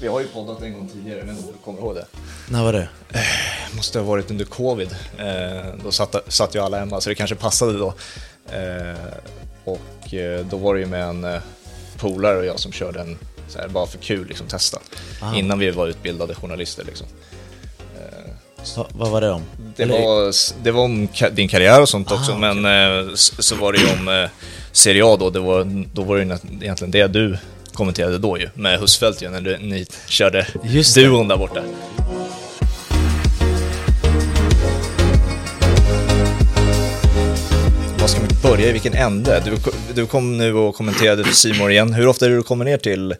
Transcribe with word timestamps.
Vi 0.00 0.08
har 0.08 0.20
ju 0.20 0.26
poddat 0.26 0.62
en 0.62 0.72
gång 0.72 0.88
tidigare, 0.88 1.22
men 1.26 1.36
du 1.36 1.42
kommer 1.64 1.78
ihåg 1.78 1.94
det? 1.94 2.06
När 2.48 2.64
var 2.64 2.72
det? 2.72 2.88
måste 3.76 3.98
ha 3.98 4.06
varit 4.06 4.30
under 4.30 4.44
covid. 4.44 4.96
Eh, 5.18 5.74
då 5.84 5.92
satt, 5.92 6.16
satt 6.28 6.54
ju 6.54 6.58
alla 6.58 6.78
hemma, 6.78 7.00
så 7.00 7.08
det 7.08 7.14
kanske 7.14 7.36
passade 7.36 7.78
då. 7.78 7.94
Eh, 8.52 8.98
och 9.64 10.14
eh, 10.14 10.46
då 10.46 10.56
var 10.56 10.74
det 10.74 10.80
ju 10.80 10.86
med 10.86 11.02
en 11.04 11.24
eh, 11.24 11.40
polare 11.98 12.38
och 12.38 12.44
jag 12.44 12.60
som 12.60 12.72
körde 12.72 13.00
en, 13.00 13.18
så 13.48 13.58
här, 13.58 13.68
bara 13.68 13.86
för 13.86 13.98
kul, 13.98 14.26
liksom 14.28 14.46
testa. 14.46 14.78
Ah. 15.22 15.34
Innan 15.34 15.58
vi 15.58 15.70
var 15.70 15.86
utbildade 15.86 16.34
journalister 16.34 16.84
liksom. 16.84 17.06
Va, 18.76 18.86
vad 18.92 19.10
var 19.10 19.20
det 19.20 19.30
om? 19.30 19.42
Det 19.76 19.84
var, 19.84 20.32
det 20.62 20.70
var 20.70 20.82
om 20.82 21.08
din 21.32 21.48
karriär 21.48 21.82
och 21.82 21.88
sånt 21.88 22.12
Ah, 22.12 22.14
också, 22.14 22.32
okej. 22.32 22.54
men 22.54 23.08
eh, 23.08 23.14
så 23.14 23.54
var 23.54 23.72
det 23.72 23.78
ju 23.78 23.92
om 23.92 24.08
eh, 24.08 24.30
Serie 24.72 25.04
A 25.06 25.16
då. 25.20 25.30
Det 25.30 25.40
var, 25.40 25.84
då 25.94 26.02
var 26.02 26.16
det 26.16 26.22
ju 26.22 26.38
egentligen 26.60 26.90
det 26.90 27.06
du 27.06 27.38
kommenterade 27.78 28.18
då 28.18 28.38
ju, 28.38 28.48
med 28.54 28.80
Husfeldt 28.80 29.22
ju, 29.22 29.28
när 29.30 29.40
du, 29.40 29.58
ni 29.58 29.86
körde 30.06 30.46
Just 30.64 30.94
det. 30.94 31.00
duon 31.04 31.28
där 31.28 31.36
borta. 31.36 31.62
Var 38.00 38.06
ska 38.08 38.20
vi 38.20 38.28
börja? 38.42 38.68
I 38.68 38.72
vilken 38.72 38.94
ände? 38.94 39.42
Du, 39.44 39.56
du 39.94 40.06
kom 40.06 40.38
nu 40.38 40.54
och 40.54 40.74
kommenterade 40.74 41.24
för 41.24 41.34
Simor 41.34 41.70
igen. 41.70 41.92
Hur 41.94 42.06
ofta 42.06 42.26
är 42.26 42.30
det 42.30 42.36
du 42.36 42.42
kommer 42.42 42.64
ner 42.64 42.76
till, 42.78 43.14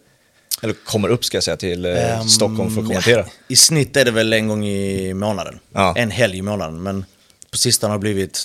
eller 0.63 0.75
kommer 0.85 1.09
upp 1.09 1.25
ska 1.25 1.37
jag 1.37 1.45
säga, 1.45 1.57
till 1.57 1.85
Ehm, 1.87 2.29
Stockholm 2.29 2.71
för 2.75 2.81
att 2.81 2.87
kommentera? 2.87 3.21
ja, 3.21 3.25
I 3.49 3.57
snitt 3.57 3.97
är 3.97 4.05
det 4.05 4.11
väl 4.11 4.33
en 4.33 4.49
gång 4.49 4.65
i 4.67 5.15
månaden. 5.15 5.59
Ja. 5.73 5.95
En 5.97 6.11
helg 6.11 6.39
i 6.39 6.43
månaden. 6.43 6.83
Men 6.83 7.05
på 7.51 7.59
sistone 7.59 7.91
har 7.93 7.99
det 7.99 8.01
blivit 8.01 8.45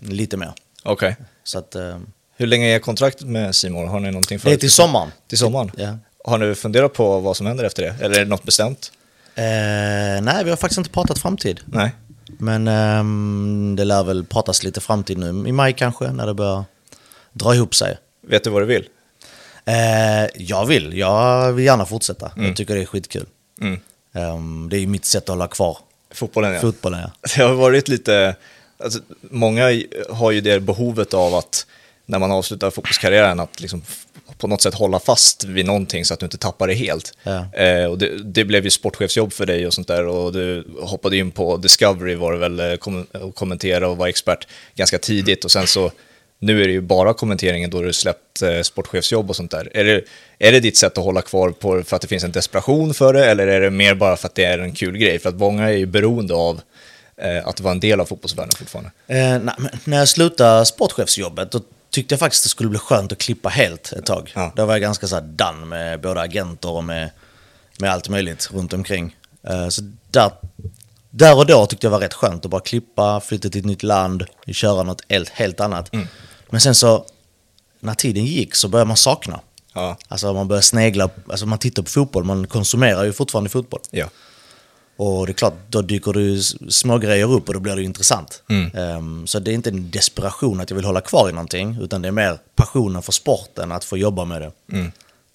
lite 0.00 0.36
mer. 0.36 0.52
Okej. 0.82 1.16
Så 1.44 1.58
att, 1.58 1.74
eh, 1.74 1.98
Hur 2.40 2.46
länge 2.46 2.74
är 2.74 2.78
kontraktet 2.78 3.26
med 3.26 3.54
Simor? 3.54 3.86
Har 3.86 4.00
ni 4.00 4.10
någonting 4.10 4.38
det 4.38 4.48
är 4.48 4.52
för 4.52 4.60
till 4.60 4.70
sommaren. 4.70 5.12
till 5.28 5.38
sommaren? 5.38 5.70
Ja. 5.76 5.98
Har 6.24 6.38
ni 6.38 6.54
funderat 6.54 6.92
på 6.92 7.20
vad 7.20 7.36
som 7.36 7.46
händer 7.46 7.64
efter 7.64 7.82
det? 7.82 8.04
Eller 8.04 8.16
är 8.16 8.24
det 8.24 8.30
något 8.30 8.42
bestämt? 8.42 8.92
Eh, 9.34 9.44
nej, 10.22 10.44
vi 10.44 10.50
har 10.50 10.56
faktiskt 10.56 10.78
inte 10.78 10.90
pratat 10.90 11.18
framtid. 11.18 11.60
Nej. 11.64 11.90
Men 12.38 12.68
ehm, 12.68 13.74
det 13.76 13.84
lär 13.84 14.04
väl 14.04 14.24
pratas 14.24 14.62
lite 14.62 14.80
framtid 14.80 15.18
nu. 15.18 15.48
I 15.48 15.52
maj 15.52 15.72
kanske, 15.72 16.10
när 16.10 16.26
det 16.26 16.34
börjar 16.34 16.64
dra 17.32 17.54
ihop 17.54 17.74
sig. 17.74 17.98
Vet 18.26 18.44
du 18.44 18.50
vad 18.50 18.62
du 18.62 18.66
vill? 18.66 18.88
Eh, 19.64 20.26
jag 20.34 20.66
vill. 20.66 20.98
Jag 20.98 21.52
vill 21.52 21.64
gärna 21.64 21.86
fortsätta. 21.86 22.30
Jag 22.36 22.56
tycker 22.56 22.74
det 22.74 22.80
är 22.82 22.86
skitkul. 22.86 23.26
Mm. 23.60 23.80
Ehm, 24.14 24.68
det 24.70 24.76
är 24.76 24.80
ju 24.80 24.86
mitt 24.86 25.04
sätt 25.04 25.22
att 25.22 25.28
hålla 25.28 25.48
kvar 25.48 25.78
Fotbollen 26.10 26.52
ja. 26.52 26.60
fotbollen. 26.60 27.00
Ja. 27.00 27.10
Det 27.36 27.42
har 27.42 27.54
varit 27.54 27.88
lite, 27.88 28.36
alltså, 28.78 29.00
många 29.20 29.82
har 30.10 30.30
ju 30.30 30.40
det 30.40 30.60
behovet 30.60 31.14
av 31.14 31.34
att 31.34 31.66
när 32.08 32.18
man 32.18 32.32
avslutar 32.32 32.70
fotbollskarriären 32.70 33.40
att 33.40 33.60
liksom 33.60 33.82
på 34.38 34.46
något 34.46 34.62
sätt 34.62 34.74
hålla 34.74 34.98
fast 34.98 35.44
vid 35.44 35.66
någonting 35.66 36.04
så 36.04 36.14
att 36.14 36.20
du 36.20 36.26
inte 36.26 36.38
tappar 36.38 36.66
det 36.66 36.74
helt. 36.74 37.12
Ja. 37.22 37.54
Eh, 37.54 37.84
och 37.84 37.98
det, 37.98 38.24
det 38.24 38.44
blev 38.44 38.64
ju 38.64 38.70
sportchefsjobb 38.70 39.32
för 39.32 39.46
dig 39.46 39.66
och 39.66 39.74
sånt 39.74 39.88
där 39.88 40.06
och 40.06 40.32
du 40.32 40.64
hoppade 40.80 41.16
in 41.16 41.30
på 41.30 41.56
Discovery 41.56 42.14
var 42.14 42.32
det 42.32 42.38
väl, 42.38 42.60
eh, 42.60 42.76
kom, 42.76 43.06
och 43.12 43.34
kommentera 43.34 43.88
och 43.88 43.96
var 43.96 44.08
expert 44.08 44.46
ganska 44.74 44.98
tidigt 44.98 45.44
och 45.44 45.50
sen 45.50 45.66
så 45.66 45.90
nu 46.38 46.62
är 46.62 46.66
det 46.66 46.72
ju 46.72 46.80
bara 46.80 47.14
kommenteringen 47.14 47.70
då 47.70 47.82
du 47.82 47.92
släppt 47.92 48.42
eh, 48.42 48.60
sportchefsjobb 48.62 49.30
och 49.30 49.36
sånt 49.36 49.50
där. 49.50 49.70
Är 49.74 49.84
det, 49.84 50.04
är 50.38 50.52
det 50.52 50.60
ditt 50.60 50.76
sätt 50.76 50.98
att 50.98 51.04
hålla 51.04 51.22
kvar 51.22 51.50
på 51.50 51.82
för 51.82 51.96
att 51.96 52.02
det 52.02 52.08
finns 52.08 52.24
en 52.24 52.32
desperation 52.32 52.94
för 52.94 53.12
det 53.12 53.26
eller 53.26 53.46
är 53.46 53.60
det 53.60 53.70
mer 53.70 53.94
bara 53.94 54.16
för 54.16 54.28
att 54.28 54.34
det 54.34 54.44
är 54.44 54.58
en 54.58 54.72
kul 54.72 54.96
grej? 54.96 55.18
För 55.18 55.28
att 55.28 55.38
många 55.38 55.64
är 55.68 55.76
ju 55.76 55.86
beroende 55.86 56.34
av 56.34 56.60
eh, 57.16 57.48
att 57.48 57.60
vara 57.60 57.72
en 57.72 57.80
del 57.80 58.00
av 58.00 58.04
fotbollsvärlden 58.04 58.54
fortfarande. 58.58 58.90
Eh, 59.06 59.16
men 59.16 59.50
när 59.84 59.98
jag 59.98 60.08
slutade 60.08 60.66
sportchefsjobbet 60.66 61.50
då 61.52 61.60
tyckte 61.90 62.12
jag 62.12 62.20
faktiskt 62.20 62.42
det 62.42 62.48
skulle 62.48 62.70
bli 62.70 62.78
skönt 62.78 63.12
att 63.12 63.18
klippa 63.18 63.48
helt 63.48 63.92
ett 63.92 64.06
tag. 64.06 64.32
Ja. 64.34 64.52
Då 64.56 64.66
var 64.66 64.74
jag 64.74 64.80
ganska 64.80 65.06
så 65.06 65.14
här 65.14 65.22
done 65.22 65.66
med 65.66 66.00
både 66.00 66.20
agenter 66.20 66.70
och 66.70 66.84
med, 66.84 67.10
med 67.78 67.90
allt 67.90 68.08
möjligt 68.08 68.50
runt 68.52 68.72
omkring. 68.72 69.16
Eh, 69.42 69.68
så 69.68 69.82
där, 70.10 70.30
där 71.10 71.36
och 71.36 71.46
då 71.46 71.66
tyckte 71.66 71.86
jag 71.86 71.90
var 71.92 72.00
rätt 72.00 72.14
skönt 72.14 72.44
att 72.44 72.50
bara 72.50 72.60
klippa, 72.60 73.20
flytta 73.20 73.48
till 73.48 73.58
ett 73.60 73.66
nytt 73.66 73.82
land, 73.82 74.24
köra 74.52 74.82
något 74.82 75.02
helt, 75.08 75.28
helt 75.28 75.60
annat. 75.60 75.94
Men 76.50 76.60
sen 76.60 76.74
så, 76.74 77.04
när 77.80 77.94
tiden 77.94 78.24
gick 78.24 78.54
så 78.54 78.68
började 78.68 78.88
man 78.88 78.96
sakna. 78.96 79.40
Ja. 79.74 79.96
Alltså 80.08 80.32
man 80.32 80.48
börjar 80.48 80.62
snegla, 80.62 81.10
alltså 81.30 81.46
man 81.46 81.58
tittar 81.58 81.82
på 81.82 81.90
fotboll, 81.90 82.24
man 82.24 82.46
konsumerar 82.46 83.04
ju 83.04 83.12
fortfarande 83.12 83.50
fotboll. 83.50 83.80
Ja. 83.90 84.08
Och 84.98 85.26
det 85.26 85.30
är 85.32 85.34
klart, 85.34 85.54
då 85.68 85.82
dyker 85.82 86.12
det 86.12 86.42
små 86.72 86.98
grejer 86.98 87.32
upp 87.32 87.48
och 87.48 87.54
då 87.54 87.60
blir 87.60 87.76
det 87.76 87.82
intressant. 87.82 88.42
Mm. 88.50 88.70
Ehm, 88.76 89.26
så 89.26 89.38
det 89.38 89.50
är 89.50 89.54
inte 89.54 89.70
en 89.70 89.90
desperation 89.90 90.60
att 90.60 90.70
jag 90.70 90.74
vill 90.76 90.84
hålla 90.84 91.00
kvar 91.00 91.28
i 91.28 91.32
någonting, 91.32 91.78
utan 91.80 92.02
det 92.02 92.08
är 92.08 92.12
mer 92.12 92.38
passionen 92.56 93.02
för 93.02 93.12
sporten, 93.12 93.72
att 93.72 93.84
få 93.84 93.96
jobba 93.98 94.24
med 94.24 94.42
det. 94.42 94.52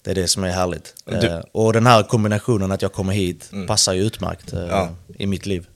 Det 0.02 0.10
är 0.10 0.14
det 0.14 0.28
som 0.28 0.44
är 0.44 0.48
härligt. 0.50 0.94
Mm. 1.08 1.20
Du- 1.20 1.26
Mm. 1.26 1.38
Ehm, 1.38 1.44
och 1.52 1.72
den 1.72 1.86
här 1.86 2.02
kombinationen 2.02 2.72
att 2.72 2.82
jag 2.82 2.92
kommer 2.92 3.12
hit 3.12 3.50
passar 3.66 3.92
ju 3.92 4.02
utmärkt 4.02 4.52
eh, 4.52 4.60
Ja. 4.70 4.88
i 5.18 5.26
mitt 5.26 5.46
liv. 5.46 5.66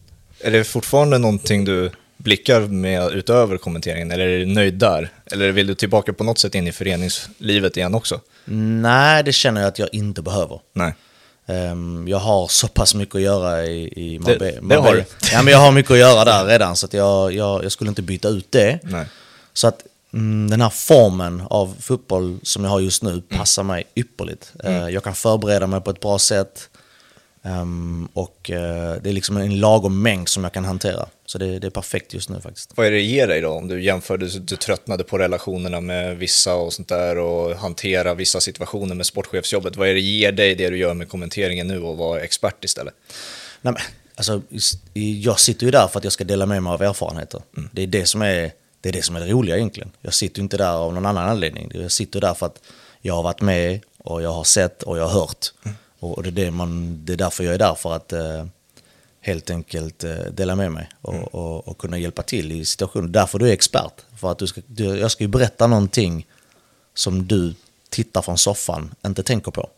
Är 0.40 0.50
det 0.50 0.64
fortfarande 0.64 1.18
någonting 1.18 1.64
du 1.64 1.90
blickar 2.16 2.60
med 2.60 3.12
utöver 3.12 3.56
kommenteringen 3.56 4.10
eller 4.10 4.26
är 4.26 4.38
du 4.38 4.46
nöjd 4.46 4.74
där? 4.74 5.08
Eller 5.32 5.52
vill 5.52 5.66
du 5.66 5.74
tillbaka 5.74 6.12
på 6.12 6.24
något 6.24 6.38
sätt 6.38 6.54
in 6.54 6.66
i 6.66 6.72
föreningslivet 6.72 7.76
igen 7.76 7.94
också? 7.94 8.20
Nej, 8.82 9.22
det 9.24 9.32
känner 9.32 9.60
jag 9.60 9.68
att 9.68 9.78
jag 9.78 9.88
inte 9.92 10.22
behöver. 10.22 10.60
Nej. 10.72 10.94
Ehm, 11.48 12.08
jag 12.08 12.18
har 12.18 12.48
så 12.48 12.68
pass 12.68 12.94
mycket 12.94 13.14
att 13.14 13.20
göra 13.20 13.64
i, 13.66 13.92
i 13.96 14.18
Marbella. 14.18 14.60
Det- 14.60 14.68
det 14.68 14.74
har 14.76 14.94
du. 14.94 15.04
Ja, 15.32 15.42
men 15.42 15.52
jag 15.52 15.58
har 15.58 15.72
mycket 15.72 15.90
att 15.92 15.98
göra 15.98 16.24
där 16.24 16.44
redan, 16.46 16.76
så 16.76 16.86
att 16.86 16.92
jag, 16.94 17.32
jag, 17.32 17.64
jag 17.64 17.72
skulle 17.72 17.88
inte 17.88 18.02
byta 18.02 18.28
ut 18.28 18.46
det. 18.52 18.78
Nej. 18.82 19.06
Så 19.52 19.68
att 19.68 19.82
mm, 20.12 20.50
den 20.50 20.60
här 20.60 20.70
formen 20.70 21.42
av 21.50 21.74
fotboll 21.80 22.38
som 22.42 22.64
jag 22.64 22.70
har 22.70 22.80
just 22.80 23.02
nu 23.02 23.20
passar 23.20 23.62
mig 23.62 23.84
ypperligt. 23.94 24.52
Eh, 24.64 24.88
jag 24.88 25.04
kan 25.04 25.14
förbereda 25.14 25.66
mig 25.66 25.80
på 25.80 25.90
ett 25.90 26.00
bra 26.00 26.18
sätt. 26.18 26.68
Ehm, 27.42 28.08
och 28.12 28.50
eh, 28.50 29.02
det 29.02 29.08
är 29.08 29.12
liksom 29.12 29.36
en 29.36 29.60
lagom 29.60 30.02
mängd 30.02 30.28
som 30.28 30.44
jag 30.44 30.52
kan 30.52 30.64
hantera. 30.64 31.08
Så 31.26 31.38
det, 31.38 31.58
det 31.58 31.66
är 31.66 31.70
perfekt 31.70 32.14
just 32.14 32.28
nu 32.28 32.40
faktiskt. 32.40 32.72
Vad 32.76 32.86
är 32.86 32.90
det 32.90 32.96
det 32.96 33.02
ger 33.02 33.26
dig 33.26 33.40
då? 33.40 33.50
Om 33.50 33.68
du 33.68 33.82
jämför, 33.82 34.18
du, 34.18 34.56
tröttnade 34.56 35.04
på 35.04 35.18
relationerna 35.18 35.80
med 35.80 36.18
vissa 36.18 36.54
och 36.54 36.72
sånt 36.72 36.88
där 36.88 37.18
och 37.18 37.56
hantera 37.56 38.14
vissa 38.14 38.40
situationer 38.40 38.94
med 38.94 39.06
sportchefsjobbet. 39.06 39.76
Vad 39.76 39.88
är 39.88 39.94
det 39.94 40.00
ger 40.00 40.32
dig 40.32 40.54
det 40.54 40.70
du 40.70 40.76
gör 40.76 40.94
med 40.94 41.08
kommenteringen 41.08 41.68
nu 41.68 41.82
och 41.82 41.96
vara 41.96 42.20
expert 42.20 42.64
istället? 42.64 42.94
Nej, 43.62 43.72
men, 43.72 43.82
alltså, 44.14 44.42
jag 45.22 45.40
sitter 45.40 45.66
ju 45.66 45.70
där 45.70 45.88
för 45.88 45.98
att 45.98 46.04
jag 46.04 46.12
ska 46.12 46.24
dela 46.24 46.46
med 46.46 46.62
mig 46.62 46.72
av 46.72 46.82
erfarenheter. 46.82 47.42
Det, 47.72 47.82
är 47.82 47.86
det, 47.86 48.06
som 48.06 48.22
är, 48.22 48.52
det 48.80 48.88
är 48.88 48.92
det 48.92 49.02
som 49.02 49.16
är 49.16 49.20
det 49.20 49.26
roliga 49.26 49.56
egentligen. 49.56 49.90
Jag 50.00 50.14
sitter 50.14 50.38
ju 50.38 50.42
inte 50.42 50.56
där 50.56 50.72
av 50.72 50.94
någon 50.94 51.06
annan 51.06 51.28
anledning. 51.28 51.70
Jag 51.74 51.92
sitter 51.92 52.20
där 52.20 52.34
för 52.34 52.46
att 52.46 52.60
jag 53.00 53.14
har 53.14 53.22
varit 53.22 53.40
med 53.40 53.80
och 53.98 54.22
jag 54.22 54.32
har 54.32 54.44
sett 54.44 54.82
och 54.82 54.98
jag 54.98 55.08
har 55.08 55.20
hört. 55.20 55.46
Och 56.00 56.22
det 56.22 56.28
är, 56.28 56.32
det, 56.32 56.50
man, 56.50 57.00
det 57.04 57.12
är 57.12 57.16
därför 57.16 57.44
jag 57.44 57.54
är 57.54 57.58
där, 57.58 57.74
för 57.74 57.96
att 57.96 58.12
eh, 58.12 58.46
helt 59.20 59.50
enkelt 59.50 60.04
eh, 60.04 60.16
dela 60.16 60.56
med 60.56 60.72
mig 60.72 60.88
och, 61.02 61.34
och, 61.34 61.68
och 61.68 61.78
kunna 61.78 61.98
hjälpa 61.98 62.22
till 62.22 62.52
i 62.52 62.64
situationer. 62.64 63.08
Därför 63.08 63.38
du 63.38 63.48
är 63.48 63.52
expert. 63.52 63.92
För 64.16 64.30
att 64.30 64.38
du 64.38 64.46
ska, 64.46 64.60
du, 64.66 64.84
jag 64.84 65.10
ska 65.10 65.24
ju 65.24 65.28
berätta 65.28 65.66
någonting 65.66 66.26
som 66.94 67.26
du 67.26 67.54
tittar 67.88 68.22
från 68.22 68.38
soffan 68.38 68.94
inte 69.06 69.22
tänker 69.22 69.50
på. 69.50 69.70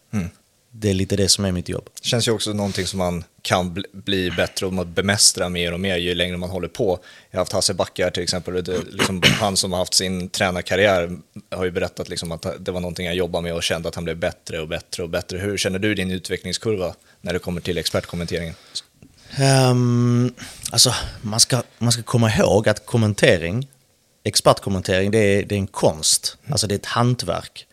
Det 0.72 0.90
är 0.90 0.94
lite 0.94 1.16
det 1.16 1.28
som 1.28 1.44
är 1.44 1.52
mitt 1.52 1.68
jobb. 1.68 1.88
Det 2.02 2.06
känns 2.06 2.28
ju 2.28 2.32
också 2.32 2.52
någonting 2.52 2.86
som 2.86 2.98
man 2.98 3.24
kan 3.42 3.84
bli, 3.92 4.30
bättre 4.30 4.66
och 4.66 4.86
bemästra 4.86 5.48
mer 5.48 5.72
och 5.72 5.80
mer 5.80 5.96
ju 5.96 6.14
längre 6.14 6.36
man 6.36 6.50
håller 6.50 6.68
på. 6.68 6.98
Jag 7.30 7.38
har 7.38 7.40
haft 7.40 7.52
Hasse 7.52 7.74
Backar 7.74 8.10
till 8.10 8.22
exempel, 8.22 8.56
och 8.56 8.64
det, 8.64 8.82
liksom, 8.90 9.22
han 9.40 9.56
som 9.56 9.72
har 9.72 9.78
haft 9.78 9.94
sin 9.94 10.28
tränarkarriär 10.28 11.18
har 11.50 11.64
ju 11.64 11.70
berättat 11.70 12.08
liksom, 12.08 12.32
att 12.32 12.46
det 12.60 12.72
var 12.72 12.80
någonting 12.80 13.06
jag 13.06 13.14
jobbade 13.14 13.42
med 13.42 13.54
och 13.54 13.62
kände 13.62 13.88
att 13.88 13.94
han 13.94 14.04
blev 14.04 14.16
bättre 14.16 14.60
och 14.60 14.68
bättre 14.68 15.02
och 15.02 15.08
bättre. 15.08 15.38
Hur 15.38 15.56
känner 15.56 15.78
du 15.78 15.94
din 15.94 16.10
utvecklingskurva 16.10 16.94
när 17.20 17.32
det 17.32 17.38
kommer 17.38 17.60
till 17.60 17.78
expertkommenteringen? 17.78 18.54
Um, 19.70 20.34
alltså, 20.70 20.94
man 21.22 21.40
ska, 21.40 21.62
man 21.78 21.92
ska 21.92 22.02
komma 22.02 22.30
ihåg 22.30 22.68
att 22.68 22.86
kommentering, 22.86 23.68
expertkommentering, 24.24 25.10
det 25.10 25.18
är, 25.18 25.42
det 25.42 25.54
är 25.54 25.58
en 25.58 25.66
konst. 25.66 26.36
Alltså 26.50 26.66
det 26.66 26.74
är 26.74 26.78
ett 26.78 26.86
hantverk. 26.86 27.66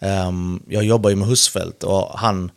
Ehm, 0.00 0.62
jag 0.68 0.84
jobbar 0.84 1.10
ju 1.10 1.16
med 1.16 1.28
Husfeldt 1.28 1.84
och 1.84 2.18
han, 2.18 2.50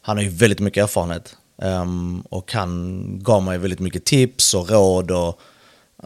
han 0.00 0.16
har 0.16 0.24
ju 0.24 0.30
väldigt 0.30 0.60
mycket 0.60 0.82
erfarenhet. 0.82 1.36
Ehm, 1.62 2.20
och 2.28 2.52
han 2.52 3.02
gav 3.22 3.42
mig 3.42 3.58
väldigt 3.58 3.80
mycket 3.80 4.04
tips 4.04 4.54
och 4.54 4.70
råd 4.70 5.10
och 5.10 5.40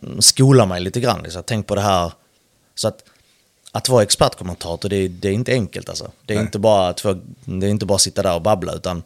mm, 0.03 0.23
skolar 0.23 0.67
mig 0.67 0.81
lite 0.81 1.01
grann. 1.01 1.23
Liksom. 1.23 1.43
Tänk 1.47 1.67
på 1.67 1.75
det 1.75 1.81
här. 1.81 2.13
Så 2.75 2.89
att, 2.89 3.05
att 3.73 3.89
vara 3.89 4.03
expertkommentator, 4.03 4.89
det 4.89 5.09
det 5.09 5.29
är 5.29 5.33
inte 5.33 5.53
enkelt 5.53 5.89
alltså. 5.89 6.11
Det 6.27 6.35
är, 6.35 6.37
Nej. 6.37 6.47
inte 6.47 6.59
bara 6.59 6.95
det 7.45 7.67
är 7.67 7.71
inte 7.71 7.87
bara 7.87 7.95
att 7.95 8.01
sitta 8.01 8.23
där 8.23 8.35
och 8.35 8.43
babbla, 8.43 8.75
utan 8.75 9.03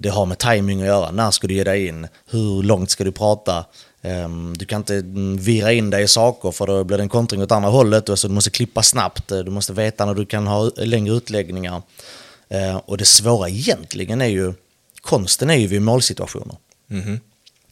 det 0.00 0.08
har 0.08 0.26
med 0.26 0.38
timing 0.38 0.80
att 0.80 0.86
göra. 0.86 1.10
När 1.10 1.30
ska 1.30 1.46
du 1.46 1.54
ge 1.54 1.64
dig 1.64 1.86
in? 1.86 2.08
Hur 2.26 2.62
långt 2.62 2.90
ska 2.90 3.04
du 3.04 3.12
prata? 3.12 3.64
Ehm, 4.02 4.56
du 4.56 4.64
kan 4.64 4.80
inte 4.80 4.94
mm, 4.94 5.36
vira 5.36 5.72
in 5.72 5.90
dig 5.90 6.02
i 6.02 6.08
saker 6.08 6.50
för 6.50 6.66
då 6.66 6.84
blir 6.84 6.96
det 6.96 7.02
en 7.02 7.08
kontring 7.08 7.42
åt 7.42 7.52
andra 7.52 7.70
hållet. 7.70 8.08
Och 8.08 8.18
så 8.18 8.28
du 8.28 8.34
måste 8.34 8.50
klippa 8.50 8.82
snabbt, 8.82 9.32
Eh, 9.32 9.38
du 9.38 9.50
måste 9.50 9.72
veta 9.72 10.06
när 10.06 10.14
du 10.14 10.26
kan 10.26 10.46
ha 10.46 10.70
längre 10.76 11.14
utläggningar. 11.14 11.82
Eh, 12.48 12.76
och 12.76 12.96
det 12.96 13.04
svåra 13.04 13.48
egentligen 13.48 14.20
är 14.20 14.26
ju, 14.26 14.52
konsten 15.00 15.50
är 15.50 15.56
ju 15.56 15.66
vid 15.66 15.82
målsituationer. 15.82 16.56
Mhm. 16.86 17.20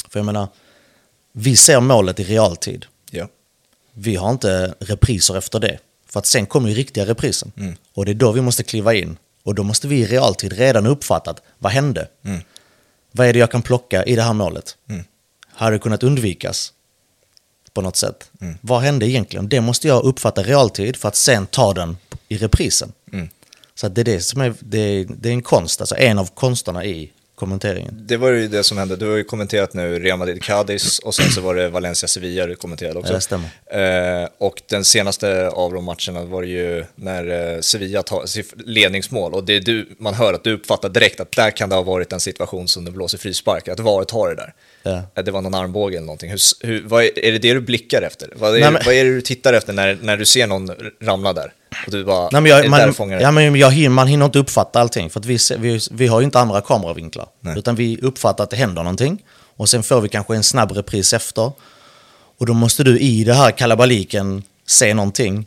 För 0.08 0.18
jag 0.18 0.24
menar, 0.26 0.48
vi 1.32 1.56
ser 1.56 1.80
målet 1.80 2.20
i 2.20 2.24
realtid. 2.24 2.86
Ja. 3.10 3.28
Vi 3.92 4.16
har 4.16 4.30
inte 4.30 4.74
repriser 4.80 5.36
efter 5.36 5.60
det. 5.60 5.78
För 6.06 6.18
att 6.18 6.26
sen 6.26 6.46
kommer 6.46 6.68
ju 6.68 6.74
riktiga 6.74 7.06
reprisen. 7.06 7.52
Och 7.94 8.04
det 8.04 8.12
är 8.12 8.14
då 8.14 8.32
vi 8.32 8.40
måste 8.40 8.62
kliva 8.62 8.94
in 8.94 9.16
Och 9.48 9.54
då 9.54 9.62
måste 9.62 9.88
vi 9.88 10.00
i 10.00 10.06
realtid 10.06 10.52
redan 10.52 10.86
uppfattat, 10.86 11.42
vad 11.58 11.72
hände? 11.72 12.08
Mm. 12.24 12.40
Vad 13.12 13.26
är 13.26 13.32
det 13.32 13.38
jag 13.38 13.50
kan 13.50 13.62
plocka 13.62 14.04
i 14.04 14.16
det 14.16 14.22
här 14.22 14.32
målet? 14.32 14.76
Hade 15.52 15.76
det 15.76 15.78
kunnat 15.78 16.02
undvikas? 16.02 16.72
På 17.72 17.80
något 17.80 17.96
sätt. 17.96 18.30
Vad 18.60 18.80
hände 18.80 19.08
egentligen? 19.08 19.48
Det 19.48 19.60
måste 19.60 19.88
jag 19.88 20.04
uppfatta 20.04 20.42
realtid 20.42 20.96
för 20.96 21.08
att 21.08 21.16
sen 21.16 21.46
ta 21.46 21.74
den 21.74 21.96
i 22.28 22.36
reprisen. 22.36 22.92
Så 23.74 23.86
att 23.86 23.94
det 23.94 24.00
är 24.00 24.04
det 24.04 24.20
som 24.20 24.40
är, 24.40 24.54
det 24.60 24.78
är, 24.78 25.06
det 25.08 25.28
är 25.28 25.32
en 25.32 25.42
konst, 25.42 25.80
alltså 25.80 25.96
en 25.96 26.18
av 26.18 26.30
konsterna 26.34 26.84
i 26.84 27.12
kommenteringen. 27.38 27.94
Det 28.06 28.16
var 28.16 28.30
ju 28.30 28.48
det 28.48 28.64
som 28.64 28.78
hände. 28.78 28.96
Du 28.96 29.10
har 29.10 29.16
ju 29.16 29.24
kommenterat 29.24 29.74
nu 29.74 29.98
Real 29.98 30.18
Madrid 30.18 30.42
Cadiz 30.42 30.98
och 30.98 31.14
sen 31.14 31.30
så 31.30 31.40
var 31.40 31.54
det 31.54 31.68
Valencia 31.68 32.08
Sevilla 32.08 32.46
du 32.46 32.54
kommenterade 32.54 32.98
också. 32.98 33.12
Ja, 33.12 33.16
det 33.16 33.20
stämmer. 33.20 34.22
Eh, 34.22 34.28
och 34.38 34.62
den 34.68 34.84
senaste 34.84 35.48
av 35.48 35.72
de 35.72 35.84
matcherna 35.84 36.24
var 36.24 36.42
det 36.42 36.48
ju 36.48 36.84
när 36.94 37.54
eh, 37.54 37.60
Sevilla 37.60 38.02
tar 38.02 38.24
ledningsmål 38.68 39.34
och 39.34 39.44
det 39.44 39.56
är 39.56 39.60
du, 39.60 39.88
man 39.98 40.14
hör 40.14 40.34
att 40.34 40.44
du 40.44 40.52
uppfattar 40.54 40.88
direkt 40.88 41.20
att 41.20 41.32
där 41.32 41.50
kan 41.50 41.68
det 41.68 41.74
ha 41.74 41.82
varit 41.82 42.12
en 42.12 42.20
situation 42.20 42.68
som 42.68 42.84
det 42.84 42.90
blåser 42.90 43.18
frispark, 43.18 43.68
att 43.68 43.80
VAR 43.80 44.04
tar 44.04 44.28
det 44.28 44.34
där. 44.34 44.54
Ja. 44.82 45.02
Att 45.14 45.24
Det 45.24 45.30
var 45.30 45.42
någon 45.42 45.54
armbåge 45.54 45.96
eller 45.96 46.06
någonting. 46.06 46.30
Hur, 46.30 46.66
hur, 46.66 46.82
vad 46.86 47.04
är, 47.04 47.18
är 47.24 47.32
det 47.32 47.38
det 47.38 47.54
du 47.54 47.60
blickar 47.60 48.02
efter? 48.02 48.32
Vad 48.36 48.56
är, 48.56 48.60
Nej, 48.60 48.70
men- 48.72 48.82
vad 48.84 48.94
är 48.94 49.04
det 49.04 49.10
du 49.14 49.20
tittar 49.20 49.52
efter 49.52 49.72
när, 49.72 49.98
när 50.02 50.16
du 50.16 50.24
ser 50.24 50.46
någon 50.46 50.70
ramla 51.00 51.32
där? 51.32 51.52
Och 51.86 51.92
du 51.92 52.04
bara, 52.04 52.28
Nej, 52.32 52.40
men 52.42 52.50
jag, 52.52 52.70
man, 52.70 53.08
det? 53.08 53.20
ja, 53.20 53.30
men 53.30 53.54
jag, 53.54 53.90
man 53.90 54.06
hinner 54.06 54.26
inte 54.26 54.38
uppfatta 54.38 54.80
allting 54.80 55.10
för 55.10 55.20
vi, 55.20 55.38
vi, 55.58 55.80
vi 55.90 56.06
har 56.06 56.20
ju 56.20 56.24
inte 56.24 56.40
andra 56.40 56.60
kameravinklar. 56.60 57.26
Nej. 57.40 57.58
Utan 57.58 57.74
vi 57.74 57.98
uppfattar 58.02 58.44
att 58.44 58.50
det 58.50 58.56
händer 58.56 58.82
någonting 58.82 59.22
och 59.56 59.68
sen 59.68 59.82
får 59.82 60.00
vi 60.00 60.08
kanske 60.08 60.36
en 60.36 60.44
snabb 60.44 60.72
repris 60.72 61.12
efter. 61.12 61.52
Och 62.38 62.46
då 62.46 62.54
måste 62.54 62.84
du 62.84 62.98
i 62.98 63.24
det 63.24 63.34
här 63.34 63.50
kalabaliken 63.50 64.42
se 64.66 64.94
någonting. 64.94 65.46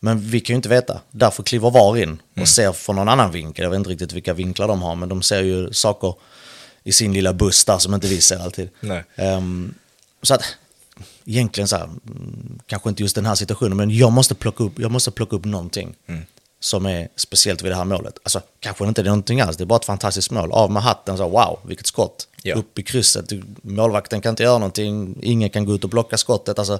Men 0.00 0.20
vi 0.20 0.40
kan 0.40 0.54
ju 0.54 0.56
inte 0.56 0.68
veta. 0.68 1.00
Därför 1.10 1.42
kliver 1.42 1.70
VAR 1.70 1.96
in 1.98 2.12
och 2.32 2.36
Mm. 2.36 2.46
ser 2.46 2.72
från 2.72 2.96
någon 2.96 3.08
annan 3.08 3.32
vinkel. 3.32 3.62
Jag 3.62 3.70
vet 3.70 3.76
inte 3.78 3.90
riktigt 3.90 4.12
vilka 4.12 4.34
vinklar 4.34 4.68
de 4.68 4.82
har 4.82 4.94
men 4.94 5.08
de 5.08 5.22
ser 5.22 5.42
ju 5.42 5.72
saker 5.72 6.14
i 6.84 6.92
sin 6.92 7.12
lilla 7.12 7.32
buss 7.32 7.64
där 7.64 7.78
som 7.78 7.94
inte 7.94 8.06
vi 8.06 8.20
ser 8.20 8.38
alltid. 8.38 8.68
Ehm, 9.16 9.74
så 10.22 10.34
att 10.34 10.42
egentligen 11.24 11.68
så 11.68 11.76
här, 11.76 11.84
mm, 11.84 12.58
kanske 12.66 12.88
inte 12.88 13.02
just 13.02 13.14
den 13.14 13.26
här 13.26 13.34
situationen, 13.34 13.76
men 13.76 13.90
jag 13.90 14.12
måste 14.12 14.34
plocka 14.34 14.64
upp, 14.64 14.78
jag 14.78 14.90
måste 14.90 15.10
plocka 15.10 15.36
upp 15.36 15.44
någonting 15.44 15.94
som 16.60 16.86
är 16.86 17.08
speciellt 17.16 17.62
vid 17.62 17.72
det 17.72 17.76
här 17.76 17.84
målet. 17.84 18.18
Alltså, 18.22 18.40
kanske 18.60 18.84
inte 18.84 19.02
det 19.02 19.06
är 19.06 19.10
någonting 19.10 19.40
alls, 19.40 19.56
det 19.56 19.64
är 19.64 19.66
bara 19.66 19.78
ett 19.78 19.84
fantastiskt 19.84 20.30
mål. 20.30 20.52
Av 20.52 20.70
med 20.70 20.82
hatten, 20.82 21.16
så 21.16 21.22
här, 21.22 21.30
wow, 21.30 21.58
vilket 21.62 21.86
skott. 21.86 22.28
Ja. 22.42 22.54
Upp 22.54 22.78
i 22.78 22.82
krysset, 22.82 23.32
målvakten 23.62 24.20
kan 24.20 24.30
inte 24.30 24.42
göra 24.42 24.58
någonting, 24.58 25.16
ingen 25.22 25.50
kan 25.50 25.64
gå 25.64 25.74
ut 25.74 25.84
och 25.84 25.90
blocka 25.90 26.16
skottet. 26.16 26.58
Alltså, 26.58 26.78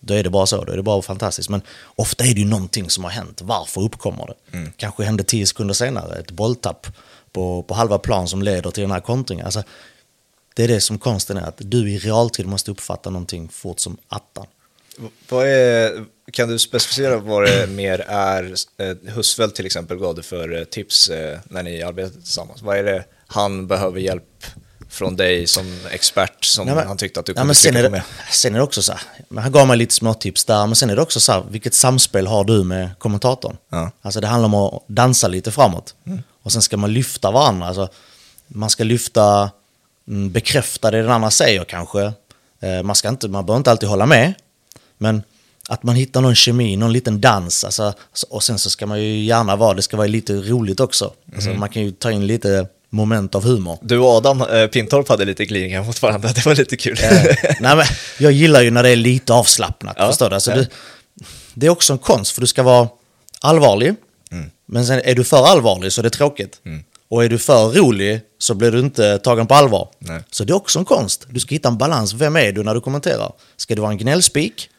då 0.00 0.14
är 0.14 0.22
det 0.22 0.30
bara 0.30 0.46
så, 0.46 0.64
då 0.64 0.72
är 0.72 0.76
det 0.76 0.82
bara 0.82 1.02
fantastiskt. 1.02 1.48
Men 1.48 1.62
ofta 1.96 2.24
är 2.24 2.34
det 2.34 2.40
ju 2.40 2.46
någonting 2.46 2.90
som 2.90 3.04
har 3.04 3.10
hänt. 3.10 3.42
Varför 3.42 3.80
uppkommer 3.80 4.26
det? 4.26 4.34
Kanske 4.76 5.04
hände 5.04 5.22
tio 5.22 5.46
sekunder 5.46 5.74
senare, 5.74 6.18
ett 6.18 6.30
bolltapp 6.30 6.86
på, 7.32 7.62
på 7.62 7.74
halva 7.74 7.98
plan 7.98 8.28
som 8.28 8.42
leder 8.42 8.70
till 8.70 8.82
den 8.82 8.90
här 8.90 9.00
kontringen. 9.00 9.44
Alltså, 9.44 9.62
det 10.54 10.64
är 10.64 10.68
det 10.68 10.80
som 10.80 10.98
konsten 10.98 11.36
är, 11.36 11.42
att 11.42 11.54
du 11.58 11.90
i 11.90 11.98
realtid 11.98 12.46
måste 12.46 12.70
uppfatta 12.70 13.10
någonting 13.10 13.48
fort 13.48 13.80
som 13.80 13.96
attan. 14.08 14.46
Vad 15.28 15.46
är, 15.46 16.04
kan 16.32 16.48
du 16.48 16.58
specificera 16.58 17.16
vad 17.16 17.44
det 17.44 17.66
mer 17.66 17.98
är 18.08 18.54
eh, 18.78 19.12
Husfeldt 19.14 19.56
till 19.56 19.66
exempel 19.66 19.96
gav 19.98 20.14
du 20.14 20.22
för 20.22 20.58
eh, 20.58 20.64
tips 20.64 21.08
eh, 21.08 21.38
när 21.44 21.62
ni 21.62 21.82
arbetar 21.82 22.10
tillsammans? 22.20 22.62
Vad 22.62 22.76
är 22.78 22.82
det 22.84 23.04
han 23.26 23.66
behöver 23.66 24.00
hjälp 24.00 24.44
från 24.88 25.16
dig 25.16 25.46
som 25.46 25.78
expert 25.90 26.44
som 26.44 26.66
Nej, 26.66 26.74
men- 26.74 26.86
han 26.86 26.96
tyckte 26.96 27.20
att 27.20 27.26
du 27.26 27.32
ja, 27.32 27.34
kunde 27.34 27.46
men 27.46 27.54
sen, 27.54 27.76
är 27.76 27.82
det, 27.82 27.90
med? 27.90 28.02
sen 28.32 28.54
är 28.54 28.58
det 28.58 28.64
också 28.64 28.82
så 28.82 28.92
här, 28.92 29.40
han 29.40 29.52
gav 29.52 29.66
mig 29.68 29.76
lite 29.76 29.94
småtips 29.94 30.44
där, 30.44 30.66
men 30.66 30.76
sen 30.76 30.90
är 30.90 30.96
det 30.96 31.02
också 31.02 31.20
så 31.20 31.32
här, 31.32 31.44
vilket 31.50 31.74
samspel 31.74 32.26
har 32.26 32.44
du 32.44 32.64
med 32.64 32.90
kommentatorn? 32.98 33.56
Ja. 33.68 33.90
Alltså 34.02 34.20
det 34.20 34.26
handlar 34.26 34.46
om 34.46 34.54
att 34.54 34.82
dansa 34.86 35.28
lite 35.28 35.50
framåt. 35.50 35.94
Och 36.42 36.52
sen 36.52 36.62
ska 36.62 36.76
man 36.76 36.92
lyfta 36.92 37.30
varandra. 37.30 37.66
Alltså, 37.66 37.88
man 38.48 38.70
ska 38.70 38.84
lyfta, 38.84 39.22
mm, 39.32 39.50
bekräfta 40.10 40.90
det 40.90 41.02
den 41.02 41.10
andra 41.10 41.30
säger 41.30 41.64
kanske. 41.64 42.12
Eh, 42.60 42.82
man, 42.82 42.96
ska 42.96 43.08
inte, 43.08 43.28
man 43.28 43.46
behöver 43.46 43.58
inte 43.58 43.70
alltid 43.70 43.88
hålla 43.88 44.06
med. 44.06 44.34
Men 44.98 45.22
att 45.68 45.82
man 45.82 45.96
hittar 45.96 46.20
någon 46.20 46.34
kemi, 46.34 46.76
någon 46.76 46.92
liten 46.92 47.20
dans. 47.20 47.64
Alltså, 47.64 47.94
och 48.28 48.42
sen 48.42 48.58
så 48.58 48.70
ska 48.70 48.86
man 48.86 49.02
ju 49.02 49.24
gärna 49.24 49.56
vara, 49.56 49.74
det 49.74 49.82
ska 49.82 49.96
vara 49.96 50.06
lite 50.06 50.32
roligt 50.32 50.80
också. 50.80 51.12
Alltså, 51.34 51.50
Man 51.50 51.68
kan 51.68 51.82
ju 51.82 51.90
ta 51.90 52.10
in 52.10 52.26
lite 52.26 52.66
moment 52.90 53.34
av 53.34 53.44
humor. 53.44 53.78
Du 53.82 53.98
och 53.98 54.08
Adam 54.08 54.42
eh, 54.42 54.66
Pintorp 54.66 55.08
hade 55.08 55.24
lite 55.24 55.44
glidningar 55.44 55.84
mot 55.84 56.02
varandra, 56.02 56.28
det 56.34 56.46
var 56.46 56.54
lite 56.54 56.76
kul. 56.76 56.98
Eh, 57.02 57.10
Nej, 57.60 57.76
men 57.76 57.84
jag 58.18 58.32
gillar 58.32 58.62
ju 58.62 58.70
när 58.70 58.82
det 58.82 58.88
är 58.90 58.96
lite 58.96 59.32
avslappnat. 59.32 59.96
Ja, 59.98 60.06
förstår 60.06 60.28
du? 60.28 60.34
Alltså, 60.34 60.50
ja. 60.50 60.56
det, 60.56 60.68
det 61.54 61.66
är 61.66 61.70
också 61.70 61.92
en 61.92 61.98
konst, 61.98 62.32
för 62.32 62.40
du 62.40 62.46
ska 62.46 62.62
vara 62.62 62.88
allvarlig. 63.40 63.94
Mm. 64.32 64.50
Men 64.66 64.86
sen 64.86 65.00
är 65.04 65.14
du 65.14 65.24
för 65.24 65.46
allvarlig 65.46 65.92
så 65.92 66.00
är 66.00 66.02
det 66.02 66.10
tråkigt. 66.10 66.60
Och 67.10 67.24
är 67.24 67.28
du 67.28 67.38
för 67.38 67.68
rolig 67.68 68.20
så 68.38 68.54
blir 68.54 68.72
du 68.72 68.78
inte 68.78 69.18
tagen 69.18 69.46
på 69.46 69.54
allvar. 69.54 69.88
Nej. 69.98 70.22
Så 70.30 70.44
det 70.44 70.52
är 70.52 70.54
också 70.54 70.78
en 70.78 70.84
konst. 70.84 71.26
Du 71.30 71.40
ska 71.40 71.54
hitta 71.54 71.68
en 71.68 71.78
balans. 71.78 72.12
Vem 72.12 72.36
är 72.36 72.52
du 72.52 72.62
när 72.62 72.74
du 72.74 72.80
kommenterar? 72.80 73.32
Ska 73.56 73.74
du 73.74 73.80
vara 73.80 73.92
en 73.92 73.98
gnällspik 73.98 74.70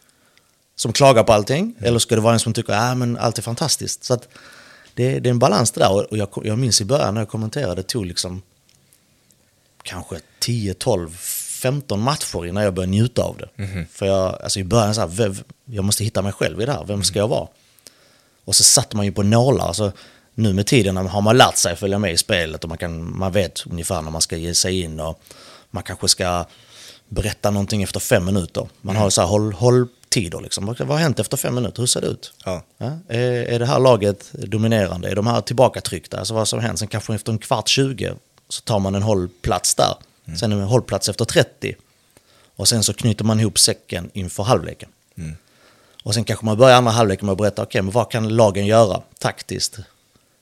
som 0.75 0.93
klagar 0.93 1.23
på 1.23 1.33
allting? 1.33 1.75
Eller 1.79 1.99
ska 1.99 2.15
du 2.15 2.21
vara 2.21 2.33
en 2.33 2.39
som 2.39 2.53
tycker 2.53 2.73
att 2.73 2.97
ah, 2.97 3.19
allt 3.19 3.37
är 3.37 3.41
fantastiskt? 3.41 4.03
Så 4.03 4.19
det, 4.93 5.19
det 5.19 5.29
är 5.29 5.31
en 5.31 5.39
balans 5.39 5.71
det 5.71 5.79
där. 5.79 6.11
Och 6.11 6.17
jag, 6.17 6.29
jag 6.43 6.57
minns 6.57 6.81
i 6.81 6.85
början 6.85 7.13
när 7.13 7.21
jag 7.21 7.29
kommenterade, 7.29 7.75
det 7.75 7.83
tog 7.83 8.05
liksom 8.05 8.41
kanske 9.83 10.19
10, 10.39 10.73
12, 10.73 11.17
15 11.61 12.01
matcher 12.01 12.45
innan 12.45 12.63
jag 12.63 12.73
började 12.73 12.91
njuta 12.91 13.23
av 13.23 13.37
det. 13.37 13.49
För 13.91 14.05
jag, 14.05 14.41
alltså 14.41 14.59
i 14.59 14.63
början 14.63 14.95
så 14.95 15.07
här, 15.07 15.35
jag 15.65 15.83
måste 15.83 16.03
hitta 16.03 16.21
mig 16.21 16.33
själv 16.33 16.61
i 16.61 16.65
det 16.65 16.71
här, 16.71 16.85
vem 16.85 17.03
ska 17.03 17.19
jag 17.19 17.27
vara? 17.27 17.47
Och 18.45 18.55
så 18.55 18.63
satte 18.63 18.95
man 18.95 19.05
ju 19.05 19.11
på 19.11 19.23
nålar. 19.23 19.67
Alltså, 19.67 19.91
nu 20.41 20.53
med 20.53 20.67
tiden 20.67 20.97
har 20.97 21.21
man 21.21 21.37
lärt 21.37 21.57
sig 21.57 21.75
följa 21.75 21.99
med 21.99 22.13
i 22.13 22.17
spelet 22.17 22.63
och 22.63 22.69
man, 22.69 22.77
kan, 22.77 23.17
man 23.17 23.31
vet 23.31 23.63
ungefär 23.71 24.01
när 24.01 24.11
man 24.11 24.21
ska 24.21 24.37
ge 24.37 24.55
sig 24.55 24.81
in 24.81 24.99
och 24.99 25.21
man 25.71 25.83
kanske 25.83 26.07
ska 26.07 26.45
berätta 27.09 27.51
någonting 27.51 27.83
efter 27.83 27.99
fem 27.99 28.25
minuter. 28.25 28.67
Man 28.81 28.95
har 28.95 29.09
så 29.09 29.21
här 29.21 29.27
håll, 29.27 29.53
hålltider 29.53 30.41
liksom. 30.41 30.65
Vad 30.65 30.87
har 30.87 30.97
hänt 30.97 31.19
efter 31.19 31.37
fem 31.37 31.55
minuter? 31.55 31.81
Hur 31.81 31.87
ser 31.87 32.01
det 32.01 32.07
ut? 32.07 32.33
Ja. 32.45 32.63
Ja, 32.77 32.99
är, 33.07 33.21
är 33.31 33.59
det 33.59 33.65
här 33.65 33.79
laget 33.79 34.29
dominerande? 34.33 35.09
Är 35.09 35.15
de 35.15 35.27
här 35.27 35.41
tillbakatryckta? 35.41 36.19
Alltså 36.19 36.33
vad 36.33 36.47
som 36.47 36.59
hänt? 36.59 36.79
Sen 36.79 36.87
kanske 36.87 37.15
efter 37.15 37.31
en 37.31 37.37
kvart 37.37 37.67
20 37.67 38.13
så 38.49 38.61
tar 38.61 38.79
man 38.79 38.95
en 38.95 39.03
hållplats 39.03 39.75
där. 39.75 39.95
Sen 40.39 40.51
en 40.51 40.61
hållplats 40.61 41.09
efter 41.09 41.25
30. 41.25 41.75
Och 42.55 42.67
sen 42.67 42.83
så 42.83 42.93
knyter 42.93 43.25
man 43.25 43.39
ihop 43.39 43.59
säcken 43.59 44.09
inför 44.13 44.43
halvleken. 44.43 44.89
Och 46.03 46.13
sen 46.13 46.23
kanske 46.23 46.45
man 46.45 46.57
börjar 46.57 46.77
andra 46.77 46.91
halvleken 46.91 47.25
med 47.25 47.31
att 47.31 47.37
berätta, 47.37 47.63
okej, 47.63 47.81
men 47.81 47.91
vad 47.91 48.11
kan 48.11 48.29
lagen 48.29 48.65
göra 48.65 49.01
taktiskt 49.19 49.79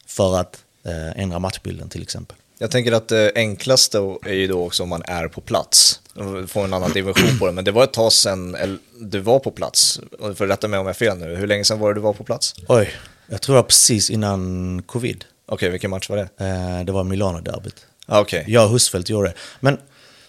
för 0.09 0.37
att 0.39 0.63
eh, 0.85 1.21
ändra 1.21 1.39
matchbilden 1.39 1.89
till 1.89 2.01
exempel? 2.01 2.37
Jag 2.57 2.71
tänker 2.71 2.91
att 2.91 3.07
det 3.07 3.31
enklaste 3.35 3.97
är 4.25 4.33
ju 4.33 4.47
då 4.47 4.65
också 4.65 4.83
om 4.83 4.89
man 4.89 5.01
är 5.05 5.27
på 5.27 5.41
plats. 5.41 6.01
Få 6.47 6.59
en 6.61 6.73
annan 6.73 6.91
dimension 6.93 7.39
på 7.39 7.45
det. 7.45 7.51
Men 7.51 7.63
det 7.65 7.71
var 7.71 7.83
ett 7.83 7.93
tag 7.93 8.11
sedan 8.13 8.55
eller, 8.55 8.77
du 8.99 9.19
var 9.19 9.39
på 9.39 9.51
plats. 9.51 9.99
För 10.19 10.29
att 10.45 10.51
rätta 10.51 10.67
mig 10.67 10.79
om 10.79 10.85
jag 10.85 10.89
har 10.89 10.93
fel 10.97 11.17
nu. 11.17 11.35
Hur 11.35 11.47
länge 11.47 11.63
sedan 11.63 11.79
var 11.79 11.87
det 11.87 11.93
du 11.93 12.01
var 12.01 12.13
på 12.13 12.23
plats? 12.23 12.55
Oj, 12.67 12.89
jag 13.27 13.41
tror 13.41 13.55
det 13.55 13.61
var 13.61 13.67
precis 13.67 14.09
innan 14.09 14.81
covid. 14.83 15.25
Okej, 15.45 15.69
vilken 15.69 15.89
match 15.91 16.09
var 16.09 16.17
det? 16.17 16.45
Eh, 16.45 16.85
det 16.85 16.91
var 16.91 17.03
Milano-derbyt. 17.03 17.85
Ah, 18.05 18.19
Okej. 18.21 18.45
Jag 18.47 18.65
och 18.65 18.71
Husfeldt 18.71 19.09
gjorde 19.09 19.27
det. 19.27 19.33
Men 19.59 19.77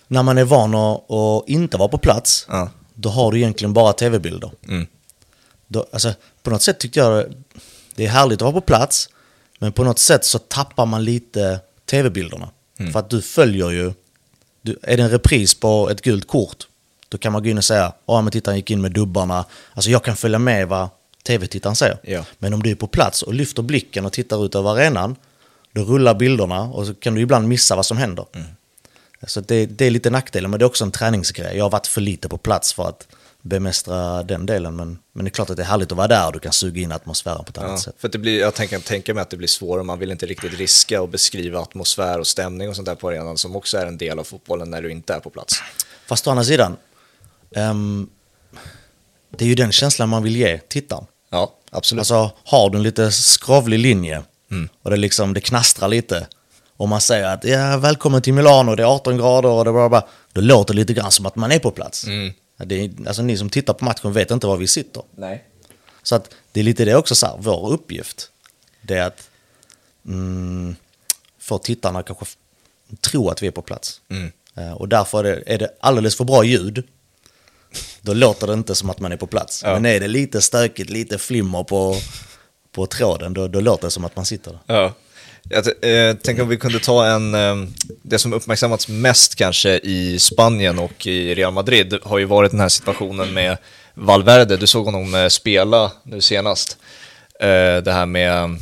när 0.08 0.22
man 0.22 0.38
är 0.38 0.44
van 0.44 0.74
att, 0.74 1.10
att 1.10 1.48
inte 1.48 1.76
vara 1.76 1.88
på 1.88 1.98
plats, 1.98 2.46
Ja. 2.48 2.70
då 2.94 3.08
har 3.08 3.32
du 3.32 3.38
egentligen 3.38 3.72
bara 3.72 3.92
tv-bilder. 3.92 4.50
Mm. 4.68 4.86
Då, 5.66 5.86
alltså, 5.92 6.12
på 6.42 6.50
något 6.50 6.62
sätt 6.62 6.78
tyckte 6.80 6.98
jag 7.00 7.24
det 7.94 8.04
är 8.04 8.08
härligt 8.08 8.36
att 8.36 8.42
vara 8.42 8.52
på 8.52 8.60
plats, 8.60 9.08
men 9.60 9.72
på 9.72 9.84
något 9.84 9.98
sätt 9.98 10.24
så 10.24 10.38
tappar 10.38 10.86
man 10.86 11.04
lite 11.04 11.60
tv-bilderna. 11.90 12.48
För 12.92 12.98
att 12.98 13.10
du 13.10 13.22
följer 13.22 13.70
ju, 13.70 13.92
du, 14.62 14.78
är 14.82 14.96
det 14.96 15.02
en 15.02 15.10
repris 15.10 15.54
på 15.54 15.90
ett 15.90 16.02
gult 16.02 16.26
kort, 16.26 16.66
då 17.08 17.18
kan 17.18 17.32
man 17.32 17.42
gå 17.42 17.48
in 17.48 17.58
och 17.58 17.64
säga, 17.64 17.92
ja 18.06 18.22
men 18.22 18.32
tittaren 18.32 18.56
gick 18.56 18.70
in 18.70 18.80
med 18.80 18.92
dubbarna. 18.92 19.44
Alltså 19.72 19.90
jag 19.90 20.04
kan 20.04 20.16
följa 20.16 20.38
med 20.38 20.68
vad 20.68 20.88
tv-tittaren 21.26 21.76
säger. 21.76 21.98
Ja. 22.02 22.24
Men 22.38 22.54
om 22.54 22.62
du 22.62 22.70
är 22.70 22.74
på 22.74 22.86
plats 22.86 23.22
och 23.22 23.34
lyfter 23.34 23.62
blicken 23.62 24.06
och 24.06 24.12
tittar 24.12 24.44
ut 24.44 24.54
över 24.54 24.70
arenan, 24.70 25.16
då 25.72 25.82
rullar 25.82 26.14
bilderna 26.14 26.60
och 26.62 26.86
så 26.86 26.94
kan 26.94 27.14
du 27.14 27.20
ibland 27.20 27.48
missa 27.48 27.76
vad 27.76 27.86
som 27.86 27.96
händer. 27.96 28.24
Så 29.26 29.40
det, 29.40 29.66
det 29.66 29.86
är 29.86 29.90
lite 29.90 30.10
nackdelen, 30.10 30.50
men 30.50 30.60
det 30.60 30.64
är 30.64 30.66
också 30.66 30.84
en 30.84 30.90
träningsgrej. 30.90 31.56
Jag 31.56 31.64
har 31.64 31.70
varit 31.70 31.86
för 31.86 32.00
lite 32.00 32.28
på 32.28 32.38
plats 32.38 32.72
för 32.72 32.88
att 32.88 33.08
bemästra 33.42 34.22
den 34.22 34.46
delen, 34.46 34.76
men, 34.76 34.98
men 35.12 35.24
det 35.24 35.28
är 35.28 35.30
klart 35.32 35.50
att 35.50 35.56
det 35.56 35.62
är 35.62 35.66
härligt 35.66 35.92
att 35.92 35.98
vara 35.98 36.08
där 36.08 36.26
och 36.26 36.32
du 36.32 36.38
kan 36.38 36.52
suga 36.52 36.80
in 36.82 36.92
atmosfären 36.92 37.44
på 37.44 37.50
ett 37.50 37.58
annat 37.58 37.70
Ja, 37.70 37.78
sätt. 37.78 37.94
för 37.98 38.08
det 38.08 38.18
blir, 38.18 38.40
jag 38.40 38.54
tänker, 38.54 38.78
tänker 38.78 39.14
mig 39.14 39.22
att 39.22 39.30
det 39.30 39.36
blir 39.36 39.48
svårare, 39.48 39.82
man 39.84 39.98
vill 39.98 40.10
inte 40.10 40.26
riktigt 40.26 40.54
riska 40.58 41.02
och 41.02 41.08
beskriva 41.08 41.60
atmosfär 41.60 42.18
och 42.18 42.26
stämning 42.26 42.68
och 42.68 42.76
sånt 42.76 42.86
där 42.86 42.94
på 42.94 43.08
arenan 43.08 43.36
som 43.38 43.56
också 43.56 43.78
är 43.78 43.86
en 43.86 43.98
del 43.98 44.18
av 44.18 44.24
fotbollen 44.24 44.70
när 44.70 44.82
du 44.82 44.90
inte 44.90 45.14
är 45.14 45.20
på 45.20 45.30
plats. 45.30 45.54
Fast 46.06 46.26
å 46.26 46.30
andra 46.30 46.44
sidan, 46.44 46.76
ehm, 47.56 48.08
det 49.38 49.44
är 49.44 49.48
ju 49.48 49.54
den 49.54 49.72
känslan 49.72 50.08
man 50.08 50.22
vill 50.22 50.36
ge 50.36 50.58
tittaren. 50.58 51.04
Ja, 51.30 51.52
absolut. 51.70 52.00
Alltså 52.00 52.30
har 52.44 52.70
du 52.70 52.76
en 52.76 52.82
lite 52.82 53.12
skrovlig 53.12 53.78
linje 53.78 54.22
och 54.82 54.90
det, 54.90 54.96
liksom, 54.96 55.34
det 55.34 55.40
knastrar 55.40 55.88
lite 55.88 56.26
och 56.76 56.88
man 56.88 57.00
säger 57.00 57.24
att 57.34 57.44
ja, 57.44 57.76
välkommen 57.76 58.22
till 58.22 58.34
Milano, 58.34 58.74
det 58.74 58.82
är 58.82 58.86
18 58.86 59.16
grader 59.16 59.48
och 59.48 59.64
det 59.64 59.72
bara, 59.72 59.88
bara 59.88 60.04
då 60.32 60.40
låter 60.40 60.74
det 60.74 60.80
lite 60.80 60.92
grann 60.92 61.10
som 61.10 61.26
att 61.26 61.36
man 61.36 61.52
är 61.52 61.58
på 61.58 61.70
plats. 61.70 62.04
Ja, 62.06 62.32
Det 62.64 62.84
är, 62.84 62.90
alltså 63.06 63.22
ni 63.22 63.36
som 63.36 63.50
tittar 63.50 63.74
på 63.74 63.84
matchen 63.84 64.12
vet 64.12 64.30
inte 64.30 64.46
var 64.46 64.56
vi 64.56 64.66
sitter. 64.66 65.02
Nej. 65.16 65.44
Så 66.02 66.14
att 66.14 66.34
det 66.52 66.60
är 66.60 66.64
lite 66.64 66.84
det 66.84 66.96
också, 66.96 67.14
så 67.14 67.26
här, 67.26 67.36
vår 67.38 67.72
uppgift. 67.72 68.30
Det 68.82 68.96
är 68.96 69.06
att 69.06 69.30
mm, 70.06 70.76
får 71.38 71.58
tittarna 71.58 72.02
kanske 72.02 72.26
tro 73.00 73.28
att 73.28 73.42
vi 73.42 73.46
är 73.46 73.50
på 73.50 73.62
plats. 73.62 74.00
Mm. 74.08 74.32
Eh, 74.54 74.72
och 74.72 74.88
därför 74.88 75.24
är 75.24 75.36
det, 75.36 75.42
är 75.46 75.58
det 75.58 75.70
alldeles 75.80 76.16
för 76.16 76.24
bra 76.24 76.44
ljud, 76.44 76.84
då 78.00 78.14
låter 78.14 78.46
det 78.46 78.52
inte 78.52 78.74
som 78.74 78.90
att 78.90 79.00
man 79.00 79.12
är 79.12 79.16
på 79.16 79.26
plats. 79.26 79.62
Ja. 79.64 79.74
Men 79.74 79.86
är 79.86 80.00
det 80.00 80.08
lite 80.08 80.42
stökigt, 80.42 80.90
lite 80.90 81.18
flimmer 81.18 81.64
på, 81.64 81.96
på 82.72 82.86
tråden, 82.86 83.34
då, 83.34 83.48
då 83.48 83.60
låter 83.60 83.86
det 83.86 83.90
som 83.90 84.04
att 84.04 84.16
man 84.16 84.26
sitter 84.26 84.50
där. 84.50 84.60
Ja. 84.66 84.94
Jag 85.48 85.66
eh, 85.66 86.16
tänker 86.16 86.42
om 86.42 86.48
vi 86.48 86.56
kunde 86.56 86.78
ta 86.78 87.06
en, 87.06 87.34
eh, 87.34 87.56
det 88.02 88.18
som 88.18 88.32
uppmärksammats 88.32 88.88
mest 88.88 89.34
kanske 89.34 89.78
i 89.78 90.18
Spanien 90.18 90.78
och 90.78 91.06
i 91.06 91.34
Real 91.34 91.52
Madrid 91.52 91.98
har 92.02 92.18
ju 92.18 92.24
varit 92.24 92.50
den 92.50 92.60
här 92.60 92.68
situationen 92.68 93.34
med 93.34 93.56
Valverde. 93.94 94.56
Du 94.56 94.66
såg 94.66 94.84
honom 94.84 95.14
eh, 95.14 95.28
spela 95.28 95.92
nu 96.02 96.20
senast. 96.20 96.78
Eh, 97.40 97.76
det 97.82 97.92
här 97.92 98.06
med 98.06 98.58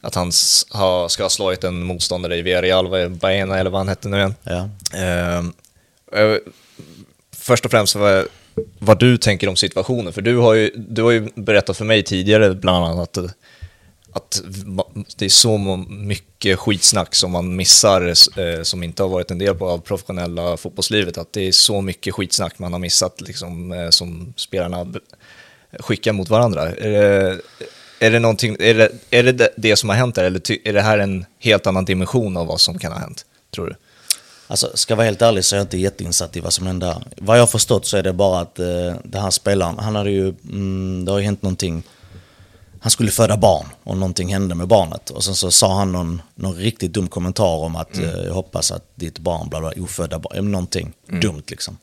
att 0.00 0.14
han 0.14 0.32
ha, 0.70 1.08
ska 1.08 1.22
ha 1.22 1.30
slagit 1.30 1.64
en 1.64 1.82
motståndare 1.82 2.36
i 2.36 2.42
Villarreal, 2.42 3.10
Baena 3.10 3.58
eller 3.58 3.70
vad 3.70 3.80
han 3.80 3.88
hette 3.88 4.08
nu 4.08 4.16
igen. 4.16 4.34
Ja. 4.42 4.68
Eh, 4.94 5.38
eh, 6.20 6.36
först 7.36 7.64
och 7.64 7.70
främst 7.70 7.94
vad, 7.94 8.26
vad 8.78 8.98
du 8.98 9.16
tänker 9.16 9.48
om 9.48 9.56
situationen, 9.56 10.12
för 10.12 10.22
du 10.22 10.36
har, 10.36 10.54
ju, 10.54 10.70
du 10.76 11.02
har 11.02 11.10
ju 11.10 11.28
berättat 11.34 11.76
för 11.76 11.84
mig 11.84 12.02
tidigare 12.02 12.54
bland 12.54 12.84
annat 12.84 13.18
att, 13.18 13.34
att 14.12 14.42
det 15.16 15.24
är 15.24 15.28
så 15.28 15.58
mycket 15.88 16.58
skitsnack 16.58 17.14
som 17.14 17.30
man 17.30 17.56
missar 17.56 18.06
eh, 18.40 18.62
som 18.62 18.82
inte 18.82 19.02
har 19.02 19.10
varit 19.10 19.30
en 19.30 19.38
del 19.38 19.62
av 19.62 19.78
professionella 19.78 20.56
fotbollslivet, 20.56 21.18
att 21.18 21.32
det 21.32 21.48
är 21.48 21.52
så 21.52 21.80
mycket 21.80 22.14
skitsnack 22.14 22.58
man 22.58 22.72
har 22.72 22.80
missat 22.80 23.20
liksom, 23.20 23.72
eh, 23.72 23.90
som 23.90 24.34
spelarna 24.36 24.92
skickar 25.78 26.12
mot 26.12 26.28
varandra. 26.28 26.68
Är 26.68 26.90
det, 26.90 27.40
är 28.00 28.10
det, 28.10 28.18
någonting, 28.18 28.56
är 28.60 28.74
det, 28.74 28.92
är 29.10 29.22
det 29.22 29.54
det 29.56 29.76
som 29.76 29.88
har 29.88 29.96
hänt 29.96 30.14
där, 30.14 30.24
eller 30.24 30.68
är 30.68 30.72
det 30.72 30.80
här 30.80 30.98
en 30.98 31.24
helt 31.38 31.66
annan 31.66 31.84
dimension 31.84 32.36
av 32.36 32.46
vad 32.46 32.60
som 32.60 32.78
kan 32.78 32.92
ha 32.92 32.98
hänt, 32.98 33.26
tror 33.50 33.66
du? 33.66 33.74
Alltså, 34.46 34.70
ska 34.74 34.92
jag 34.92 34.96
vara 34.96 35.04
helt 35.04 35.22
ärlig 35.22 35.44
så 35.44 35.56
är 35.56 35.58
jag 35.58 35.64
inte 35.64 35.78
jätteinsatt 35.78 36.36
i 36.36 36.40
vad 36.40 36.52
som 36.52 36.66
hände. 36.66 37.02
Vad 37.16 37.36
jag 37.36 37.42
har 37.42 37.46
förstått 37.46 37.86
så 37.86 37.96
är 37.96 38.02
det 38.02 38.12
bara 38.12 38.40
att 38.40 38.58
eh, 38.58 38.94
den 39.04 39.22
här 39.22 39.30
spelaren, 39.30 39.78
han 39.78 39.96
hade 39.96 40.10
ju, 40.10 40.28
mm, 40.28 41.04
det 41.04 41.12
har 41.12 41.18
ju 41.18 41.24
hänt 41.24 41.42
någonting. 41.42 41.82
Han 42.80 42.90
skulle 42.90 43.10
föda 43.10 43.36
barn 43.36 43.66
och 43.84 43.96
någonting 43.96 44.32
hände 44.32 44.54
med 44.54 44.68
barnet. 44.68 45.10
Och 45.10 45.24
sen 45.24 45.34
så 45.34 45.50
sa 45.50 45.78
han 45.78 45.92
någon, 45.92 46.22
någon 46.34 46.54
riktigt 46.54 46.92
dum 46.92 47.08
kommentar 47.08 47.56
om 47.56 47.76
att 47.76 47.98
eh, 47.98 48.24
jag 48.24 48.34
hoppas 48.34 48.72
att 48.72 48.84
ditt 48.94 49.18
barn 49.18 49.48
blir 49.48 49.60
bla, 49.60 49.72
ofödda 49.76 50.18
barn, 50.18 50.52
någonting 50.52 50.92
dumt 51.06 51.42
liksom. 51.46 51.78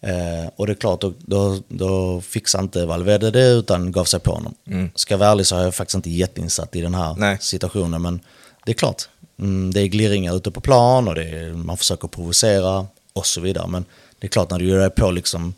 Eh, 0.00 0.50
och 0.56 0.66
det 0.66 0.72
är 0.72 0.74
klart, 0.74 1.00
då, 1.00 1.12
då, 1.18 1.58
då 1.68 2.20
fixade 2.20 2.62
inte 2.62 2.86
Valverde 2.86 3.30
det 3.30 3.46
utan 3.48 3.92
gav 3.92 4.04
sig 4.04 4.20
på 4.20 4.32
honom. 4.32 4.54
Ska 4.94 5.14
jag 5.14 5.18
vara 5.18 5.30
ärlig 5.30 5.46
så 5.46 5.56
är 5.56 5.64
jag 5.64 5.74
faktiskt 5.74 5.94
inte 5.94 6.10
jätteinsatt 6.10 6.76
i 6.76 6.80
den 6.80 6.94
här 6.94 7.14
Nej. 7.18 7.38
situationen. 7.40 8.02
Men 8.02 8.20
det 8.64 8.72
är 8.72 8.74
klart, 8.74 9.08
mm, 9.38 9.72
det 9.72 9.80
är 9.80 9.86
glirringar 9.86 10.36
ute 10.36 10.50
på 10.50 10.60
plan 10.60 11.08
och 11.08 11.14
det 11.14 11.24
är, 11.24 11.52
man 11.52 11.76
försöker 11.76 12.08
provocera 12.08 12.86
och 13.12 13.26
så 13.26 13.40
vidare. 13.40 13.66
Men 13.68 13.84
det 14.18 14.26
är 14.26 14.28
klart 14.28 14.50
när 14.50 14.58
du 14.58 14.68
gör 14.68 14.78
dig 14.78 14.90
på 14.90 15.10
liksom, 15.10 15.54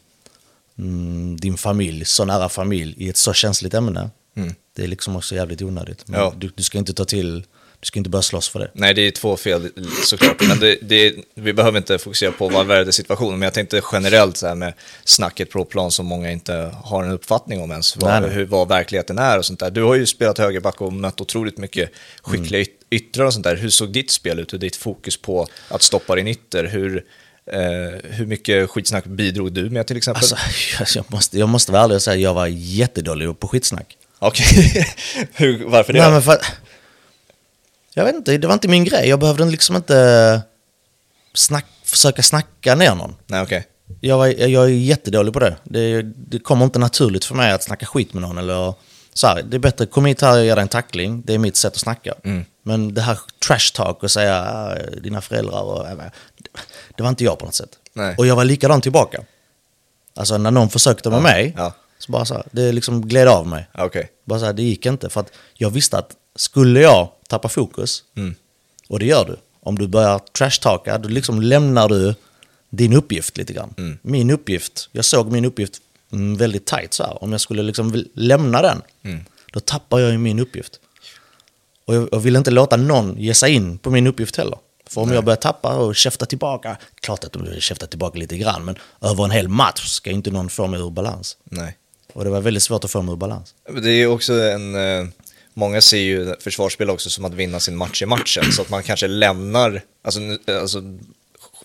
mm, 0.79 1.37
din 1.37 1.57
familj, 1.57 2.05
så 2.05 2.25
nära 2.25 2.49
familj 2.49 2.95
i 2.99 3.09
ett 3.09 3.17
så 3.17 3.33
känsligt 3.33 3.75
ämne. 3.75 4.11
Det 4.77 4.83
är 4.83 4.87
liksom 4.89 5.17
också 5.17 5.35
jävligt 5.35 5.63
onödigt. 5.63 6.09
Men 6.09 6.21
Ja. 6.21 6.35
du, 6.37 6.51
du 6.57 6.63
ska 6.63 6.79
inte 6.79 6.93
ta 6.95 7.05
till, 7.05 7.41
du 7.81 7.87
ska 7.87 7.99
inte 7.99 8.11
börja 8.11 8.23
slåss 8.23 8.49
för 8.49 8.59
det. 8.61 8.71
Nej, 8.75 8.95
det 8.95 9.03
är 9.03 9.11
två 9.11 9.37
fel 9.37 9.69
såklart. 10.05 10.49
Men 10.49 10.59
det, 10.61 10.79
det, 10.83 11.15
vi 11.35 11.53
behöver 11.53 11.79
inte 11.79 11.99
fokusera 11.99 12.33
på 12.33 12.49
Valverde-situationen, 12.49 13.39
men 13.39 13.47
jag 13.47 13.55
tänkte 13.55 13.83
generellt 13.93 14.37
så 14.37 14.47
här 14.47 14.55
med 14.55 14.73
snacket 15.05 15.51
på 15.51 15.65
plan 15.65 15.91
som 15.91 16.07
många 16.07 16.31
inte 16.31 16.75
har 16.85 17.05
en 17.05 17.11
uppfattning 17.11 17.61
om 17.61 17.71
ens, 17.71 17.97
vad, 17.97 18.25
hur, 18.25 18.45
vad 18.45 18.69
verkligheten 18.69 19.19
är 19.19 19.39
och 19.39 19.45
sånt 19.45 19.61
där. 19.61 19.71
Du 19.71 19.83
har 19.83 19.95
ju 19.95 20.07
spelat 20.07 20.39
högerback 20.39 20.81
och 20.81 20.93
mött 20.93 21.21
otroligt 21.21 21.59
mycket 21.59 21.91
skickliga 22.23 22.61
Mm. 22.61 22.73
yt- 22.73 22.87
yttrar 22.91 23.25
och 23.27 23.33
sånt 23.33 23.45
där. 23.45 23.57
Hur 23.57 23.71
såg 23.71 23.93
ditt 23.93 24.11
spel 24.11 24.39
ut? 24.39 24.53
Hur 24.53 24.59
ditt 24.59 24.77
fokus 24.77 25.17
på 25.17 25.47
att 25.69 25.83
stoppa 25.83 26.15
din 26.15 26.29
ytter? 26.29 26.65
Hur, 26.65 27.05
eh, 27.47 27.61
hur 28.11 28.27
mycket 28.27 28.71
skitsnack 28.71 29.05
bidrog 29.05 29.53
du 29.53 29.71
med 29.71 29.87
till 29.87 29.97
exempel? 29.97 30.21
Alltså, 30.21 30.37
jag, 30.99 31.05
måste, 31.13 31.39
jag 31.39 31.49
måste 31.49 31.73
vara 31.73 31.83
ärlig 31.83 31.95
och 31.95 32.03
säga 32.03 32.15
att 32.15 32.21
jag 32.21 32.35
var 32.35 32.47
jättedålig 32.47 33.41
på 33.41 33.49
skitsnack. 33.49 33.97
Okej, 34.23 34.87
Hur- 35.33 35.65
varför 35.65 35.93
det? 35.93 35.99
Nej, 36.03 36.11
men 36.11 36.23
för, 36.23 36.39
jag 37.95 38.05
vet 38.05 38.15
inte, 38.15 38.39
det 38.39 38.47
var 38.47 38.55
inte 38.55 38.69
min 38.69 38.85
grej. 38.85 39.09
Jag 39.09 39.19
behövde 39.21 39.45
liksom 39.45 39.77
inte 39.77 40.43
snack, 41.35 41.67
försöka 41.85 42.23
snacka 42.23 42.75
ner 42.75 42.95
någon. 42.95 43.17
Nej, 43.27 43.43
okej. 43.43 43.67
Jag, 44.01 44.19
var, 44.19 44.27
jag 44.27 44.65
är 44.65 44.69
jättedålig 44.69 45.33
på 45.33 45.39
det. 45.41 45.57
det. 45.65 46.03
Det 46.03 46.39
kommer 46.39 46.65
inte 46.65 46.79
naturligt 46.79 47.25
för 47.25 47.35
mig 47.35 47.53
att 47.53 47.63
snacka 47.63 47.87
skit 47.87 48.15
med 48.15 48.23
någon. 48.23 48.39
Eller, 48.39 48.75
så 49.15 49.27
här, 49.27 49.43
det 49.43 49.57
är 49.57 49.59
bättre, 49.59 49.87
kom 49.87 50.05
hit 50.07 50.21
här 50.23 50.39
och 50.39 50.45
ge 50.45 50.55
dig 50.55 50.63
en 50.63 50.69
tackling. 50.69 51.23
Det 51.27 51.35
är 51.35 51.39
mitt 51.39 51.57
sätt 51.57 51.73
att 51.73 51.79
snacka. 51.81 52.15
Mm. 52.25 52.45
Men 52.63 52.95
det 52.95 53.01
här 53.01 53.19
trash 53.47 53.73
talk 53.75 54.03
och 54.03 54.11
säga 54.11 54.43
ah, 54.43 54.75
dina 55.03 55.21
föräldrar 55.21 55.63
och... 55.63 55.89
äh, 55.89 55.97
Det 56.97 57.03
var 57.03 57.11
inte 57.11 57.25
jag 57.25 57.39
på 57.39 57.45
något 57.45 57.55
sätt. 57.55 57.71
Nej. 57.93 58.15
Och 58.19 58.27
jag 58.27 58.37
var 58.37 58.45
likadan 58.45 58.81
tillbaka. 58.81 59.21
Alltså 60.17 60.39
när 60.39 60.51
någon 60.51 60.69
försökte 60.71 61.11
med 61.11 61.23
mig, 61.23 61.55
ja. 61.57 61.73
Så 62.03 62.13
bara 62.13 62.25
så 62.25 62.35
här, 62.35 62.45
det 62.53 62.73
liksom 62.73 63.07
gled 63.09 63.29
av 63.29 63.47
mig. 63.47 63.67
Okej. 63.75 64.11
Bara 64.25 64.39
så 64.39 64.45
här, 64.45 64.53
det 64.53 64.63
gick 64.63 64.87
inte. 64.87 65.09
För 65.09 65.21
att 65.21 65.33
jag 65.55 65.71
visste 65.71 65.99
att 65.99 66.11
skulle 66.37 66.81
jag 66.81 67.09
tappa 67.29 67.49
fokus, 67.49 68.03
Mm. 68.17 68.35
och 68.89 68.99
det 68.99 69.07
gör 69.07 69.25
du, 69.25 69.37
om 69.61 69.79
du 69.79 69.87
börjar 69.87 70.19
trashtalka, 70.19 70.99
då 70.99 71.09
liksom 71.09 71.43
lämnar 71.43 71.89
du 71.89 72.15
din 72.71 72.93
uppgift 72.93 73.37
lite 73.37 73.53
grann. 73.53 73.75
Mm. 73.79 73.99
Min 74.03 74.31
uppgift, 74.31 74.89
jag 74.93 75.05
såg 75.05 75.33
min 75.33 75.45
uppgift 75.45 75.79
mm, 76.13 76.37
väldigt 76.37 76.67
tight 76.67 76.95
så 76.95 77.03
här. 77.03 77.23
Om 77.25 77.33
jag 77.33 77.41
skulle 77.41 77.63
liksom 77.63 78.05
lämna 78.15 78.63
den, 78.63 78.83
Mm. 79.05 79.25
då 79.53 79.61
tappar 79.61 79.99
jag 80.01 80.11
ju 80.13 80.19
min 80.19 80.39
uppgift. 80.39 80.81
Och 81.85 81.95
jag, 81.95 82.09
jag 82.13 82.21
vill 82.21 82.37
inte 82.37 82.51
låta 82.51 82.77
någon 82.77 83.17
ge 83.19 83.35
sig 83.35 83.53
in 83.53 83.79
på 83.79 83.91
min 83.91 84.07
uppgift 84.07 84.37
heller. 84.37 84.59
För 84.87 85.01
om 85.01 85.13
jag 85.13 85.25
börjar 85.25 85.37
tappa 85.37 85.77
och 85.77 85.97
käfta 85.97 86.27
tillbaka, 86.27 86.77
klart 87.01 87.25
att 87.25 87.33
de 87.33 87.45
vill 87.45 87.61
käfta 87.61 87.87
tillbaka 87.87 88.19
lite 88.19 88.37
grann, 88.39 88.65
men 88.65 88.77
över 89.01 89.25
en 89.25 89.31
hel 89.31 89.49
match 89.49 89.87
ska 89.87 90.11
inte 90.11 90.31
någon 90.31 90.49
få 90.49 90.67
mig 90.67 90.81
ur 90.81 90.91
balans. 90.91 91.37
Nej. 91.45 91.77
Och 92.13 92.25
det 92.25 92.31
var 92.31 92.41
väldigt 92.41 92.63
svårt 92.63 92.85
att 92.85 92.91
få 92.91 93.03
mig 93.03 93.13
ur 93.13 93.17
balans. 93.17 93.55
Det 93.83 93.91
är 93.91 94.07
också 94.07 94.33
en... 94.43 94.75
eh, 94.75 95.07
Många 95.55 95.81
ser 95.81 95.99
ju 95.99 96.35
försvarsspel 96.41 96.91
också 96.91 97.11
som 97.11 97.25
att 97.25 97.35
vinna 97.35 97.61
sin 97.61 97.77
match 97.77 98.03
i 98.03 98.07
matchen, 98.07 98.53
så 98.53 98.63
att 98.63 98.71
man 98.71 98.83
kanske 98.83 99.07
lämnar, 99.09 99.83
alltså, 100.05 100.21
nu- 100.21 100.39
alltså 100.61 100.83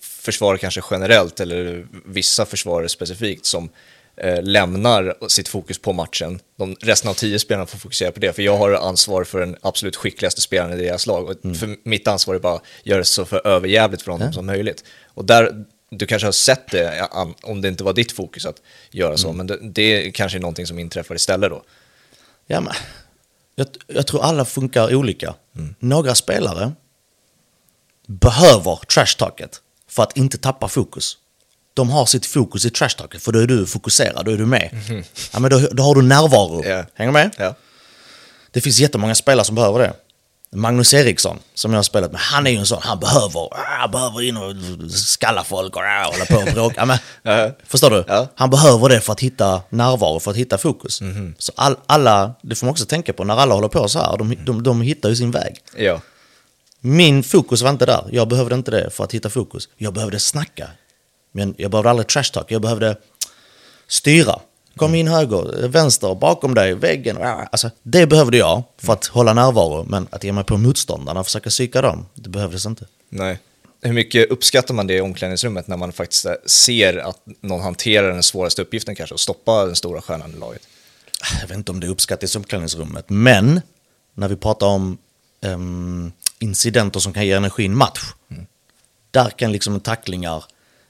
försvar 0.01 0.57
kanske 0.57 0.81
generellt, 0.91 1.39
eller 1.39 1.87
vissa 2.05 2.45
försvarare 2.45 2.89
specifikt, 2.89 3.45
som 3.45 3.69
eh, 4.17 4.41
lämnar 4.43 5.15
sitt 5.27 5.47
fokus 5.47 5.79
på 5.79 5.93
matchen. 5.93 6.39
De, 6.57 6.75
resten 6.81 7.09
av 7.09 7.13
tio 7.13 7.39
spelarna 7.39 7.65
får 7.65 7.77
fokusera 7.77 8.11
på 8.11 8.19
det, 8.19 8.33
för 8.33 8.41
jag 8.41 8.57
har 8.57 8.71
ansvar 8.71 9.23
för 9.23 9.39
den 9.39 9.55
absolut 9.61 9.95
skickligaste 9.95 10.41
spelaren 10.41 10.79
i 10.79 10.83
deras 10.83 11.07
lag. 11.07 11.23
Och 11.29 11.57
för 11.57 11.75
mitt 11.89 12.07
ansvar 12.07 12.35
är 12.35 12.39
bara 12.39 12.55
att 12.55 12.63
göra 12.83 12.99
det 12.99 13.05
så 13.05 13.25
för 13.25 13.47
överjävligt 13.47 14.01
för 14.01 14.11
honom 14.11 14.33
som 14.33 14.45
möjligt. 14.45 14.83
Och 15.13 15.25
där, 15.25 15.65
du 15.89 16.05
kanske 16.05 16.27
har 16.27 16.31
sett 16.31 16.71
det, 16.71 17.09
om 17.43 17.61
det 17.61 17.67
inte 17.67 17.83
var 17.83 17.93
ditt 17.93 18.11
fokus 18.11 18.45
att 18.45 18.61
göra 18.91 19.17
så, 19.17 19.33
men 19.33 19.47
det, 19.47 19.59
det 19.61 20.11
kanske 20.11 20.37
är 20.37 20.39
någonting 20.39 20.67
som 20.67 20.79
inträffar 20.79 21.15
istället 21.15 21.49
då. 21.49 21.63
Ja, 22.47 22.61
men, 22.61 22.73
jag, 23.55 23.67
jag 23.87 24.07
tror 24.07 24.23
alla 24.23 24.45
funkar 24.45 24.95
olika. 24.95 25.35
Några 25.79 26.15
spelare 26.15 26.71
behöver 28.07 28.75
trashtalket 28.75 29.61
för 29.89 30.03
att 30.03 30.17
inte 30.17 30.37
tappa 30.37 30.67
fokus. 30.67 31.17
De 31.73 31.89
har 31.89 32.05
sitt 32.05 32.25
fokus 32.25 32.65
i 32.65 32.69
trashtalket 32.69 33.21
för 33.21 33.31
då 33.31 33.39
är 33.39 33.47
du 33.47 33.65
fokuserad, 33.65 34.25
då 34.25 34.31
är 34.31 34.37
du 34.37 34.45
med. 34.45 34.69
Ja, 35.33 35.39
men 35.39 35.51
då, 35.51 35.59
då 35.59 35.83
har 35.83 35.95
du 35.95 36.01
närvaro. 36.01 36.65
Ja. 36.65 36.85
Hänger 36.93 37.11
med? 37.11 37.35
Ja. 37.37 37.55
Det 38.51 38.61
finns 38.61 38.79
jättemånga 38.79 39.15
spelare 39.15 39.45
som 39.45 39.55
behöver 39.55 39.79
det. 39.79 39.93
Magnus 40.51 40.93
Eriksson, 40.93 41.39
som 41.53 41.71
jag 41.71 41.77
har 41.77 41.83
spelat 41.83 42.11
med, 42.11 42.21
han 42.21 42.47
är 42.47 42.51
ju 42.51 42.57
en 42.57 42.65
sån, 42.65 42.79
han 42.81 42.99
behöver, 42.99 43.39
ah, 43.81 43.87
behöver 43.87 44.21
in 44.21 44.37
och 44.37 44.53
skalla 44.91 45.43
folk 45.43 45.75
och 45.75 45.81
ah, 45.81 46.11
hålla 46.11 46.25
på 46.25 46.35
och 46.49 46.53
bråka. 46.53 46.85
Men, 46.85 46.97
Ja. 47.23 47.51
Förstår 47.65 47.89
du? 47.89 48.03
Ja. 48.07 48.27
Han 48.35 48.49
behöver 48.49 48.89
det 48.89 49.01
för 49.01 49.13
att 49.13 49.19
hitta 49.19 49.61
närvaro, 49.69 50.19
för 50.19 50.31
att 50.31 50.37
hitta 50.37 50.57
fokus. 50.57 51.01
Så 51.37 51.51
all, 51.55 51.75
alla, 51.85 52.33
det 52.41 52.55
får 52.55 52.65
man 52.65 52.71
också 52.71 52.85
tänka 52.85 53.13
på, 53.13 53.23
när 53.23 53.35
alla 53.37 53.55
håller 53.55 53.67
på 53.67 53.87
så 53.87 53.99
här, 53.99 54.17
de, 54.17 54.35
de, 54.45 54.63
de 54.63 54.81
hittar 54.81 55.09
ju 55.09 55.15
sin 55.15 55.31
väg. 55.31 55.57
Ja. 55.77 56.01
Min 56.79 57.23
fokus 57.23 57.61
var 57.61 57.69
inte 57.69 57.85
där, 57.85 58.05
jag 58.11 58.27
behövde 58.27 58.55
inte 58.55 58.71
det 58.71 58.89
för 58.89 59.03
att 59.03 59.13
hitta 59.13 59.29
fokus. 59.29 59.69
Jag 59.77 59.93
behövde 59.93 60.19
snacka. 60.19 60.69
Men 61.31 61.55
jag 61.57 61.71
behövde 61.71 61.89
aldrig 61.89 62.07
trash 62.07 62.23
talk, 62.33 62.51
jag 62.51 62.61
behövde 62.61 62.95
styra. 63.87 64.39
Kom 64.77 64.95
in 64.95 65.07
höger, 65.07 65.67
vänster, 65.67 66.15
bakom 66.15 66.53
dig, 66.53 66.73
väggen. 66.73 67.17
Alltså, 67.17 67.71
det 67.83 68.07
behövde 68.07 68.37
jag 68.37 68.63
för 68.77 68.93
att 68.93 69.05
hålla 69.05 69.33
närvaro, 69.33 69.85
men 69.89 70.07
att 70.09 70.23
ge 70.23 70.31
mig 70.31 70.43
på 70.43 70.57
motståndarna 70.57 71.19
och 71.19 71.25
försöka 71.25 71.49
psyka 71.49 71.81
dem, 71.81 72.05
det 72.13 72.29
behövdes 72.29 72.65
inte. 72.65 72.85
Nej. 73.09 73.39
Hur 73.81 73.93
mycket 73.93 74.31
uppskattar 74.31 74.73
man 74.73 74.87
det 74.87 74.93
i 74.93 75.01
omklädningsrummet 75.01 75.67
när 75.67 75.77
man 75.77 75.91
faktiskt 75.91 76.25
eh, 76.25 76.33
ser 76.45 76.97
att 76.97 77.19
någon 77.41 77.61
hanterar 77.61 78.11
den 78.11 78.23
svåraste 78.23 78.61
uppgiften 78.61 78.95
kanske 78.95 79.13
och 79.13 79.19
stoppa 79.19 79.65
den 79.65 79.75
stora 79.75 80.01
stjärnan 80.01 80.33
i 80.35 80.39
laget? 80.39 80.61
jag 81.41 81.47
vet 81.47 81.57
inte 81.57 81.71
om 81.71 81.79
det 81.79 81.87
uppskattas 81.87 82.35
i 82.35 82.37
omklädningsrummet, 82.37 83.09
men 83.09 83.61
när 84.13 84.27
vi 84.27 84.35
pratar 84.35 84.67
om 84.67 84.97
ehm, 85.41 86.11
incidenter 86.39 86.99
som 86.99 87.13
kan 87.13 87.25
ge 87.25 87.31
energi 87.33 87.63
i 87.63 87.65
en 87.65 87.77
match, 87.77 88.01
där 89.11 89.29
kan 89.29 89.51
liksom 89.51 89.79
tacklingar, 89.79 90.43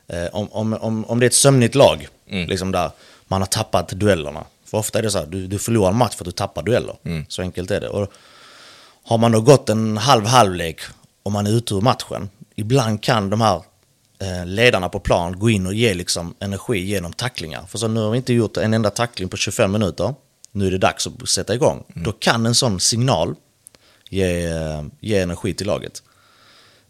eh, 0.08 0.26
om, 0.32 0.52
om, 0.52 0.74
om, 0.74 1.06
om 1.06 1.20
det 1.20 1.26
är 1.26 1.28
ett 1.28 1.34
sömnigt 1.34 1.76
lag, 1.76 2.08
liksom 2.26 2.72
där 2.72 2.92
man 3.28 3.42
har 3.42 3.48
tappat 3.48 3.90
duellerna. 3.90 4.46
För 4.66 4.78
ofta 4.78 5.00
är 5.00 5.04
det 5.04 5.12
så 5.12 5.18
här, 5.18 5.26
du, 5.26 5.48
du 5.48 5.60
förlorar 5.60 5.90
en 5.92 5.98
match 5.98 6.16
för 6.16 6.24
att 6.24 6.26
du 6.26 6.32
tappar 6.32 6.64
dueller. 6.64 6.96
Så 7.28 7.42
enkelt 7.42 7.72
är 7.72 7.82
det. 7.82 7.90
Och 7.90 8.12
Har 9.04 9.18
man 9.18 9.32
då 9.32 9.42
gått 9.42 9.70
en 9.70 9.98
halv 9.98 10.26
halvlek 10.26 10.82
och 11.24 11.32
man 11.32 11.48
är 11.48 11.52
ute 11.52 11.74
ur 11.74 11.82
matchen, 11.82 12.30
ibland 12.56 13.04
kan 13.04 13.30
de 13.30 13.42
här 13.42 13.62
eh, 14.20 14.46
ledarna 14.46 14.90
på 14.90 15.00
plan 15.00 15.40
gå 15.40 15.50
in 15.50 15.68
och 15.68 15.74
ge 15.74 15.94
liksom 15.94 16.36
energi 16.40 16.80
genom 16.80 17.14
tacklingar. 17.14 17.66
För 17.68 17.78
så 17.78 17.88
nu 17.88 18.00
har 18.00 18.12
vi 18.12 18.18
inte 18.18 18.34
gjort 18.34 18.58
en 18.58 18.74
enda 18.74 18.90
tackling 18.90 19.30
på 19.30 19.38
25 19.38 19.72
minuter, 19.72 20.16
nu 20.52 20.68
är 20.68 20.72
det 20.72 20.78
dags 20.78 21.08
att 21.08 21.30
sätta 21.30 21.56
igång. 21.56 21.84
Då 21.96 22.12
kan 22.12 22.46
en 22.46 22.56
sån 22.56 22.80
signal 22.80 23.36
ge, 24.10 24.50
ge 25.00 25.20
energi 25.20 25.54
till 25.54 25.68
laget. 25.68 26.04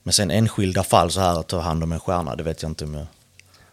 Men 0.04 0.14
sen 0.14 0.32
enskilda 0.32 0.84
fall 0.84 1.12
så 1.12 1.20
här 1.20 1.40
att 1.40 1.48
ta 1.48 1.60
hand 1.60 1.84
om 1.84 1.92
en 1.92 2.00
stjärna, 2.00 2.36
det 2.36 2.44
vet 2.44 2.62
jag 2.62 2.72
inte 2.72 2.86
om 2.86 2.94
jag, 2.94 3.08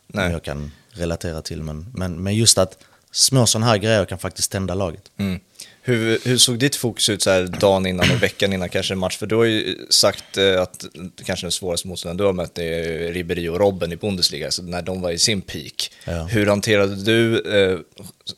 Nej. 0.07 0.27
om 0.27 0.33
jag 0.33 0.43
kan 0.43 0.71
relatera 0.95 1.43
till. 1.43 1.63
Men, 1.63 1.87
men, 1.95 2.23
men 2.23 2.35
just 2.35 2.59
att 2.59 2.79
små 3.13 3.47
sådana 3.47 3.67
här 3.67 3.79
grejer 3.79 4.05
kan 4.05 4.19
faktiskt 4.19 4.53
tända 4.53 4.75
laget. 4.75 5.11
Mm. 5.17 5.41
Hur, 5.87 6.19
hur 6.25 6.39
såg 6.39 6.59
ditt 6.59 6.77
fokus 6.77 7.09
ut 7.09 7.23
så 7.23 7.31
här 7.31 7.43
dagen 7.43 7.87
innan 7.87 8.11
och 8.11 8.23
veckan 8.23 8.53
innan 8.53 8.69
kanske 8.69 8.95
en 8.95 8.99
match? 8.99 9.17
För 9.19 9.27
du 9.27 9.37
har 9.37 9.45
ju 9.45 9.87
sagt 9.91 10.37
eh, 10.37 10.63
att 10.63 10.85
kanske 11.25 11.47
den 11.47 11.53
svåraste 11.53 11.89
motståndaren 11.89 12.17
du 12.17 12.25
har 12.25 12.33
mött 12.33 12.59
är 12.59 13.13
Ribéry 13.13 13.49
och 13.49 13.59
Robben 13.59 13.93
i 13.93 13.97
Bundesliga, 13.97 14.51
så 14.51 14.63
när 14.63 14.83
de 14.83 15.01
var 15.01 15.11
i 15.11 15.19
sin 15.19 15.41
peak. 15.41 15.91
Ja. 16.05 16.25
Hur 16.25 16.47
hanterade 16.47 16.97
du 16.97 17.41
eh, 17.41 17.79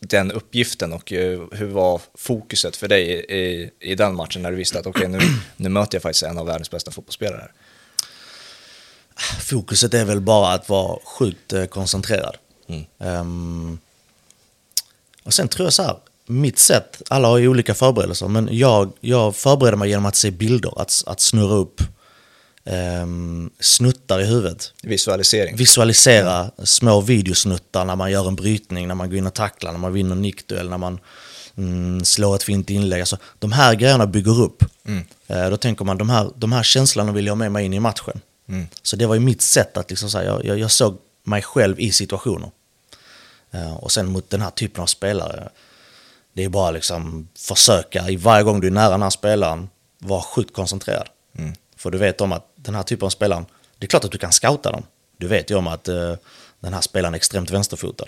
den 0.01 0.33
uppgiften 0.33 0.93
och 0.93 1.13
eh, 1.13 1.41
hur 1.53 1.67
var 1.67 2.01
fokuset 2.15 2.77
för 2.77 2.89
dig 2.89 3.27
i, 3.29 3.71
i 3.81 3.95
den 3.95 4.15
matchen 4.15 4.43
när 4.43 4.51
du 4.51 4.57
visste 4.57 4.79
att 4.79 4.87
okej, 4.87 5.09
nu, 5.09 5.19
nu 5.57 5.69
möter 5.69 5.95
jag 5.95 6.03
faktiskt 6.03 6.23
en 6.23 6.39
av 6.39 6.47
världens 6.47 6.71
bästa 6.71 6.91
fotbollsspelare? 6.91 7.49
Fokuset 9.41 9.95
är 9.95 10.05
väl 10.05 10.21
bara 10.21 10.53
att 10.53 10.69
vara 10.69 10.99
sjukt 11.05 11.53
eh, 11.53 11.65
koncentrerad. 11.65 12.37
Mm. 12.69 12.85
Ehm, 12.99 13.79
och 15.25 15.35
sen 15.35 15.49
tror 15.49 15.67
jag 15.67 15.73
så 15.73 15.83
här, 15.83 15.97
mitt 16.27 16.59
sätt, 16.59 17.03
alla 17.09 17.29
har 17.29 17.39
ju 17.39 17.49
olika 17.49 17.75
förberedelser, 17.75 18.29
men 18.29 18.49
jag, 18.53 18.93
jag 19.01 19.37
förbereder 19.37 19.77
mig 19.77 19.89
genom 19.89 20.07
att 20.07 20.17
se 20.17 20.31
bilder, 20.31 20.81
att, 20.81 21.03
att 21.07 21.21
snurra 21.21 21.55
upp 21.55 21.81
um, 22.67 23.51
snuttar 23.61 24.21
i 24.21 24.25
huvudet. 24.25 24.73
Visualisering. 24.83 25.57
Visualisera 25.57 26.51
små 26.65 27.01
videosnuttar 27.01 27.85
när 27.85 27.97
man 27.97 28.11
gör 28.11 28.29
en 28.29 28.37
brytning, 28.37 28.89
när 28.89 28.95
man 28.95 29.11
går 29.11 29.19
in 29.19 29.27
och 29.27 29.35
tacklar, 29.35 29.73
när 29.73 29.79
man 29.79 29.93
vinner 29.93 30.13
en 30.13 30.23
nickduell, 30.23 30.69
när 30.69 30.79
man 30.79 30.99
mm, 31.57 32.05
slår 32.05 32.37
ett 32.37 32.43
fint 32.43 32.71
inlägg. 32.71 33.01
Alltså, 33.01 33.19
de 33.39 33.53
här 33.53 33.75
grejerna 33.75 34.07
bygger 34.07 34.41
upp. 34.41 34.65
Eh, 35.27 35.51
då 35.51 35.57
tänker 35.57 35.85
man, 35.85 35.99
de 35.99 36.11
här, 36.11 36.31
de 36.37 36.53
här 36.53 36.63
känslorna 36.63 37.13
vill 37.13 37.27
jag 37.27 37.31
ha 37.31 37.37
med 37.37 37.53
mig 37.53 37.65
in 37.65 37.73
i 37.73 37.81
matchen. 37.81 38.21
Så 38.83 38.97
det 38.97 39.07
var 39.07 39.15
ju 39.15 39.21
mitt 39.21 39.43
sätt 39.43 39.77
att 39.77 39.91
liksom, 39.91 40.11
så 40.11 40.19
här, 40.19 40.25
jag, 40.25 40.45
jag, 40.45 40.59
jag 40.59 40.71
såg 40.71 40.99
mig 41.27 41.43
själv 41.43 41.81
i 41.81 41.93
situationer. 41.93 42.51
Eh, 43.51 43.77
och 43.77 43.93
sen 43.93 44.07
mot 44.07 44.31
den 44.31 44.43
här 44.43 44.51
typen 44.51 44.83
av 44.83 44.87
spelare, 44.87 45.49
det 46.33 46.45
är 46.45 46.49
bara 46.49 46.71
liksom 46.71 47.29
försöka 47.39 48.11
i 48.11 48.17
varje 48.17 48.45
gång 48.45 48.61
du 48.61 48.67
är 48.67 48.71
nära 48.71 48.91
den 48.91 49.03
här 49.03 49.11
spelaren, 49.11 49.69
vara 49.99 50.23
sjukt 50.23 50.55
koncentrerad. 50.55 51.09
För 51.77 51.91
du 51.91 51.99
vet 51.99 52.21
om 52.21 52.33
att 52.33 52.53
den 52.55 52.75
här 52.75 52.83
typen 52.83 53.07
av 53.07 53.11
spelaren, 53.11 53.47
det 53.79 53.87
är 53.87 53.89
klart 53.89 54.05
att 54.05 54.13
du 54.13 54.19
kan 54.19 54.33
scouta 54.33 54.73
dem. 54.73 54.83
Du 55.17 55.27
vet 55.27 55.51
ju 55.51 55.55
om 55.55 55.67
att 55.67 55.89
eh, 55.89 56.15
den 56.61 56.75
här 56.75 56.81
spelaren 56.81 57.15
är 57.15 57.17
extremt 57.17 57.51
vänsterfotad. 57.51 58.07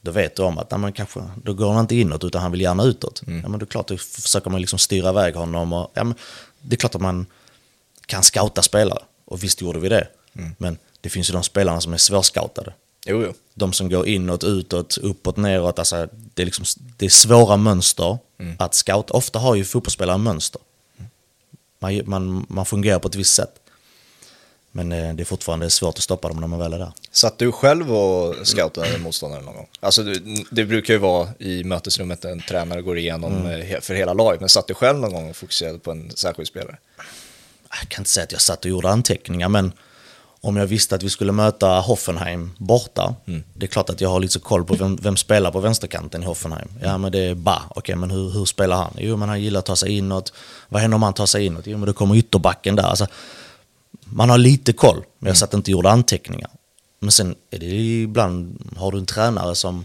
Då 0.00 0.10
vet 0.10 0.36
du 0.36 0.42
om 0.42 0.58
att 0.58 0.70
nej, 0.70 0.80
men 0.80 0.92
kanske, 0.92 1.20
då 1.44 1.54
går 1.54 1.72
han 1.72 1.80
inte 1.80 1.96
inåt 1.96 2.24
utan 2.24 2.42
han 2.42 2.50
vill 2.50 2.60
gärna 2.60 2.84
utåt. 2.84 3.22
Ja, 3.26 3.48
men 3.48 3.58
det 3.58 3.64
är 3.64 3.66
klart, 3.66 3.88
då 3.88 3.96
försöker 3.96 4.50
man 4.50 4.60
liksom 4.60 4.78
styra 4.78 5.10
iväg 5.10 5.34
honom. 5.34 5.72
Och, 5.72 5.90
ja, 5.94 6.04
men 6.04 6.14
det 6.60 6.74
är 6.74 6.78
klart 6.78 6.94
att 6.94 7.00
man 7.00 7.26
kan 8.06 8.22
scouta 8.22 8.62
spelare. 8.62 9.02
Och 9.24 9.42
visst 9.42 9.60
gjorde 9.60 9.78
vi 9.78 9.88
det. 9.88 10.08
Men 10.58 10.78
det 11.00 11.08
finns 11.08 11.30
ju 11.30 11.32
de 11.32 11.42
spelarna 11.42 11.80
som 11.80 11.92
är 11.92 11.96
svårscoutade. 11.98 12.72
Jo, 13.06 13.22
jo. 13.26 13.34
De 13.54 13.72
som 13.72 13.88
går 13.90 14.06
inåt, 14.08 14.44
utåt, 14.44 14.96
uppåt, 14.98 15.36
neråt. 15.36 15.78
Alltså, 15.78 16.08
det, 16.34 16.42
är 16.42 16.46
liksom, 16.46 16.64
det 16.96 17.04
är 17.06 17.10
svåra 17.10 17.56
mönster 17.56 18.18
att 18.58 18.74
scouta. 18.74 19.14
Ofta 19.14 19.38
har 19.38 19.54
ju 19.54 19.64
fotbollsspelare 19.64 20.18
mönster. 20.18 20.60
Man, 21.78 22.00
man, 22.04 22.46
man 22.48 22.66
fungerar 22.66 22.98
på 22.98 23.08
ett 23.08 23.14
visst 23.14 23.34
sätt. 23.34 23.54
Men 24.72 24.92
eh, 24.92 25.14
det 25.14 25.22
är 25.22 25.24
fortfarande 25.24 25.70
svårt 25.70 25.94
att 25.98 26.02
stoppa 26.04 26.28
dem 26.28 26.36
när 26.40 26.46
man 26.46 26.58
väl 26.58 26.72
är 26.72 26.78
där. 26.78 26.92
Satt 27.10 27.38
du 27.38 27.52
själv 27.52 27.92
och 27.96 28.34
scoutade 28.46 28.98
motståndaren 28.98 29.44
någon 29.44 29.54
gång? 29.54 29.68
Alltså, 29.80 30.02
det 30.50 30.64
brukar 30.64 30.94
ju 30.94 30.98
vara 30.98 31.28
i 31.38 31.64
mötesrummet 31.64 32.24
en 32.24 32.40
tränare 32.42 32.82
går 32.82 32.98
igenom 32.98 33.46
eh, 33.46 33.58
he- 33.58 33.80
för 33.80 33.94
hela 33.94 34.12
laget, 34.12 34.40
men 34.40 34.48
satt 34.48 34.66
du 34.66 34.74
själv 34.74 34.98
någon 34.98 35.12
gång 35.12 35.30
och 35.30 35.36
fokuserade 35.36 35.78
på 35.78 35.90
en 35.90 36.10
särskild 36.16 36.48
spelare? 36.48 36.78
jag 37.80 37.88
kan 37.88 38.00
inte 38.00 38.10
säga 38.10 38.24
att 38.24 38.32
jag 38.32 38.40
satt 38.40 38.64
och 38.64 38.70
gjorde 38.70 38.88
anteckningar, 38.88 39.48
men 39.48 39.72
om 40.48 40.56
jag 40.56 40.66
visste 40.66 40.94
att 40.94 41.02
vi 41.02 41.10
skulle 41.10 41.32
möta 41.32 41.80
Hoffenheim 41.80 42.50
borta, 42.58 43.14
det 43.54 43.66
är 43.66 43.68
klart 43.68 43.90
att 43.90 44.00
jag 44.00 44.08
har 44.08 44.20
lite 44.20 44.38
koll 44.38 44.64
på 44.64 44.74
vem, 44.74 44.96
vem 44.96 45.16
spelar 45.16 45.50
på 45.50 45.60
vänsterkanten 45.60 46.22
i 46.22 46.26
Hoffenheim. 46.26 46.68
Ja, 46.82 46.98
men 46.98 47.12
det 47.12 47.18
är 47.18 47.34
Ba. 47.34 47.62
Okej, 47.68 47.96
men 47.96 48.10
hur, 48.10 48.30
hur 48.30 48.44
spelar 48.44 48.76
han? 48.76 48.92
Jo, 48.98 49.16
men 49.16 49.28
han 49.28 49.42
gillar 49.42 49.58
att 49.58 49.66
ta 49.66 49.76
sig 49.76 49.96
inåt. 49.96 50.32
Vad 50.68 50.82
händer 50.82 50.94
om 50.94 51.02
han 51.02 51.12
tar 51.12 51.26
sig 51.26 51.46
inåt? 51.46 51.66
Jo, 51.66 51.78
men 51.78 51.86
då 51.86 51.92
kommer 51.92 52.16
ytterbacken 52.16 52.76
där. 52.76 52.82
Alltså, 52.82 53.06
man 54.04 54.30
har 54.30 54.38
lite 54.38 54.72
koll, 54.72 55.04
men 55.18 55.28
jag 55.28 55.36
satt 55.36 55.54
inte 55.54 55.68
och 55.68 55.72
gjorde 55.72 55.90
anteckningar. 55.90 56.50
Men 57.00 57.10
sen 57.10 57.34
är 57.50 57.58
det 57.58 57.66
ibland, 58.02 58.58
har 58.76 58.92
du 58.92 58.98
en 58.98 59.06
tränare 59.06 59.54
som 59.54 59.84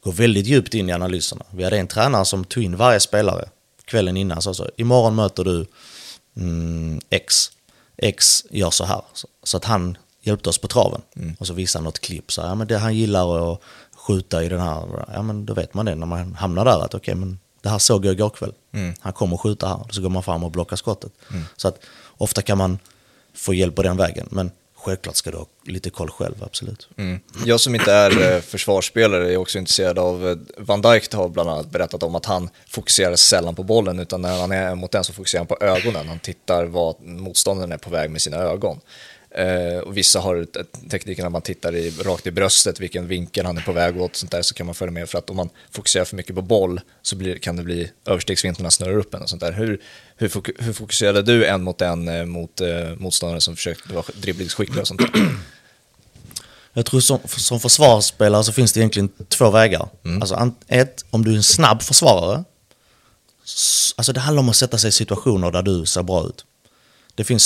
går 0.00 0.12
väldigt 0.12 0.46
djupt 0.46 0.74
in 0.74 0.88
i 0.88 0.92
analyserna. 0.92 1.44
Vi 1.50 1.64
hade 1.64 1.78
en 1.78 1.86
tränare 1.86 2.24
som 2.24 2.44
tog 2.44 2.62
in 2.62 2.76
varje 2.76 3.00
spelare 3.00 3.48
kvällen 3.84 4.16
innan. 4.16 4.42
Så, 4.42 4.54
så, 4.54 4.70
imorgon 4.76 5.14
möter 5.14 5.44
du 5.44 5.66
mm, 6.36 7.00
X. 7.10 7.50
X 8.02 8.44
gör 8.50 8.70
så 8.70 8.84
här. 8.84 9.02
Så, 9.42 9.56
att 9.56 9.64
han 9.64 9.98
hjälpte 10.22 10.48
oss 10.48 10.58
på 10.58 10.68
traven. 10.68 11.02
Och 11.38 11.46
så 11.46 11.52
visade 11.52 11.80
han 11.80 11.84
något 11.84 11.98
klipp. 11.98 12.32
Så, 12.32 12.40
ja, 12.40 12.54
men 12.54 12.66
det 12.66 12.78
han 12.78 12.94
gillar 12.94 13.52
att 13.52 13.60
skjuta 13.96 14.44
i 14.44 14.48
den 14.48 14.60
här, 14.60 15.04
ja 15.14 15.22
men 15.22 15.46
då 15.46 15.54
vet 15.54 15.74
man 15.74 15.86
det 15.86 15.94
när 15.94 16.06
man 16.06 16.34
hamnar 16.34 16.64
där 16.64 16.84
att 16.84 16.94
okej 16.94 17.14
men 17.14 17.38
det 17.62 17.68
här 17.68 17.78
såg 17.78 18.04
jag 18.04 18.12
igår 18.12 18.30
kväll. 18.30 18.52
Han 19.00 19.12
kommer 19.12 19.36
skjuta 19.36 19.68
här. 19.68 19.78
Så 19.90 20.02
går 20.02 20.08
man 20.08 20.22
fram 20.22 20.44
och 20.44 20.50
blockar 20.50 20.76
skottet. 20.76 21.12
Så 21.56 21.68
att 21.68 21.78
ofta 22.08 22.42
kan 22.42 22.58
man 22.58 22.78
få 23.34 23.54
hjälp 23.54 23.74
på 23.74 23.82
den 23.82 23.96
vägen. 23.96 24.28
Men 24.30 24.50
självklart 24.84 25.16
ska 25.16 25.30
du 25.30 25.36
ha 25.36 25.46
lite 25.64 25.90
koll 25.90 26.10
själv, 26.10 26.34
absolut. 26.42 26.88
Mm. 26.96 27.20
Jag 27.46 27.60
som 27.60 27.74
inte 27.74 27.92
är 27.92 28.34
eh, 28.34 28.40
försvarsspelare 28.40 29.32
är 29.32 29.36
också 29.36 29.58
intresserad 29.58 29.98
av, 29.98 30.28
eh, 30.28 30.36
Van 30.58 30.82
Dijk 30.82 31.14
har 31.14 31.28
bland 31.28 31.50
annat 31.50 31.70
berättat 31.70 32.02
om 32.02 32.14
att 32.14 32.26
han 32.26 32.50
fokuserar 32.68 33.16
sällan 33.16 33.54
på 33.54 33.62
bollen 33.62 34.00
utan 34.00 34.22
när 34.22 34.40
han 34.40 34.52
är 34.52 34.74
mot 34.74 34.90
den 34.90 35.04
så 35.04 35.12
fokuserar 35.12 35.40
han 35.40 35.46
på 35.46 35.64
ögonen. 35.64 36.08
Han 36.08 36.18
tittar 36.18 36.64
vad 36.64 37.00
motståndaren 37.00 37.72
är 37.72 37.78
på 37.78 37.90
väg 37.90 38.10
med 38.10 38.22
sina 38.22 38.36
ögon. 38.36 38.80
Eh, 39.34 39.78
och 39.78 39.96
vissa 39.96 40.20
har 40.20 40.46
tekniken 40.90 41.26
att 41.26 41.32
man 41.32 41.42
tittar 41.42 41.74
i, 41.74 41.90
rakt 41.90 42.26
i 42.26 42.30
bröstet, 42.30 42.80
vilken 42.80 43.08
vinkel 43.08 43.46
han 43.46 43.56
är 43.58 43.62
på 43.62 43.72
väg 43.72 44.00
åt, 44.00 44.16
sånt 44.16 44.32
där, 44.32 44.42
så 44.42 44.54
kan 44.54 44.66
man 44.66 44.74
följa 44.74 44.92
med. 44.92 45.08
För 45.08 45.18
att 45.18 45.30
om 45.30 45.36
man 45.36 45.48
fokuserar 45.70 46.04
för 46.04 46.16
mycket 46.16 46.34
på 46.34 46.42
boll 46.42 46.80
så 47.02 47.16
blir, 47.16 47.38
kan 47.38 47.56
det 47.56 47.62
bli 47.62 47.90
överstegsvinterna 48.06 48.70
snurrar 48.70 48.96
upp 48.96 49.14
en 49.14 49.22
och 49.22 49.28
sånt 49.30 49.42
där. 49.42 49.52
Hur, 49.52 49.80
hur, 50.16 50.30
hur 50.58 50.72
fokuserade 50.72 51.22
du 51.22 51.46
en 51.46 51.62
mot 51.62 51.80
en 51.82 52.08
eh, 52.08 52.24
mot 52.24 52.60
eh, 52.60 52.68
motståndare 52.96 53.40
som 53.40 53.56
försökte 53.56 53.94
vara 53.94 54.04
dribblingsskickliga 54.14 54.80
och 54.80 54.88
sånt 54.88 55.00
där? 55.00 55.36
Jag 56.72 56.86
tror 56.86 57.00
som, 57.00 57.18
som 57.26 57.60
försvarsspelare 57.60 58.44
så 58.44 58.52
finns 58.52 58.72
det 58.72 58.80
egentligen 58.80 59.08
två 59.28 59.50
vägar. 59.50 59.88
Alltså, 60.20 60.34
an- 60.34 60.54
ett, 60.68 61.04
om 61.10 61.24
du 61.24 61.32
är 61.32 61.36
en 61.36 61.42
snabb 61.42 61.82
försvarare. 61.82 62.44
Alltså 63.96 64.12
det 64.12 64.20
handlar 64.20 64.40
om 64.40 64.48
att 64.48 64.56
sätta 64.56 64.78
sig 64.78 64.88
i 64.88 64.92
situationer 64.92 65.50
där 65.50 65.62
du 65.62 65.86
ser 65.86 66.02
bra 66.02 66.26
ut. 66.26 66.44
Det 67.14 67.24
finns 67.24 67.44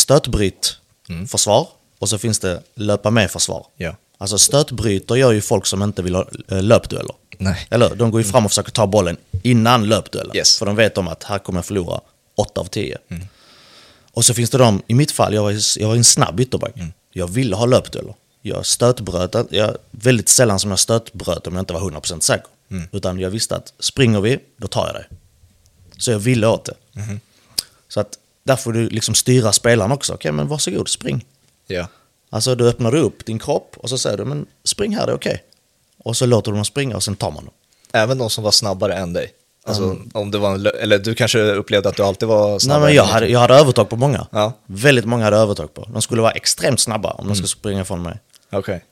stötbryt 1.09 1.31
försvar 1.31 1.69
och 1.99 2.09
så 2.09 2.19
finns 2.19 2.39
det 2.39 2.63
löpa 2.75 3.11
med 3.11 3.31
försvar. 3.31 3.67
Ja. 3.77 3.97
Alltså 4.19 4.39
stötbryter 4.39 5.15
gör 5.15 5.33
ju 5.33 5.41
folk 5.41 5.67
som 5.67 5.83
inte 5.83 6.03
vill 6.03 6.15
ha 6.15 6.27
eh, 6.49 6.63
löpdueller. 6.63 7.15
Nej. 7.39 7.67
Eller 7.71 7.95
de 7.95 8.11
går 8.11 8.21
ju 8.21 8.27
fram 8.29 8.45
och 8.45 8.51
försöker 8.51 8.71
ta 8.71 8.87
bollen 8.87 9.17
innan 9.43 9.89
löpduellen. 9.89 10.37
Yes. 10.37 10.59
För 10.59 10.67
de 10.67 10.77
vet 10.77 10.99
om 10.99 11.09
att 11.09 11.25
här 11.25 11.39
kommer 11.39 11.59
jag 11.59 11.67
förlora 11.67 12.01
8 12.37 12.61
av 12.61 12.65
10. 12.65 12.99
Och 14.13 14.25
så 14.25 14.35
finns 14.35 14.51
det 14.51 14.59
de, 14.59 14.83
i 14.87 14.95
mitt 14.95 15.13
fall, 15.13 15.35
jag 15.35 15.43
var, 15.43 15.79
jag 15.79 15.89
var 15.89 15.97
en 15.97 16.05
snabb 16.05 16.41
ytterback. 16.41 16.75
Jag 17.13 17.27
ville 17.27 17.57
ha 17.57 17.67
löpdueller. 17.67 18.15
Jag 18.43 18.67
stötbröt, 18.67 19.37
jag, 19.51 19.77
väldigt 19.91 20.29
sällan 20.29 20.61
som 20.61 20.71
jag 20.71 20.79
stötbröt 20.79 21.47
om 21.47 21.55
jag 21.55 21.63
inte 21.63 21.73
var 21.73 21.81
100% 21.81 22.21
säker. 22.21 22.47
Utan 22.93 23.19
jag 23.19 23.31
visste 23.31 23.57
att 23.57 23.73
springer 23.79 24.21
vi, 24.21 24.39
då 24.57 24.67
tar 24.67 24.87
jag 24.87 24.95
det. 24.95 25.07
Så 25.99 26.11
jag 26.11 26.19
ville 26.19 26.47
åt 26.47 26.65
det. 26.65 26.75
Så 27.89 28.01
att 28.01 28.19
där 28.45 28.57
får 28.57 28.73
du 28.73 28.89
liksom 28.89 29.15
styra 29.15 29.53
spelaren 29.53 29.93
också. 29.93 30.15
Okej, 30.15 30.33
men 30.33 30.49
varsågod, 30.49 30.89
spring. 30.89 31.25
Ja. 31.67 31.87
Alltså 32.31 32.55
då 32.55 32.65
öppnar 32.65 32.93
du 32.93 32.99
upp 32.99 33.27
din 33.27 33.39
kropp 33.39 33.77
och 33.77 33.89
så 33.89 33.99
säger 33.99 34.17
du, 34.17 34.25
men 34.25 34.47
spring 34.65 34.97
här, 34.97 35.07
det 35.07 35.13
är 35.13 35.17
okej. 35.17 35.43
Och 35.99 36.17
så 36.17 36.27
låter 36.27 36.51
du 36.51 36.57
dem 36.57 36.65
springa 36.65 36.97
och 36.97 37.03
sen 37.03 37.17
tar 37.17 37.31
man 37.31 37.45
dem. 37.45 37.55
Även 37.93 38.19
de 38.19 38.31
som 38.31 38.45
var 38.45 38.51
snabbare 38.51 38.95
än 38.95 39.13
dig? 39.13 39.33
Alltså, 39.67 39.97
om 40.15 40.31
det 40.31 40.39
var 40.39 40.55
en, 40.55 40.67
eller 40.67 40.99
du 40.99 41.15
kanske 41.15 41.43
upplevde 41.43 41.89
att 41.89 41.97
du 41.97 42.03
alltid 42.03 42.29
var 42.29 42.51
Nej, 42.51 42.61
snabbare? 42.61 42.85
men 42.85 42.95
jag 42.95 43.05
hade, 43.05 43.27
jag 43.29 43.41
hade 43.41 43.55
övertag 43.55 43.89
på 43.89 43.97
många. 43.97 44.27
Ja. 44.31 44.53
Väldigt 44.67 45.05
många 45.05 45.25
hade 45.25 45.37
övertag 45.37 45.75
på. 45.75 45.89
De 45.93 46.03
skulle 46.03 46.23
vara 46.23 46.33
extremt 46.33 46.81
snabba 46.81 47.11
om 47.11 47.27
de 47.27 47.35
skulle 47.35 47.49
springa 47.49 47.85
från 47.85 48.03
mig. 48.03 48.19
Okej. 48.53 48.85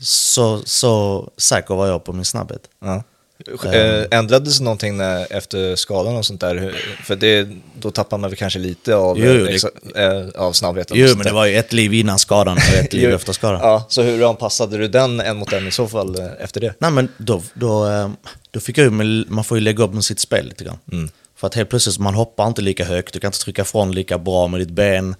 Så, 0.00 0.62
så 0.64 1.28
säker 1.36 1.74
var 1.74 1.86
jag 1.86 2.04
på 2.04 2.12
min 2.12 2.24
snabbhet. 2.24 2.62
Ja. 2.80 3.02
Eh, 3.64 4.04
ändrades 4.18 4.60
någonting 4.60 4.96
när, 4.96 5.32
efter 5.32 5.76
skadan 5.76 6.16
och 6.16 6.26
sånt 6.26 6.40
där? 6.40 6.74
För 7.04 7.16
det, 7.16 7.48
då 7.80 7.90
tappar 7.90 8.18
man 8.18 8.30
väl 8.30 8.36
kanske 8.38 8.58
lite 8.58 8.94
av, 8.96 9.18
Jo, 9.18 9.24
eh, 9.24 9.34
det- 9.34 9.50
exa- 9.52 10.30
eh, 10.34 10.40
av 10.42 10.52
snabbheten? 10.52 10.96
Jo, 11.00 11.08
men 11.16 11.26
det 11.26 11.32
var 11.32 11.46
ju 11.46 11.56
ett 11.56 11.72
liv 11.72 11.94
innan 11.94 12.18
skadan 12.18 12.56
och 12.56 12.74
ett 12.74 12.92
liv 12.92 13.10
efter 13.14 13.32
skadan. 13.32 13.60
Ja, 13.62 13.86
så 13.88 14.02
hur 14.02 14.28
anpassade 14.30 14.78
du 14.78 14.88
den 14.88 15.20
en 15.20 15.36
mot 15.36 15.52
en 15.52 15.68
i 15.68 15.70
så 15.70 15.88
fall 15.88 16.16
efter 16.40 16.60
det? 16.60 16.74
Nej, 16.78 16.90
men 16.90 17.08
då, 17.18 17.42
då, 17.54 17.88
eh, 17.90 18.10
då 18.50 18.60
fick 18.60 18.78
jag 18.78 18.84
ju, 18.84 19.24
man 19.28 19.44
får 19.44 19.56
ju 19.58 19.64
lägga 19.64 19.84
upp 19.84 19.92
med 19.94 20.04
sitt 20.04 20.20
spel 20.20 20.46
lite 20.46 20.64
grann. 20.64 20.78
Mm. 20.92 21.08
För 21.36 21.46
att 21.46 21.54
helt 21.54 21.68
plötsligt, 21.70 21.98
man 21.98 22.14
hoppar 22.14 22.46
inte 22.46 22.62
lika 22.62 22.84
högt, 22.84 23.12
du 23.14 23.20
kan 23.20 23.28
inte 23.28 23.38
trycka 23.38 23.62
ifrån 23.62 23.92
lika 23.92 24.18
bra 24.18 24.46
med 24.48 24.60
ditt 24.60 24.70
ben. 24.70 25.14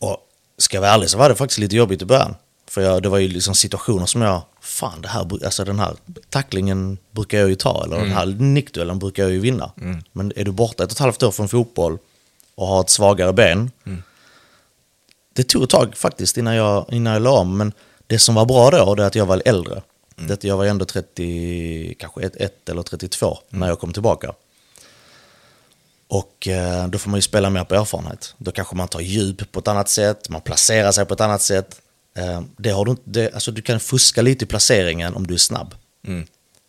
Och 0.00 0.16
ska 0.58 0.76
jag 0.76 0.82
vara 0.82 0.90
ärlig 0.92 1.10
så 1.10 1.18
var 1.18 1.28
det 1.28 1.34
faktiskt 1.34 1.58
lite 1.58 1.76
jobbigt 1.76 2.02
i 2.02 2.04
början. 2.04 2.34
För 2.68 2.80
jag, 2.80 3.02
det 3.02 3.08
var 3.08 3.18
ju 3.18 3.28
liksom 3.28 3.54
situationer 3.54 4.06
som 4.06 4.22
jag, 4.22 4.42
fan 4.60 5.00
det 5.00 5.08
här, 5.08 5.44
alltså 5.44 5.64
den 5.64 5.78
här 5.78 5.96
tacklingen 6.30 6.98
brukar 7.10 7.38
jag 7.38 7.48
ju 7.48 7.54
ta, 7.54 7.84
eller 7.84 7.96
den 7.96 8.12
här 8.12 8.26
nickduellen 8.26 8.98
brukar 8.98 9.22
jag 9.22 9.32
ju 9.32 9.40
vinna. 9.40 9.70
Men 10.12 10.32
är 10.36 10.44
du 10.44 10.52
borta 10.52 10.84
ett 10.84 10.90
och 10.90 10.96
ett 10.96 10.98
halvt 10.98 11.22
år 11.22 11.30
från 11.30 11.48
fotboll 11.48 11.98
och 12.54 12.66
har 12.66 12.80
ett 12.80 12.90
svagare 12.90 13.32
ben, 13.32 13.70
det 15.32 15.44
tog 15.44 15.62
ett 15.62 15.70
tag 15.70 15.96
faktiskt 15.96 16.36
innan 16.36 16.54
jag, 16.54 16.86
innan 16.90 17.12
jag 17.12 17.22
la 17.22 17.30
om, 17.38 17.56
men 17.56 17.72
det 18.06 18.18
som 18.18 18.34
var 18.34 18.44
bra 18.46 18.70
då 18.70 18.94
det 18.94 19.02
är 19.02 19.06
att 19.06 19.14
jag 19.14 19.26
var 19.26 19.42
äldre. 19.44 19.82
Det, 20.16 20.34
att 20.34 20.44
jag 20.44 20.56
var 20.56 20.64
ändå 20.64 20.84
30, 20.84 21.94
kanske 21.98 22.20
1, 22.22 22.36
1 22.36 22.68
eller 22.68 22.82
32 22.82 23.38
när 23.48 23.68
jag 23.68 23.80
kom 23.80 23.92
tillbaka. 23.92 24.32
Och 26.08 26.48
eh, 26.48 26.88
då 26.88 26.98
får 26.98 27.10
man 27.10 27.18
ju 27.18 27.22
spela 27.22 27.50
mer 27.50 27.64
på 27.64 27.74
erfarenhet. 27.74 28.34
Då 28.38 28.52
kanske 28.52 28.76
man 28.76 28.88
tar 28.88 29.00
djup 29.00 29.52
på 29.52 29.60
ett 29.60 29.68
annat 29.68 29.88
sätt, 29.88 30.28
man 30.28 30.40
placerar 30.40 30.92
sig 30.92 31.04
på 31.04 31.14
ett 31.14 31.20
annat 31.20 31.42
sätt. 31.42 31.80
Eh, 32.16 32.42
det 32.56 32.70
har 32.70 32.84
du, 32.84 32.96
det, 33.04 33.34
alltså 33.34 33.50
du 33.50 33.62
kan 33.62 33.80
fuska 33.80 34.22
lite 34.22 34.44
i 34.44 34.48
placeringen 34.48 35.14
om 35.14 35.26
du 35.26 35.34
är 35.34 35.38
snabb. 35.38 35.74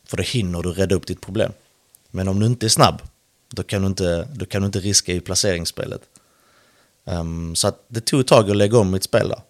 För 0.07 0.17
då 0.17 0.23
hinner 0.23 0.61
du 0.61 0.71
rädda 0.71 0.95
upp 0.95 1.07
ditt 1.07 1.21
problem. 1.21 1.51
Men 2.11 2.27
om 2.27 2.39
du 2.39 2.45
inte 2.45 2.65
är 2.65 2.69
snabb, 2.69 3.01
då 3.49 3.63
kan 3.63 3.81
du 3.81 3.87
inte, 3.87 4.27
då 4.33 4.45
kan 4.45 4.61
du 4.61 4.65
inte 4.65 4.79
riska 4.79 5.13
i 5.13 5.19
placeringsspelet. 5.19 6.01
Ehm, 7.05 7.55
så 7.55 7.71
det 7.87 8.01
tog 8.01 8.19
ett 8.19 8.27
tag 8.27 8.49
att 8.49 8.57
lägga 8.57 8.77
om 8.77 8.91
mitt 8.91 9.03
spel 9.03 9.29
där. 9.29 9.41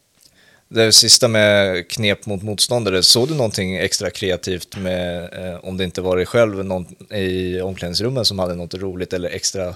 Det 0.70 0.92
sista 0.92 1.28
med 1.28 1.88
knep 1.90 2.26
mot 2.26 2.44
motståndare, 2.44 3.04
såg 3.04 3.28
du 3.28 3.36
någonting 3.36 3.76
extra 3.76 4.10
kreativt 4.10 4.78
med, 4.78 5.34
eh, 5.34 5.60
om 5.64 5.78
det 5.78 5.84
inte 5.84 6.02
var 6.02 6.18
dig 6.18 6.26
själv 6.26 6.66
någon 6.66 6.96
i 7.12 7.62
omklädningsrummet 7.62 8.28
som 8.28 8.40
hade 8.40 8.56
något 8.56 8.74
roligt 8.74 9.14
eller 9.14 9.30
extra 9.30 9.76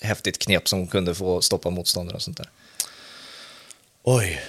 häftigt 0.00 0.38
knep 0.38 0.68
som 0.68 0.86
kunde 0.86 1.14
få 1.14 1.40
stoppa 1.40 1.70
motståndare 1.70 2.16
och 2.16 2.22
sånt 2.22 2.36
där? 2.36 2.50
Oj. 4.02 4.40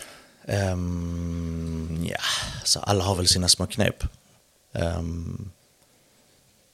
Um, 0.47 2.05
ja, 2.11 2.17
så 2.63 2.79
alla 2.79 3.03
har 3.03 3.15
väl 3.15 3.27
sina 3.27 3.47
små 3.47 3.67
knep. 3.67 4.03
Um, 4.71 5.51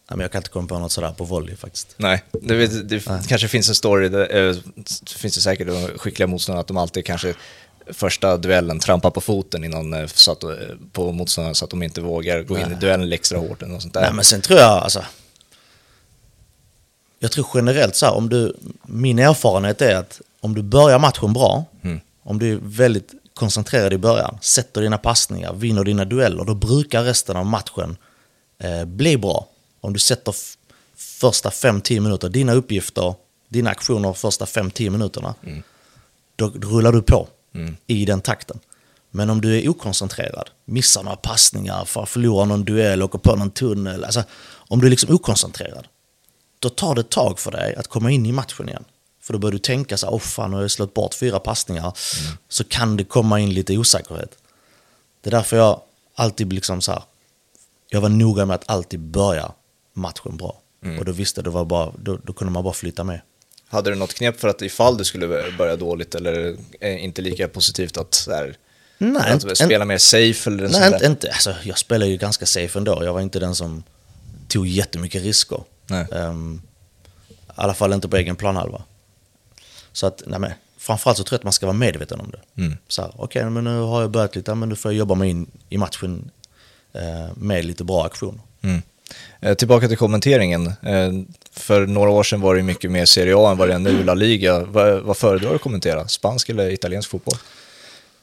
men 0.10 0.20
jag 0.20 0.32
kan 0.32 0.40
inte 0.40 0.50
komma 0.50 0.68
på 0.68 0.80
något 0.80 0.92
sådär 0.92 1.12
på 1.12 1.24
volley 1.24 1.56
faktiskt. 1.56 1.94
Nej, 1.98 2.24
det, 2.42 2.56
vet- 2.56 2.90
det 2.90 3.00
kanske 3.28 3.48
finns 3.48 3.70
en 3.70 3.76
story, 3.76 4.10
där, 4.10 4.28
det 4.76 5.10
finns 5.10 5.36
det 5.36 5.42
säkert 5.42 5.68
de 5.68 5.88
skickliga 5.98 6.28
motståndare 6.28 6.62
att 6.62 6.68
de 6.68 6.78
alltid 6.78 7.06
kanske 7.06 7.34
första 7.88 8.38
duellen 8.38 8.80
trampar 8.80 9.12
på 9.12 9.22
foten 9.22 9.64
innan, 9.64 9.94
eh, 9.94 10.08
så 10.08 10.32
att, 10.32 10.44
eh, 10.44 10.50
på 10.92 11.12
motståndaren 11.12 11.56
så 11.56 11.66
att 11.66 11.72
de 11.72 11.84
inte 11.84 12.02
vågar 12.02 12.44
gå 12.44 12.58
in 12.60 12.72
i 12.72 12.76
duellen 12.76 13.12
extra 13.14 13.38
hårt 13.40 13.62
eller 13.62 13.74
något 13.74 13.82
sånt 13.82 13.94
där. 13.94 14.02
Nej, 14.02 14.14
men 14.14 14.26
sen 14.26 14.42
tror 14.42 14.60
jag, 14.60 14.70
alltså. 14.84 15.06
Jag 17.20 17.32
tror 17.32 17.48
generellt 17.54 17.96
så 17.96 18.06
här, 18.06 18.14
om 18.14 18.30
du, 18.30 18.58
min 18.84 19.20
erfarenhet 19.20 19.82
är 19.82 19.96
att 19.96 20.22
om 20.40 20.56
du 20.56 20.62
börjar 20.62 21.00
matchen 21.00 21.34
bra, 21.34 21.66
om 22.24 22.40
du 22.40 22.52
är 22.54 22.60
väldigt 22.62 23.12
koncentrerad 23.34 23.94
i 23.94 23.98
början, 23.98 24.38
sätter 24.42 24.82
dina 24.82 24.98
passningar, 24.98 25.54
vinner 25.54 25.84
dina 25.84 26.06
dueller, 26.06 26.44
då 26.46 26.54
brukar 26.56 27.04
resten 27.04 27.38
av 27.38 27.46
matchen 27.46 27.98
eh, 28.60 28.86
bli 28.86 29.18
bra. 29.18 29.48
Om 29.82 29.94
du 29.94 30.00
sätter 30.00 30.36
första 30.96 31.50
5-10 31.50 32.00
minuter, 32.00 32.30
dina 32.30 32.54
uppgifter, 32.54 33.16
dina 33.50 33.70
aktioner 33.70 34.14
första 34.14 34.46
5-10 34.46 34.90
minuterna, 34.90 35.36
då, 36.36 36.50
då 36.50 36.68
rullar 36.68 36.92
du 36.92 37.02
på 37.02 37.28
i 37.88 38.06
den 38.06 38.22
takten. 38.22 38.60
Men 39.12 39.30
om 39.30 39.42
du 39.42 39.60
är 39.60 39.70
okoncentrerad, 39.70 40.50
missar 40.66 41.04
några 41.04 41.16
passningar, 41.18 41.86
för- 41.86 42.06
förlorar 42.06 42.46
någon 42.46 42.66
duell, 42.66 43.04
åker 43.04 43.18
på 43.20 43.36
någon 43.36 43.52
tunnel, 43.52 44.04
alltså 44.04 44.24
om 44.54 44.80
du 44.80 44.86
är 44.88 44.92
liksom 44.92 45.16
okoncentrerad, 45.16 45.88
då 46.60 46.70
tar 46.70 46.96
det 46.96 47.02
ett 47.02 47.10
tag 47.10 47.40
för 47.40 47.52
dig 47.52 47.76
att 47.76 47.88
komma 47.88 48.12
in 48.12 48.26
i 48.26 48.32
matchen 48.32 48.70
igen. 48.70 48.84
För 49.22 49.34
då 49.34 49.40
börjar 49.40 49.52
du 49.52 49.60
tänka 49.60 49.98
så 49.98 50.12
här, 50.12 50.18
fan, 50.20 50.50
nu 50.50 50.56
har 50.56 50.62
jag 50.64 50.72
slått 50.72 50.94
bort 50.94 51.14
fyra 51.14 51.40
passningar, 51.40 51.94
så 52.50 52.64
kan 52.64 52.98
det 52.98 53.04
komma 53.04 53.40
in 53.40 53.54
lite 53.54 53.78
osäkerhet. 53.78 54.38
Det 55.22 55.30
är 55.30 55.32
därför 55.32 55.58
jag 55.58 55.82
alltid 56.16 56.54
liksom 56.54 56.82
så 56.82 56.92
här, 56.92 57.04
jag 57.90 58.02
var 58.02 58.10
noga 58.10 58.46
med 58.46 58.56
att 58.56 58.70
alltid 58.70 59.00
börja 59.00 59.52
matchen 59.94 60.38
bra. 60.38 60.58
Och 61.00 61.06
då 61.06 61.12
visste 61.12 61.42
det 61.42 61.50
var 61.50 61.66
bara, 61.66 61.92
då, 61.98 62.18
då 62.24 62.34
kunde 62.34 62.52
man 62.54 62.64
bara 62.64 62.74
flytta 62.74 63.04
med. 63.04 63.22
Hade 63.68 63.90
du 63.90 63.96
något 63.96 64.14
knep 64.14 64.40
för 64.40 64.48
att 64.48 64.62
ifall 64.62 64.98
du 64.98 65.04
skulle 65.04 65.52
börja 65.58 65.76
dåligt 65.76 66.16
eller 66.16 66.56
inte 66.86 67.22
lika 67.22 67.48
positivt 67.48 67.98
att, 67.98 68.14
så 68.14 68.32
här, 68.32 68.56
Nej, 68.98 69.22
att 69.32 69.44
inte- 69.44 69.56
spela 69.56 69.86
mer 69.86 69.98
safe 69.98 70.50
eller 70.50 70.70
Nej, 70.70 70.94
inte, 70.94 71.06
inte. 71.06 71.30
Alltså, 71.32 71.56
jag 71.64 71.78
spelar 71.78 72.06
ju 72.06 72.18
ganska 72.18 72.46
safe 72.46 72.80
ändå. 72.80 73.04
Jag 73.04 73.14
var 73.14 73.22
inte 73.22 73.40
den 73.40 73.56
som 73.56 73.84
tog 74.48 74.68
jättemycket 74.68 75.24
risker. 75.24 75.64
Nej. 75.88 76.06
Ehm, 76.12 76.62
I 77.30 77.34
alla 77.56 77.74
fall 77.74 77.94
inte 77.94 78.08
på 78.08 78.18
egen 78.18 78.36
planhalva. 78.36 78.84
Så 79.94 80.08
att, 80.08 80.24
nej 80.26 80.40
men, 80.40 80.52
framförallt 80.78 81.18
så 81.18 81.24
tror 81.24 81.36
jag 81.36 81.40
att 81.40 81.44
man 81.44 81.54
ska 81.54 81.66
vara 81.66 81.78
medveten 81.78 82.20
om 82.20 82.32
det. 82.32 82.62
Mm. 82.62 82.78
Så 82.88 83.02
här, 83.02 83.12
okej, 83.18 83.50
men 83.50 83.64
nu 83.64 83.80
har 83.80 84.02
jag 84.02 84.12
börjat 84.12 84.36
lite, 84.36 84.56
men 84.56 84.70
nu 84.70 84.76
får 84.76 84.92
jag 84.92 85.00
jobba 85.00 85.16
mig 85.16 85.30
in 85.30 85.52
i 85.70 85.78
matchen 85.78 86.32
eh, 86.94 87.30
med 87.36 87.66
lite 87.66 87.84
bra 87.84 88.06
aktioner. 88.06 88.42
Mm. 88.62 88.82
Eh, 89.40 89.54
tillbaka 89.54 89.88
till 89.88 89.98
kommenteringen. 89.98 90.68
Eh, 90.68 91.12
för 91.52 91.88
några 91.88 92.10
år 92.10 92.24
sedan 92.24 92.42
var 92.42 92.56
det 92.56 92.64
mycket 92.64 92.92
mer 92.92 93.06
Serie 93.06 93.36
A 93.38 93.52
än 93.52 93.58
vad 93.58 93.70
det 93.70 93.74
är 93.74 93.80
nu, 93.80 94.04
La 94.04 94.14
Liga. 94.14 94.60
Vad, 94.64 95.02
vad 95.02 95.18
föredrar 95.18 95.50
du 95.50 95.56
att 95.56 95.62
kommentera? 95.62 96.08
Spansk 96.08 96.50
eller 96.50 96.70
italiensk 96.70 97.10
fotboll? 97.10 97.38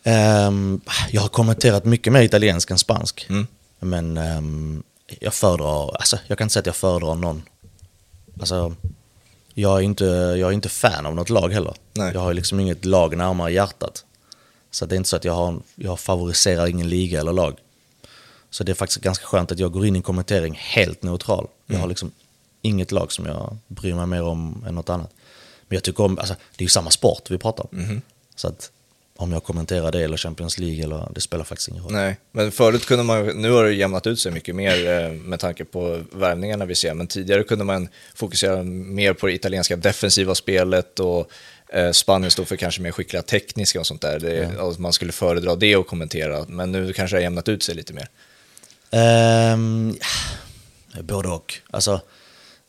Ehm, 0.02 0.81
jag 1.11 1.22
har 1.22 1.28
kommenterat 1.28 1.85
mycket 1.85 2.12
mer 2.12 2.22
italiensk 2.22 2.70
än 2.70 2.78
spansk. 2.78 3.26
Mm. 3.31 3.46
Men 3.78 4.16
ehm, 4.16 4.83
jag 5.20 5.35
föredrar, 5.35 5.96
alltså 5.96 6.18
jag 6.26 6.38
kan 6.38 6.44
inte 6.44 6.52
säga 6.52 6.61
att 6.61 6.66
jag 6.66 6.76
föredrar 6.76 7.14
någon. 7.14 7.42
Alltså, 8.40 8.74
jag 9.60 9.78
är 9.78 9.82
inte, 9.82 10.04
jag 10.04 10.48
är 10.48 10.52
inte 10.52 10.68
fan 10.68 11.06
av 11.06 11.14
något 11.14 11.30
lag 11.30 11.52
heller. 11.52 11.74
Nej. 11.92 12.10
Jag 12.14 12.20
har 12.20 12.34
liksom 12.34 12.60
inget 12.60 12.84
lag 12.84 13.16
närmare 13.16 13.52
hjärtat. 13.52 14.04
Så 14.70 14.86
det 14.86 14.94
är 14.94 14.96
inte 14.96 15.08
så 15.08 15.16
att 15.16 15.24
jag, 15.24 15.32
har, 15.32 15.60
jag 15.74 16.00
favoriserar 16.00 16.66
ingen 16.66 16.88
liga 16.88 17.20
eller 17.20 17.32
lag. 17.32 17.56
Så 18.50 18.64
det 18.64 18.72
är 18.72 18.74
faktiskt 18.74 19.00
ganska 19.00 19.26
skönt 19.26 19.52
att 19.52 19.58
jag 19.58 19.72
går 19.72 19.86
in 19.86 19.96
i 19.96 19.98
en 19.98 20.02
kommentering 20.02 20.54
helt 20.60 21.02
neutral. 21.02 21.46
Jag 21.66 21.78
har 21.78 21.88
liksom 21.88 22.10
inget 22.62 22.92
lag 22.92 23.12
som 23.12 23.26
jag 23.26 23.56
bryr 23.68 23.94
mig 23.94 24.06
mer 24.06 24.22
om 24.22 24.64
än 24.68 24.74
något 24.74 24.90
annat. 24.90 25.10
Men 25.68 25.76
jag 25.76 25.84
tycker 25.84 26.04
om, 26.04 26.18
alltså 26.18 26.34
det 26.34 26.62
är 26.62 26.64
ju 26.64 26.68
samma 26.68 26.90
sport 26.90 27.30
vi 27.30 27.38
pratar 27.38 27.66
om. 27.70 28.00
Så 28.36 28.48
att 28.48 28.70
om 29.20 29.33
jag 29.33 29.44
kommenterar 29.44 29.92
det 29.92 30.00
eller 30.00 30.16
Champions 30.16 30.59
League, 30.59 30.85
eller, 30.85 31.09
det 31.14 31.20
spelar 31.20 31.44
faktiskt 31.44 31.68
ingen 31.68 31.83
roll. 31.83 31.92
Nej, 31.92 32.16
men 32.33 32.52
förut 32.52 32.87
kunde 32.87 33.04
man, 33.04 33.26
nu 33.26 33.50
har 33.50 33.64
det 33.64 33.72
jämnat 33.72 34.07
ut 34.07 34.20
sig 34.20 34.33
mycket 34.33 34.54
mer 34.54 34.88
eh, 34.88 35.12
med 35.12 35.40
tanke 35.40 35.64
på 35.64 36.02
värvningarna 36.12 36.64
vi 36.64 36.74
ser, 36.74 36.94
men 36.94 37.07
tidigare 37.07 37.42
kunde 37.42 37.64
man 37.64 37.88
fokusera 38.14 38.62
mer 38.62 39.12
på 39.12 39.26
det 39.26 39.33
italienska 39.33 39.76
defensiva 39.76 40.35
spelet 40.35 41.00
och 41.00 41.31
eh, 41.68 41.90
Spanien 41.90 42.31
stod 42.31 42.48
för 42.48 42.57
kanske 42.57 42.83
mer 42.83 42.92
skickliga 42.92 43.22
tekniska 43.22 43.81
och 43.81 43.87
sånt 43.87 44.00
där. 44.00 44.18
Det, 44.18 44.57
och 44.57 44.81
Man 44.81 44.92
skulle 44.92 45.12
föredra 45.12 45.57
det 45.57 45.76
och 45.76 45.87
kommentera, 45.87 46.44
men 46.48 46.72
nu 46.72 46.92
kanske 46.92 47.16
det 47.16 47.18
har 47.18 47.22
jämnat 47.22 47.48
ut 47.48 47.62
sig 47.62 47.74
lite 47.74 47.92
mer. 47.92 48.09
Ja, 50.92 51.02
både 51.02 51.28
och. 51.28 51.54
Alltså, 51.70 52.00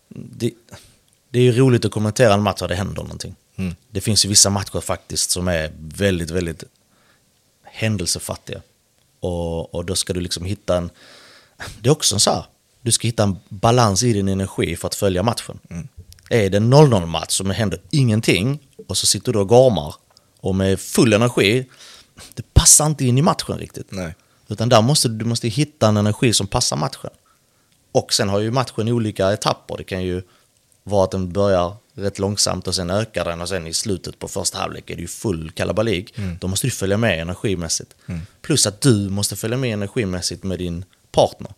det, 0.10 0.52
det 1.30 1.40
är 1.40 1.44
ju 1.44 1.52
roligt 1.52 1.86
att 1.86 1.92
kommentera 1.92 2.34
en 2.34 2.42
match 2.42 2.60
där 2.60 2.68
det 2.68 2.76
händer 2.76 3.04
någonting. 3.04 3.36
Mm. 3.60 3.76
Det 3.92 4.02
finns 4.02 4.26
ju 4.26 4.30
vissa 4.30 4.50
matcher 4.50 4.82
faktiskt 4.82 5.32
som 5.32 5.48
är 5.48 5.72
väldigt, 5.78 6.32
väldigt 6.32 6.64
händelsefattiga. 7.64 8.62
Och, 9.20 9.76
och 9.76 9.86
då 9.86 9.96
ska 9.96 10.14
du 10.14 10.20
liksom 10.20 10.46
hitta 10.46 10.78
en... 10.78 10.90
Det 11.82 11.90
är 11.90 11.92
också 11.92 12.20
så 12.20 12.32
här, 12.32 12.46
du 12.82 12.92
ska 12.92 13.08
hitta 13.08 13.24
en 13.24 13.38
balans 13.50 14.04
i 14.04 14.14
din 14.14 14.28
energi 14.28 14.76
för 14.76 14.88
att 14.88 14.96
följa 14.96 15.24
matchen. 15.24 15.60
Är 16.30 16.50
det 16.50 16.58
en 16.58 16.74
0-0 16.74 17.06
match 17.06 17.32
som 17.32 17.50
händer 17.50 17.82
ingenting 17.90 18.60
och 18.88 18.98
så 18.98 19.06
sitter 19.08 19.34
du 19.34 19.40
och 19.40 19.48
gormar 19.48 19.96
och 20.40 20.56
med 20.56 20.80
full 20.80 21.14
energi, 21.14 21.66
det 22.34 22.54
passar 22.54 22.86
inte 22.86 23.06
in 23.06 23.18
i 23.18 23.22
matchen 23.22 23.58
riktigt. 23.58 23.92
Nej. 23.92 24.16
Utan 24.48 24.70
där 24.70 24.82
måste 24.82 25.08
du 25.08 25.16
du 25.16 25.26
måste 25.26 25.48
hitta 25.48 25.88
en 25.88 25.98
energi 25.98 26.34
som 26.34 26.48
passar 26.48 26.78
matchen. 26.78 27.10
Och 27.92 28.14
sen 28.14 28.30
har 28.30 28.40
ju 28.40 28.52
matchen 28.52 28.88
olika 28.88 29.32
etapper. 29.32 29.78
Det 29.78 29.84
kan 29.84 30.04
ju 30.04 30.22
vara 30.84 31.04
att 31.04 31.12
den 31.12 31.32
börjar 31.32 31.76
rätt 32.00 32.20
långsamt 32.20 32.68
och 32.68 32.76
sen 32.76 32.90
ökar 32.90 33.26
den 33.26 33.42
och 33.42 33.50
sen 33.50 33.68
i 33.68 33.74
slutet 33.74 34.20
på 34.20 34.28
första 34.28 34.58
halvlek 34.58 34.90
är 34.90 34.96
det 34.96 35.02
ju 35.02 35.08
full 35.08 35.52
kalabalik. 35.52 36.14
Då 36.40 36.48
måste 36.48 36.68
du 36.68 36.72
följa 36.72 36.98
med 36.98 37.22
energimässigt. 37.22 37.96
Plus 38.42 38.68
att 38.68 38.82
du 38.82 39.10
måste 39.10 39.36
följa 39.36 39.58
med 39.58 39.74
energimässigt 39.74 40.44
med 40.44 40.60
din 40.60 40.86
partner. 41.12 41.52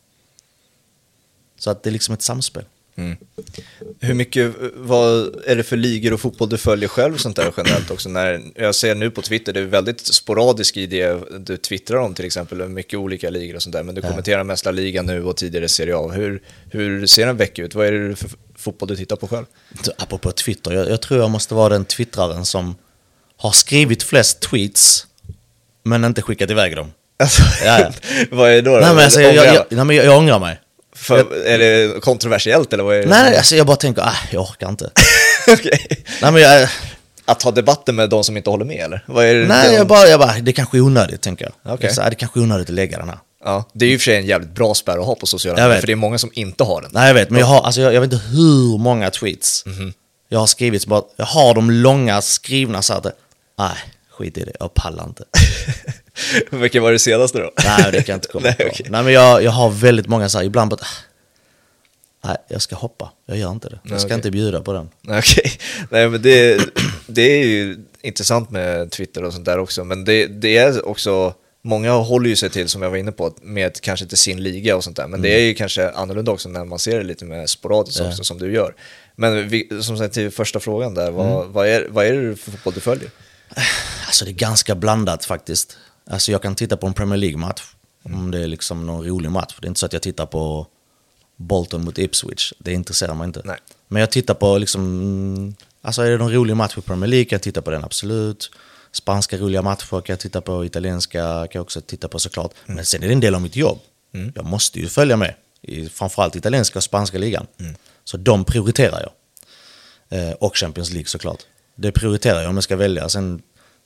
Så 1.60 1.70
att 1.70 1.84
det 1.84 1.90
är 1.90 1.92
liksom 1.92 2.14
ett 2.14 2.22
samspel. 2.22 2.66
Mm. 2.96 3.18
Hur 4.00 4.14
mycket, 4.14 4.56
vad 4.76 5.36
är 5.46 5.56
det 5.56 5.64
för 5.64 5.78
ligor 5.78 6.14
och 6.14 6.22
fotboll 6.22 6.50
du 6.50 6.58
följer 6.58 6.90
själv 6.90 7.18
sånt 7.18 7.36
där 7.36 7.54
generellt 7.58 7.92
också? 7.92 8.10
När, 8.10 8.42
jag 8.56 8.76
ser 8.76 8.96
nu 8.96 9.12
på 9.12 9.22
Twitter, 9.22 9.54
det 9.54 9.60
är 9.60 9.64
väldigt 9.66 10.00
sporadiskt 10.00 10.78
i 10.78 10.86
det 10.86 11.24
du 11.40 11.58
twittrar 11.58 11.98
om 11.98 12.14
till 12.14 12.26
exempel, 12.26 12.70
mycket 12.70 13.00
olika 13.00 13.30
ligor 13.30 13.56
och 13.56 13.64
sånt 13.64 13.74
där, 13.74 13.84
men 13.84 13.96
du 13.96 14.02
kommenterar 14.02 14.44
mest 14.44 14.66
La 14.66 14.72
Liga 14.72 15.02
nu 15.02 15.24
och 15.24 15.38
tidigare 15.38 15.70
Serie 15.70 15.98
A. 15.98 16.12
Hur, 16.14 16.42
hur 16.72 17.08
ser 17.08 17.28
en 17.28 17.38
vecka 17.38 17.62
ut? 17.62 17.76
Vad 17.76 17.88
är 17.88 17.92
det 17.92 18.16
för 18.16 18.30
fotboll 18.56 18.90
du 18.90 18.96
tittar 18.96 19.16
på 19.16 19.28
själv? 19.28 19.46
Apropå 19.98 20.32
Twitter, 20.32 20.72
jag, 20.72 20.90
jag 20.90 21.02
tror 21.02 21.20
jag 21.20 21.30
måste 21.30 21.54
vara 21.54 21.70
den 21.70 21.86
twittraren 21.86 22.46
som 22.46 22.76
har 23.38 23.52
skrivit 23.52 24.04
flest 24.04 24.40
tweets 24.40 25.08
men 25.84 26.06
inte 26.06 26.22
skickat 26.22 26.52
iväg 26.52 26.76
dem. 26.76 26.92
Alltså, 27.20 27.44
Ja, 27.66 27.80
ja. 27.80 27.92
vad 28.32 28.50
är 28.50 28.54
det 28.54 28.62
då? 28.62 28.72
Nej 28.72 28.96
men, 28.96 29.04
alltså, 29.04 29.22
jag, 29.22 29.36
jag, 29.36 29.56
jag, 29.56 29.66
nej, 29.70 29.86
men 29.86 29.96
jag, 29.96 30.06
jag 30.06 30.18
ångrar 30.18 30.40
mig. 30.40 30.60
För, 31.02 31.46
är 31.46 31.58
det 31.60 32.02
kontroversiellt 32.02 32.74
eller 32.74 32.84
vad 32.84 32.96
är 32.96 33.02
det? 33.02 33.08
Nej, 33.10 33.38
alltså 33.38 33.56
jag 33.56 33.68
bara 33.68 33.78
tänker, 33.78 34.02
ah, 34.02 34.16
jag 34.32 34.42
orkar 34.42 34.70
inte. 34.70 34.90
Okej. 35.48 36.04
Nej, 36.22 36.32
men 36.32 36.42
jag, 36.42 36.70
Att 37.26 37.40
ta 37.40 37.52
debatten 37.52 37.96
med 37.96 38.10
de 38.10 38.24
som 38.24 38.38
inte 38.38 38.50
håller 38.50 38.66
med 38.66 38.80
eller? 38.86 39.04
Vad 39.08 39.26
är 39.26 39.36
det? 39.36 39.46
nej, 39.48 39.70
det, 39.70 39.76
jag 39.76 39.88
bara, 39.88 40.08
jag 40.08 40.20
bara, 40.20 40.34
det 40.42 40.54
kanske 40.54 40.78
är 40.78 40.82
onödigt, 40.82 41.22
tänker 41.22 41.52
jag. 41.64 41.84
Är 41.84 41.90
så 41.90 42.02
det 42.10 42.16
kanske 42.16 42.40
är 42.40 42.44
onödigt 42.44 42.70
att 42.70 42.76
lägga 42.76 42.98
den 42.98 43.10
här. 43.10 43.18
Ja, 43.44 43.64
det 43.74 43.86
är 43.86 43.90
ju 43.90 43.98
för 43.98 44.04
sig 44.04 44.16
en 44.18 44.26
jävligt 44.26 44.50
bra 44.56 44.74
spärr 44.74 44.98
att 45.00 45.06
ha 45.06 45.16
på 45.16 45.26
sociala 45.26 45.60
Jag 45.60 45.68
medier, 45.68 45.80
för 45.80 45.88
det 45.88 45.94
är 45.94 45.96
många 45.96 46.18
som 46.18 46.30
inte 46.34 46.64
har 46.64 46.82
den. 46.82 46.92
Nej, 46.94 47.08
jag 47.08 47.14
vet, 47.14 47.30
men 47.30 47.40
jag 47.40 47.48
har, 47.48 47.62
alltså 47.62 47.82
jag, 47.82 47.94
jag 47.94 48.02
vet 48.02 48.14
inte 48.14 48.26
hur 48.26 48.78
många 48.78 49.10
tweets 49.10 49.66
Mhm. 49.66 49.94
jag 50.30 50.40
har 50.40 50.48
skrivit, 50.48 50.86
bara, 50.86 51.02
jag 51.16 51.26
har 51.26 51.54
de 51.54 51.72
långa 51.72 52.22
skrivna 52.22 52.82
så 52.82 52.94
att, 52.94 53.06
nej, 53.60 53.70
skit 54.12 54.38
i 54.38 54.44
det, 54.44 54.52
jag 54.60 54.74
pallar 54.74 55.04
inte. 55.04 55.24
Vilken 56.50 56.84
var 56.84 56.92
det 56.92 57.00
senaste 57.00 57.38
då? 57.40 57.52
Nej, 57.66 57.92
det 57.92 57.98
kan 58.04 58.14
jag 58.14 58.18
inte 58.18 58.28
komma 58.28 58.44
Nej, 58.60 58.70
på. 58.70 58.84
Nej, 58.90 59.04
men 59.04 59.14
jag, 59.14 59.44
jag 59.44 59.52
har 59.52 59.70
väldigt 59.70 60.08
många 60.08 60.30
så 60.30 60.38
här, 60.38 60.46
ibland 60.46 60.70
bara, 60.72 60.78
ah, 60.82 60.88
nej, 62.28 62.38
jag 62.48 62.62
ska 62.62 62.76
hoppa, 62.76 63.12
jag 63.26 63.38
gör 63.38 63.52
inte 63.52 63.70
det. 63.70 63.80
Jag 63.84 64.00
ska 64.00 64.08
okej. 64.08 64.16
inte 64.16 64.32
bjuda 64.32 64.62
på 64.62 64.74
den. 64.74 64.90
Okej, 65.08 65.52
nej 65.90 66.10
men 66.10 66.22
det, 66.22 66.62
det 67.08 67.22
är 67.22 67.46
ju 67.46 67.78
intressant 68.02 68.50
med 68.50 68.92
Twitter 68.92 69.24
och 69.24 69.34
sånt 69.34 69.46
där 69.46 69.60
också, 69.60 69.84
men 69.84 70.06
det, 70.06 70.28
det 70.28 70.58
är 70.58 70.88
också, 70.88 71.34
många 71.64 71.92
håller 71.92 72.30
ju 72.30 72.36
sig 72.36 72.50
till, 72.50 72.68
som 72.70 72.82
jag 72.82 72.90
var 72.90 72.98
inne 72.98 73.12
på, 73.12 73.34
med 73.42 73.82
kanske 73.82 74.06
till 74.06 74.18
sin 74.18 74.44
liga 74.44 74.76
och 74.76 74.84
sånt 74.84 74.98
där, 74.98 75.08
men 75.08 75.22
det 75.22 75.30
är 75.30 75.42
ju 75.42 75.54
kanske 75.54 75.90
annorlunda 75.90 76.32
också 76.32 76.50
när 76.50 76.66
man 76.66 76.80
ser 76.80 76.98
det 76.98 77.04
lite 77.04 77.26
mer 77.26 77.46
sporadiskt 77.48 78.00
Mm. 78.00 78.08
Ja. 78.10 78.12
också, 78.14 78.24
som 78.24 78.40
du 78.40 78.54
gör. 78.54 78.76
Men 79.16 79.50
vi, 79.50 79.70
som 79.82 79.98
sagt 79.98 80.14
till 80.14 80.32
första 80.32 80.60
frågan 80.60 80.94
där, 80.94 81.12
vad, 81.12 81.26
Mm. 81.42 81.52
vad, 81.54 81.68
är, 81.68 81.88
vad 81.90 82.06
är 82.06 82.14
det 82.14 82.36
för 82.36 82.52
fotboll 82.52 82.74
du 82.74 82.80
följer? 82.80 83.10
Alltså 84.08 84.26
det 84.26 84.32
är 84.32 84.34
ganska 84.34 84.76
blandat 84.76 85.26
faktiskt. 85.26 85.78
Alltså 86.06 86.32
jag 86.32 86.42
kan 86.42 86.56
titta 86.56 86.78
på 86.78 86.88
en 86.88 86.94
Premier 86.94 87.18
League-match, 87.18 87.62
om 88.04 88.32
det 88.32 88.40
är 88.40 88.48
liksom 88.48 88.86
någon 88.86 89.06
rolig 89.06 89.32
match. 89.32 89.56
Det 89.62 89.66
är 89.66 89.68
inte 89.68 89.80
så 89.80 89.86
att 89.86 89.94
jag 89.94 90.02
tittar 90.02 90.26
på 90.26 90.68
Bolton 91.36 91.84
mot 91.84 91.98
Ipswich, 91.98 92.54
det 92.60 92.74
intresserar 92.74 93.14
mig 93.14 93.28
inte. 93.28 93.42
Nej. 93.46 93.58
Men 93.88 94.00
jag 94.00 94.12
tittar 94.12 94.34
på 94.34 94.58
liksom, 94.58 94.82
mm, 94.82 95.56
alltså 95.82 96.02
är 96.02 96.12
det 96.12 96.18
någon 96.18 96.34
rolig 96.34 96.56
match 96.56 96.78
i 96.78 96.82
Premier 96.82 97.08
League 97.08 97.26
kan 97.26 97.36
jag 97.36 97.42
titta 97.42 97.62
på 97.62 97.72
den 97.72 97.84
absolut. 97.84 98.52
Spanska 98.92 99.38
roliga 99.38 99.62
matcher 99.62 99.90
kan 99.90 100.14
jag 100.14 100.20
titta 100.20 100.42
på, 100.42 100.66
italienska 100.66 101.20
kan 101.22 101.50
jag 101.54 101.62
också 101.62 101.82
titta 101.82 102.08
på 102.08 102.20
såklart. 102.20 102.52
Men 102.66 102.86
sen 102.86 103.04
är 103.04 103.08
det 103.08 103.14
en 103.14 103.20
del 103.20 103.36
av 103.36 103.42
mitt 103.42 103.56
jobb. 103.56 103.80
Jag 104.36 104.46
måste 104.46 104.80
ju 104.80 104.88
följa 104.88 105.18
med, 105.18 105.36
i 105.62 105.90
framförallt 105.90 106.36
italienska 106.36 106.80
och 106.80 106.84
spanska 106.84 107.18
ligan. 107.18 107.48
Så 108.04 108.18
de 108.18 108.46
prioriterar 108.46 109.00
jag. 109.00 109.12
Eh, 110.20 110.32
och 110.32 110.58
Champions 110.58 110.92
League 110.92 111.08
såklart. 111.08 111.40
Det 111.76 111.92
prioriterar 111.92 112.42
jag 112.42 112.50
om 112.50 112.56
jag 112.56 112.64
ska 112.64 112.76
välja. 112.76 113.10
Sen, 113.10 113.42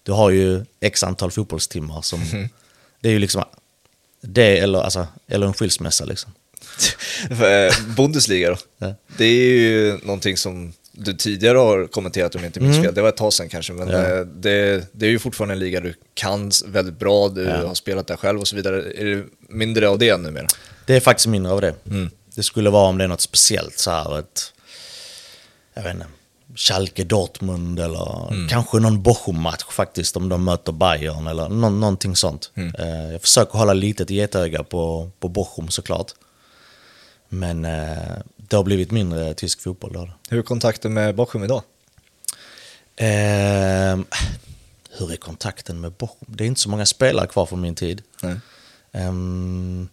du 0.06 0.12
har 0.12 0.30
ju 0.30 0.66
x 0.80 1.04
antal 1.04 1.32
fotbollstimmar 1.32 2.02
som... 2.02 2.22
Det 3.02 3.10
är 3.10 3.14
ju 3.14 3.20
liksom 3.20 3.44
det 4.22 4.58
eller, 4.60 4.80
alltså, 4.82 5.08
eller 5.28 5.48
en 5.48 5.54
skilsmässa 5.54 6.06
liksom. 6.06 6.32
Eh, 7.30 7.74
Bundesliga 7.98 8.50
då? 8.50 8.58
Ja. 8.78 8.94
Det 9.18 9.26
är 9.26 9.50
ju 9.60 9.98
någonting 10.04 10.38
som 10.38 10.74
du 10.92 11.14
tidigare 11.14 11.58
har 11.58 11.88
kommenterat 11.88 12.36
om 12.36 12.42
jag 12.42 12.50
inte 12.50 12.60
minns 12.60 12.84
fel. 12.86 12.94
Det 12.96 13.02
var 13.02 13.10
ett 13.10 13.18
tag 13.18 13.34
sedan 13.34 13.50
kanske, 13.50 13.74
men 13.74 13.90
Mm. 13.90 14.02
Ja. 14.02 14.16
eh, 14.20 14.26
det, 14.26 14.88
det 14.92 15.06
är 15.06 15.10
ju 15.10 15.20
fortfarande 15.20 15.54
en 15.56 15.60
liga 15.60 15.80
du 15.80 15.94
kan 16.14 16.52
väldigt 16.66 17.00
bra, 17.00 17.30
du 17.30 17.44
Ja. 17.44 17.68
har 17.68 17.76
spelat 17.76 18.08
där 18.08 18.18
själv 18.18 18.40
och 18.40 18.48
så 18.48 18.56
vidare. 18.56 18.84
Är 19.02 19.06
det 19.06 19.24
mindre 19.50 19.90
av 19.90 19.98
det 20.00 20.18
numera? 20.18 20.48
Det 20.86 20.96
är 20.96 21.00
faktiskt 21.00 21.28
mindre 21.28 21.52
av 21.52 21.62
det. 21.62 21.76
Mm. 21.90 22.10
Det 22.36 22.44
skulle 22.44 22.70
vara 22.70 22.88
om 22.88 22.98
det 22.98 23.04
är 23.04 23.08
något 23.08 23.22
speciellt 23.22 23.80
så 23.80 23.92
här 23.92 24.20
ett... 24.20 24.54
Jag 25.74 25.84
vet 25.84 25.94
inte. 25.94 26.06
Schalke 26.56 27.04
Dortmund 27.04 27.80
eller 27.80 28.28
Mm. 28.34 28.48
kanske 28.50 28.80
någon 28.80 29.04
Bochum-match 29.04 29.64
faktiskt 29.70 30.18
om 30.18 30.30
de 30.30 30.44
möter 30.44 30.72
Bayern 30.72 31.28
eller 31.28 31.50
nå- 31.50 31.70
någonting 31.70 32.16
sånt. 32.16 32.52
Mm. 32.56 32.76
Eh, 32.76 33.12
jag 33.12 33.22
försöker 33.22 33.58
hålla 33.58 33.74
litet 33.74 34.10
getöga 34.10 34.64
på, 34.64 35.12
på 35.20 35.28
Bochum 35.30 35.70
såklart. 35.70 36.12
Men 37.30 37.66
eh, 37.66 38.16
det 38.38 38.56
har 38.56 38.64
blivit 38.64 38.92
mindre 38.92 39.34
tysk 39.34 39.62
fotboll 39.62 39.94
då. 39.94 40.10
Hur 40.30 40.40
är 40.40 40.44
kontakten 40.44 40.94
med 40.94 41.16
Bochum 41.16 41.44
idag? 41.44 41.62
Ehm, 42.96 44.06
hur 44.98 45.12
är 45.12 45.16
kontakten 45.18 45.82
med 45.82 45.92
Bochum? 45.92 46.18
Det 46.28 46.44
är 46.44 46.48
inte 46.48 46.62
så 46.62 46.70
många 46.70 46.86
spelare 46.86 47.28
kvar 47.28 47.46
från 47.46 47.62
min 47.62 47.76
tid. 47.76 48.02
Ehm, 48.92 49.88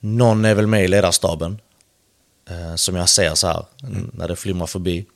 någon 0.00 0.44
är 0.44 0.54
väl 0.54 0.66
med 0.66 0.84
i 0.84 0.88
ledarstaben. 0.88 1.60
eh, 2.50 2.74
som 2.74 2.96
jag 2.96 3.08
ser 3.08 3.34
så 3.34 3.46
här 3.46 3.64
när 4.12 4.28
det 4.28 4.36
flimrar 4.36 4.66
förbi. 4.66 5.06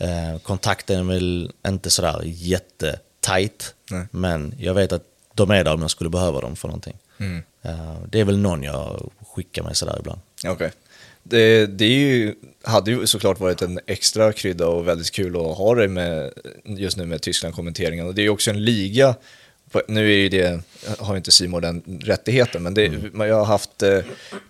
Eh, 0.00 0.38
kontakten 0.42 1.00
är 1.00 1.14
väl 1.14 1.52
inte 1.66 1.90
sådär 1.90 2.20
jättetajt. 2.24 3.74
Nej. 3.90 4.06
Men 4.10 4.54
jag 4.58 4.74
vet 4.74 4.92
att 4.92 5.04
de 5.34 5.50
är 5.50 5.64
där 5.64 5.74
om 5.74 5.80
jag 5.80 5.90
skulle 5.90 6.10
behöva 6.10 6.40
dem 6.40 6.56
för 6.56 6.68
någonting. 6.68 6.96
Mm. 7.18 7.42
Eh, 7.62 7.96
det 8.08 8.20
är 8.20 8.24
väl 8.24 8.38
någon 8.38 8.62
jag 8.62 9.12
skickar 9.34 9.62
med 9.62 9.76
sådär 9.76 9.96
ibland. 10.00 10.20
Okej. 10.46 10.72
Det, 11.22 11.66
det 11.66 11.84
är 11.84 11.98
ju, 11.98 12.34
hade 12.62 12.90
ju 12.90 13.06
såklart 13.06 13.40
varit 13.40 13.62
en 13.62 13.80
extra 13.86 14.32
krydda 14.32 14.66
och 14.66 14.88
väldigt 14.88 15.10
kul 15.10 15.36
att 15.36 15.56
ha 15.56 15.74
det 15.74 15.88
med, 15.88 16.32
just 16.64 16.96
nu 16.96 17.06
med 17.06 17.22
Tyskland-kommenteringen. 17.22 18.06
Och 18.06 18.14
det 18.14 18.20
är 18.20 18.24
ju 18.24 18.30
också 18.30 18.50
en 18.50 18.64
liga, 18.64 19.14
nu 19.88 20.12
är 20.12 20.16
ju 20.16 20.28
det, 20.28 20.60
har 20.98 21.14
ju 21.14 21.16
inte 21.16 21.30
Simon 21.32 21.62
den 21.62 22.00
rättigheten, 22.04 22.62
men 22.62 22.74
det, 22.74 22.92
man- 23.14 23.28
jag 23.28 23.36
har 23.36 23.44
haft 23.44 23.82
eh, 23.82 23.98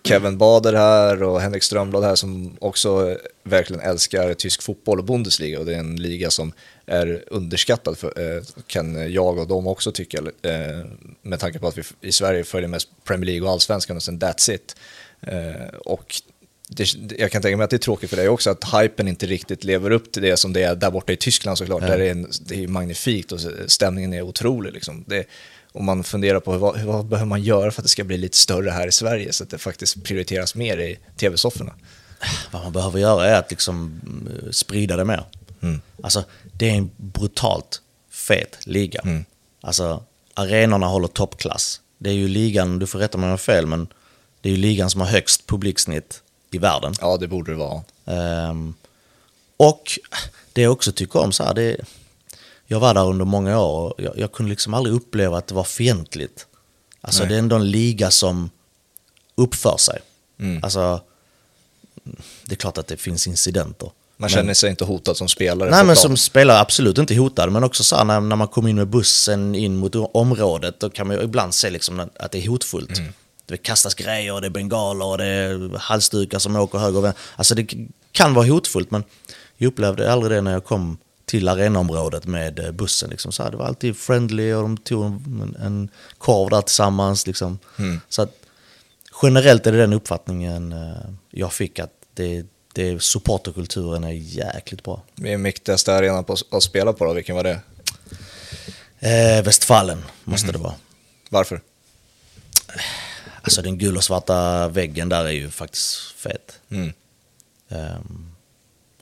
Kevin 0.04 0.38
Bader 0.38 0.72
här 0.72 1.22
och 1.22 1.40
Henrik 1.40 1.62
Strömblad 1.62 2.04
här 2.04 2.14
som 2.14 2.56
också 2.60 3.10
eh, 3.10 3.16
verkligen 3.44 3.82
älskar 3.82 4.34
tysk 4.34 4.62
fotboll 4.62 4.98
och 4.98 5.04
Bundesliga. 5.04 5.58
Och 5.58 5.66
det 5.66 5.74
är 5.74 5.78
en 5.78 5.96
liga 5.96 6.30
som 6.30 6.52
är 6.86 7.24
underskattad, 7.26 7.98
för, 7.98 8.36
eh, 8.36 8.42
kan 8.66 9.12
jag 9.12 9.38
och 9.38 9.48
de 9.48 9.66
också 9.66 9.92
tycka, 9.92 10.22
med 11.22 11.40
tanke 11.40 11.58
på 11.58 11.66
att 11.68 11.78
vi 11.78 11.82
i 12.00 12.12
Sverige 12.12 12.44
följer 12.44 12.68
mest 12.68 12.88
Premier 13.04 13.26
League 13.26 13.46
och 13.46 13.52
Allsvenskan 13.52 13.96
och 13.96 14.02
sen 14.02 14.18
that's 14.20 14.50
it. 14.52 14.76
Och 15.84 16.14
det, 16.74 16.94
jag 17.18 17.32
kan 17.32 17.42
tänka 17.42 17.56
mig 17.56 17.64
att 17.64 17.70
det 17.70 17.76
är 17.76 17.78
tråkigt 17.78 18.10
för 18.10 18.16
dig 18.16 18.28
också 18.28 18.50
att 18.50 18.64
hypen 18.74 19.08
inte 19.08 19.26
riktigt 19.26 19.64
lever 19.64 19.90
upp 19.90 20.12
till 20.12 20.22
det 20.22 20.36
som 20.36 20.52
det 20.52 20.62
är 20.62 20.74
där 20.74 20.90
borta 20.90 21.12
i 21.12 21.16
Tyskland 21.16 21.58
såklart. 21.58 21.82
Ja. 21.82 21.88
Där 21.88 21.98
det 21.98 22.06
är, 22.06 22.10
en, 22.10 22.30
det 22.40 22.64
är 22.64 22.68
magnifikt 22.68 23.32
och 23.32 23.40
stämningen 23.66 24.12
är 24.12 24.22
otrolig. 24.22 24.72
Liksom. 24.72 25.04
Det, 25.06 25.24
om 25.72 25.84
man 25.84 26.04
funderar 26.04 26.40
på 26.40 26.58
vad, 26.58 26.80
vad 26.80 27.06
behöver 27.06 27.28
man 27.28 27.42
göra 27.42 27.70
för 27.70 27.82
att 27.82 27.84
det 27.84 27.88
ska 27.88 28.04
bli 28.04 28.16
lite 28.16 28.36
större 28.36 28.70
här 28.70 28.86
i 28.86 28.92
Sverige 28.92 29.32
så 29.32 29.44
att 29.44 29.50
det 29.50 29.58
faktiskt 29.58 30.04
prioriteras 30.04 30.54
mer 30.54 30.78
i 30.78 30.98
tv-sofforna. 31.16 31.74
Vad 32.50 32.62
man 32.62 32.72
behöver 32.72 33.00
göra 33.00 33.26
är 33.26 33.38
att 33.38 33.50
liksom 33.50 34.00
eh, 34.42 34.50
sprida 34.50 34.96
det 34.96 35.04
mer. 35.04 35.24
Mm. 35.62 35.80
Alltså, 36.02 36.24
det 36.52 36.70
är 36.70 36.74
en 36.74 36.90
brutalt 36.96 37.80
fet 38.10 38.66
liga. 38.66 39.00
Mm. 39.04 39.24
Alltså, 39.60 40.04
arenorna 40.34 40.86
håller 40.86 41.08
toppklass. 41.08 41.80
Det 41.98 42.10
är 42.10 42.14
ju 42.14 42.28
ligan, 42.28 42.78
du 42.78 42.86
får 42.86 42.98
rätta 42.98 43.18
mig 43.18 43.24
om 43.24 43.28
jag 43.28 43.32
har 43.32 43.38
fel, 43.38 43.66
men 43.66 43.86
det 44.40 44.48
är 44.48 44.50
ju 44.50 44.58
ligan 44.58 44.90
som 44.90 45.00
har 45.00 45.08
högst 45.08 45.46
publiksnitt 45.46 46.22
i 46.54 46.58
världen. 46.58 46.94
Ja, 47.00 47.16
det 47.16 47.28
borde 47.28 47.52
det 47.52 47.58
vara. 47.58 47.82
Ehm, 48.04 48.74
och 49.56 49.98
det 50.52 50.62
jag 50.62 50.72
också 50.72 50.92
tycker 50.92 51.18
om 51.20 51.32
så 51.32 51.44
här, 51.44 51.54
det, 51.54 51.76
jag 52.66 52.80
var 52.80 52.94
där 52.94 53.04
under 53.06 53.24
många 53.24 53.60
år 53.60 53.88
och 53.88 54.02
jag, 54.02 54.18
jag 54.18 54.32
kunde 54.32 54.50
liksom 54.50 54.74
aldrig 54.74 54.96
uppleva 54.96 55.38
att 55.38 55.46
det 55.46 55.54
var 55.54 55.64
fientligt. 55.64 56.46
Alltså 57.00 57.20
Nej. 57.22 57.28
det 57.28 57.34
är 57.34 57.38
ändå 57.38 57.56
en 57.56 57.70
liga 57.70 58.10
som 58.10 58.50
uppför 59.34 59.76
sig. 59.76 59.98
Mm. 60.40 60.64
Alltså, 60.64 61.00
det 62.44 62.52
är 62.52 62.56
klart 62.56 62.78
att 62.78 62.86
det 62.86 62.96
finns 62.96 63.26
incidenter. 63.26 63.86
Man 63.86 63.92
Men- 64.16 64.30
känner 64.30 64.54
sig 64.54 64.70
inte 64.70 64.84
hotad 64.84 65.16
som 65.16 65.28
spelare. 65.28 65.70
Nej 65.70 65.78
men 65.84 65.86
plan. 65.86 65.96
som 65.96 66.16
spelare 66.16 66.58
absolut 66.58 66.98
inte 66.98 67.14
hotad, 67.14 67.52
men 67.52 67.64
också 67.64 67.84
så 67.84 67.96
här, 67.96 68.04
när, 68.04 68.20
när 68.20 68.36
man 68.36 68.48
kommer 68.48 68.68
in 68.70 68.76
med 68.76 68.88
bussen 68.88 69.54
in 69.54 69.76
mot 69.76 69.94
området, 69.94 70.80
då 70.80 70.90
kan 70.90 71.06
man 71.08 71.22
ibland 71.22 71.54
se 71.54 71.70
liksom 71.70 72.00
att 72.00 72.18
att 72.18 72.32
det 72.32 72.38
är 72.44 72.48
hotfullt. 72.48 73.00
Det 73.46 73.56
kastas 73.56 73.94
grejer, 73.94 74.40
det 74.40 74.46
är 74.46 74.50
bengaler, 74.50 75.06
och 75.06 75.18
det 75.18 75.24
är 75.24 75.78
halsdukar 75.78 76.38
som 76.38 76.56
åker 76.56 76.78
höger 76.78 76.98
och 76.98 77.04
vänster. 77.04 77.22
Alltså 77.36 77.54
det 77.54 77.66
kan 78.12 78.34
vara 78.34 78.46
hotfullt, 78.46 78.90
men 78.90 79.04
jag 79.56 79.68
upplevde 79.68 80.12
aldrig 80.12 80.32
det 80.32 80.40
när 80.40 80.52
jag 80.52 80.64
kom 80.64 80.98
till 81.24 81.48
arenaområdet 81.48 82.26
med 82.26 82.58
eh, 82.58 82.70
bussen. 82.70 83.10
Liksom. 83.10 83.32
Så 83.32 83.50
det 83.50 83.56
var 83.56 83.66
alltid 83.66 83.96
friendly 83.96 84.52
och 84.52 84.62
de 84.62 84.76
tog 84.76 85.04
en, 85.04 85.56
en 85.62 85.88
korv 86.18 86.50
där 86.50 86.60
tillsammans. 86.62 87.26
Liksom. 87.26 87.58
Så 88.08 88.22
att, 88.22 88.32
generellt 89.22 89.66
är 89.66 89.72
det 89.72 89.78
den 89.78 89.92
uppfattningen 89.92 90.72
eh, 90.72 91.10
jag 91.30 91.52
fick, 91.52 91.78
att 91.78 91.90
det, 92.14 92.46
det, 92.72 93.02
supporterkulturen 93.02 94.04
är 94.04 94.12
jäkligt 94.12 94.82
bra. 94.82 95.02
Min 95.14 95.42
mäktigaste 95.42 95.94
arena 95.94 96.22
på, 96.22 96.36
att 96.50 96.62
spela 96.62 96.92
på 96.92 97.04
då, 97.04 97.12
vilken 97.12 97.36
var 97.36 97.44
det? 97.44 97.60
Eh, 98.98 99.44
Västfallen 99.44 100.04
måste 100.24 100.52
det 100.52 100.58
vara. 100.58 100.74
Varför? 101.28 101.60
Alltså 103.44 103.62
den 103.62 103.78
gula 103.78 103.96
och 103.98 104.04
svarta 104.04 104.68
väggen 104.68 105.08
där 105.08 105.24
är 105.24 105.30
ju 105.30 105.50
faktiskt 105.50 105.96
fet. 106.16 106.60
Mm. 106.70 106.92
Ehm, 107.68 108.32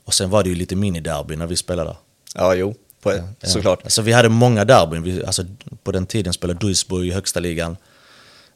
och 0.03 0.13
sen 0.13 0.29
var 0.29 0.43
det 0.43 0.49
ju 0.49 0.55
lite 0.55 0.75
miniderby 0.75 1.35
när 1.35 1.47
vi 1.47 1.55
spelade 1.55 1.89
där. 1.89 1.97
Ja, 2.35 2.55
jo, 2.55 2.75
på, 3.01 3.11
Ja. 3.13 3.23
såklart. 3.41 3.83
Alltså 3.83 4.01
vi 4.01 4.11
hade 4.11 4.29
många 4.29 4.65
derbyn. 4.65 5.03
Vi, 5.03 5.25
alltså, 5.25 5.45
på 5.83 5.91
den 5.91 6.05
tiden 6.05 6.33
spelade 6.33 6.59
Duisburg 6.59 7.07
i 7.07 7.11
högsta 7.11 7.39
ligan. 7.39 7.77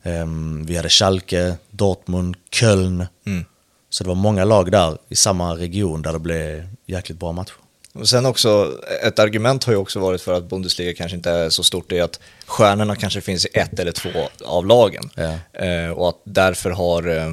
Ehm, 0.04 0.65
vi 0.65 0.76
hade 0.76 0.89
Schalke, 0.89 1.58
Dortmund, 1.69 2.36
Köln. 2.52 3.06
Mm. 3.26 3.45
Så 3.89 4.04
det 4.04 4.08
var 4.08 4.15
många 4.15 4.45
lag 4.45 4.71
där 4.71 4.97
i 5.10 5.15
samma 5.15 5.56
region 5.56 6.02
där 6.02 6.13
det 6.13 6.19
blev 6.19 6.69
jäkligt 6.86 7.19
bra 7.19 7.32
matcher. 7.32 7.56
Och 8.00 8.10
sen 8.10 8.26
också, 8.26 8.80
ett 9.04 9.20
argument 9.20 9.64
har 9.64 9.74
ju 9.74 9.80
också 9.80 10.00
varit 10.00 10.22
för 10.22 10.34
att 10.34 10.50
Bundesliga 10.50 10.94
kanske 10.94 11.18
inte 11.18 11.32
är 11.32 11.50
så 11.50 11.64
stort, 11.64 11.90
det 11.90 11.98
är 11.98 12.04
att 12.04 12.20
stjärnorna 12.46 12.96
kanske 12.96 13.22
finns 13.22 13.46
i 13.46 13.50
ett 13.54 13.80
eller 13.80 13.92
två 13.92 14.10
av 14.46 14.66
lagen. 14.66 15.10
Ja. 15.16 15.64
Eh, 15.66 15.90
och 15.90 16.10
att 16.10 16.22
därför 16.24 16.70
har, 16.70 17.08
eh, 17.08 17.28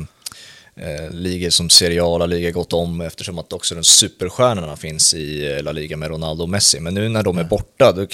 eh, 0.77 1.11
ligor 1.11 1.51
som 1.51 1.71
Serie 1.71 2.03
A 2.03 2.07
och 2.07 2.19
La 2.19 2.27
Liga 2.27 2.51
gått 2.51 2.73
om 2.73 3.01
eftersom 3.01 3.39
att 3.39 3.53
också 3.53 3.75
de 3.75 3.85
superstjärnorna 3.85 4.77
finns 4.77 5.15
i 5.15 5.53
eh, 5.53 5.63
La 5.63 5.73
Liga 5.73 5.97
med 5.97 6.09
Ronaldo 6.09 6.43
och 6.43 6.49
Messi. 6.49 6.81
Men 6.81 6.95
nu 6.95 7.09
när 7.09 7.23
de 7.23 7.39
är 7.39 7.45
borta, 7.45 7.93
då 7.93 8.07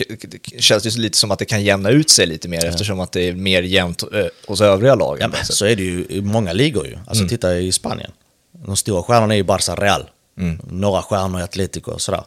känns 0.58 0.82
det 0.82 0.96
lite 0.96 1.18
som 1.18 1.30
att 1.30 1.38
det 1.38 1.44
kan 1.44 1.64
jämna 1.64 1.90
ut 1.90 2.10
sig 2.10 2.26
lite 2.26 2.48
mer 2.48 2.64
eftersom 2.64 3.00
att 3.00 3.12
det 3.12 3.28
är 3.28 3.32
mer 3.32 3.62
jämnt 3.62 4.02
eh, 4.02 4.26
hos 4.46 4.60
övriga 4.60 4.94
lag. 4.94 5.18
Ja, 5.20 5.28
men 5.28 5.44
så 5.44 5.66
är 5.66 5.76
det 5.76 5.82
ju 5.82 6.06
i 6.08 6.20
många 6.20 6.52
ligor 6.52 6.86
ju. 6.86 6.98
Alltså 7.06 7.28
titta 7.28 7.58
i 7.58 7.72
Spanien. 7.72 8.12
De 8.52 8.76
stora 8.76 9.02
stjärnorna 9.02 9.34
är 9.34 9.38
ju 9.38 9.44
Barca 9.44 9.74
Real. 9.74 10.10
Några 10.70 11.02
stjärnor 11.02 11.40
i 11.40 11.42
Atletico 11.42 11.90
och 11.90 12.00
sådär. 12.00 12.24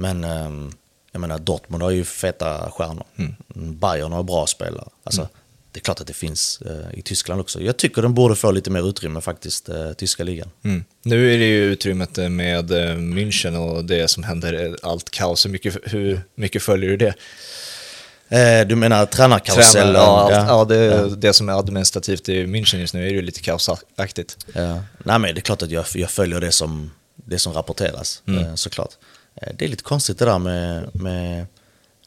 Men 0.00 0.24
ehm, 0.24 0.72
jag 1.12 1.20
menar 1.20 1.38
Dortmund 1.38 1.82
har 1.82 1.90
ju 1.90 2.04
feta 2.04 2.70
stjärnor. 2.70 3.04
Bayern 3.54 4.12
har 4.12 4.22
bra 4.22 4.46
spelare. 4.46 4.88
Alltså, 5.04 5.28
Det 5.72 5.78
är 5.78 5.82
klart 5.82 6.00
att 6.00 6.06
det 6.06 6.12
finns 6.12 6.62
eh, 6.66 6.98
i 6.98 7.02
Tyskland 7.02 7.40
också. 7.40 7.60
Jag 7.60 7.76
tycker 7.76 8.02
den 8.02 8.14
borde 8.14 8.36
få 8.36 8.50
lite 8.50 8.70
mer 8.70 8.88
utrymme 8.88 9.20
faktiskt, 9.20 9.68
eh, 9.68 9.92
tyska 9.92 10.24
ligan. 10.24 10.50
Mm. 10.64 10.84
Nu 11.02 11.34
är 11.34 11.38
det 11.38 11.44
ju 11.44 11.64
utrymmet 11.64 12.18
eh, 12.18 12.28
med 12.28 12.70
München 12.98 13.56
och 13.56 13.84
det 13.84 14.08
som 14.10 14.22
händer, 14.22 14.76
allt 14.82 15.10
kaos. 15.10 15.44
Hur 15.46 15.50
mycket, 15.50 15.76
hur 15.82 16.20
mycket 16.34 16.62
följer 16.62 16.90
du 16.90 16.96
det? 16.96 17.14
Du 18.64 18.76
menar 18.76 19.06
tränarkarusellen? 19.06 19.94
Tränare, 19.94 20.32
ja, 20.32 20.32
ja. 20.32 20.46
ja, 20.48 20.64
det, 20.64 21.16
det 21.16 21.32
som 21.32 21.48
är 21.48 21.58
administrativt 21.58 22.28
i 22.28 22.46
München 22.46 22.76
just 22.78 22.94
nu 22.94 23.06
är 23.06 23.10
ju 23.10 23.22
lite 23.22 23.40
kaosaktigt. 23.40 24.36
Ja. 24.52 24.82
Nej 24.98 25.18
men 25.18 25.34
det 25.34 25.38
är 25.38 25.42
klart 25.42 25.62
att 25.62 25.70
jag, 25.70 25.84
jag 25.94 26.10
följer 26.10 26.40
det 26.40 26.52
som, 26.52 26.90
det 27.14 27.38
som 27.38 27.52
rapporteras, 27.52 28.22
eh, 28.28 28.54
såklart. 28.54 28.90
Eh, 29.42 29.52
Det 29.58 29.64
är 29.64 29.68
lite 29.68 29.82
konstigt 29.82 30.18
det 30.18 30.24
där 30.24 30.38
med, 30.38 30.94
med... 30.94 31.46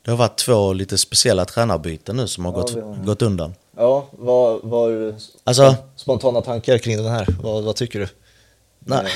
Det 0.04 0.12
har 0.12 0.18
varit 0.18 0.38
två 0.38 0.74
lite 0.74 0.98
speciella 0.98 1.46
tränarbyten 1.46 2.16
nu 2.16 2.28
som 2.28 2.46
har 2.46 2.52
gått, 2.52 2.76
gått 3.06 3.22
undan. 3.22 3.54
Ja, 3.78 4.08
vad 4.12 4.62
var 4.64 5.16
Alltså- 5.44 5.76
spontana 5.96 6.42
tankar 6.42 6.78
kring 6.78 6.98
den 6.98 7.06
här? 7.12 7.28
Vad, 7.44 7.64
vad 7.64 7.76
tycker 7.76 8.00
du? 8.00 8.08
Nej. 8.80 9.12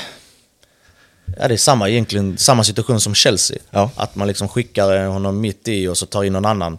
Ja, 1.38 1.48
det 1.48 1.54
är 1.54 1.58
samma, 1.58 1.90
egentligen 1.90 2.38
samma 2.38 2.64
situation 2.64 3.02
som 3.02 3.16
Chelsea. 3.16 3.58
Ja. 3.72 3.92
Att 3.96 4.16
man 4.16 4.28
liksom 4.28 4.48
skickar 4.48 5.06
honom 5.08 5.42
mitt 5.42 5.68
i 5.68 5.88
och 5.88 5.98
så 5.98 6.06
tar 6.06 6.24
in 6.24 6.34
någon 6.34 6.46
annan. 6.46 6.78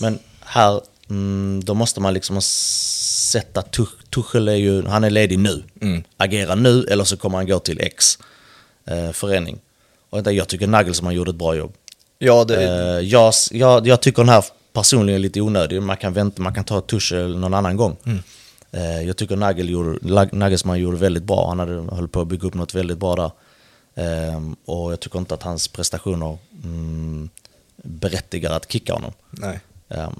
Men 0.00 0.18
här, 0.40 0.80
mm, 1.10 1.60
då 1.64 1.74
måste 1.74 2.00
man 2.00 2.14
liksom 2.14 2.42
sätta 2.42 3.60
Tuch- 3.62 4.10
Tuchel, 4.10 4.48
är 4.48 4.54
ju, 4.54 4.86
han 4.86 5.04
är 5.04 5.10
ledig 5.10 5.38
nu. 5.38 5.62
Agera 6.16 6.54
nu 6.54 6.84
eller 6.84 7.04
så 7.04 7.16
kommer 7.16 7.38
han 7.38 7.46
gå 7.46 7.58
till 7.58 7.80
X 7.80 8.18
eh, 8.86 9.10
förening. 9.12 9.58
Och 10.14 10.32
jag 10.32 10.48
tycker 10.48 10.66
Nagelsmann 10.66 11.14
gjorde 11.14 11.30
ett 11.30 11.36
bra 11.36 11.54
jobb. 11.54 11.72
Ja, 12.18 12.44
det, 12.44 12.64
Eh, 12.64 13.00
jag, 13.00 13.32
jag, 13.50 13.86
jag 13.86 14.02
tycker 14.02 14.22
den 14.22 14.28
här 14.28 14.44
personligen 14.72 15.18
är 15.18 15.22
lite 15.22 15.40
onödig. 15.40 15.82
Man 15.82 15.96
kan 15.96 16.12
vänta, 16.12 16.42
man 16.42 16.54
kan 16.54 16.64
ta 16.64 16.80
Tuchel 16.80 17.38
någon 17.38 17.54
annan 17.54 17.76
gång. 17.76 17.96
Eh, 18.70 19.02
jag 19.02 19.16
tycker 19.16 19.36
Nagel 19.36 19.70
gjorde, 19.70 20.28
Nagelsmann 20.32 20.78
gjorde 20.78 20.96
väldigt 20.96 21.22
bra. 21.22 21.48
Han 21.48 21.58
hade, 21.58 21.72
höll 21.72 22.08
på 22.08 22.20
att 22.20 22.28
bygga 22.28 22.48
upp 22.48 22.54
något 22.54 22.74
väldigt 22.74 22.98
bra 22.98 23.16
där. 23.16 23.30
Ehm, 23.94 24.56
och 24.64 24.92
jag 24.92 25.00
tycker 25.00 25.18
inte 25.18 25.34
att 25.34 25.42
hans 25.42 25.68
prestationer 25.68 26.38
mm, 26.64 27.28
berättigar 27.76 28.52
att 28.52 28.72
kicka 28.72 28.92
honom. 28.92 29.12
nej. 29.30 29.60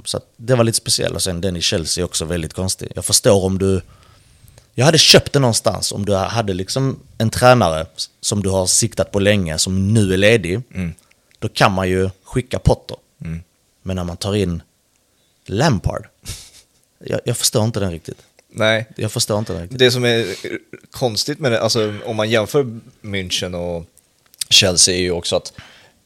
Så 0.04 0.20
det 0.36 0.54
var 0.54 0.64
lite 0.64 0.78
speciellt. 0.78 1.14
Och 1.14 1.22
sen 1.22 1.40
den 1.40 1.56
i 1.56 1.60
Chelsea 1.60 2.02
är 2.02 2.04
också 2.04 2.24
väldigt 2.24 2.52
konstig. 2.52 2.92
Jag 2.94 3.04
förstår 3.04 3.44
om 3.44 3.58
du... 3.58 3.80
Jag 4.74 4.84
hade 4.84 4.98
köpt 4.98 5.32
det 5.32 5.38
någonstans 5.38 5.92
om 5.92 6.04
du 6.04 6.14
hade 6.14 6.54
liksom 6.54 7.00
en 7.18 7.30
tränare 7.30 7.86
som 8.20 8.42
du 8.42 8.50
har 8.50 8.66
siktat 8.66 9.10
på 9.12 9.18
länge, 9.18 9.58
som 9.58 9.94
nu 9.94 10.12
är 10.12 10.16
ledig. 10.16 10.60
Då 11.38 11.48
kan 11.48 11.72
man 11.72 11.88
ju 11.88 12.10
skicka 12.24 12.58
Potter. 12.58 12.96
Men 13.82 13.96
när 13.96 14.04
man 14.04 14.16
tar 14.16 14.34
in 14.34 14.62
Lampard, 15.46 16.08
jag, 16.98 17.20
jag 17.24 17.36
förstår 17.36 17.64
inte 17.64 17.80
den 17.80 17.90
riktigt. 17.92 18.18
nej. 18.52 18.86
Jag 18.96 19.12
förstår 19.12 19.38
inte 19.38 19.52
den 19.52 19.62
riktigt. 19.62 19.78
Det 19.78 19.90
som 19.90 20.04
är 20.04 20.26
konstigt 20.90 21.38
med 21.38 21.52
det, 21.52 21.60
alltså 21.60 21.94
om 22.04 22.16
man 22.16 22.30
jämför 22.30 22.80
München 23.02 23.54
och 23.54 23.86
Chelsea 24.48 24.94
är 24.94 25.00
ju 25.00 25.10
också 25.10 25.36
att 25.36 25.52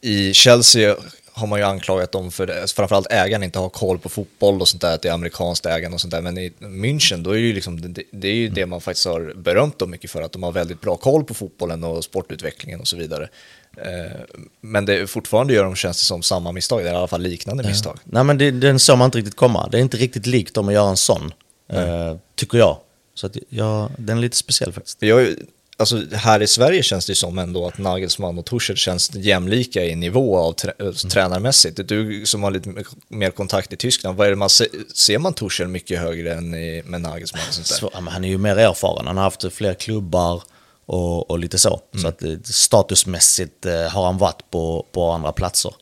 i 0.00 0.35
Chelsea 0.35 0.96
har 1.38 1.46
man 1.46 1.59
ju 1.59 1.64
anklagat 1.64 2.12
dem 2.12 2.31
för 2.31 2.46
det, 2.46 2.72
framförallt 2.72 3.12
ägaren 3.12 3.42
inte 3.42 3.59
har 3.59 3.68
koll 3.68 3.98
på 3.98 4.09
fotboll 4.09 4.61
och 4.61 4.68
sånt 4.68 4.81
där, 4.81 4.94
att 4.94 5.03
det 5.03 5.09
är 5.09 5.12
amerikanskt 5.12 5.66
ägande 5.66 5.94
och 5.94 6.01
sånt 6.01 6.11
där, 6.11 6.20
men 6.20 6.38
i 6.38 6.53
München 6.59 7.22
då 7.22 7.31
är 7.31 7.35
det 7.35 7.40
ju 7.40 7.53
liksom, 7.53 7.92
det, 7.92 8.03
det 8.12 8.29
är 8.29 8.35
ju 8.35 8.48
det 8.48 8.66
man 8.66 8.81
faktiskt 8.81 9.07
har 9.07 9.33
berömt 9.37 9.79
dem 9.79 9.90
mycket 9.90 10.11
för, 10.11 10.22
att 10.22 10.33
de 10.33 10.42
har 10.42 10.53
väldigt 10.53 10.81
bra 10.81 10.96
koll 10.96 11.24
på 11.24 11.35
fotbollen 11.35 11.85
och 11.85 12.05
sportutvecklingen 12.05 12.81
och 12.81 12.88
så 12.88 12.96
vidare. 12.96 13.29
Eh, 13.77 14.20
Men 14.61 14.85
det, 14.85 15.07
fortfarande 15.07 15.55
gör 15.55 15.64
de, 15.64 15.74
känns 15.74 15.98
det 15.98 16.05
som, 16.05 16.22
samma 16.22 16.53
misstag, 16.53 16.81
eller 16.81 16.92
i 16.92 16.96
alla 16.96 17.07
fall 17.07 17.22
liknande 17.22 17.64
misstag. 17.68 17.98
Nej 18.05 18.24
men 18.24 18.38
det, 18.38 18.51
den 18.51 18.79
såg 18.79 18.98
man 18.98 19.05
inte 19.05 19.18
riktigt 19.18 19.37
komma. 19.37 19.68
Det 19.68 19.79
är 19.79 19.83
inte 19.83 19.96
riktigt 19.96 20.27
likt 20.27 20.55
dem 20.55 20.68
att 20.68 20.74
göra 20.74 20.88
en 20.90 20.96
sån, 20.96 21.33
eh, 21.72 22.16
tycker 22.35 22.59
jag. 22.59 22.79
Så 23.14 23.27
att 23.27 23.37
jag, 23.48 23.90
den 23.98 24.18
är 24.18 24.22
lite 24.22 24.37
speciell 24.37 24.72
faktiskt. 24.72 25.03
Jag, 25.03 25.29
alltså, 25.78 26.02
här 26.12 26.42
i 26.42 26.46
Sverige 26.46 26.82
känns 26.82 27.06
det 27.06 27.10
ju 27.10 27.14
som 27.14 27.38
ändå 27.38 27.66
att 27.66 27.78
Nagelsmann 27.78 28.38
och 28.38 28.44
Tuchel 28.46 28.76
känns 28.76 29.14
jämlika 29.14 29.84
i 29.84 29.94
nivå 29.94 30.38
av 30.38 30.52
trä, 30.52 30.72
Mm. 30.78 30.94
tränarmässigt. 30.94 31.88
Du 31.88 32.26
som 32.26 32.42
har 32.42 32.50
lite 32.50 32.74
mer 33.08 33.30
kontakt 33.30 33.72
i 33.72 33.76
Tyskland, 33.76 34.16
vad 34.16 34.28
är 34.28 34.34
man 34.34 34.50
se, 34.50 34.66
ser 34.94 35.18
man 35.18 35.34
Tuchel 35.34 35.68
mycket 35.68 36.00
högre 36.00 36.34
än 36.34 36.54
i, 36.54 36.82
med 36.86 37.00
Nagelsmann? 37.00 37.42
Och 37.48 37.54
sånt 37.54 37.92
ja, 37.94 38.00
han 38.10 38.24
är 38.24 38.28
ju 38.28 38.38
mer 38.38 38.56
erfaren, 38.56 39.06
han 39.06 39.16
har 39.16 39.24
haft 39.24 39.52
fler 39.52 39.74
klubbar 39.74 40.42
och, 40.86 41.30
och 41.30 41.38
lite 41.38 41.58
så. 41.58 41.80
Så 42.02 42.08
att 42.08 42.22
eh, 42.22 42.32
statusmässigt 42.44 43.66
eh, 43.66 43.80
har 43.82 44.04
han 44.04 44.18
varit 44.18 44.50
på, 44.50 44.86
på 44.92 45.10
andra 45.10 45.32
platser 45.32 45.74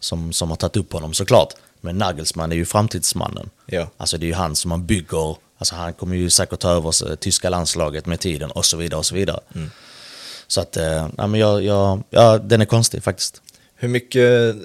som, 0.00 0.32
som 0.32 0.50
har 0.50 0.56
tagit 0.56 0.76
upp 0.76 0.92
honom 0.92 1.14
såklart. 1.14 1.48
Men 1.80 1.98
Nagelsmann 1.98 2.52
är 2.52 2.56
ju 2.56 2.64
framtidsmannen. 2.64 3.50
Ja. 3.66 3.88
Alltså 3.96 4.18
det 4.18 4.26
är 4.26 4.28
ju 4.28 4.34
han 4.34 4.56
som 4.56 4.68
man 4.68 4.86
bygger, 4.86 5.36
alltså 5.64 5.74
han 5.74 5.92
kommer 5.92 6.16
ju 6.16 6.30
säkert 6.30 6.60
ta 6.60 6.70
över 6.70 7.10
eh, 7.10 7.16
tyska 7.16 7.50
landslaget 7.50 8.06
med 8.06 8.20
tiden 8.20 8.50
och 8.50 8.64
så 8.64 8.76
vidare 8.76 8.98
och 8.98 9.06
så 9.06 9.14
vidare. 9.14 9.40
Så 10.46 10.60
att, 10.60 10.76
eh, 10.76 11.08
ja, 11.16 11.26
men 11.26 11.40
jag, 11.40 11.62
jag, 11.62 12.02
ja, 12.10 12.38
den 12.38 12.60
är 12.60 12.64
konstig 12.64 13.02
faktiskt. 13.02 13.42
Hur 13.74 13.88
mycket, 13.88 14.56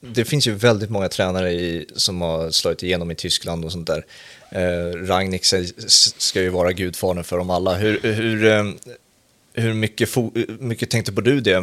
det 0.00 0.24
finns 0.24 0.46
ju 0.46 0.54
väldigt 0.54 0.90
många 0.90 1.08
tränare 1.08 1.52
i, 1.52 1.86
som 1.96 2.20
har 2.20 2.50
slagit 2.50 2.82
igenom 2.82 3.10
i 3.10 3.14
Tyskland 3.14 3.64
och 3.64 3.72
sånt 3.72 3.86
där. 3.86 4.04
Eh, 4.50 5.06
Rangnick 5.06 5.44
ska 6.18 6.40
ju 6.40 6.48
vara 6.48 6.72
gudfadern 6.72 7.24
för 7.24 7.38
dem 7.38 7.50
alla. 7.50 7.74
Hur, 7.74 8.00
hur, 8.02 8.44
eh, 8.44 8.64
hur 9.54 9.74
mycket, 9.74 10.10
mycket 10.60 10.90
tänkte 10.90 11.12
på 11.12 11.20
du 11.20 11.40
det 11.40 11.60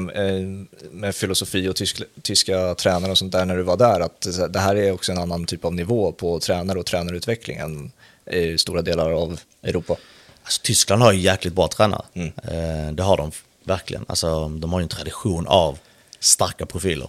med 0.91 1.15
filosofi 1.15 1.67
och 1.67 1.75
tysk, 1.75 2.01
tyska 2.21 2.75
tränare 2.75 3.11
och 3.11 3.17
sånt 3.17 3.31
där 3.31 3.45
när 3.45 3.57
du 3.57 3.63
var 3.63 3.77
där? 3.77 3.99
Att 3.99 4.27
det 4.53 4.59
här 4.59 4.75
är 4.75 4.91
också 4.91 5.11
en 5.11 5.17
annan 5.17 5.45
typ 5.45 5.65
av 5.65 5.73
nivå 5.73 6.11
på 6.11 6.39
tränare 6.39 6.79
och 6.79 6.85
tränarutveckling 6.85 7.57
än 7.57 7.91
i 8.29 8.57
stora 8.57 8.81
delar 8.81 9.11
av 9.11 9.39
Europa. 9.63 9.95
Alltså, 10.43 10.61
Tyskland 10.63 11.01
har 11.01 11.11
ju 11.11 11.19
jäkligt 11.19 11.53
bra 11.53 11.67
tränare. 11.67 12.01
Eh, 12.13 12.91
det 12.93 13.03
har 13.03 13.17
de 13.17 13.31
verkligen. 13.63 14.05
Alltså, 14.07 14.47
de 14.49 14.73
har 14.73 14.79
ju 14.79 14.83
en 14.83 14.89
tradition 14.89 15.47
av 15.47 15.77
starka 16.19 16.65
profiler. 16.65 17.07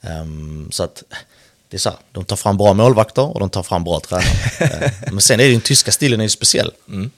Ehm, 0.00 0.68
så 0.72 0.82
att 0.82 1.02
det 1.68 1.76
är 1.76 1.78
så 1.78 1.88
här, 1.90 1.98
de 2.12 2.24
tar 2.24 2.36
fram 2.36 2.56
bra 2.56 2.72
målvakter 2.74 3.22
och 3.22 3.40
de 3.40 3.50
tar 3.50 3.62
fram 3.62 3.84
bra 3.84 4.00
tränare. 4.00 4.26
Eh, 4.60 4.90
Men 5.12 5.20
sen 5.20 5.40
är 5.40 5.48
den 5.50 5.60
tyska 5.60 5.92
stilen 5.92 6.20
är 6.20 6.24
ju 6.24 6.28
speciell. 6.28 6.70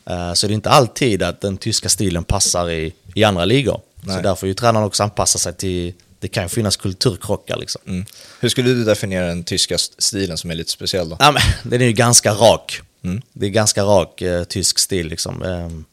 Eh, 0.07 0.33
Så 0.35 0.47
det 0.47 0.53
är 0.53 0.55
inte 0.55 0.71
alltid 0.71 1.23
att 1.23 1.41
den 1.41 1.57
tyska 1.57 1.89
stilen 1.89 2.25
passar 2.25 2.71
i, 2.71 2.93
i 3.15 3.25
andra 3.25 3.45
ligor. 3.45 3.81
Så 4.05 4.07
Nej. 4.11 4.23
därför 4.23 4.41
får 4.41 4.47
ju 4.49 4.55
tränaren 4.55 4.87
också 4.87 5.03
anpassa 5.03 5.39
sig 5.39 5.55
till, 5.55 5.95
det 6.25 6.29
kan 6.29 6.49
finnas 6.49 6.77
kulturkrockar 6.77 7.57
liksom. 7.57 7.83
Mm. 7.87 8.05
Hur 8.41 8.49
skulle 8.49 8.69
du 8.69 8.85
definiera 8.85 9.27
den 9.27 9.45
tyska 9.45 9.79
stilen 9.79 10.39
som 10.39 10.51
är 10.51 10.55
lite 10.55 10.71
speciell 10.71 11.09
då? 11.09 11.17
Ja, 11.21 11.33
men, 11.33 11.43
den 11.71 11.81
är 11.81 11.87
ju 11.87 11.93
ganska 11.93 12.33
rak. 12.33 12.81
Det 13.33 13.47
är 13.47 13.51
ganska 13.51 13.83
rak 13.83 14.23
eh, 14.23 14.45
tysk 14.45 14.79
stil 14.79 15.09
liksom. 15.09 15.43
Ehm, 15.43 15.85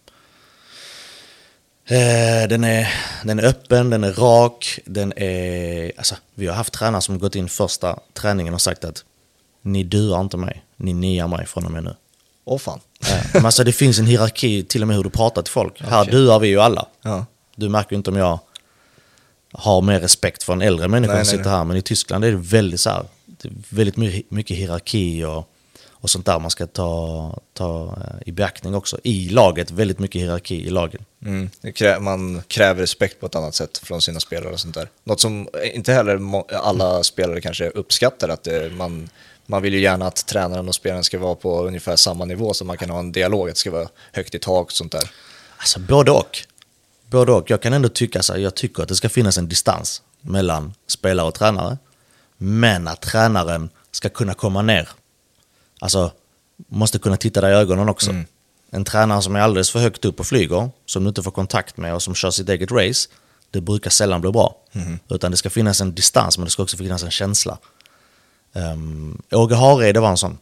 eh, 1.85 2.47
den, 2.49 2.63
är, 2.63 2.93
den 3.23 3.39
är 3.39 3.43
öppen, 3.43 3.89
den 3.89 4.03
är 4.03 4.13
rak, 4.13 4.79
den 4.85 5.13
är... 5.15 5.91
Alltså, 5.97 6.15
vi 6.35 6.47
har 6.47 6.55
haft 6.55 6.73
tränare 6.73 7.01
som 7.01 7.19
gått 7.19 7.35
in 7.35 7.49
första 7.49 7.99
träningen 8.13 8.53
och 8.53 8.61
sagt 8.61 8.85
att 8.85 9.03
ni 9.61 9.83
duar 9.83 10.21
inte 10.21 10.37
mig, 10.37 10.63
ni 10.77 10.93
niar 10.93 11.27
mig 11.27 11.45
från 11.45 11.65
och 11.65 11.71
med 11.71 11.83
nu. 11.83 11.95
Åh 12.45 12.57
fan. 12.57 12.79
Eh, 13.35 13.45
alltså, 13.45 13.63
det 13.63 13.73
finns 13.73 13.99
en 13.99 14.05
hierarki 14.05 14.63
till 14.63 14.81
och 14.81 14.87
med 14.87 14.97
hur 14.97 15.03
du 15.03 15.09
pratar 15.09 15.41
till 15.41 15.51
folk. 15.51 15.81
Här 15.81 16.01
Okej. 16.01 16.13
duar 16.13 16.39
vi 16.39 16.47
ju 16.47 16.61
alla. 16.61 16.87
Ja. 17.01 17.25
Du 17.55 17.69
märker 17.69 17.95
inte 17.95 18.09
om 18.09 18.15
jag 18.15 18.39
har 19.51 19.81
mer 19.81 19.99
respekt 19.99 20.43
för 20.43 20.53
en 20.53 20.61
äldre 20.61 20.87
människa 20.87 21.13
Nej, 21.13 21.25
som 21.25 21.35
nej, 21.35 21.39
sitter 21.43 21.57
här. 21.57 21.63
Men 21.63 21.77
i 21.77 21.81
Tyskland 21.81 22.25
är 22.25 22.31
det 22.31 22.37
väldigt 22.37 22.79
så 22.79 22.89
här, 22.89 23.05
det 23.25 23.49
väldigt 23.69 23.97
mycket, 24.31 24.57
hierarki 24.57 25.23
och, 25.23 25.47
och 25.91 26.09
sånt 26.09 26.25
där 26.25 26.39
man 26.39 26.51
ska 26.51 26.67
ta, 26.67 27.39
ta 27.53 27.97
eh, 27.97 28.27
i 28.27 28.31
beaktning 28.31 28.75
också. 28.75 28.99
I 29.03 29.29
laget, 29.29 29.71
väldigt 29.71 29.99
mycket 29.99 30.21
hierarki 30.21 30.55
i 30.67 30.69
lagen. 30.69 31.05
Mm. 31.25 31.49
Krä- 31.63 31.99
Man 31.99 32.41
kräver 32.47 32.81
respekt 32.81 33.19
på 33.19 33.25
ett 33.25 33.35
annat 33.35 33.55
sätt 33.55 33.77
från 33.77 34.01
sina 34.01 34.19
spelare 34.19 34.53
och 34.53 34.59
sånt 34.59 34.75
där. 34.75 34.89
Något 35.03 35.19
som 35.19 35.47
inte 35.73 35.93
heller 35.93 36.43
alla 36.55 37.03
spelare 37.03 37.41
kanske 37.41 37.69
uppskattar, 37.69 38.29
att 38.29 38.43
det, 38.43 38.71
man, 38.75 39.09
man 39.45 39.61
vill 39.61 39.73
ju 39.73 39.81
gärna 39.81 40.07
att 40.07 40.25
tränaren 40.27 40.67
och 40.67 40.75
spelaren 40.75 41.03
ska 41.03 41.19
vara 41.19 41.35
på 41.35 41.63
ungefär 41.63 41.95
samma 41.95 42.25
nivå 42.25 42.53
så 42.53 42.65
man 42.65 42.77
kan 42.77 42.89
ha 42.89 42.99
en 42.99 43.11
dialog, 43.11 43.49
att 43.49 43.55
det 43.55 43.59
ska 43.59 43.71
vara 43.71 43.87
högt 44.11 44.35
i 44.35 44.39
tak 44.39 44.65
och 44.65 44.71
sånt 44.71 44.91
där. 44.91 45.11
Alltså 45.57 45.79
både 45.79 46.11
och. 46.11 46.37
Både 47.11 47.31
och. 47.31 47.49
Jag 47.49 47.61
kan 47.61 47.73
ändå 47.73 47.89
tycka 47.89 48.23
så 48.23 48.33
här, 48.33 48.39
jag 48.39 48.55
tycker 48.55 48.83
att 48.83 48.89
det 48.89 48.95
ska 48.95 49.09
finnas 49.09 49.37
en 49.37 49.47
distans 49.47 50.01
mellan 50.21 50.73
spelare 50.87 51.27
och 51.27 51.33
tränare. 51.33 51.77
Men 52.37 52.87
att 52.87 53.01
tränaren 53.01 53.69
ska 53.91 54.09
kunna 54.09 54.33
komma 54.33 54.61
ner. 54.61 54.89
Alltså, 55.79 56.11
måste 56.67 56.99
kunna 56.99 57.17
titta 57.17 57.41
dig 57.41 57.51
i 57.51 57.55
ögonen 57.55 57.89
också. 57.89 58.11
En 58.71 58.83
tränare 58.83 59.21
som 59.21 59.35
är 59.35 59.39
alldeles 59.39 59.71
för 59.71 59.79
högt 59.79 60.05
upp 60.05 60.19
och 60.19 60.27
flyger, 60.27 60.69
som 60.85 61.03
du 61.03 61.09
inte 61.09 61.23
får 61.23 61.31
kontakt 61.31 61.77
med 61.77 61.95
och 61.95 62.01
som 62.01 62.15
kör 62.15 62.31
sitt 62.31 62.49
eget 62.49 62.71
race, 62.71 63.09
det 63.51 63.61
brukar 63.61 63.89
sällan 63.89 64.21
bli 64.21 64.31
bra. 64.31 64.55
Utan 65.09 65.31
det 65.31 65.37
ska 65.37 65.49
finnas 65.49 65.81
en 65.81 65.95
distans, 65.95 66.37
men 66.37 66.45
det 66.45 66.51
ska 66.51 66.63
också 66.63 66.77
finnas 66.77 67.03
en 67.03 67.11
känsla. 67.11 67.57
Um, 68.53 69.21
Åge 69.31 69.55
Hareide 69.55 69.99
var 69.99 70.09
en 70.09 70.17
sån. 70.17 70.37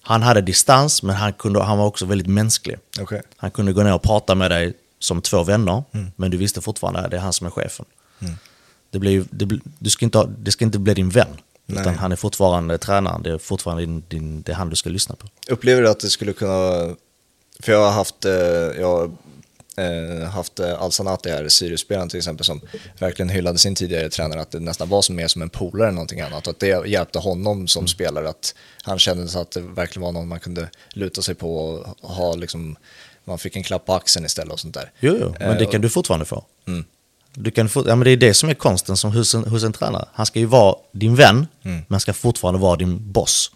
Han 0.00 0.22
hade 0.22 0.40
distans, 0.40 1.02
men 1.02 1.16
han, 1.16 1.32
kunde, 1.32 1.62
han 1.62 1.78
var 1.78 1.86
också 1.86 2.06
väldigt 2.06 2.26
mänsklig. 2.26 2.78
Okej. 3.00 3.22
Han 3.36 3.50
kunde 3.50 3.72
gå 3.72 3.82
ner 3.82 3.94
och 3.94 4.02
prata 4.02 4.34
med 4.34 4.50
dig 4.50 4.74
som 4.98 5.22
två 5.22 5.42
vänner, 5.42 5.84
men 6.16 6.30
du 6.30 6.36
visste 6.36 6.60
fortfarande 6.60 7.00
att 7.00 7.10
det 7.10 7.16
är 7.16 7.20
han 7.20 7.32
som 7.32 7.46
är 7.46 7.50
chefen. 7.50 7.86
Det, 8.90 8.98
blir, 8.98 9.24
det, 9.30 9.60
du 9.78 9.90
ska 9.90 10.04
inte, 10.04 10.28
det 10.38 10.50
ska 10.50 10.64
inte 10.64 10.78
bli 10.78 10.94
din 10.94 11.10
vän, 11.10 11.28
utan 11.66 11.84
Nej. 11.84 11.94
han 11.94 12.12
är 12.12 12.16
fortfarande 12.16 12.78
tränaren. 12.78 13.22
Det 13.22 13.30
är 13.30 13.38
fortfarande 13.38 13.82
din, 13.82 14.04
din, 14.08 14.42
det 14.42 14.52
är 14.52 14.56
han 14.56 14.70
du 14.70 14.76
ska 14.76 14.90
lyssna 14.90 15.14
på. 15.14 15.26
Upplever 15.48 15.82
du 15.82 15.88
att 15.88 16.00
det 16.00 16.10
skulle 16.10 16.32
kunna, 16.32 16.94
för 17.60 17.72
jag 17.72 17.78
har 17.78 17.90
haft, 17.90 18.24
eh, 18.24 18.32
jag 18.80 18.86
har, 18.86 19.10
eh, 19.76 20.28
haft 20.28 20.60
eh, 20.60 20.82
Al-Sanati 20.82 21.30
här, 21.30 21.48
Sirius-spelaren 21.48 22.08
till 22.08 22.18
exempel, 22.18 22.44
som 22.44 22.60
verkligen 22.98 23.28
hyllade 23.28 23.58
sin 23.58 23.74
tidigare 23.74 24.08
tränare, 24.08 24.40
att 24.40 24.50
det 24.50 24.60
nästan 24.60 24.88
var 24.88 25.02
som 25.02 25.16
mer 25.16 25.28
som 25.28 25.42
en 25.42 25.50
polare 25.50 25.88
än 25.88 25.94
någonting 25.94 26.20
annat, 26.20 26.46
och 26.46 26.50
att 26.50 26.60
det 26.60 26.88
hjälpte 26.88 27.18
honom 27.18 27.68
som 27.68 27.86
spelare, 27.86 28.28
att 28.28 28.54
han 28.82 28.98
kände 28.98 29.40
att 29.40 29.50
det 29.50 29.60
verkligen 29.60 30.04
var 30.04 30.12
någon 30.12 30.28
man 30.28 30.40
kunde 30.40 30.70
luta 30.92 31.22
sig 31.22 31.34
på 31.34 31.56
och 31.56 32.10
ha 32.10 32.34
liksom, 32.34 32.76
man 33.26 33.38
fick 33.38 33.56
en 33.56 33.62
klapp 33.62 33.86
på 33.86 33.94
axeln 33.94 34.26
istället 34.26 34.52
och 34.52 34.60
sånt 34.60 34.74
där. 34.74 34.90
Jo, 35.00 35.16
jo, 35.20 35.34
men 35.38 35.50
Eh, 35.50 35.58
det 35.58 35.66
kan 35.66 35.80
du 35.80 35.88
fortfarande 35.88 36.26
få. 36.26 36.44
Mm. 36.66 36.84
Du 37.34 37.50
kan 37.50 37.68
få 37.68 37.80
ja, 37.88 37.96
men 37.96 38.04
det 38.04 38.10
är 38.10 38.16
det 38.16 38.34
som 38.34 38.48
är 38.48 38.54
konsten 38.54 38.96
som 38.96 39.12
hos 39.12 39.34
en, 39.34 39.44
hos 39.44 39.64
en 39.64 39.72
tränare. 39.72 40.08
Han 40.14 40.26
ska 40.26 40.38
ju 40.38 40.46
vara 40.46 40.76
din 40.92 41.14
vän, 41.14 41.46
Mm. 41.64 41.82
men 41.88 42.00
ska 42.00 42.12
fortfarande 42.12 42.60
vara 42.60 42.76
din 42.76 43.12
boss. 43.12 43.50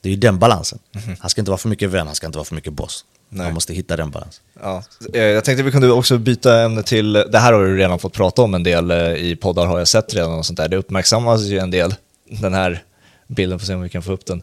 Det 0.00 0.08
är 0.08 0.10
ju 0.10 0.16
den 0.18 0.38
balansen. 0.38 0.78
Mhm. 0.92 1.16
Han 1.20 1.30
ska 1.30 1.40
inte 1.40 1.50
vara 1.50 1.58
för 1.58 1.68
mycket 1.68 1.90
vän, 1.90 2.06
han 2.06 2.16
ska 2.16 2.26
inte 2.26 2.38
vara 2.38 2.44
för 2.44 2.54
mycket 2.54 2.72
boss. 2.72 3.04
Nej. 3.28 3.44
Man 3.46 3.54
måste 3.54 3.74
hitta 3.74 3.96
den 3.96 4.10
balansen. 4.10 4.42
Ja, 4.62 4.82
eh, 5.14 5.22
jag 5.22 5.44
tänkte 5.44 5.62
vi 5.62 5.70
kunde 5.72 5.90
också 5.92 6.18
byta 6.18 6.60
ämne 6.60 6.82
till, 6.82 7.12
det 7.12 7.38
här 7.38 7.52
har 7.52 7.64
du 7.64 7.76
redan 7.76 7.98
fått 7.98 8.12
prata 8.12 8.42
om 8.42 8.54
en 8.54 8.62
del 8.62 8.90
eh, 8.90 8.98
i 9.14 9.36
poddar 9.36 9.66
har 9.66 9.78
jag 9.78 9.88
sett 9.88 10.14
redan 10.14 10.32
och 10.38 10.46
sånt 10.46 10.56
där. 10.56 10.68
Det 10.68 10.76
uppmärksammas 10.76 11.40
ju 11.42 11.58
en 11.58 11.70
del, 11.70 11.94
den 12.28 12.54
här 12.54 12.82
bilden, 13.26 13.58
får 13.58 13.66
se 13.66 13.74
om 13.74 13.80
vi 13.82 13.88
kan 13.88 14.02
få 14.02 14.12
upp 14.12 14.26
den. 14.26 14.42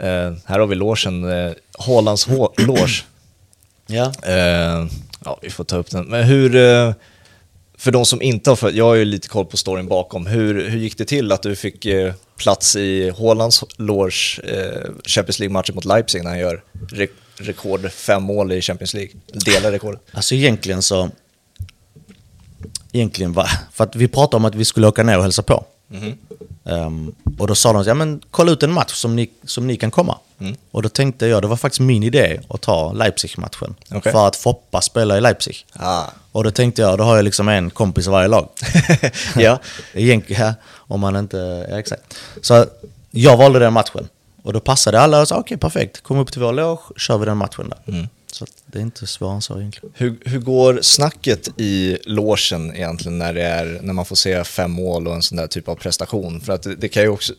Eh, 0.00 0.32
här 0.44 0.58
har 0.58 0.66
vi 0.66 0.74
logen, 0.74 1.24
eh, 1.46 1.52
Haalands 1.78 2.28
hå- 2.28 2.52
loge. 2.66 3.02
Ja. 3.90 4.12
Eh, 4.22 4.86
ja, 5.24 5.38
vi 5.42 5.50
får 5.50 5.64
ta 5.64 5.76
upp 5.76 5.90
den. 5.90 6.04
Men 6.06 6.24
hur, 6.24 6.56
eh, 6.56 6.92
för 7.78 7.90
de 7.90 8.04
som 8.06 8.22
inte 8.22 8.50
har 8.50 8.56
följt, 8.56 8.76
jag 8.76 8.84
har 8.84 8.94
ju 8.94 9.04
lite 9.04 9.28
koll 9.28 9.46
på 9.46 9.56
storyn 9.56 9.88
bakom, 9.88 10.26
hur, 10.26 10.68
hur 10.70 10.78
gick 10.78 10.98
det 10.98 11.04
till 11.04 11.32
att 11.32 11.42
du 11.42 11.56
fick 11.56 11.86
eh, 11.86 12.14
plats 12.36 12.76
i 12.76 13.10
Haalands 13.18 13.64
loge 13.76 14.40
eh, 14.44 14.90
Champions 15.04 15.38
League-matchen 15.38 15.74
mot 15.74 15.84
Leipzig 15.84 16.22
när 16.24 16.30
han 16.30 16.38
gör 16.38 16.62
re- 16.92 17.08
rekord 17.36 17.90
fem 17.92 18.22
mål 18.22 18.52
i 18.52 18.60
Champions 18.60 18.94
League, 18.94 19.12
delar 19.32 19.72
rekordet? 19.72 20.00
Alltså 20.12 20.34
egentligen 20.34 20.82
så... 20.82 21.10
Egentligen 22.92 23.32
var... 23.32 23.50
För 23.72 23.84
att 23.84 23.96
vi 23.96 24.08
pratade 24.08 24.36
om 24.36 24.44
att 24.44 24.54
vi 24.54 24.64
skulle 24.64 24.86
åka 24.88 25.02
ner 25.02 25.16
och 25.16 25.22
hälsa 25.22 25.42
på. 25.42 25.64
Mhm. 25.90 26.18
Ehm, 26.64 27.14
och 27.38 27.46
då 27.46 27.54
sa 27.54 27.72
de, 27.72 27.82
ja 27.86 27.94
men 27.94 28.20
kolla 28.30 28.52
ut 28.52 28.62
en 28.62 28.72
match 28.72 28.92
som 28.92 29.16
ni, 29.16 29.30
som 29.44 29.66
ni 29.66 29.76
kan 29.76 29.90
komma. 29.90 30.18
Mm. 30.38 30.56
Och 30.70 30.82
då 30.82 30.88
tänkte 30.88 31.26
jag, 31.26 31.42
det 31.42 31.48
var 31.48 31.56
faktiskt 31.56 31.80
min 31.80 32.02
idé 32.02 32.40
att 32.48 32.60
ta 32.60 32.92
Leipzig-matchen. 32.92 33.74
Okej. 33.90 34.12
För 34.12 34.28
att 34.28 34.36
Foppa 34.36 34.80
spelar 34.80 35.16
i 35.16 35.20
Leipzig. 35.20 35.66
Ah. 35.72 36.04
Och 36.32 36.44
då 36.44 36.50
tänkte 36.50 36.82
jag, 36.82 36.98
då 36.98 37.04
har 37.04 37.16
jag 37.16 37.24
liksom 37.24 37.48
en 37.48 37.70
kompis 37.70 38.06
i 38.06 38.10
varje 38.10 38.28
lag. 38.28 38.48
ja. 39.36 39.58
Egentligen, 39.94 40.52
om 40.74 41.00
man 41.00 41.16
inte... 41.16 41.66
Ja, 41.70 41.78
exakt. 41.78 42.14
Så 42.42 42.66
jag 43.10 43.36
valde 43.36 43.58
den 43.58 43.72
matchen. 43.72 44.08
Och 44.42 44.52
då 44.52 44.60
passade 44.60 45.00
alla 45.00 45.20
och 45.20 45.28
sa, 45.28 45.36
okej 45.36 45.56
perfekt, 45.56 46.00
kom 46.00 46.18
upp 46.18 46.32
till 46.32 46.42
vår 46.42 46.52
loge, 46.52 46.82
kör 46.96 47.18
vi 47.18 47.26
den 47.26 47.36
matchen 47.36 47.68
där. 47.68 47.94
Mm. 47.94 48.08
Så 48.34 48.46
det 48.66 48.78
är 48.78 48.82
inte 48.82 49.06
så 49.06 49.40
egentligen. 49.58 49.90
Hur, 49.94 50.18
hur 50.24 50.38
går 50.38 50.78
snacket 50.82 51.48
i 51.56 51.98
logen 52.04 52.74
egentligen 52.76 53.18
när, 53.18 53.34
det 53.34 53.42
är, 53.42 53.78
när 53.82 53.92
man 53.92 54.04
får 54.04 54.16
se 54.16 54.44
fem 54.44 54.70
mål 54.70 55.08
och 55.08 55.14
en 55.14 55.22
sån 55.22 55.36
där 55.36 55.46
typ 55.46 55.68
av 55.68 55.74
prestation? 55.74 56.40
För 56.40 56.52
att 56.52 56.62
det, 56.62 56.74
det 56.74 56.88
kan 56.88 57.02
ju 57.02 57.08
också, 57.08 57.32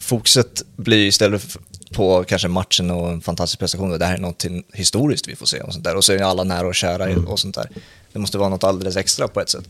fokuset 0.00 0.62
blir 0.76 1.06
istället 1.06 1.56
på 1.92 2.24
kanske 2.24 2.48
matchen 2.48 2.90
och 2.90 3.08
en 3.08 3.20
fantastisk 3.20 3.58
prestation, 3.58 3.98
det 3.98 4.06
här 4.06 4.14
är 4.14 4.18
något 4.18 4.44
historiskt 4.72 5.28
vi 5.28 5.36
får 5.36 5.46
se 5.46 5.60
och 5.60 5.72
sånt 5.72 5.84
där. 5.84 5.96
Och 5.96 6.04
så 6.04 6.12
är 6.12 6.22
alla 6.22 6.44
nära 6.44 6.66
och 6.66 6.74
kära 6.74 7.10
i- 7.10 7.16
och 7.26 7.38
sånt 7.40 7.54
där. 7.54 7.68
Det 8.12 8.18
måste 8.18 8.38
vara 8.38 8.48
något 8.48 8.64
alldeles 8.64 8.96
extra 8.96 9.28
på 9.28 9.40
ett 9.40 9.48
sätt. 9.50 9.68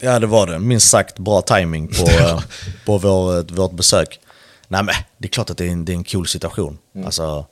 Ja, 0.00 0.18
det 0.18 0.26
var 0.26 0.46
det. 0.46 0.58
Minst 0.58 0.88
sagt 0.90 1.18
bra 1.18 1.40
timing 1.42 1.88
på, 1.88 2.08
eh, 2.20 2.40
på 2.86 2.98
vår, 2.98 3.54
vårt 3.54 3.72
besök. 3.72 4.20
Nej, 4.68 4.82
men 4.82 4.94
det 5.18 5.26
är 5.26 5.30
klart 5.30 5.50
att 5.50 5.58
det 5.58 5.64
är 5.64 5.68
en, 5.70 5.84
det 5.84 5.92
är 5.92 5.96
en 5.96 6.04
cool 6.04 6.26
situation. 6.28 6.78
Alltså, 7.04 7.46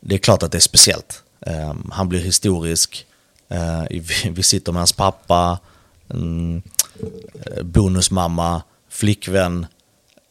det 0.00 0.14
är 0.14 0.18
klart 0.18 0.42
att 0.42 0.52
det 0.52 0.58
är 0.58 0.60
speciellt. 0.60 1.22
Ehm, 1.46 1.90
han 1.92 2.08
blir 2.08 2.20
historisk. 2.20 3.06
Eh, 3.48 3.84
vi, 4.30 4.42
sitter 4.42 4.72
med 4.72 4.80
hans 4.80 4.92
pappa, 4.92 5.58
mm, 6.10 6.62
eh, 7.46 7.62
bonusmamma, 7.62 8.62
flickvän. 8.88 9.66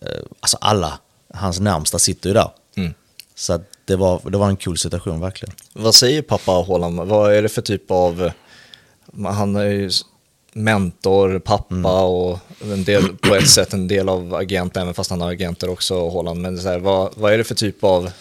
eh, 0.05 0.23
alltså 0.39 0.57
alla, 0.61 0.99
hans 1.33 1.59
närmsta 1.59 1.99
sitter 1.99 2.29
ju 2.29 2.33
där. 2.33 2.49
Mm. 2.75 2.93
Så 3.35 3.59
det, 3.85 3.95
var, 3.95 4.29
det 4.29 4.37
var 4.37 4.49
en 4.49 4.57
cool 4.57 4.77
situation 4.77 5.19
verkligen. 5.19 5.55
Vad 5.73 5.95
säger 5.95 6.21
pappa 6.21 6.51
Haaland? 6.51 6.99
Vad 6.99 7.33
är 7.33 7.41
det 7.41 7.49
för 7.49 7.61
typ 7.61 7.91
av... 7.91 8.31
Han 9.25 9.55
är 9.55 9.65
ju 9.65 9.91
mentor, 10.53 11.39
pappa 11.39 12.01
och 12.01 12.39
en 12.61 12.83
del, 12.83 13.15
på 13.17 13.35
ett 13.35 13.49
sätt 13.49 13.73
en 13.73 13.87
del 13.87 14.09
av 14.09 14.35
agent, 14.35 14.77
även 14.77 14.93
fast 14.93 15.09
han 15.09 15.21
har 15.21 15.31
agenter 15.31 15.69
också, 15.69 16.09
Haaland. 16.09 16.41
Men 16.41 16.57
så 16.57 16.69
här, 16.69 16.79
vad, 16.79 17.13
vad 17.15 17.33
är 17.33 17.37
det 17.37 17.43
för 17.43 17.55
typ 17.55 17.83
av 17.83 18.11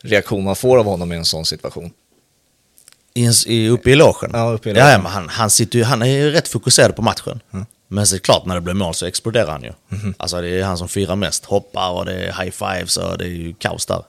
reaktion 0.00 0.44
man 0.44 0.56
får 0.56 0.78
av 0.78 0.84
honom 0.84 1.12
i 1.12 1.16
en 1.16 1.24
sån 1.24 1.44
situation? 1.44 1.90
I, 3.26 3.32
i, 3.46 3.68
uppe 3.68 3.90
i 3.90 3.94
logen? 3.96 4.30
Ja, 4.32 4.50
uppe 4.52 4.70
i 4.70 4.72
logen. 4.72 4.88
ja, 4.88 4.98
men 4.98 5.12
han, 5.12 5.28
han, 5.28 5.50
sitter 5.50 5.78
ju, 5.78 5.84
han 5.84 6.02
är 6.02 6.06
ju 6.06 6.30
rätt 6.30 6.48
fokuserad 6.48 6.96
på 6.96 7.02
matchen. 7.02 7.40
Men 7.88 8.06
så 8.06 8.14
är 8.14 8.18
det 8.18 8.22
klart, 8.22 8.46
när 8.46 8.54
det 8.54 8.60
blir 8.60 8.74
mål 8.74 8.94
så 8.94 9.06
exploderar 9.06 9.50
han 9.52 9.62
ju. 9.62 9.72
Alltså 10.16 10.40
det 10.40 10.48
är 10.48 10.64
han 10.64 10.78
som 10.78 10.88
firar 10.88 11.16
mest. 11.16 11.44
Hoppar 11.44 11.90
och 11.90 12.04
det 12.04 12.12
är 12.14 12.44
high 12.44 12.50
fives 12.50 12.96
och 12.96 13.18
det 13.18 13.24
är 13.24 13.28
ju 13.28 13.54
kaos 13.54 13.86
där. 13.86 14.02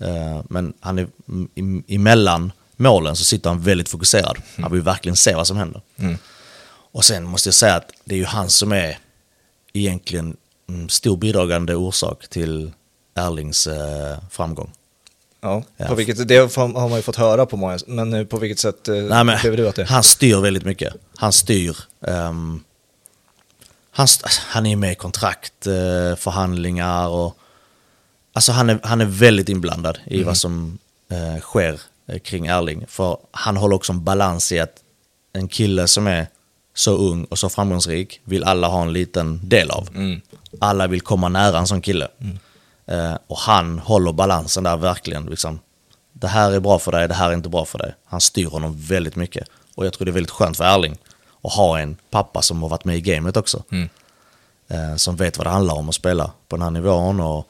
Eh, 0.00 0.40
Men 0.48 0.72
han 0.80 0.98
är, 0.98 1.06
i- 1.54 1.94
emellan 1.94 2.52
målen 2.76 3.16
så 3.16 3.24
sitter 3.24 3.50
han 3.50 3.60
väldigt 3.62 3.88
fokuserad. 3.88 4.36
Han 4.62 4.72
vill 4.72 4.82
verkligen 4.82 5.16
se 5.16 5.34
vad 5.34 5.46
som 5.46 5.56
händer. 5.56 5.80
Och 6.92 7.04
sen 7.04 7.24
måste 7.24 7.46
jag 7.48 7.54
säga 7.54 7.74
att 7.74 7.90
det 8.04 8.14
är 8.14 8.18
ju 8.18 8.24
han 8.24 8.50
som 8.50 8.72
är 8.72 8.98
egentligen 9.72 10.36
en 10.68 10.88
stor 10.88 11.16
bidragande 11.16 11.74
orsak 11.74 12.28
till 12.28 12.72
Erlings 13.14 13.66
eh, 13.66 14.18
framgång. 14.30 14.70
Ja, 15.42 15.62
Ja. 15.76 15.86
På 15.86 15.94
vilket, 15.94 16.28
det 16.28 16.36
har 16.56 16.88
man 16.88 16.96
ju 16.98 17.02
fått 17.02 17.16
höra 17.16 17.46
på 17.46 17.56
många, 17.56 17.78
men 17.86 18.14
eh, 18.14 18.24
på 18.24 18.36
vilket 18.38 18.58
sätt 18.58 18.88
eh, 18.88 18.94
Nej, 18.94 19.24
men, 19.24 19.36
upplever 19.36 19.56
du 19.56 19.68
att 19.68 19.76
det 19.76 19.84
Han 19.84 20.02
styr 20.02 20.36
väldigt 20.36 20.64
mycket. 20.64 20.94
Han 21.16 21.32
styr. 21.32 21.76
ehm, 22.06 22.60
han, 23.90 24.04
st- 24.04 24.26
han 24.48 24.66
är 24.66 24.76
med 24.76 24.92
i 24.92 24.94
kontrakt, 24.94 25.66
eh, 25.66 26.16
förhandlingar 26.16 27.08
och... 27.08 27.36
Alltså 28.32 28.52
han 28.52 28.70
är, 28.70 28.78
han 28.82 29.00
är 29.00 29.04
väldigt 29.04 29.48
inblandad 29.48 29.98
i 30.06 30.22
vad 30.22 30.36
som 30.36 30.78
eh, 31.10 31.40
sker 31.40 31.80
kring 32.24 32.46
Erling. 32.46 32.84
För 32.88 33.16
han 33.30 33.56
håller 33.56 33.76
också 33.76 33.92
en 33.92 34.04
balans 34.04 34.52
i 34.52 34.58
att 34.60 34.74
en 35.32 35.48
kille 35.48 35.88
som 35.88 36.06
är 36.06 36.26
så 36.74 36.96
ung 36.96 37.24
och 37.24 37.38
så 37.38 37.48
framgångsrik 37.48 38.20
vill 38.24 38.44
alla 38.44 38.68
ha 38.68 38.82
en 38.82 38.92
liten 38.92 39.48
del 39.48 39.70
av. 39.70 39.88
Alla 40.60 40.86
vill 40.86 41.00
komma 41.00 41.28
nära 41.28 41.58
en 41.58 41.66
sån 41.66 41.80
kille. 41.82 42.08
Eh, 42.86 43.14
och 43.26 43.38
han 43.38 43.78
håller 43.78 44.12
balansen 44.12 44.64
där 44.64 44.76
verkligen. 44.76 45.26
Liksom, 45.26 45.60
det 46.12 46.28
här 46.28 46.52
är 46.52 46.60
bra 46.60 46.78
för 46.78 46.92
dig, 46.92 47.08
det 47.08 47.14
här 47.14 47.28
är 47.30 47.34
inte 47.34 47.48
bra 47.48 47.64
för 47.64 47.78
dig. 47.78 47.94
Han 48.04 48.20
styr 48.20 48.46
honom 48.46 48.74
väldigt 48.76 49.16
mycket. 49.16 49.48
Och 49.74 49.86
jag 49.86 49.92
tror 49.92 50.04
det 50.04 50.10
är 50.10 50.12
väldigt 50.12 50.30
skönt 50.30 50.56
för 50.56 50.64
Erling 50.64 50.98
att 51.42 51.52
ha 51.52 51.78
en 51.78 51.96
pappa 52.10 52.42
som 52.42 52.62
har 52.62 52.68
varit 52.68 52.84
med 52.84 52.96
i 52.96 53.00
gamet 53.00 53.36
också. 53.36 53.62
Eh, 54.68 54.96
som 54.96 55.16
vet 55.16 55.38
vad 55.38 55.46
det 55.46 55.50
handlar 55.50 55.74
om 55.74 55.88
att 55.88 55.94
spela 55.94 56.30
på 56.48 56.56
den 56.56 56.62
här 56.62 56.70
nivån 56.70 57.20
och, 57.20 57.48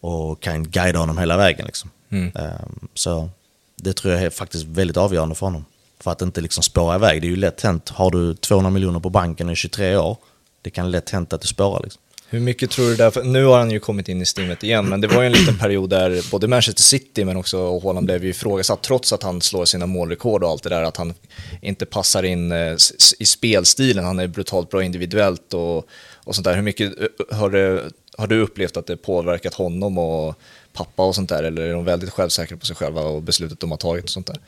och 0.00 0.42
kan 0.42 0.70
guida 0.70 0.98
honom 0.98 1.18
hela 1.18 1.36
vägen. 1.36 1.66
Liksom. 1.66 1.90
Eh, 2.34 2.50
så 2.94 3.28
det 3.76 3.92
tror 3.92 4.14
jag 4.14 4.22
är 4.22 4.30
faktiskt 4.30 4.64
väldigt 4.64 4.96
avgörande 4.96 5.34
för 5.34 5.46
honom. 5.46 5.64
För 6.00 6.10
att 6.10 6.22
inte 6.22 6.40
liksom 6.40 6.62
spåra 6.62 6.94
iväg. 6.94 7.22
Det 7.22 7.26
är 7.26 7.30
ju 7.30 7.36
lätt 7.36 7.60
hänt, 7.60 7.88
har 7.88 8.10
du 8.10 8.34
200 8.34 8.70
miljoner 8.70 9.00
på 9.00 9.10
banken 9.10 9.46
och 9.46 9.50
är 9.50 9.56
23 9.56 9.96
år, 9.96 10.16
det 10.62 10.70
kan 10.70 10.90
lätt 10.90 11.10
hänt 11.10 11.32
att 11.32 11.40
du 11.40 11.48
spårar. 11.48 11.82
Liksom. 11.82 12.02
Hur 12.32 12.40
mycket 12.40 12.70
tror 12.70 12.86
du 12.88 12.96
därför, 12.96 13.22
nu 13.22 13.44
har 13.44 13.58
han 13.58 13.70
ju 13.70 13.80
kommit 13.80 14.08
in 14.08 14.22
i 14.22 14.26
stimmet 14.26 14.62
igen, 14.62 14.88
men 14.88 15.00
det 15.00 15.08
var 15.08 15.22
ju 15.22 15.26
en 15.26 15.32
liten 15.32 15.58
period 15.58 15.90
där 15.90 16.30
både 16.30 16.48
Manchester 16.48 16.82
City 16.82 17.24
men 17.24 17.36
också 17.36 17.80
Haaland 17.80 18.06
blev 18.06 18.24
ju 18.24 18.30
ifrågasatt 18.30 18.82
trots 18.82 19.12
att 19.12 19.22
han 19.22 19.40
slår 19.40 19.64
sina 19.64 19.86
målrekord 19.86 20.44
och 20.44 20.50
allt 20.50 20.62
det 20.62 20.68
där, 20.68 20.82
att 20.82 20.96
han 20.96 21.14
inte 21.60 21.86
passar 21.86 22.22
in 22.22 22.52
eh, 22.52 22.76
i 23.18 23.24
spelstilen, 23.24 24.04
han 24.04 24.18
är 24.18 24.26
brutalt 24.26 24.70
bra 24.70 24.82
individuellt 24.82 25.54
och, 25.54 25.76
och 26.24 26.34
sånt 26.34 26.44
där. 26.44 26.54
Hur 26.54 26.62
mycket 26.62 27.00
eh, 27.00 27.06
eh, 27.30 27.36
har, 27.38 27.50
det, 27.50 27.90
har 28.18 28.26
du 28.26 28.40
upplevt 28.40 28.76
att 28.76 28.86
det 28.86 28.96
påverkat 28.96 29.54
honom 29.54 29.98
och 29.98 30.34
pappa 30.72 31.04
och 31.04 31.14
sånt 31.14 31.28
där, 31.28 31.42
eller 31.42 31.62
är 31.62 31.72
de 31.72 31.84
väldigt 31.84 32.10
självsäkra 32.10 32.56
på 32.56 32.66
sig 32.66 32.76
själva 32.76 33.00
och 33.00 33.22
beslutet 33.22 33.60
de 33.60 33.70
har 33.70 33.78
tagit 33.78 34.04
och 34.04 34.10
sånt 34.10 34.26
där? 34.26 34.38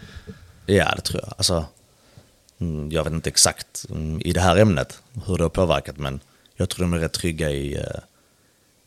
Ja, 0.66 0.92
det 0.96 1.02
tror 1.02 1.20
jag. 1.22 1.34
Alltså, 1.36 1.64
mm, 2.60 2.92
jag 2.92 3.04
vet 3.04 3.12
inte 3.12 3.30
exakt 3.30 3.86
mm, 3.90 4.20
i 4.20 4.32
det 4.32 4.40
här 4.40 4.56
ämnet 4.56 4.98
hur 5.26 5.36
det 5.36 5.44
har 5.44 5.50
påverkat, 5.50 5.98
men 5.98 6.20
jag 6.56 6.68
tror 6.68 6.84
de 6.84 6.92
är 6.92 6.98
rätt 6.98 7.12
trygga 7.12 7.50
i, 7.50 7.74
eh, 7.74 8.00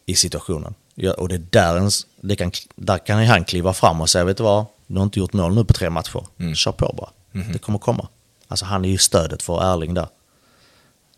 i 0.06 0.16
situationen. 0.16 0.74
Ja, 0.96 1.14
och 1.14 1.30
det 1.30 1.36
är 1.36 1.46
där, 1.50 1.76
ens, 1.76 2.08
det 2.22 2.36
kan, 2.36 2.52
där 2.76 2.98
kan 2.98 3.26
han 3.26 3.46
kliva 3.46 3.74
fram 3.74 4.02
och 4.02 4.10
säga, 4.10 4.26
vet 4.26 4.38
du 4.38 4.44
vad, 4.44 4.66
du 4.88 4.98
har 4.98 5.04
inte 5.04 5.20
gjort 5.20 5.34
mål 5.34 5.56
nu 5.56 5.66
på 5.66 5.74
tre 5.74 5.90
matcher. 5.90 6.26
Kör 6.56 6.72
på 6.72 6.94
bara. 6.98 7.10
Det 7.54 7.60
kommer 7.60 7.80
komma. 7.80 8.08
Alltså 8.48 8.66
han 8.66 8.86
är 8.86 8.90
ju 8.90 8.98
stödet 8.98 9.44
för 9.44 9.74
Erling 9.74 9.94
där. 9.94 10.08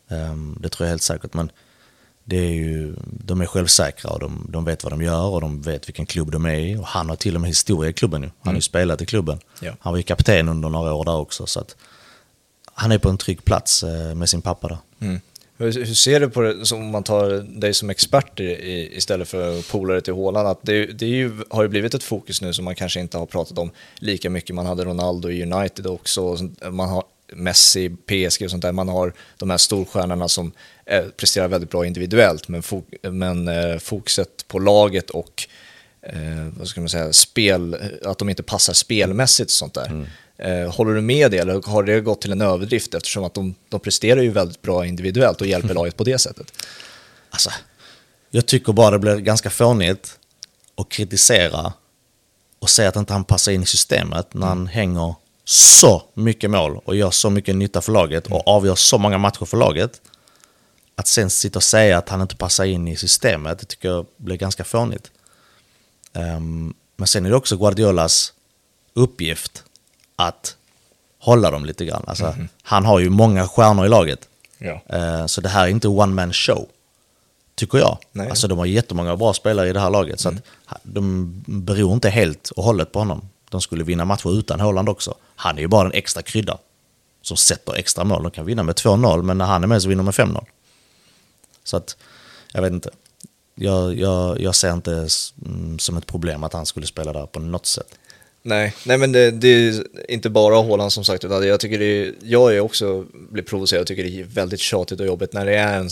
Ehm, 0.08 0.58
det 0.60 0.70
tror 0.70 0.86
jag 0.86 0.90
helt 0.90 1.02
säkert. 1.02 1.34
Men 1.34 1.52
det 2.24 2.38
är 2.38 2.52
ju, 2.52 2.96
de 3.06 3.42
är 3.42 3.46
självsäkra 3.46 4.12
och 4.12 4.20
de, 4.20 4.46
de 4.50 4.66
vet 4.66 4.84
vad 4.84 4.94
de 4.94 5.02
gör 5.02 5.26
och 5.26 5.42
de 5.42 5.62
vet 5.62 5.88
vilken 5.88 6.06
klubb 6.06 6.32
de 6.32 6.46
är 6.46 6.56
i. 6.56 6.76
Och 6.78 6.88
han 6.88 7.10
har 7.10 7.16
till 7.16 7.36
och 7.36 7.42
med 7.42 7.48
historia 7.48 7.90
i 7.90 7.94
klubben 7.94 8.22
nu. 8.22 8.32
Han 8.42 8.54
har 8.54 8.56
ju 8.56 8.62
spelat 8.62 9.02
i 9.02 9.06
klubben. 9.06 9.40
Ja. 9.60 9.72
Han 9.80 9.94
var 9.94 9.98
ju 9.98 10.04
kapten 10.04 10.50
under 10.50 10.70
några 10.70 10.94
år 10.94 11.06
där 11.06 11.16
också. 11.16 11.46
Så 11.46 11.60
att 11.60 11.76
han 12.74 12.92
är 12.92 12.98
på 12.98 13.10
en 13.10 13.18
trygg 13.18 13.46
plats 13.46 13.84
eh, 13.84 14.16
med 14.16 14.30
sin 14.30 14.42
pappa 14.42 14.68
där. 14.68 14.78
Mm. 15.00 15.22
Hur, 15.60 15.72
hur 15.72 15.94
ser 15.94 16.20
du 16.20 16.30
på 16.30 16.42
det, 16.42 16.72
om 16.72 16.92
man 16.92 17.04
tar 17.04 17.30
dig 17.60 17.74
som 17.74 17.90
expert 17.90 18.40
i, 18.40 18.90
istället 18.98 19.28
för 19.28 19.72
polare 19.72 20.02
till 20.02 20.14
Håland? 20.14 20.48
Att 20.48 20.60
det, 20.62 20.86
det 20.86 21.06
är 21.06 21.10
ju, 21.10 21.32
har 21.50 21.64
ju 21.64 21.70
blivit 21.70 21.94
ett 21.94 22.04
fokus 22.04 22.42
nu 22.42 22.54
som 22.54 22.66
man 22.66 22.76
kanske 22.76 23.00
inte 23.00 23.18
har 23.18 23.26
pratat 23.26 23.58
om 23.58 23.72
lika 24.00 24.30
mycket. 24.30 24.56
Man 24.56 24.66
hade 24.66 24.86
Ronaldo 24.86 25.30
i 25.30 25.44
United 25.44 25.88
också, 25.88 26.22
och 26.22 26.40
man 26.74 26.90
har 26.90 27.04
Messi, 27.34 27.90
PSG 27.90 28.44
och 28.44 28.52
sånt 28.52 28.62
där. 28.62 28.72
Man 28.72 28.90
har 28.90 29.14
de 29.38 29.50
här 29.50 29.58
storstjärnorna 29.58 30.28
som 30.28 30.52
eh, 30.86 31.06
presterar 31.18 31.48
väldigt 31.48 31.70
bra 31.70 31.86
individuellt, 31.86 32.48
men, 32.48 32.64
fo, 32.64 32.84
men 33.02 33.48
eh, 33.48 33.78
fokuset 33.78 34.48
på 34.48 34.60
laget 34.60 35.10
och 35.10 35.48
eh, 36.02 36.48
vad 36.58 36.68
ska 36.68 36.82
man 36.82 36.90
säga, 36.90 37.14
spel, 37.14 37.78
att 38.06 38.18
de 38.18 38.30
inte 38.30 38.44
passar 38.44 38.74
spelmässigt 38.74 39.48
och 39.48 39.52
sånt 39.52 39.74
där. 39.74 39.88
Mm. 39.88 40.08
Eh, 40.40 40.76
håller 40.76 40.94
du 40.94 41.02
med 41.02 41.32
det 41.32 41.38
eller 41.38 41.62
har 41.70 41.84
det 41.84 42.02
gått 42.02 42.22
till 42.22 42.32
en 42.32 42.42
överdrift 42.42 42.94
eftersom 42.94 43.24
att 43.24 43.34
de, 43.34 43.56
de 43.70 43.80
presterar 43.80 44.22
ju 44.22 44.30
väldigt 44.30 44.62
bra 44.62 44.86
individuellt 44.86 45.42
och 45.42 45.48
hjälper 45.48 45.74
laget 45.74 45.98
på 45.98 46.04
det 46.04 46.18
sättet? 46.18 46.54
Alltså, 47.30 47.50
jag 48.30 48.46
tycker 48.46 48.74
bara 48.74 48.92
det 48.92 49.00
blir 49.00 49.18
ganska 49.18 49.50
fånigt 49.50 50.20
att 50.76 50.90
kritisera 50.90 51.74
och 52.60 52.70
säga 52.70 52.90
att 52.90 52.96
inte 52.96 53.14
han 53.14 53.24
passar 53.24 53.52
in 53.52 53.64
i 53.64 53.66
systemet 53.66 54.34
när 54.34 54.48
han 54.48 54.68
hänger 54.68 55.16
så 55.46 56.04
mycket 56.14 56.50
mål 56.50 56.82
och 56.86 56.96
gör 56.96 57.12
så 57.12 57.30
mycket 57.30 57.56
nytta 57.56 57.82
för 57.82 57.92
laget 57.92 58.28
och 58.28 58.48
avgör 58.48 58.76
så 58.76 58.98
många 58.98 59.18
matcher 59.18 59.46
för 59.46 59.58
laget. 59.58 60.02
Att 60.96 61.08
sen 61.08 61.30
sitta 61.30 61.60
och 61.60 61.64
säga 61.64 61.98
att 61.98 62.10
han 62.10 62.22
inte 62.22 62.36
passar 62.36 62.66
in 62.66 62.88
i 62.88 62.96
systemet, 62.96 63.60
det 63.60 63.66
tycker 63.66 63.90
jag 63.90 64.06
blir 64.18 64.38
ganska 64.38 64.64
fånigt. 64.64 65.12
Ehm, 66.14 66.74
men 66.98 67.08
sen 67.08 67.26
är 67.26 67.30
det 67.30 67.36
också 67.36 67.58
Guardiolas 67.58 68.34
uppgift 68.94 69.64
att 70.28 70.56
hålla 71.20 71.52
dem 71.52 71.66
lite 71.66 71.86
grann. 71.86 72.04
Alltså, 72.08 72.36
Han 72.64 72.86
har 72.86 73.00
ju 73.00 73.10
många 73.10 73.48
stjärnor 73.48 73.86
i 73.86 73.90
laget. 73.90 74.28
Ja. 74.58 74.82
Eh, 74.98 75.26
Så 75.26 75.42
det 75.42 75.50
här 75.50 75.64
är 75.64 75.68
inte 75.70 75.88
one 75.88 76.14
man 76.14 76.34
show, 76.34 76.68
tycker 77.56 77.78
jag. 77.78 77.98
Nej. 78.12 78.24
Mm. 78.24 78.32
Alltså 78.32 78.48
de 78.48 78.58
har 78.58 78.66
jättemånga 78.66 79.16
bra 79.16 79.34
spelare 79.34 79.70
i 79.70 79.74
det 79.74 79.80
här 79.80 79.90
laget, 79.90 80.20
så 80.20 80.30
att 80.30 80.36
de 80.84 81.34
beror 81.48 81.94
inte 81.94 82.10
helt 82.10 82.50
och 82.50 82.64
hållet 82.64 82.92
på 82.92 83.00
honom. 83.00 83.30
De 83.50 83.62
skulle 83.62 83.84
vinna 83.84 84.06
matcher 84.06 84.40
utan 84.40 84.60
Haaland 84.60 84.90
också. 84.90 85.16
Han 85.36 85.58
är 85.58 85.62
ju 85.62 85.68
bara 85.68 85.86
en 85.88 85.94
extra 85.94 86.22
krydda 86.22 86.58
som 87.22 87.38
sätter 87.38 87.74
extra 87.74 88.04
mål. 88.04 88.24
De 88.24 88.32
kan 88.32 88.46
vinna 88.46 88.64
med 88.64 88.76
2-0, 88.76 89.22
men 89.22 89.38
när 89.38 89.46
han 89.46 89.64
är 89.64 89.68
med 89.68 89.82
så 89.82 89.90
vinner 89.90 90.04
de 90.04 90.06
med 90.06 90.36
5-0. 90.36 90.46
Så 91.64 91.78
att, 91.78 91.98
jag 92.54 92.62
vet 92.62 92.74
inte. 92.74 92.90
Jag, 93.56 93.98
jag, 93.98 94.42
jag 94.42 94.56
ser 94.56 94.74
inte 94.74 95.08
mm, 95.46 95.80
som 95.80 95.98
ett 95.98 96.06
problem 96.06 96.44
att 96.44 96.54
han 96.54 96.66
skulle 96.66 96.88
spela 96.88 97.14
där 97.14 97.26
på 97.26 97.40
något 97.40 97.66
sätt. 97.66 97.88
Nej, 98.42 98.76
nej 98.86 98.98
men 98.98 99.12
det, 99.12 99.32
det 99.32 99.48
är 99.48 99.84
inte 100.12 100.30
bara 100.30 100.64
Haaland 100.64 100.94
som 100.94 101.04
sagt, 101.04 101.24
utan 101.24 101.48
jag 101.48 101.60
tycker 101.60 101.80
det 101.80 101.86
är, 101.86 102.14
jag 102.24 102.56
är 102.56 102.60
också 102.60 103.06
blir 103.14 103.44
provocerad 103.44 103.82
och 103.82 103.88
tycker 103.88 104.04
det 104.04 104.20
är 104.20 104.24
väldigt 104.24 104.60
tjatigt 104.60 105.00
och 105.00 105.06
jobbigt 105.06 105.34
när 105.34 105.46
det 105.46 105.56
är 105.56 105.80
en, 105.80 105.90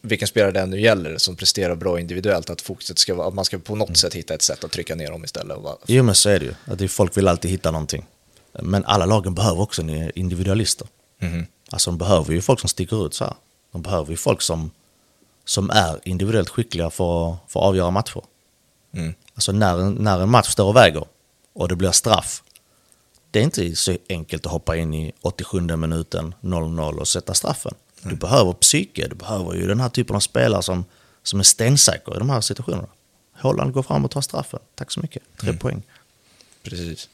vilken 0.00 0.28
spelare 0.28 0.52
det 0.52 0.60
än 0.60 0.70
nu 0.70 0.80
gäller 0.80 1.18
som 1.18 1.36
presterar 1.36 1.74
bra 1.74 2.00
individuellt, 2.00 2.50
att 2.50 2.60
fokuset 2.60 2.98
ska 2.98 3.14
vara, 3.14 3.28
att 3.28 3.34
man 3.34 3.44
ska 3.44 3.58
på 3.58 3.76
något 3.76 3.96
sätt 3.96 4.14
hitta 4.14 4.34
ett 4.34 4.42
sätt 4.42 4.64
att 4.64 4.70
trycka 4.70 4.94
ner 4.94 5.10
dem 5.10 5.24
istället. 5.24 5.56
Och 5.56 5.62
bara, 5.62 5.76
Jo 5.86 6.02
men 6.02 6.14
så 6.14 6.28
är 6.28 6.38
det 6.38 6.44
ju. 6.44 6.54
Att 6.64 6.78
det 6.78 6.84
är, 6.84 6.88
folk 6.88 7.16
vill 7.16 7.28
alltid 7.28 7.50
hitta 7.50 7.70
någonting. 7.70 8.06
Men 8.52 8.84
alla 8.84 9.06
lagen 9.06 9.34
behöver 9.34 9.60
också 9.60 9.82
individualister. 10.14 10.86
Mhm. 11.20 11.46
Alltså 11.70 11.90
de 11.90 11.98
behöver 11.98 12.32
ju 12.32 12.40
folk 12.40 12.60
som 12.60 12.68
sticker 12.68 13.06
ut 13.06 13.14
så 13.14 13.24
här. 13.24 13.34
De 13.72 13.82
behöver 13.82 14.10
ju 14.10 14.16
folk 14.16 14.42
som, 14.42 14.70
som 15.44 15.70
är 15.70 16.00
individuellt 16.04 16.48
skickliga 16.48 16.90
för, 16.90 17.36
för 17.48 17.60
att 17.60 17.66
avgöra 17.66 17.90
matcher. 17.90 18.22
Mm. 18.94 19.14
Alltså 19.34 19.52
när, 19.52 19.90
när 19.90 20.20
en 20.20 20.28
match 20.28 20.48
står 20.48 20.64
och 20.64 20.76
väger 20.76 21.04
och 21.52 21.68
det 21.68 21.76
blir 21.76 21.90
straff. 21.90 22.42
Det 23.30 23.38
är 23.38 23.42
inte 23.42 23.76
så 23.76 23.96
enkelt 24.08 24.46
att 24.46 24.52
hoppa 24.52 24.76
in 24.76 24.94
i 24.94 25.12
87 25.20 25.60
minuten 25.60 26.34
0-0 26.40 26.98
och 26.98 27.08
sätta 27.08 27.34
straffen. 27.34 27.74
Du 28.02 28.16
behöver 28.16 28.52
psyke, 28.52 29.08
du 29.08 29.14
behöver 29.14 29.54
ju 29.54 29.66
den 29.66 29.80
här 29.80 29.88
typen 29.88 30.16
av 30.16 30.20
spelare 30.20 30.62
som, 30.62 30.84
som 31.22 31.40
är 31.40 31.44
stensäker 31.44 32.16
i 32.16 32.18
de 32.18 32.30
här 32.30 32.40
situationerna. 32.40 32.88
Holland 33.32 33.72
går 33.72 33.82
fram 33.82 34.04
och 34.04 34.10
tar 34.10 34.20
straffen. 34.20 34.60
Tack 34.74 34.90
så 34.90 35.00
mycket. 35.00 35.22
Tre 35.36 35.52
poäng. 35.52 35.82
Precis. 36.62 37.08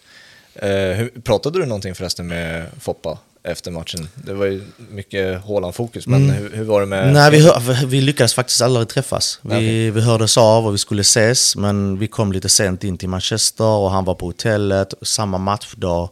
Eh, 0.55 0.97
hur, 0.97 1.21
pratade 1.21 1.59
du 1.59 1.67
någonting 1.67 1.95
förresten 1.95 2.27
med 2.27 2.71
Foppa 2.81 3.19
efter 3.43 3.71
matchen? 3.71 4.09
Det 4.15 4.35
var 4.35 4.47
ju 4.47 4.65
mycket 4.77 5.45
Haaland-fokus, 5.45 6.07
men 6.07 6.31
hur, 6.31 6.51
hur 6.51 6.65
var 6.65 6.81
det 6.81 6.87
med... 6.87 7.13
Nej, 7.13 7.31
vi, 7.31 7.41
hör, 7.41 7.87
vi 7.87 8.01
lyckades 8.01 8.35
faktiskt 8.35 8.63
aldrig 8.63 8.89
träffas. 8.89 9.41
Vi, 9.43 9.49
Okej. 9.49 9.91
vi 9.91 10.01
hördes 10.01 10.37
av 10.37 10.67
och 10.67 10.75
vi 10.75 10.79
skulle 10.79 11.01
ses, 11.01 11.57
men 11.57 11.99
vi 11.99 12.09
kom 12.09 12.33
lite 12.33 12.49
sent 12.49 12.85
in 12.85 12.99
till 12.99 13.09
Manchester 13.09 13.65
och 13.65 13.91
han 13.91 14.05
var 14.05 14.15
på 14.15 14.27
hotellet. 14.27 14.95
Samma 15.03 15.39
matchdag. 15.39 16.11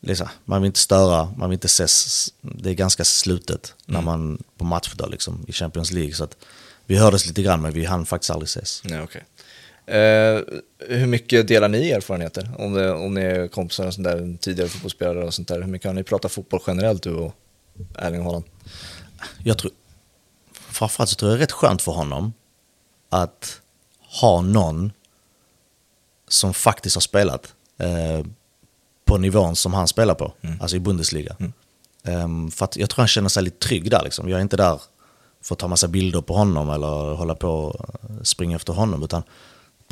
Liksom, 0.00 0.28
man 0.44 0.62
vill 0.62 0.66
inte 0.66 0.80
störa, 0.80 1.32
man 1.36 1.50
vill 1.50 1.56
inte 1.56 1.66
ses. 1.66 2.28
Det 2.40 2.70
är 2.70 2.74
ganska 2.74 3.04
slutet 3.04 3.74
när 3.86 4.00
man 4.00 4.42
på 4.58 4.64
matchdag 4.64 5.10
liksom, 5.10 5.44
i 5.48 5.52
Champions 5.52 5.92
League. 5.92 6.14
Så 6.14 6.24
att 6.24 6.36
vi 6.86 6.96
hördes 6.96 7.26
lite 7.26 7.42
grann, 7.42 7.62
men 7.62 7.72
vi 7.72 7.84
hann 7.84 8.06
faktiskt 8.06 8.30
aldrig 8.30 8.46
ses. 8.46 8.82
Nej, 8.84 9.00
okej. 9.00 9.24
Eh, 9.86 10.40
hur 10.78 11.06
mycket 11.06 11.48
delar 11.48 11.68
ni 11.68 11.90
erfarenheter? 11.90 12.50
Om, 12.58 12.72
det, 12.72 12.92
om 12.92 13.14
ni 13.14 13.20
är 13.20 13.48
kompisar 13.48 13.86
och 13.86 13.94
sånt 13.94 14.04
där, 14.04 14.36
tidigare 14.40 14.68
fotbollsspelare 14.68 15.24
och 15.24 15.34
sånt 15.34 15.48
där. 15.48 15.60
Hur 15.60 15.68
mycket 15.68 15.86
har 15.86 15.94
ni 15.94 16.02
pratat 16.02 16.32
fotboll 16.32 16.60
generellt, 16.66 17.02
du 17.02 17.14
och 17.14 17.34
Erling 17.98 18.22
Haaland? 18.22 18.44
jag 19.44 19.58
tror, 19.58 19.72
framförallt 20.52 21.10
så 21.10 21.16
tror 21.16 21.30
jag 21.30 21.38
det 21.38 21.42
är 21.42 21.46
rätt 21.46 21.52
skönt 21.52 21.82
för 21.82 21.92
honom 21.92 22.32
att 23.08 23.60
ha 24.20 24.40
någon 24.40 24.92
som 26.28 26.54
faktiskt 26.54 26.96
har 26.96 27.00
spelat 27.00 27.54
eh, 27.78 28.26
på 29.04 29.18
nivån 29.18 29.56
som 29.56 29.74
han 29.74 29.88
spelar 29.88 30.14
på, 30.14 30.32
alltså 30.60 30.76
i 30.76 30.80
Bundesliga. 30.80 31.36
Ehm, 32.04 32.50
för 32.50 32.64
att 32.64 32.76
jag 32.76 32.90
tror 32.90 33.02
han 33.02 33.08
känner 33.08 33.28
sig 33.28 33.42
lite 33.42 33.66
trygg 33.66 33.90
där. 33.90 34.02
Liksom. 34.04 34.28
Jag 34.28 34.38
är 34.38 34.42
inte 34.42 34.56
där 34.56 34.80
för 35.42 35.54
att 35.54 35.58
ta 35.58 35.68
massa 35.68 35.88
bilder 35.88 36.20
på 36.20 36.34
honom 36.34 36.70
eller 36.70 37.14
hålla 37.14 37.34
på 37.34 37.48
och 37.48 37.86
springa 38.26 38.56
efter 38.56 38.72
honom, 38.72 39.02
utan 39.02 39.22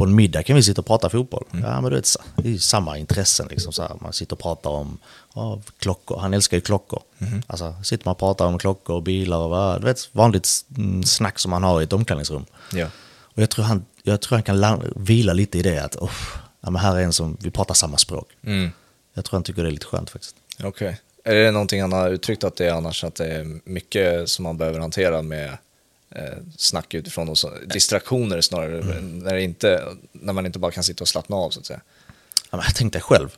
på 0.00 0.04
en 0.04 0.14
middag 0.14 0.42
kan 0.42 0.56
vi 0.56 0.62
sitta 0.62 0.80
och 0.80 0.86
prata 0.86 1.08
fotboll. 1.10 1.44
Ja, 1.50 1.80
men 1.80 1.90
du 1.90 1.96
vet, 1.96 2.16
det 2.36 2.48
är 2.48 2.52
ju 2.52 2.58
samma 2.58 2.98
intressen. 2.98 3.46
Liksom, 3.50 3.72
så 3.72 3.82
här. 3.82 3.96
Man 4.00 4.12
sitter 4.12 4.32
och 4.32 4.38
pratar 4.38 4.70
om 4.70 4.98
ja, 5.34 5.60
klockor. 5.78 6.18
Han 6.18 6.34
älskar 6.34 6.56
ju 6.56 6.60
klockor. 6.60 7.02
Alltså, 7.46 7.74
sitter 7.84 8.04
man 8.04 8.12
och 8.12 8.18
pratar 8.18 8.46
om 8.46 8.58
klockor 8.58 8.96
och 8.96 9.02
bilar 9.02 9.38
och 9.38 9.50
vad, 9.50 9.80
du 9.80 9.84
vet, 9.86 10.08
vanligt 10.12 10.48
mm, 10.76 11.02
snack 11.02 11.38
som 11.38 11.50
man 11.50 11.62
har 11.62 11.80
i 11.80 11.84
ett 11.84 11.92
omklädningsrum. 11.92 12.44
Ja. 12.72 12.86
Och 13.22 13.42
jag 13.42 13.50
tror 13.50 13.64
han, 13.64 13.84
jag 14.02 14.20
tror 14.20 14.36
han 14.36 14.42
kan 14.42 14.60
la- 14.60 14.82
vila 14.96 15.32
lite 15.32 15.58
i 15.58 15.62
det 15.62 15.78
att 15.84 15.96
"Uff, 15.96 16.38
ja, 16.60 16.70
men 16.70 16.82
här 16.82 16.96
är 16.96 17.00
en 17.00 17.12
som, 17.12 17.36
vi 17.40 17.50
pratar 17.50 17.74
samma 17.74 17.96
språk. 17.98 18.28
Mm. 18.44 18.70
Jag 19.14 19.24
tror 19.24 19.36
han 19.36 19.42
tycker 19.42 19.62
det 19.62 19.68
är 19.68 19.72
lite 19.72 19.86
skönt 19.86 20.10
faktiskt. 20.10 20.36
Okej. 20.64 21.00
Är 21.24 21.34
det 21.34 21.50
någonting 21.50 21.80
han 21.80 21.92
har 21.92 22.08
uttryckt 22.08 22.44
att 22.44 22.56
det 22.56 22.66
är 22.66 22.72
annars, 22.72 23.04
att 23.04 23.14
det 23.14 23.26
är 23.26 23.60
mycket 23.64 24.28
som 24.28 24.42
man 24.42 24.56
behöver 24.56 24.80
hantera 24.80 25.22
med 25.22 25.58
snack 26.56 26.94
utifrån 26.94 27.28
och 27.28 27.38
så, 27.38 27.50
distraktioner 27.66 28.40
snarare, 28.40 29.00
när, 29.00 29.34
det 29.34 29.42
inte, 29.42 29.84
när 30.12 30.32
man 30.32 30.46
inte 30.46 30.58
bara 30.58 30.70
kan 30.70 30.84
sitta 30.84 31.04
och 31.04 31.08
slappna 31.08 31.36
av 31.36 31.50
så 31.50 31.60
att 31.60 31.66
säga. 31.66 31.80
Ja, 32.50 32.56
men 32.56 32.66
tänk 32.74 32.92
dig 32.92 33.02
själv. 33.02 33.28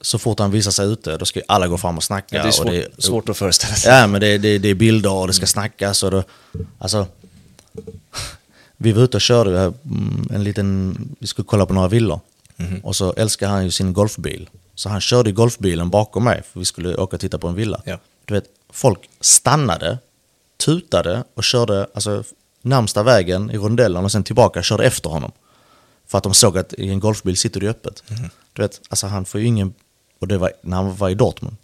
Så 0.00 0.18
fort 0.18 0.38
han 0.38 0.50
visar 0.50 0.70
sig 0.70 0.86
ute, 0.86 1.16
då 1.16 1.24
ska 1.24 1.38
ju 1.38 1.44
alla 1.48 1.68
gå 1.68 1.78
fram 1.78 1.96
och 1.96 2.02
snacka. 2.02 2.36
Ja, 2.36 2.42
det 2.42 2.48
är 2.48 2.52
svårt, 2.52 2.66
och 2.66 2.72
det, 2.72 3.02
svårt 3.02 3.28
att 3.28 3.36
föreställa 3.36 3.74
sig. 3.74 3.92
Ja, 3.92 4.06
men 4.06 4.20
det, 4.20 4.38
det, 4.38 4.58
det 4.58 4.68
är 4.68 4.74
bilder 4.74 5.12
och 5.12 5.26
det 5.26 5.32
ska 5.32 5.46
snackas 5.46 6.02
och 6.02 6.10
det, 6.10 6.24
alltså, 6.78 7.06
vi 8.76 8.92
var 8.92 9.02
ute 9.02 9.16
och 9.16 9.20
körde 9.20 9.60
mm, 9.60 10.28
en 10.30 10.44
liten, 10.44 10.98
vi 11.18 11.26
skulle 11.26 11.46
kolla 11.46 11.66
på 11.66 11.74
några 11.74 11.88
villor. 11.88 12.20
Och 12.82 12.96
så 12.96 13.12
älskar 13.12 13.48
han 13.48 13.64
ju 13.64 13.70
sin 13.70 13.92
golfbil. 13.92 14.50
Så 14.74 14.88
han 14.88 15.00
körde 15.00 15.32
golfbilen 15.32 15.90
bakom 15.90 16.24
mig, 16.24 16.42
för 16.52 16.60
vi 16.60 16.64
skulle 16.64 16.96
åka 16.96 17.16
och 17.16 17.20
titta 17.20 17.38
på 17.38 17.48
en 17.48 17.54
villa. 17.54 17.82
Ja. 17.84 17.98
Du 18.24 18.34
vet, 18.34 18.44
folk 18.70 19.08
stannade, 19.20 19.98
tutade 20.64 21.24
och 21.34 21.44
körde 21.44 21.86
alltså, 21.94 22.24
närmsta 22.62 23.02
vägen 23.02 23.50
i 23.50 23.56
rondellen 23.56 24.04
och 24.04 24.12
sen 24.12 24.24
tillbaka 24.24 24.62
körde 24.62 24.84
efter 24.84 25.10
honom. 25.10 25.32
För 26.06 26.18
att 26.18 26.24
de 26.24 26.34
såg 26.34 26.58
att 26.58 26.72
i 26.72 26.88
en 26.88 27.00
golfbil 27.00 27.36
sitter 27.36 27.60
du 27.60 27.68
öppet. 27.68 28.02
Du 28.52 28.62
vet, 28.62 28.80
alltså 28.88 29.06
han 29.06 29.24
får 29.24 29.40
ju 29.40 29.46
ingen... 29.46 29.74
Och 30.18 30.28
det 30.28 30.38
var 30.38 30.52
när 30.62 30.76
han 30.76 30.96
var 30.96 31.10
i 31.10 31.14
Dortmund. 31.14 31.56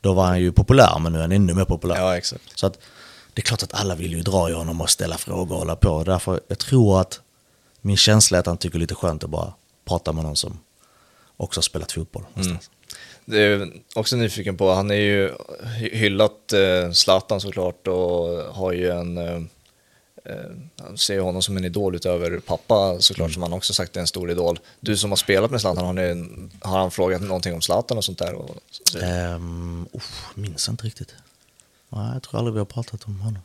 Då 0.00 0.12
var 0.12 0.26
han 0.26 0.40
ju 0.40 0.52
populär, 0.52 0.98
men 0.98 1.12
nu 1.12 1.18
är 1.18 1.22
han 1.22 1.32
ännu 1.32 1.54
mer 1.54 1.64
populär. 1.64 1.96
Ja, 1.96 2.16
exakt. 2.16 2.58
Så 2.58 2.66
att 2.66 2.78
det 3.34 3.40
är 3.40 3.44
klart 3.44 3.62
att 3.62 3.74
alla 3.74 3.94
vill 3.94 4.12
ju 4.12 4.22
dra 4.22 4.50
i 4.50 4.52
honom 4.52 4.80
och 4.80 4.90
ställa 4.90 5.18
frågor 5.18 5.52
och 5.52 5.58
hålla 5.58 5.76
på. 5.76 6.04
Därför 6.04 6.40
jag 6.48 6.58
tror 6.58 7.00
att 7.00 7.20
min 7.80 7.96
känsla 7.96 8.38
är 8.38 8.40
att 8.40 8.46
han 8.46 8.56
tycker 8.56 8.78
det 8.78 8.78
är 8.78 8.80
lite 8.80 8.94
skönt 8.94 9.24
att 9.24 9.30
bara 9.30 9.52
prata 9.84 10.12
med 10.12 10.24
någon 10.24 10.36
som 10.36 10.58
också 11.36 11.58
har 11.58 11.62
spelat 11.62 11.92
fotboll. 11.92 12.24
någonstans. 12.34 12.70
Det 13.30 13.38
är 13.42 13.72
också 13.94 14.16
nyfiken 14.16 14.56
på, 14.56 14.72
han 14.72 14.90
är 14.90 14.94
ju 14.94 15.30
hy- 15.78 15.94
hyllat 15.96 16.52
eh, 16.52 16.90
Zlatan 16.92 17.40
såklart 17.40 17.86
och 17.88 18.28
har 18.54 18.72
ju 18.72 18.90
en, 18.90 19.18
eh, 19.18 19.40
han 20.82 20.98
ser 20.98 21.20
honom 21.20 21.42
som 21.42 21.56
en 21.56 21.64
idol 21.64 21.94
utöver 21.94 22.38
pappa 22.38 22.96
såklart, 23.00 23.24
Mm. 23.26 23.32
som 23.34 23.42
han 23.42 23.52
också 23.52 23.74
sagt 23.74 23.96
är 23.96 24.00
en 24.00 24.06
stor 24.06 24.30
idol. 24.30 24.58
Du 24.80 24.96
som 24.96 25.10
har 25.10 25.16
spelat 25.16 25.50
med 25.50 25.60
Zlatan, 25.60 25.84
har, 25.86 25.92
ni, 25.92 26.28
har 26.60 26.78
han 26.78 26.90
frågat 26.90 27.22
någonting 27.22 27.54
om 27.54 27.60
Zlatan 27.60 27.96
och 27.98 28.04
sånt 28.04 28.18
där? 28.18 28.34
Och, 28.34 28.50
så, 28.70 28.98
Um, 28.98 29.88
oh, 29.92 30.02
minns 30.34 30.68
inte 30.68 30.86
riktigt. 30.86 31.14
Nej, 31.88 32.10
jag 32.14 32.22
tror 32.22 32.38
aldrig 32.38 32.52
vi 32.54 32.58
har 32.58 32.64
pratat 32.66 33.04
om 33.04 33.20
honom. 33.20 33.42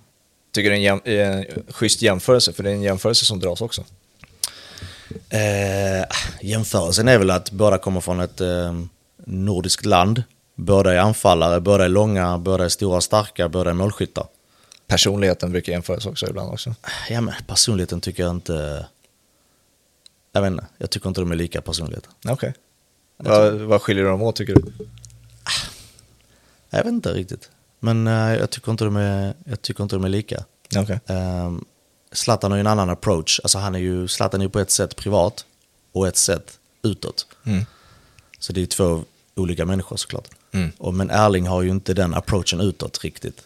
Tycker 0.52 0.70
det 0.70 0.76
är 0.76 0.78
en 0.78 0.82
jäm, 0.82 1.02
eh, 1.46 1.64
schysst 1.74 2.02
jämförelse, 2.02 2.54
för 2.54 2.64
det 2.64 2.70
är 2.70 2.74
en 2.74 2.82
jämförelse 2.82 3.26
som 3.26 3.40
dras 3.40 3.62
också. 3.62 3.84
Eh, 5.30 6.06
jämförelsen 6.42 7.08
är 7.08 7.18
väl 7.18 7.32
att 7.32 7.52
båda 7.52 7.78
kommer 7.78 8.02
från 8.02 8.20
ett 8.20 8.42
eh, 8.42 8.74
nordiskt 9.26 9.86
land. 9.86 10.24
Båda 10.56 10.94
är 10.94 10.98
anfallare, 10.98 11.62
båda 11.62 11.86
är 11.86 11.90
långa, 11.90 12.38
båda 12.38 12.66
är 12.66 12.70
stora 12.70 13.02
starka, 13.02 13.50
båda 13.50 13.70
är 13.70 13.74
målskyttar. 13.74 14.28
Personligheten 14.88 15.52
brukar 15.52 15.74
jämföras 15.74 16.06
också 16.06 16.30
ibland 16.30 16.54
också. 16.54 16.76
Ja, 17.10 17.22
men 17.22 17.34
personligheten 17.48 18.02
tycker 18.02 18.24
jag 18.24 18.32
inte... 18.32 18.86
Jag 20.32 20.42
vet 20.42 20.52
inte, 20.52 20.66
jag 20.78 20.90
tycker 20.90 21.10
inte 21.10 21.22
de 21.22 21.32
är 21.32 21.36
lika 21.36 21.62
personligheter. 21.62 22.12
Okej. 22.28 22.54
Vad, 23.18 23.54
vad 23.54 23.82
skiljer 23.82 24.04
de 24.06 24.22
åt 24.22 24.36
tycker 24.36 24.56
du? 24.56 24.74
Jag 26.70 26.84
vet 26.84 26.94
inte 26.94 27.14
riktigt. 27.14 27.50
Men 27.80 28.08
eh, 28.08 28.36
jag, 28.36 28.50
tycker 28.50 28.72
inte 28.72 28.86
de 28.86 28.96
är, 28.96 29.34
jag 29.46 29.62
tycker 29.62 29.84
inte 29.84 29.96
de 29.96 30.04
är 30.06 30.10
lika. 30.10 30.44
Okej. 30.78 31.00
Um, 31.06 31.66
Zlatan 32.12 32.52
har 32.52 32.58
ju 32.58 32.60
en 32.60 32.68
annan 32.68 32.90
approach. 32.90 33.40
Alltså 33.44 33.58
han 33.58 33.76
är 33.76 33.80
ju, 33.80 34.08
Zlatan 34.08 34.42
är 34.42 34.46
ju 34.46 34.50
på 34.50 34.60
ett 34.60 34.72
sätt 34.72 34.96
privat 34.96 35.46
och 35.92 36.08
ett 36.08 36.18
sätt 36.18 36.60
utåt. 36.82 37.28
Mm. 37.44 37.66
Så 38.40 38.54
det 38.54 38.62
är 38.62 38.66
två 38.66 39.04
olika 39.36 39.66
människor 39.66 39.98
såklart. 39.98 40.28
Mm. 40.52 40.72
Och, 40.78 40.94
men 40.94 41.10
Erling 41.10 41.48
har 41.48 41.62
ju 41.62 41.70
inte 41.70 41.94
den 41.94 42.14
approachen 42.14 42.60
utåt 42.60 43.04
riktigt. 43.04 43.42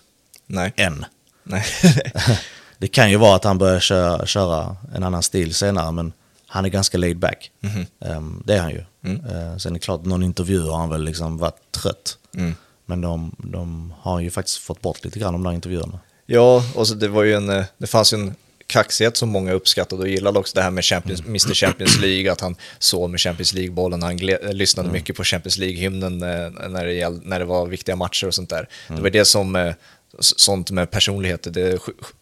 Nej. 0.45 0.73
Än. 0.75 1.05
Nej. 1.43 1.65
Det 2.79 2.87
kan 2.87 3.11
ju 3.11 3.17
vara 3.17 3.35
att 3.35 3.43
han 3.43 3.57
börjar 3.57 3.79
köra, 3.79 4.25
köra 4.25 4.75
en 4.95 5.03
annan 5.03 5.23
stil 5.23 5.53
senare, 5.53 5.91
men 5.91 6.13
han 6.47 6.65
är 6.65 6.69
ganska 6.69 6.97
laid 6.97 7.19
back. 7.19 7.51
Mhm. 7.59 7.85
Ehm, 7.99 8.43
det 8.45 8.53
är 8.53 8.61
han 8.61 8.71
ju. 8.71 8.83
Eh, 9.07 9.57
sen 9.57 9.71
är 9.71 9.73
det 9.73 9.79
klart, 9.79 10.05
någon 10.05 10.23
intervju 10.23 10.61
har 10.61 10.77
han 10.77 10.89
väl 10.89 11.03
liksom 11.03 11.37
varit 11.37 11.71
trött. 11.71 12.17
Mm. 12.35 12.55
Men 12.85 13.01
de, 13.01 13.35
de 13.37 13.93
har 13.99 14.19
ju 14.19 14.31
faktiskt 14.31 14.57
fått 14.57 14.81
bort 14.81 15.05
lite 15.05 15.19
grann 15.19 15.33
de 15.33 15.43
där 15.43 15.51
intervjuerna. 15.51 15.99
Ja, 16.25 16.63
och 16.75 16.87
så 16.87 16.93
det 16.93 17.07
var 17.07 17.23
ju 17.23 17.33
en, 17.33 17.49
eh, 17.49 17.65
det 17.77 17.87
fanns 17.87 18.13
ju 18.13 18.17
en 18.17 18.35
kaxighet 18.67 19.17
som 19.17 19.29
många 19.29 19.51
uppskattade 19.53 20.01
och 20.01 20.07
gillade 20.09 20.39
också 20.39 20.55
det 20.55 20.61
här 20.61 20.71
med 20.71 20.85
Champions, 20.85 21.21
Mr 21.25 21.53
Champions 21.53 21.97
League, 21.99 22.31
att 22.31 22.41
han 22.41 22.55
sov 22.79 23.09
med 23.09 23.19
Champions 23.19 23.53
League-bollen, 23.53 24.03
han 24.03 24.17
lyssnade 24.17 24.89
mycket 24.91 25.15
på 25.15 25.23
Champions 25.23 25.57
League-hymnen 25.57 26.23
eh, 26.23 26.69
när, 26.69 26.85
det 26.85 27.09
när 27.23 27.39
det 27.39 27.45
var 27.45 27.67
viktiga 27.67 27.95
matcher 27.95 28.27
och 28.27 28.33
sånt 28.33 28.49
där. 28.49 28.69
Det 28.87 29.01
var 29.01 29.09
det 29.09 29.25
som, 29.25 29.55
eh, 29.55 29.73
sånt 30.19 30.71
med 30.71 30.91
personligheter, 30.91 31.51
det 31.51 31.73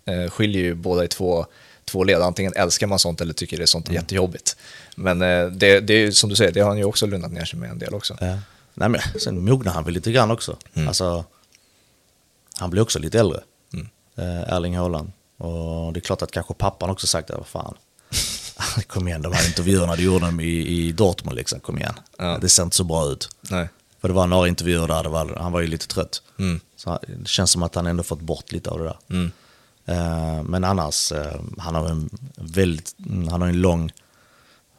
eh, 0.05 0.29
skiljer 0.29 0.63
ju 0.63 0.73
båda 0.75 1.03
i 1.03 1.07
två, 1.07 1.45
två 1.85 2.03
led, 2.03 2.21
antingen 2.21 2.53
älskar 2.55 2.87
man 2.87 2.99
sånt 2.99 3.21
eller 3.21 3.33
tycker 3.33 3.57
det 3.57 3.63
är 3.63 3.67
sånt 3.67 3.91
jättejobbigt. 3.91 4.57
Men 4.95 5.21
eh, 5.21 5.45
det, 5.47 5.79
det 5.79 5.93
är 5.93 6.11
som 6.11 6.29
du 6.29 6.35
säger, 6.35 6.51
det 6.51 6.59
har 6.59 6.67
han 6.69 6.77
ju 6.77 6.83
också 6.83 7.05
lugnat 7.05 7.31
ner 7.31 7.45
sig 7.45 7.59
med 7.59 7.69
en 7.69 7.79
del 7.79 7.93
också. 7.93 8.17
Ja. 8.21 8.37
Nej, 8.73 8.89
men 8.89 9.01
sen 9.19 9.45
mognar 9.45 9.71
han 9.73 9.83
väl 9.83 9.93
lite 9.93 10.11
grann 10.11 10.31
också. 10.31 10.57
Alltså, 10.87 11.25
han 12.57 12.69
blir 12.69 12.81
också 12.81 12.99
lite 12.99 13.19
äldre, 13.19 13.39
Mm. 13.73 13.87
eh, 14.17 14.53
Erling 14.53 14.77
Haaland. 14.77 15.11
Och 15.37 15.93
det 15.93 15.99
är 15.99 16.01
klart 16.01 16.21
att 16.21 16.31
kanske 16.31 16.53
pappan 16.53 16.89
också 16.89 17.07
sagt 17.07 17.27
det, 17.27 17.35
vad 17.35 17.47
fan. 17.47 17.75
kom 18.87 19.07
igen, 19.07 19.21
de 19.21 19.33
här 19.33 19.47
intervjuerna 19.47 19.95
du 19.95 20.03
gjorde 20.03 20.25
dem 20.25 20.39
i, 20.39 20.67
i 20.67 20.91
Dortmund, 20.91 21.37
liksom, 21.37 21.59
kom 21.59 21.77
igen. 21.77 21.93
Ja. 22.17 22.37
Det 22.41 22.49
ser 22.49 22.63
inte 22.63 22.75
så 22.75 22.83
bra 22.83 23.05
ut. 23.05 23.29
Nej. 23.41 23.69
För 24.01 24.07
det 24.07 24.13
var 24.13 24.27
några 24.27 24.47
intervjuer 24.47 24.87
där, 24.87 25.03
var, 25.03 25.35
han 25.39 25.51
var 25.51 25.61
ju 25.61 25.67
lite 25.67 25.87
trött. 25.87 26.21
Mm. 26.39 26.59
Så 26.75 26.99
det 27.07 27.27
känns 27.27 27.51
som 27.51 27.63
att 27.63 27.75
han 27.75 27.87
ändå 27.87 28.03
fått 28.03 28.21
bort 28.21 28.51
lite 28.51 28.69
av 28.69 28.79
det 28.79 28.85
där. 28.85 28.97
Mm. 29.09 29.31
Eh, 29.85 30.43
men 30.43 30.63
annars, 30.63 31.11
eh, 31.11 31.41
han 31.57 31.75
har 31.75 31.89
en 31.89 32.09
väldigt, 32.35 32.95
mm, 33.05 33.27
han 33.27 33.41
har 33.41 33.47
en 33.47 33.61
lång, 33.61 33.91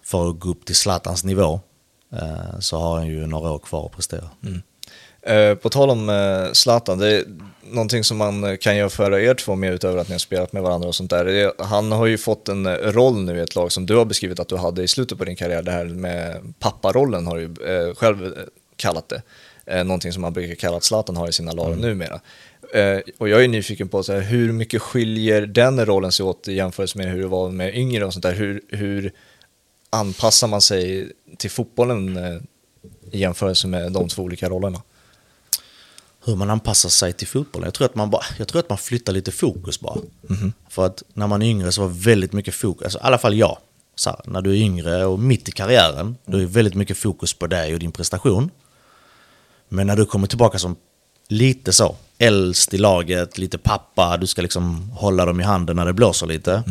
för 0.02 0.30
att 0.30 0.38
gå 0.38 0.48
upp 0.48 0.64
till 0.64 0.76
Zlatans 0.76 1.24
nivå, 1.24 1.60
eh, 2.12 2.58
så 2.60 2.78
har 2.78 2.96
han 2.96 3.06
ju 3.06 3.26
några 3.26 3.50
år 3.50 3.58
kvar 3.58 3.86
att 3.86 3.92
prestera. 3.92 4.28
Eh, 5.22 5.54
på 5.54 5.70
tal 5.70 5.90
om 5.90 6.50
Zlatan, 6.52 6.98
det 6.98 7.24
någonting 7.70 8.04
som 8.04 8.16
man 8.16 8.58
kan 8.58 8.76
jämföra 8.76 9.20
er 9.20 9.34
två 9.34 9.54
med 9.54 9.72
utöver 9.72 9.98
att 9.98 10.08
ni 10.08 10.14
har 10.14 10.18
spelat 10.18 10.52
med 10.52 10.62
varandra 10.62 10.88
och 10.88 10.94
sånt 10.94 11.10
där. 11.10 11.52
Han 11.64 11.92
har 11.92 12.06
ju 12.06 12.18
fått 12.18 12.48
en 12.48 12.66
eh, 12.66 12.72
roll 12.72 13.24
nu 13.24 13.38
i 13.38 13.40
ett 13.40 13.54
lag 13.54 13.72
som 13.72 13.86
du 13.86 13.96
har 13.96 14.04
beskrivit 14.04 14.40
att 14.40 14.48
du 14.48 14.56
hade 14.56 14.82
i 14.82 14.88
slutet 14.88 15.18
på 15.18 15.24
din 15.24 15.36
karriär. 15.36 15.62
Det 15.62 15.70
här 15.70 15.84
med 15.84 16.54
papparollen 16.58 17.26
har 17.26 17.36
du 17.36 17.42
ju 17.42 17.88
eh, 17.88 17.94
själv 17.94 18.24
eh, 18.24 18.30
kallat 18.76 19.08
det. 19.08 19.22
Någonting 19.84 20.12
som 20.12 20.22
man 20.22 20.32
brukar 20.32 20.54
kalla 20.54 20.76
att 20.76 20.84
Zlatan 20.84 21.16
har 21.16 21.28
i 21.28 21.32
sina 21.32 21.52
lag 21.52 21.78
numera. 21.78 22.20
Eh, 22.74 22.98
och 23.18 23.28
jag 23.28 23.44
är 23.44 23.48
nyfiken 23.48 23.88
på 23.88 24.02
så 24.02 24.12
här, 24.12 24.20
hur 24.20 24.52
mycket 24.52 24.82
skiljer 24.82 25.46
den 25.46 25.86
rollen 25.86 26.12
sig 26.12 26.26
åt 26.26 26.48
i 26.48 26.52
jämförelse 26.52 26.98
med 26.98 27.06
hur 27.06 27.20
det 27.20 27.26
var 27.26 27.50
med 27.50 27.76
yngre 27.76 28.04
och 28.04 28.12
sånt 28.12 28.22
där. 28.22 28.34
Hur, 28.34 28.60
hur 28.68 29.12
anpassar 29.90 30.48
man 30.48 30.60
sig 30.60 31.12
till 31.38 31.50
fotbollen 31.50 32.18
i 33.10 33.18
jämförelse 33.18 33.66
med 33.66 33.92
de 33.92 34.08
två 34.08 34.22
olika 34.22 34.48
rollerna? 34.48 34.82
Hur 36.26 36.36
man 36.36 36.50
anpassar 36.50 36.88
sig 36.88 37.12
till 37.12 37.26
fotbollen. 37.28 37.66
Jag 37.66 37.74
tror 37.74 37.86
att 37.86 37.94
man, 37.94 38.10
bara, 38.10 38.22
jag 38.38 38.48
tror 38.48 38.60
att 38.60 38.68
man 38.68 38.78
flyttar 38.78 39.12
lite 39.12 39.32
fokus 39.32 39.80
bara. 39.80 39.98
För 40.68 40.86
att 40.86 41.02
när 41.14 41.26
man 41.26 41.42
är 41.42 41.46
yngre 41.46 41.72
så 41.72 41.80
var 41.80 41.88
väldigt 41.88 42.32
mycket 42.32 42.54
fokus, 42.54 42.84
alltså, 42.84 42.98
i 42.98 43.02
alla 43.02 43.18
fall 43.18 43.34
jag, 43.34 43.58
så 43.94 44.10
här, 44.10 44.20
när 44.24 44.42
du 44.42 44.50
är 44.50 44.54
yngre 44.54 45.04
och 45.04 45.18
mitt 45.18 45.48
i 45.48 45.52
karriären, 45.52 46.16
då 46.26 46.38
är 46.38 46.46
väldigt 46.46 46.74
mycket 46.74 46.98
fokus 46.98 47.34
på 47.34 47.46
dig 47.46 47.74
och 47.74 47.80
din 47.80 47.92
prestation. 47.92 48.50
Men 49.68 49.86
när 49.86 49.96
du 49.96 50.06
kommer 50.06 50.26
tillbaka 50.26 50.58
som 50.58 50.76
lite 51.28 51.72
så, 51.72 51.96
äldst 52.18 52.74
i 52.74 52.78
laget, 52.78 53.38
lite 53.38 53.58
pappa, 53.58 54.16
du 54.16 54.26
ska 54.26 54.42
liksom 54.42 54.90
hålla 54.90 55.24
dem 55.24 55.40
i 55.40 55.44
handen 55.44 55.76
när 55.76 55.86
det 55.86 55.92
blåser 55.92 56.26
lite. 56.26 56.62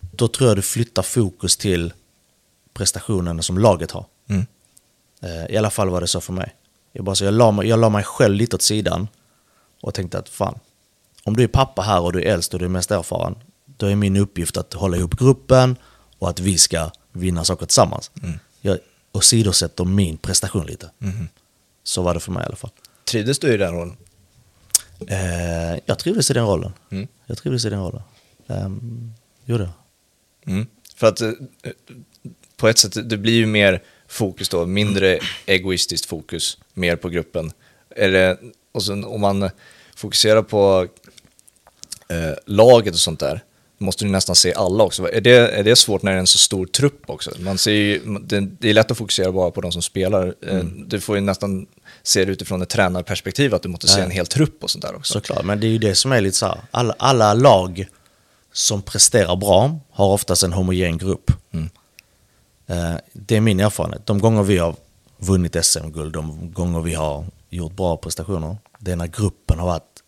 Då 0.00 0.28
tror 0.28 0.50
jag 0.50 0.58
du 0.58 0.62
flyttar 0.62 1.02
fokus 1.02 1.56
till 1.56 1.92
prestationen 2.74 3.42
som 3.42 3.58
laget 3.58 3.90
har. 3.90 4.06
Mm. 4.28 4.46
Eh, 5.22 5.46
I 5.54 5.56
alla 5.56 5.70
fall 5.70 5.88
var 5.88 6.00
det 6.00 6.06
så 6.06 6.20
för 6.20 6.32
mig. 6.32 6.54
Jag, 6.96 7.04
bara, 7.04 7.14
så 7.14 7.24
jag, 7.24 7.34
la 7.34 7.50
mig, 7.50 7.68
jag 7.68 7.78
la 7.78 7.88
mig 7.88 8.04
själv 8.04 8.34
lite 8.34 8.56
åt 8.56 8.62
sidan 8.62 9.08
och 9.80 9.94
tänkte 9.94 10.18
att 10.18 10.28
fan, 10.28 10.58
om 11.24 11.36
du 11.36 11.42
är 11.42 11.48
pappa 11.48 11.82
här 11.82 12.00
och 12.00 12.12
du 12.12 12.22
är 12.22 12.32
äldst 12.32 12.54
och 12.54 12.58
du 12.58 12.64
är 12.64 12.68
mest 12.68 12.90
erfaren, 12.90 13.34
då 13.76 13.86
är 13.86 13.96
min 13.96 14.16
uppgift 14.16 14.56
att 14.56 14.72
hålla 14.74 14.96
ihop 14.96 15.18
gruppen 15.18 15.76
och 16.18 16.28
att 16.28 16.40
vi 16.40 16.58
ska 16.58 16.90
vinna 17.12 17.44
saker 17.44 17.66
tillsammans. 17.66 18.10
Jag 18.60 18.78
åsidosätter 19.12 19.84
min 19.84 20.16
prestation 20.16 20.66
lite. 20.66 20.90
Så 21.84 22.02
var 22.02 22.14
det 22.14 22.20
för 22.20 22.32
mig 22.32 22.42
i 22.42 22.46
alla 22.46 22.56
fall. 22.56 22.70
Trivdes 23.04 23.38
du 23.38 23.54
i 23.54 23.56
den 23.56 23.74
rollen? 23.74 23.96
Eh, 25.06 25.78
jag 25.86 25.98
trivdes 25.98 26.30
i 26.30 26.34
den 26.34 26.46
rollen. 26.46 26.72
Mm. 26.90 27.08
Jag 27.26 27.38
trivdes 27.38 27.64
i 27.64 27.70
den 27.70 27.80
rollen. 27.80 28.02
Um, 28.46 29.12
gjorde 29.44 29.64
jag. 29.64 29.72
Mm. 30.54 30.66
För 30.96 31.06
att 31.06 31.20
eh, 31.20 31.32
på 32.56 32.68
ett 32.68 32.78
sätt, 32.78 33.10
det 33.10 33.16
blir 33.16 33.34
ju 33.34 33.46
mer 33.46 33.82
fokus 34.08 34.48
då, 34.48 34.66
mindre 34.66 35.18
egoistiskt 35.46 36.06
fokus, 36.06 36.58
mer 36.74 36.96
på 36.96 37.08
gruppen. 37.08 37.52
Det, 37.96 38.38
och 38.72 38.82
sen 38.82 39.04
om 39.04 39.20
man 39.20 39.50
fokuserar 39.96 40.42
på 40.42 40.86
eh, 42.08 42.34
laget 42.46 42.94
och 42.94 43.00
sånt 43.00 43.20
där, 43.20 43.40
måste 43.78 44.04
du 44.04 44.10
nästan 44.10 44.36
se 44.36 44.54
alla 44.54 44.84
också. 44.84 45.12
Är 45.12 45.20
det, 45.20 45.30
är 45.30 45.64
det 45.64 45.76
svårt 45.76 46.02
när 46.02 46.12
det 46.12 46.16
är 46.16 46.20
en 46.20 46.26
så 46.26 46.38
stor 46.38 46.66
trupp 46.66 47.02
också? 47.06 47.30
Man 47.38 47.58
ser 47.58 47.72
ju, 47.72 48.18
det, 48.20 48.40
det 48.40 48.70
är 48.70 48.74
lätt 48.74 48.90
att 48.90 48.98
fokusera 48.98 49.32
bara 49.32 49.50
på 49.50 49.60
de 49.60 49.72
som 49.72 49.82
spelar. 49.82 50.34
Eh, 50.46 50.64
Du 50.64 51.00
får 51.00 51.16
ju 51.16 51.20
nästan 51.20 51.66
se 52.02 52.24
det 52.24 52.32
utifrån 52.32 52.62
ett 52.62 52.68
tränarperspektiv, 52.68 53.54
att 53.54 53.62
du 53.62 53.68
måste 53.68 53.88
se 53.88 54.00
en 54.00 54.10
hel 54.10 54.26
trupp 54.26 54.64
och 54.64 54.70
sånt 54.70 54.84
där 54.84 54.96
också. 54.96 55.12
Såklart, 55.12 55.44
men 55.44 55.60
det 55.60 55.66
är 55.66 55.70
ju 55.70 55.78
det 55.78 55.94
som 55.94 56.12
är 56.12 56.20
lite 56.20 56.36
så 56.36 56.46
här. 56.46 56.60
Alla, 56.70 56.94
alla 56.98 57.34
lag 57.34 57.86
som 58.52 58.82
presterar 58.82 59.36
bra 59.36 59.78
har 59.90 60.06
oftast 60.06 60.42
en 60.42 60.52
homogen 60.52 60.98
grupp. 60.98 61.30
Mm. 61.52 61.70
Eh, 62.66 62.94
det 63.12 63.36
är 63.36 63.40
min 63.40 63.60
erfarenhet. 63.60 64.06
De 64.06 64.18
gånger 64.18 64.42
vi 64.42 64.58
har 64.58 64.74
vunnit 65.18 65.64
SM-guld, 65.64 66.12
de 66.12 66.52
gånger 66.52 66.80
vi 66.80 66.94
har 66.94 67.24
gjort 67.50 67.76
bra 67.76 67.96
prestationer, 67.96 68.56
det 68.78 68.92
är 68.92 68.96
när 68.96 69.06
gruppen 69.06 69.58
har 69.58 69.66
varit 69.66 70.02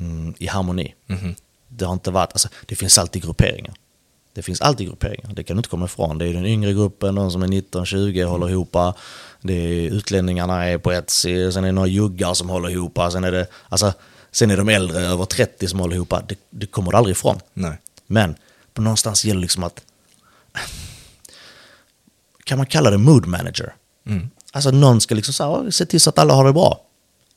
mm, 0.00 0.34
i 0.38 0.46
harmoni. 0.46 0.94
Mhm. 1.06 1.34
Det 1.68 1.84
har 1.84 1.92
inte 1.92 2.10
varit, 2.10 2.32
alltså, 2.32 2.48
det 2.66 2.76
finns 2.76 2.98
alltid 2.98 3.22
grupperingar. 3.22 3.74
Det 4.32 4.42
finns 4.42 4.60
alltid 4.60 4.86
grupperingar, 4.86 5.34
det 5.34 5.42
kan 5.44 5.56
du 5.56 5.58
inte 5.58 5.68
komma 5.68 5.84
ifrån. 5.84 6.18
Det 6.18 6.28
är 6.28 6.32
den 6.32 6.46
yngre 6.46 6.72
gruppen, 6.72 7.14
de 7.14 7.30
som 7.30 7.42
är 7.42 7.46
19-20 7.46 8.24
håller 8.24 8.50
ihop. 8.50 8.76
Det 9.40 9.52
är 9.54 9.90
utlänningarna 9.90 10.64
är 10.64 10.78
på 10.78 10.92
ett, 10.92 11.10
sen 11.10 11.56
är 11.56 11.62
det 11.62 11.72
några 11.72 11.88
juggar 11.88 12.34
som 12.34 12.48
håller 12.48 12.70
ihop. 12.70 12.98
Sen 13.12 13.24
är 13.24 13.32
det, 13.32 13.46
alltså, 13.68 13.92
sen 14.30 14.50
är 14.50 14.56
de 14.56 14.68
äldre, 14.68 15.00
över 15.00 15.24
30 15.24 15.68
som 15.68 15.80
håller 15.80 15.96
ihop. 15.96 16.14
Det, 16.28 16.38
det 16.50 16.66
kommer 16.66 16.90
du 16.90 16.96
aldrig 16.96 17.16
ifrån. 17.16 17.40
Nej. 17.54 17.78
Men 18.06 18.34
på 18.72 18.82
någonstans 18.82 19.24
gäller 19.24 19.40
det 19.40 19.42
liksom 19.42 19.64
att... 19.64 19.82
Kan 22.44 22.58
man 22.58 22.66
kalla 22.66 22.90
det 22.90 22.98
mood 22.98 23.26
manager? 23.26 23.74
Mm. 24.06 24.30
Alltså 24.52 24.70
någon 24.70 25.00
ska 25.00 25.14
liksom 25.14 25.34
så 25.34 25.72
se 25.72 25.86
till 25.86 26.00
så 26.00 26.10
att 26.10 26.18
alla 26.18 26.34
har 26.34 26.44
det 26.44 26.52
bra. 26.52 26.80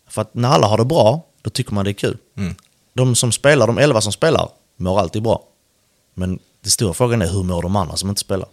För 0.09 0.21
att 0.21 0.33
när 0.33 0.49
alla 0.49 0.67
har 0.67 0.77
det 0.77 0.85
bra, 0.85 1.25
då 1.41 1.49
tycker 1.49 1.73
man 1.73 1.85
det 1.85 1.91
är 1.91 1.93
kul. 1.93 2.17
Mm. 2.37 2.55
De 2.93 3.15
som 3.15 3.31
spelar, 3.31 3.67
de 3.67 3.77
elva 3.77 4.01
som 4.01 4.11
spelar, 4.11 4.49
mår 4.77 4.99
alltid 4.99 5.23
bra. 5.23 5.43
Men 6.13 6.39
den 6.61 6.71
stora 6.71 6.93
frågan 6.93 7.21
är 7.21 7.27
hur 7.27 7.43
mår 7.43 7.61
de 7.61 7.75
andra 7.75 7.95
som 7.95 8.09
inte 8.09 8.21
spelar? 8.21 8.47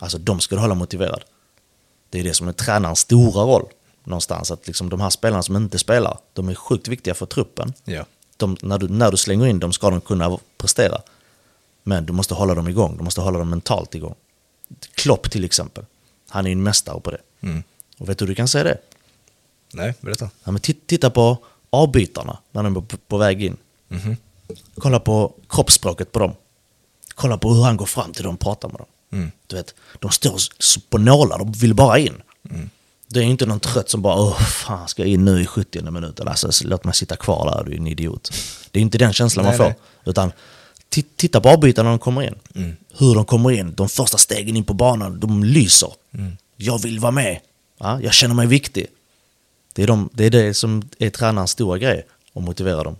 Alltså 0.00 0.18
de 0.18 0.40
ska 0.40 0.54
du 0.54 0.60
hålla 0.60 0.74
motiverad. 0.74 1.24
Det 2.10 2.20
är 2.20 2.24
det 2.24 2.34
som 2.34 2.48
är 2.48 2.52
tränarens 2.52 2.98
stora 2.98 3.42
roll 3.42 3.68
någonstans. 4.04 4.50
Att 4.50 4.66
liksom 4.66 4.88
de 4.88 5.00
här 5.00 5.10
spelarna 5.10 5.42
som 5.42 5.56
inte 5.56 5.78
spelar, 5.78 6.18
de 6.32 6.48
är 6.48 6.54
sjukt 6.54 6.88
viktiga 6.88 7.14
för 7.14 7.26
truppen. 7.26 7.72
Ja. 7.84 8.04
de, 8.36 8.56
när, 8.62 8.78
du, 8.78 8.88
när 8.88 9.10
du 9.10 9.16
slänger 9.16 9.46
in 9.46 9.60
dem 9.60 9.72
ska 9.72 9.90
de 9.90 10.00
kunna 10.00 10.38
prestera. 10.58 11.00
Men 11.82 12.06
du 12.06 12.12
måste 12.12 12.34
hålla 12.34 12.54
dem 12.54 12.68
igång, 12.68 12.96
du 12.96 13.04
måste 13.04 13.20
hålla 13.20 13.38
dem 13.38 13.50
mentalt 13.50 13.94
igång. 13.94 14.14
Klopp 14.94 15.30
till 15.30 15.44
exempel, 15.44 15.84
han 16.28 16.46
är 16.46 16.50
en 16.52 16.62
mästare 16.62 17.00
på 17.00 17.10
det. 17.10 17.20
Mm. 17.40 17.62
Och 17.98 18.08
vet 18.08 18.18
du 18.18 18.24
hur 18.24 18.28
du 18.28 18.34
kan 18.34 18.48
se 18.48 18.62
det? 18.62 18.78
Nej, 19.72 19.94
berätta. 20.00 20.30
Ja, 20.44 20.50
men 20.52 20.60
titt- 20.60 20.86
titta 20.86 21.10
på 21.10 21.38
avbytarna 21.70 22.38
när 22.52 22.62
de 22.62 22.76
är 22.76 22.80
på, 22.80 22.96
på 22.96 23.16
väg 23.18 23.42
in. 23.42 23.56
Mhm. 23.88 24.16
Kolla 24.78 25.00
på 25.00 25.34
kroppsspråket 25.48 26.12
på 26.12 26.18
dem. 26.18 26.32
Kolla 27.14 27.38
på 27.38 27.54
hur 27.54 27.62
han 27.62 27.76
går 27.76 27.86
fram 27.86 28.12
till 28.12 28.24
dem 28.24 28.34
och 28.34 28.40
pratar 28.40 28.68
med 28.68 28.78
dem. 28.78 28.86
Mm. 29.12 29.30
Du 29.46 29.56
vet, 29.56 29.74
de 30.00 30.10
står 30.10 30.38
på 30.90 30.98
nålar, 30.98 31.38
de 31.38 31.52
vill 31.52 31.74
bara 31.74 31.98
in. 31.98 32.22
Det 33.08 33.20
är 33.20 33.24
inte 33.24 33.46
någon 33.46 33.60
trött 33.60 33.90
som 33.90 34.02
bara 34.02 34.20
åh 34.20 34.38
fan 34.40 34.88
ska 34.88 35.02
jag 35.02 35.08
in 35.10 35.24
nu 35.24 35.42
i 35.42 35.46
70 35.46 35.90
minuten, 35.90 36.28
alltså 36.28 36.50
låt 36.64 36.84
mig 36.84 36.94
sitta 36.94 37.16
kvar 37.16 37.50
där, 37.50 37.64
du 37.64 37.72
är 37.72 37.76
en 37.76 37.86
idiot. 37.86 38.30
Det 38.70 38.78
är 38.78 38.82
inte 38.82 38.98
den 38.98 39.12
känslan 39.12 39.44
Nej, 39.44 39.50
man 39.52 39.58
får. 39.58 39.64
nej. 39.64 39.76
Utan 40.04 40.32
titta 40.88 41.40
på 41.40 41.48
avbytarna 41.48 41.88
när 41.88 41.90
de 41.90 41.98
kommer 41.98 42.22
in. 42.22 42.34
Mm. 42.54 42.76
Hur 42.98 43.14
de 43.14 43.24
kommer 43.24 43.50
in, 43.50 43.74
de 43.74 43.88
första 43.88 44.18
stegen 44.18 44.56
in 44.56 44.64
på 44.64 44.74
banan, 44.74 45.20
de 45.20 45.44
lyser. 45.44 45.92
Mm. 46.14 46.36
Jag 46.56 46.82
vill 46.82 47.00
vara 47.00 47.12
med, 47.12 47.40
ja, 47.78 48.00
jag 48.02 48.14
känner 48.14 48.34
mig 48.34 48.46
viktig. 48.46 48.86
Det 49.72 49.82
är, 49.82 49.86
de, 49.86 50.08
det 50.12 50.24
är 50.24 50.30
det 50.30 50.54
som 50.54 50.88
är 50.98 51.10
tränarens 51.10 51.50
stora 51.50 51.78
grej, 51.78 52.06
att 52.34 52.42
motivera 52.42 52.84
dem. 52.84 52.96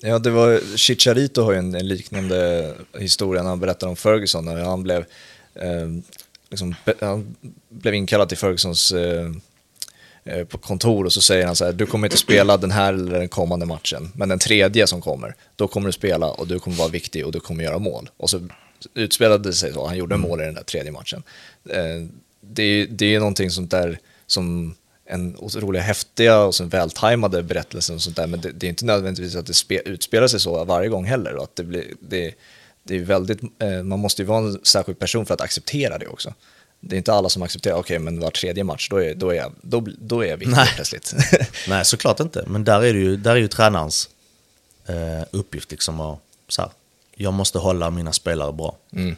Ja, 0.00 0.18
det 0.18 0.30
var, 0.30 0.76
Chicharito 0.76 1.42
har 1.42 1.52
ju 1.52 1.58
en, 1.58 1.74
en 1.74 1.88
liknande 1.88 2.74
historia 2.98 3.42
när 3.42 3.50
han 3.50 3.60
berättar 3.60 3.88
om 3.88 3.96
Ferguson, 3.96 4.44
när 4.44 4.64
han 4.64 4.82
blev, 4.82 5.04
eh, 5.54 5.88
liksom, 6.50 6.74
han 7.00 7.36
blev 7.68 7.94
inkallad 7.94 8.28
till 8.28 8.38
Fergusons 8.38 8.92
eh, 8.92 9.30
på 10.48 10.58
kontor 10.58 11.04
och 11.04 11.12
så 11.12 11.20
säger 11.20 11.46
han 11.46 11.56
så 11.56 11.64
här, 11.64 11.72
du 11.72 11.86
kommer 11.86 12.06
inte 12.06 12.16
spela 12.16 12.56
den 12.56 12.70
här 12.70 12.92
eller 12.92 13.18
den 13.18 13.28
kommande 13.28 13.66
matchen, 13.66 14.12
men 14.14 14.28
den 14.28 14.38
tredje 14.38 14.86
som 14.86 15.00
kommer, 15.00 15.34
då 15.56 15.68
kommer 15.68 15.86
du 15.88 15.92
spela 15.92 16.30
och 16.30 16.46
du 16.46 16.58
kommer 16.58 16.76
vara 16.76 16.88
viktig 16.88 17.26
och 17.26 17.32
du 17.32 17.40
kommer 17.40 17.64
göra 17.64 17.78
mål. 17.78 18.10
Och 18.16 18.30
så 18.30 18.48
utspelade 18.94 19.48
det 19.48 19.52
sig 19.52 19.72
så, 19.72 19.86
han 19.86 19.96
gjorde 19.96 20.16
mål 20.16 20.40
i 20.40 20.44
den 20.44 20.54
där 20.54 20.62
tredje 20.62 20.92
matchen. 20.92 21.22
Eh, 21.70 22.06
det, 22.40 22.62
är- 22.62 22.86
det 22.86 23.14
är 23.14 23.18
någonting 23.18 23.50
sånt 23.50 23.70
där 23.70 23.98
som 24.26 24.74
en 25.08 25.36
otroligt 25.38 25.82
häftiga 25.82 26.38
och 26.40 26.54
så 26.54 26.64
vältajmade 26.64 27.42
berättelse 27.42 27.92
och 27.94 28.00
sånt 28.02 28.16
där, 28.16 28.26
men 28.26 28.40
det, 28.40 28.52
det 28.52 28.66
är 28.66 28.68
inte 28.68 28.84
nödvändigtvis 28.84 29.36
att 29.36 29.46
det 29.46 29.54
spe, 29.54 29.82
utspelar 29.84 30.26
sig 30.28 30.40
så 30.40 30.64
varje 30.64 30.88
gång 30.88 31.04
heller. 31.04 31.36
Och 31.36 31.42
att 31.44 31.56
det, 31.56 31.64
blir, 31.64 31.84
det, 32.00 32.34
det 32.82 32.94
är 32.96 33.00
väldigt, 33.00 33.42
eh, 33.58 33.82
man 33.82 33.98
måste 33.98 34.22
ju 34.22 34.26
vara 34.26 34.38
en 34.38 34.58
särskild 34.64 34.98
person 34.98 35.26
för 35.26 35.34
att 35.34 35.40
acceptera 35.40 35.98
det 35.98 36.06
också. 36.06 36.34
Det 36.88 36.96
är 36.96 36.98
inte 36.98 37.12
alla 37.12 37.28
som 37.28 37.42
accepterar, 37.42 37.76
okej 37.76 37.98
men 37.98 38.20
var 38.20 38.30
tredje 38.30 38.64
match, 38.64 38.88
då 38.90 38.96
är, 39.02 39.14
då 39.14 39.30
är, 39.30 39.34
jag, 39.34 39.52
då, 39.62 39.86
då 39.98 40.20
är 40.24 40.26
jag 40.26 40.36
viktig 40.36 40.56
Nej. 40.56 40.68
plötsligt. 40.74 41.14
Nej, 41.68 41.84
såklart 41.84 42.20
inte. 42.20 42.44
Men 42.46 42.64
där 42.64 42.82
är, 42.84 42.92
det 42.94 42.98
ju, 43.00 43.16
där 43.16 43.30
är 43.30 43.36
ju 43.36 43.48
tränarens 43.48 44.08
eh, 44.86 45.22
uppgift 45.30 45.70
liksom 45.70 46.00
att, 46.00 46.18
så 46.48 46.62
här, 46.62 46.70
jag 47.14 47.32
måste 47.32 47.58
hålla 47.58 47.90
mina 47.90 48.12
spelare 48.12 48.52
bra. 48.52 48.76
Mm. 48.92 49.16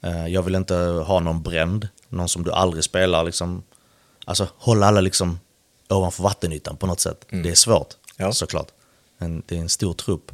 Eh, 0.00 0.26
jag 0.26 0.42
vill 0.42 0.54
inte 0.54 0.74
ha 1.06 1.20
någon 1.20 1.42
bränd, 1.42 1.88
någon 2.08 2.28
som 2.28 2.44
du 2.44 2.52
aldrig 2.52 2.84
spelar 2.84 3.24
liksom. 3.24 3.62
Alltså 4.24 4.48
hålla 4.56 4.86
alla 4.86 5.00
liksom 5.00 5.40
ovanför 5.88 6.22
vattenytan 6.22 6.76
på 6.76 6.86
något 6.86 7.00
sätt. 7.00 7.24
Det 7.30 7.50
är 7.50 7.54
svårt, 7.54 7.94
Ja. 8.16 8.32
såklart. 8.32 8.68
Men 9.18 9.42
det 9.46 9.56
är 9.56 9.60
en 9.60 9.68
stor 9.68 9.94
trupp. 9.94 10.32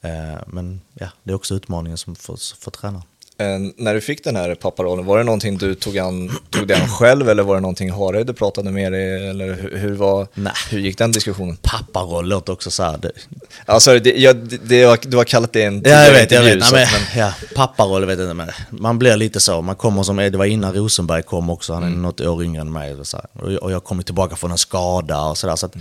Eh, 0.00 0.42
men 0.46 0.80
ja, 0.94 1.08
det 1.22 1.30
är 1.30 1.34
också 1.34 1.54
utmaningen 1.54 1.98
som 1.98 2.16
för, 2.16 2.56
för 2.60 2.70
tränaren. 2.70 3.02
Eh, 3.40 3.46
när 3.76 3.94
du 3.94 4.00
fick 4.00 4.24
den 4.24 4.36
här 4.36 4.54
papparollen, 4.54 5.04
var 5.06 5.18
det 5.18 5.24
någonting 5.24 5.58
du 5.58 5.74
tog 5.74 5.98
an, 5.98 6.30
tog 6.50 6.68
dig 6.68 6.76
an 6.82 6.88
själv 6.88 7.28
eller 7.28 7.42
var 7.42 7.54
det 7.54 7.60
någonting 7.60 7.90
Hareide 7.90 8.34
pratade 8.34 8.70
med 8.70 8.92
dig? 8.92 9.28
Eller 9.30 9.54
hur, 9.54 9.76
hur, 9.78 9.94
var, 9.94 10.26
Nej. 10.34 10.52
hur 10.70 10.78
gick 10.78 10.98
den 10.98 11.12
diskussionen? 11.12 11.56
Papparoll 11.62 12.28
låter 12.28 12.52
också 12.52 12.70
så 12.70 12.82
här. 12.82 12.98
Det, 12.98 13.10
Alltså, 13.66 13.98
det, 13.98 14.10
jag, 14.18 14.36
det, 14.36 14.56
det, 14.56 15.02
du 15.10 15.16
har 15.16 15.24
kallat 15.24 15.52
det 15.52 15.62
en 15.62 15.82
Ja, 15.84 15.90
jag 16.04 16.12
vet, 16.12 16.30
jag 16.30 16.42
vet. 16.42 16.58
Nej, 16.72 16.84
att- 16.84 16.90
men, 16.92 17.18
ja, 17.20 17.32
papparoll, 17.54 18.02
jag 18.02 18.06
vet 18.06 18.18
inte. 18.18 18.34
Men 18.34 18.50
man 18.70 18.98
blir 18.98 19.16
lite 19.16 19.40
så. 19.40 19.62
Man 19.62 19.76
kommer 19.76 20.02
som, 20.02 20.16
det 20.16 20.30
var 20.36 20.44
innan 20.44 20.72
Rosenberg 20.74 21.22
kom 21.22 21.50
också, 21.50 21.72
han 21.74 21.82
är 21.82 21.88
något 21.88 22.20
år 22.20 22.42
yngre 22.44 22.60
än 22.60 22.72
mig. 22.72 22.94
Och, 22.94 23.06
så 23.06 23.16
här. 23.16 23.26
och 23.44 23.52
jag- 23.52 23.70
jag 23.72 23.84
kom 23.84 24.02
tillbaka 24.02 24.36
från 24.36 24.50
en 24.50 24.58
skada 24.58 25.20
och 25.22 25.38
sådär. 25.38 25.56
Så 25.56 25.66
att 25.66 25.74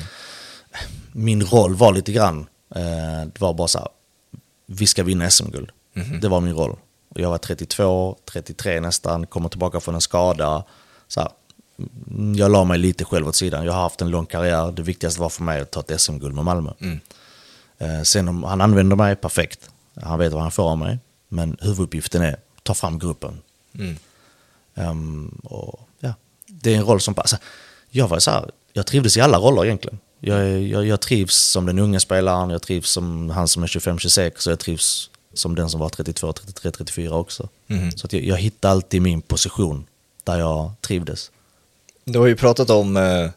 min 1.12 1.44
roll 1.44 1.76
var 1.76 1.94
lite 1.94 2.12
grann, 2.12 2.40
eh, 2.76 2.82
det 3.34 3.40
var 3.40 3.54
bara 3.54 3.68
så 3.68 3.78
här, 3.80 3.88
vi 4.68 4.88
ska 4.88 5.04
vinna 5.04 5.30
SM-guld. 5.30 5.70
Det 6.22 6.28
var 6.28 6.42
min 6.42 6.54
roll. 6.54 6.76
Och 7.18 7.24
jag 7.24 7.30
var 7.30 7.38
32, 7.38 8.18
33 8.26 8.80
nästan, 8.80 9.28
kommer 9.28 9.50
tillbaka 9.50 9.80
från 9.80 9.96
en 9.96 10.02
skada. 10.02 10.64
Så 11.08 11.20
här, 11.20 11.30
mm, 12.08 12.36
jag 12.36 12.52
la 12.52 12.64
mig 12.64 12.78
lite 12.78 13.06
själv 13.06 13.28
åt 13.28 13.36
sidan. 13.36 13.66
Jag 13.66 13.74
har 13.74 13.82
haft 13.82 14.02
en 14.02 14.10
lång 14.10 14.26
karriär. 14.26 14.72
Det 14.72 14.82
viktigaste 14.82 15.22
var 15.22 15.30
för 15.30 15.44
mig 15.44 15.62
att 15.62 15.72
ta 15.72 15.80
ett 15.80 16.02
SM-guld 16.02 16.36
med 16.36 16.46
Malmö. 16.46 16.72
Eh, 17.78 18.02
sen 18.02 18.28
om 18.28 18.44
han 18.44 18.62
använder 18.62 18.96
mig, 18.96 19.16
perfekt. 19.16 19.70
Han 20.04 20.20
vet 20.20 20.34
vad 20.34 20.42
han 20.42 20.52
får 20.52 20.64
av 20.72 20.78
mig. 20.78 21.00
Men 21.28 21.58
huvuduppgiften 21.62 22.22
är 22.22 22.34
att 22.34 22.64
ta 22.64 22.74
fram 22.74 23.00
gruppen. 23.00 23.42
Mm. 23.74 23.96
Ehm, 24.76 25.42
och, 25.44 25.80
ja, 26.00 26.14
det 26.48 26.74
är 26.74 26.78
en 26.78 26.86
roll 26.86 27.02
som 27.02 27.14
passar. 27.14 27.40
Jag 27.90 28.08
var 28.08 28.20
så 28.20 28.32
här, 28.32 28.52
jag 28.74 28.86
trivdes 28.86 29.18
i 29.18 29.22
alla 29.22 29.38
roller 29.38 29.66
egentligen. 29.66 30.00
Jag, 30.20 30.62
jag, 30.62 30.86
jag 30.86 31.02
trivs 31.02 31.36
som 31.36 31.66
den 31.66 31.80
unga 31.80 32.00
spelaren, 32.00 32.50
jag 32.50 32.62
trivs 32.62 32.90
som 32.90 33.30
han 33.30 33.48
som 33.48 33.64
är 33.64 33.68
25-26 33.68 34.48
och 34.48 34.52
jag 34.52 34.60
trivs 34.60 35.10
som 35.38 35.56
den 35.56 35.70
som 35.70 35.80
var 35.80 35.90
32, 35.90 36.34
33, 36.34 36.72
34 36.72 37.16
också. 37.16 37.50
Mhm. 37.68 37.92
Så 37.92 38.08
jag, 38.12 38.24
jag 38.24 38.38
hittade 38.38 38.72
alltid 38.72 39.02
min 39.02 39.22
position 39.22 39.86
där 40.24 40.40
jag 40.40 40.72
trivdes. 40.82 41.32
Du 42.06 42.20
har 42.20 42.28
ju 42.28 42.36
pratat 42.36 42.70
om 42.70 42.98
eh, 42.98 43.30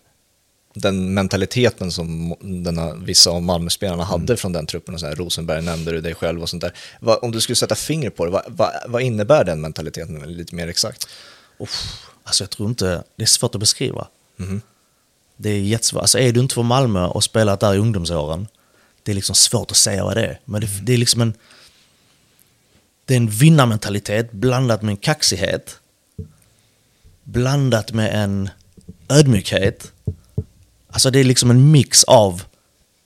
den 0.74 1.14
mentaliteten 1.14 1.92
som 1.92 2.34
denna, 2.40 2.94
vissa 2.94 3.30
av 3.30 3.42
Malmöspelarna 3.42 4.04
hade 4.04 4.22
Mm. 4.24 4.36
från 4.36 4.52
den 4.52 4.66
truppen. 4.66 4.94
Och 4.94 5.00
så 5.00 5.06
här, 5.06 5.14
Rosenberg 5.14 5.62
nämnde 5.62 5.92
du 5.92 6.00
dig 6.00 6.14
själv 6.14 6.42
och 6.42 6.48
sånt 6.48 6.62
där. 6.62 6.72
Va, 7.00 7.16
om 7.22 7.32
du 7.32 7.40
skulle 7.40 7.56
sätta 7.56 7.74
fingret 7.74 8.16
på 8.16 8.24
det, 8.24 8.30
vad, 8.30 8.42
vad, 8.48 8.70
vad 8.86 9.02
innebär 9.02 9.44
den 9.44 9.60
mentaliteten 9.60 10.36
lite 10.36 10.54
mer 10.54 10.68
exakt? 10.68 11.08
Uff, 11.58 12.06
alltså 12.24 12.44
jag 12.44 12.50
tror 12.50 12.68
inte, 12.68 13.02
det 13.16 13.22
är 13.22 13.26
svårt 13.26 13.54
att 13.54 13.60
beskriva. 13.60 14.06
Mhm. 14.36 14.60
Det 15.36 15.50
är 15.50 15.58
jättesvårt. 15.60 16.00
Alltså 16.00 16.18
är 16.18 16.32
du 16.32 16.40
inte 16.40 16.54
från 16.54 16.66
Malmö 16.66 17.06
och 17.06 17.24
spelat 17.24 17.60
där 17.60 17.74
i 17.74 17.78
ungdomsåren, 17.78 18.46
det 19.02 19.12
är 19.12 19.14
liksom 19.14 19.34
svårt 19.34 19.70
att 19.70 19.76
säga 19.76 20.04
vad 20.04 20.16
det 20.16 20.26
är. 20.26 20.40
Men 20.44 20.60
det, 20.60 20.66
det 20.82 20.92
är 20.92 20.96
liksom 20.98 21.20
en... 21.20 21.34
Det 23.10 23.14
är 23.14 23.16
en 23.16 23.28
vinnarmentalitet 23.28 24.32
blandat 24.32 24.82
med 24.82 24.90
en 24.92 24.96
kaxighet. 24.96 25.78
Blandat 27.24 27.92
med 27.92 28.22
en 28.24 28.48
ödmjukhet. 29.08 29.92
Alltså 30.90 31.10
det 31.10 31.20
är 31.20 31.24
liksom 31.24 31.50
en 31.50 31.70
mix 31.70 32.04
av 32.04 32.42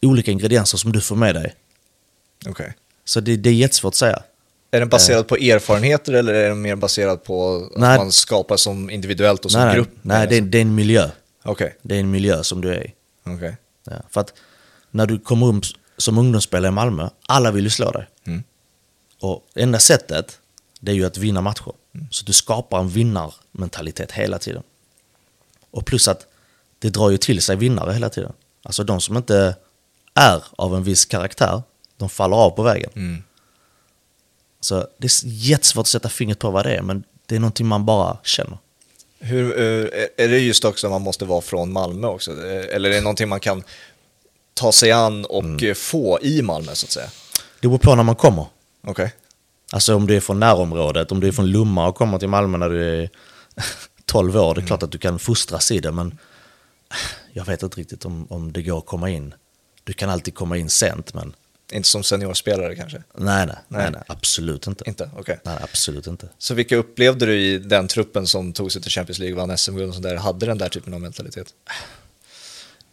olika 0.02 0.30
ingredienser 0.30 0.78
som 0.78 0.92
du 0.92 1.00
får 1.00 1.16
med 1.16 1.34
dig. 1.34 1.54
Okej. 2.46 2.74
Så 3.04 3.20
det, 3.20 3.36
det 3.36 3.50
är 3.50 3.54
jättesvårt 3.54 3.90
att 3.90 3.94
säga. 3.96 4.22
Är 4.70 4.80
den 4.80 4.88
baserad 4.88 5.28
på 5.28 5.36
erfarenheter 5.36 6.12
eller 6.12 6.34
är 6.34 6.48
den 6.48 6.62
mer 6.62 6.76
baserad 6.76 7.24
på 7.24 7.56
att 7.74 7.80
Nej. 7.80 7.98
man 7.98 8.12
skapar 8.12 8.56
som 8.56 8.90
individuellt 8.90 9.44
och 9.44 9.50
som 9.50 9.60
nej, 9.60 9.74
grupp? 9.76 9.90
nej 10.02 10.26
det, 10.28 10.36
är- 10.36 10.40
det 10.42 10.58
är 10.58 10.62
en 10.62 10.74
miljö. 10.74 11.10
Okej, 11.44 11.76
Det 11.82 11.96
är 11.96 12.00
en 12.00 12.10
miljö 12.10 12.42
som 12.42 12.60
du 12.60 12.74
är 12.74 12.84
i. 12.86 12.92
okej. 13.26 13.56
Ja, 13.84 13.92
för 14.10 14.20
att 14.20 14.32
när 14.90 15.06
du 15.06 15.18
kommer 15.18 15.46
upp 15.46 15.64
som 15.98 16.18
ungdomsspelare 16.18 16.68
i 16.68 16.74
Malmö, 16.74 17.08
alla 17.26 17.50
vill 17.50 17.64
ju 17.64 17.70
slå 17.70 17.90
dig. 17.90 18.06
Mm. 18.26 18.42
Och 19.20 19.46
enda 19.54 19.78
sättet, 19.78 20.38
det 20.80 20.90
är 20.92 20.94
ju 20.96 21.04
att 21.06 21.16
vinna 21.18 21.40
matcher. 21.40 21.72
Så 22.10 22.24
du 22.24 22.32
skapar 22.32 22.80
en 22.80 22.88
vinnarmentalitet 22.88 24.12
hela 24.12 24.38
tiden. 24.38 24.62
Och 25.70 25.86
plus 25.86 26.08
att 26.08 26.26
det 26.78 26.90
drar 26.90 27.10
ju 27.10 27.16
till 27.16 27.42
sig 27.42 27.56
vinnare 27.56 27.92
hela 27.92 28.08
tiden. 28.10 28.32
Alltså 28.62 28.84
de 28.84 29.00
som 29.00 29.16
inte 29.16 29.56
är 30.14 30.44
av 30.56 30.76
en 30.76 30.84
viss 30.84 31.04
karaktär, 31.04 31.62
de 31.96 32.08
faller 32.08 32.36
av 32.36 32.50
på 32.50 32.62
vägen. 32.62 32.90
Mm. 32.94 33.22
Så 34.60 34.86
det 34.98 35.06
är 35.06 35.26
jättesvårt 35.26 35.82
att 35.82 35.86
sätta 35.88 36.08
fingret 36.08 36.38
på 36.38 36.50
vad 36.50 36.66
det 36.66 36.76
är, 36.76 36.82
men 36.82 37.04
det 37.26 37.34
är 37.36 37.40
någonting 37.40 37.66
man 37.66 37.84
bara 37.84 38.16
känner. 38.22 38.58
Hur, 39.18 39.58
eh, 39.58 40.00
är- 40.02 40.08
är 40.24 40.28
det 40.28 40.38
just 40.38 40.64
också 40.64 40.86
att 40.86 40.90
man 40.90 41.02
måste 41.02 41.24
vara 41.24 41.40
från 41.40 41.72
Malmö 41.72 42.06
också? 42.06 42.30
Eh, 42.46 42.74
Eller 42.76 42.90
är 42.90 42.94
det 42.94 43.00
någonting 43.00 43.28
man 43.28 43.40
kan 43.40 43.62
ta 44.54 44.72
sig 44.72 44.92
an 44.92 45.24
och 45.24 45.44
Mm. 45.44 45.68
eh, 45.70 45.74
få 45.74 46.18
i 46.22 46.42
Malmö 46.42 46.74
så 46.74 46.86
att 46.86 46.90
säga? 46.90 47.08
Det 47.60 47.68
beror 47.68 47.78
på 47.78 47.94
när 47.94 48.02
man 48.02 48.16
kommer. 48.16 48.46
Okej. 48.86 49.12
Alltså 49.72 49.94
om 49.94 50.06
du 50.06 50.16
är 50.16 50.20
från 50.20 50.40
närområdet, 50.40 51.12
om 51.12 51.20
du 51.20 51.28
är 51.28 51.32
från 51.32 51.50
Lomma 51.50 51.86
och 51.88 51.94
kommer 51.96 52.18
till 52.18 52.28
Malmö 52.28 52.58
när 52.58 52.70
du 52.70 53.02
är 53.02 53.10
12 54.04 54.36
år, 54.36 54.54
det 54.54 54.60
är 54.60 54.66
klart 54.66 54.82
att 54.82 54.92
du 54.92 54.98
kan 54.98 55.18
fostras 55.18 55.70
i 55.70 55.78
det, 55.80 55.92
men 55.92 56.18
jag 57.32 57.44
vet 57.44 57.62
inte 57.62 57.80
riktigt 57.80 58.04
om, 58.04 58.26
om 58.30 58.52
det 58.52 58.62
går 58.62 58.78
att 58.78 58.86
komma 58.86 59.10
in. 59.10 59.34
Du 59.84 59.92
kan 59.92 60.10
alltid 60.10 60.34
komma 60.34 60.56
in 60.56 60.70
sent, 60.70 61.14
men 61.14 61.34
Inte 61.72 61.88
som 61.88 62.02
seniorspelare 62.02 62.74
kanske? 62.76 63.02
nej, 63.18 63.46
nej, 63.46 63.56
nej, 63.68 63.90
Nej. 63.90 64.02
absolut 64.06 64.66
inte. 64.66 64.84
Inte? 64.88 65.10
Okej. 65.16 65.38
Nej, 65.44 65.58
absolut 65.62 66.06
inte. 66.06 66.28
Så 66.38 66.54
vilka 66.54 66.76
upplevde 66.76 67.26
du 67.26 67.40
i 67.40 67.58
den 67.58 67.88
truppen 67.88 68.26
som 68.26 68.52
tog 68.52 68.72
sig 68.72 68.82
till 68.82 68.90
Champions 68.90 69.18
League, 69.18 69.36
vann 69.36 69.58
SM-guld 69.58 69.88
och 69.88 69.94
sånt 69.94 70.02
där, 70.06 70.16
hade 70.16 70.46
den 70.46 70.58
där 70.58 70.68
typen 70.68 70.94
av 70.94 71.00
mentalitet? 71.00 71.46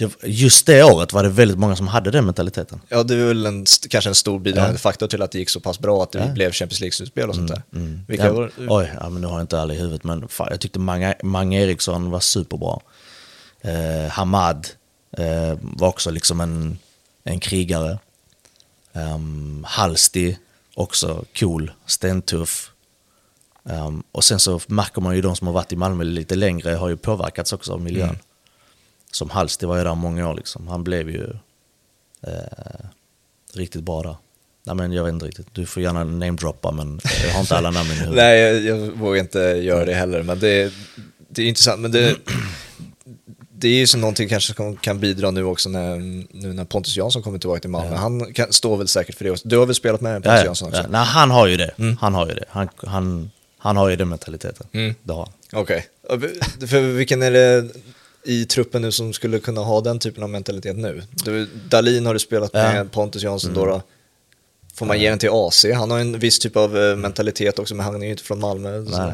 Det, 0.01 0.27
just 0.27 0.65
det 0.65 0.83
året 0.83 1.13
var 1.13 1.23
det 1.23 1.29
väldigt 1.29 1.57
många 1.59 1.75
som 1.75 1.87
hade 1.87 2.11
den 2.11 2.25
mentaliteten. 2.25 2.81
Ja, 2.89 3.03
det 3.03 3.15
är 3.15 3.25
väl 3.25 3.45
en, 3.45 3.65
kanske 3.89 4.09
en 4.09 4.15
stor 4.15 4.39
bidragande 4.39 4.73
Ja. 4.73 4.77
faktor 4.79 5.07
till 5.07 5.21
att 5.21 5.31
det 5.31 5.39
gick 5.39 5.49
så 5.49 5.59
pass 5.59 5.79
bra 5.79 6.03
att 6.03 6.11
det 6.11 6.17
Ja. 6.19 6.23
Mm, 6.23 6.33
blev 6.33 6.51
Champions 6.51 6.79
League-slutspel 6.81 7.29
och 7.29 7.35
sånt 7.35 7.47
där. 7.47 7.61
Vilka 8.07 8.25
Ja, 8.25 8.33
var 8.33 8.51
Oj, 8.57 8.91
ja, 9.01 9.09
men 9.09 9.21
nu 9.21 9.27
har 9.27 9.33
jag 9.33 9.43
inte 9.43 9.59
alla 9.61 9.73
i 9.73 9.77
huvudet, 9.77 10.03
men 10.03 10.27
fan, 10.27 10.47
jag 10.51 10.59
tyckte 10.59 10.79
Mange, 10.79 11.15
Mange 11.23 11.61
Eriksson 11.63 12.11
var 12.11 12.19
superbra. 12.19 12.79
Eh, 13.61 14.09
Hamad 14.11 14.67
eh, 15.17 15.57
var 15.61 15.87
också 15.87 16.11
liksom 16.11 16.41
en, 16.41 16.77
en 17.23 17.39
krigare. 17.39 17.99
Um, 18.93 19.65
Halsti, 19.69 20.37
också 20.75 21.25
cool, 21.39 21.71
stentuff. 21.85 22.71
Um, 23.63 24.03
och 24.11 24.23
sen 24.23 24.39
så 24.39 24.59
märker 24.67 25.01
man 25.01 25.15
ju 25.15 25.21
de 25.21 25.35
som 25.35 25.47
har 25.47 25.53
varit 25.53 25.71
i 25.71 25.75
Malmö 25.75 26.03
lite 26.03 26.35
längre 26.35 26.71
har 26.71 26.89
ju 26.89 26.97
påverkats 26.97 27.53
också 27.53 27.73
av 27.73 27.81
miljön. 27.81 28.09
Mm. 28.09 28.19
Som 29.11 29.29
Halsti 29.29 29.65
var 29.65 29.77
ju 29.77 29.83
där 29.83 29.95
många 29.95 30.29
år 30.29 30.35
liksom. 30.35 30.67
Han 30.67 30.83
blev 30.83 31.09
ju 31.09 31.23
eh, 32.27 32.85
riktigt 33.53 33.85
där. 33.85 34.15
Nej 34.63 34.75
men 34.75 34.91
jag 34.93 35.03
vet 35.03 35.13
inte 35.13 35.25
riktigt, 35.25 35.47
du 35.51 35.65
får 35.65 35.83
gärna 35.83 36.03
namedroppa 36.03 36.71
men 36.71 36.99
jag 37.27 37.33
har 37.33 37.39
inte 37.41 37.57
alla 37.57 37.71
namn 37.71 37.89
i 37.89 37.93
huvudet. 37.99 38.15
Nej, 38.15 38.39
jag, 38.39 38.61
jag 38.61 38.87
vågar 38.91 39.19
inte 39.21 39.39
göra 39.39 39.85
det 39.85 39.93
heller, 39.93 40.23
men 40.23 40.39
det, 40.39 40.73
det 41.29 41.41
är 41.43 41.47
intressant. 41.47 41.81
Men 41.81 41.91
det, 41.91 42.15
det 43.53 43.67
är 43.67 43.73
ju 43.73 43.87
som 43.87 44.01
någonting 44.01 44.29
kanske 44.29 44.53
som 44.53 44.77
kan 44.77 44.99
bidra 44.99 45.31
nu 45.31 45.43
också 45.43 45.69
när, 45.69 45.95
nu 46.35 46.53
när 46.53 46.65
Pontus 46.65 46.97
Jansson 46.97 47.21
kommer 47.23 47.39
tillbaka 47.39 47.59
till 47.61 47.69
Malmö. 47.69 47.95
Han 47.95 48.33
kan, 48.33 48.53
står 48.53 48.77
väl 48.77 48.87
säkert 48.87 49.15
för 49.15 49.25
det 49.25 49.31
också. 49.31 49.47
Du 49.47 49.57
har 49.57 49.65
väl 49.65 49.75
spelat 49.75 50.01
med 50.01 50.13
Pontus 50.23 50.29
Ja, 50.31 50.37
ja, 50.39 50.45
Jansson 50.45 50.67
också? 50.69 50.81
ja. 50.81 50.87
Nej, 50.89 51.05
han 51.05 51.31
har 51.31 51.47
ju 51.47 51.57
det. 51.57 51.71
Han 51.99 52.13
har 52.13 52.27
ju 52.27 52.33
det. 52.33 52.45
Han, 52.49 52.69
han, 52.85 53.31
han 53.57 53.77
har 53.77 53.89
ju 53.89 53.95
den 53.95 54.09
mentaliteten. 54.09 54.67
Mm. 54.71 54.95
Det 55.03 55.13
har 55.13 55.25
han. 55.51 55.61
Okej. 55.61 55.85
Vi- 56.59 56.67
För 56.67 56.81
vilken 56.81 57.21
är 57.21 57.31
det 57.31 57.69
i 58.25 58.45
truppen 58.45 58.81
nu 58.81 58.91
som 58.91 59.13
skulle 59.13 59.39
kunna 59.39 59.61
ha 59.61 59.81
den 59.81 59.99
typen 59.99 60.23
av 60.23 60.29
mentalitet 60.29 60.77
nu? 60.77 61.03
Du, 61.11 61.45
Dalin 61.69 62.05
har 62.05 62.13
du 62.13 62.19
spelat 62.19 62.53
med, 62.53 62.65
Ja. 62.65 62.69
Mm. 62.71 62.89
Pontus 62.89 63.23
Jansson 63.23 63.53
då, 63.53 63.65
då. 63.65 63.81
Får 64.75 64.85
man 64.85 64.99
ge 64.99 65.09
den 65.09 65.19
till 65.19 65.29
AC? 65.33 65.65
Han 65.75 65.91
har 65.91 65.99
en 65.99 66.19
viss 66.19 66.39
typ 66.39 66.55
av 66.55 66.77
eh, 66.77 66.95
mentalitet 66.95 67.59
också, 67.59 67.75
men 67.75 67.85
han 67.85 67.95
är 68.01 68.05
ju 68.05 68.11
inte 68.11 68.23
från 68.23 68.39
Malmö. 68.39 68.85
så- 68.85 68.97
Nej. 69.05 69.13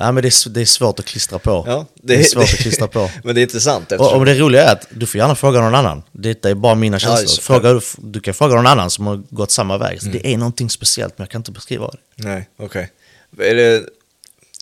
Nej 0.00 0.12
men 0.12 0.22
det 0.22 0.28
är, 0.28 0.48
det 0.48 0.60
är 0.60 0.64
svårt 0.64 0.98
att 0.98 1.04
klistra 1.04 1.38
på. 1.38 1.64
Ja, 1.66 1.86
det, 1.94 2.14
är 2.14 2.22
svårt 2.22 2.42
att 2.42 2.48
klistra 2.58 2.88
på. 2.88 3.10
men 3.24 3.34
det 3.34 3.40
är 3.40 3.42
intressant 3.42 3.86
Och, 3.86 3.92
eftersom... 3.92 4.18
och 4.18 4.24
det 4.26 4.34
roliga 4.34 4.64
är 4.64 4.72
att 4.72 4.86
du 4.90 5.06
får 5.06 5.18
gärna 5.18 5.34
fråga 5.34 5.60
någon 5.60 5.74
annan. 5.74 6.02
Detta 6.12 6.50
är 6.50 6.54
bara 6.54 6.74
mina 6.74 6.98
känslor. 6.98 7.20
just- 7.20 7.42
fråga, 7.42 7.72
du, 7.72 7.80
du 7.98 8.20
kan 8.20 8.34
fråga 8.34 8.54
någon 8.54 8.66
annan 8.66 8.90
som 8.90 9.06
har 9.06 9.22
gått 9.30 9.50
samma 9.50 9.78
väg. 9.78 9.98
Mm. 10.02 10.12
Det 10.12 10.32
är 10.34 10.38
någonting 10.38 10.70
speciellt 10.70 11.18
men 11.18 11.24
jag 11.24 11.30
kan 11.30 11.38
inte 11.40 11.52
beskriva 11.52 11.88
det. 11.90 11.98
Nej, 12.28 12.48
okej. 12.58 12.90
Är, 13.38 13.54
det, 13.54 13.84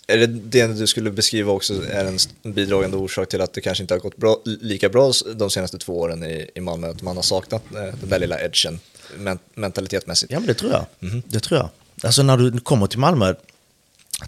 är 0.09 0.17
det 0.17 0.27
det 0.27 0.67
du 0.67 0.87
skulle 0.87 1.11
beskriva 1.11 1.51
också 1.51 1.85
är 1.91 2.05
en 2.05 2.53
bidragande 2.53 2.97
orsak 2.97 3.29
till 3.29 3.41
att 3.41 3.53
det 3.53 3.61
kanske 3.61 3.83
inte 3.83 3.93
har 3.93 3.99
gått 3.99 4.17
bra, 4.17 4.41
lika 4.45 4.89
bra 4.89 5.11
de 5.35 5.49
senaste 5.49 5.77
två 5.77 5.99
åren 5.99 6.23
i, 6.23 6.49
i 6.55 6.61
Malmö? 6.61 6.89
Att 6.89 7.01
man 7.01 7.15
har 7.15 7.23
saknat 7.23 7.63
eh, 7.75 7.81
den 7.81 8.09
där 8.09 8.19
lilla 8.19 8.41
edgen 8.41 8.79
men, 9.17 9.39
mentalitetmässigt? 9.53 10.31
Ja 10.31 10.39
men 10.39 10.47
det 10.47 10.53
tror 10.53 10.71
jag. 10.71 10.85
Mhm. 10.99 11.23
Det 11.25 11.39
tror 11.39 11.59
jag. 11.59 11.69
Alltså 12.03 12.23
när 12.23 12.37
du 12.37 12.59
kommer 12.59 12.87
till 12.87 12.99
Malmö, 12.99 13.33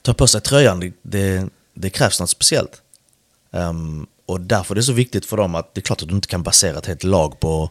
ta 0.01 0.13
på 0.13 0.27
sig 0.27 0.41
tröjan, 0.41 0.93
det, 1.01 1.47
det, 1.73 1.89
krävs 1.89 2.19
något 2.19 2.29
speciellt. 2.29 2.81
Ehm, 3.51 4.07
och 4.25 4.41
därför 4.41 4.73
är 4.73 4.75
det 4.75 4.83
så 4.83 4.93
viktigt 4.93 5.25
för 5.25 5.37
dem 5.37 5.55
att 5.55 5.73
det 5.73 5.79
är 5.79 5.83
klart 5.83 6.01
att 6.01 6.09
du 6.09 6.15
inte 6.15 6.27
kan 6.27 6.43
basera 6.43 6.77
ett 6.77 6.85
helt 6.85 7.03
lag 7.03 7.39
på, 7.39 7.69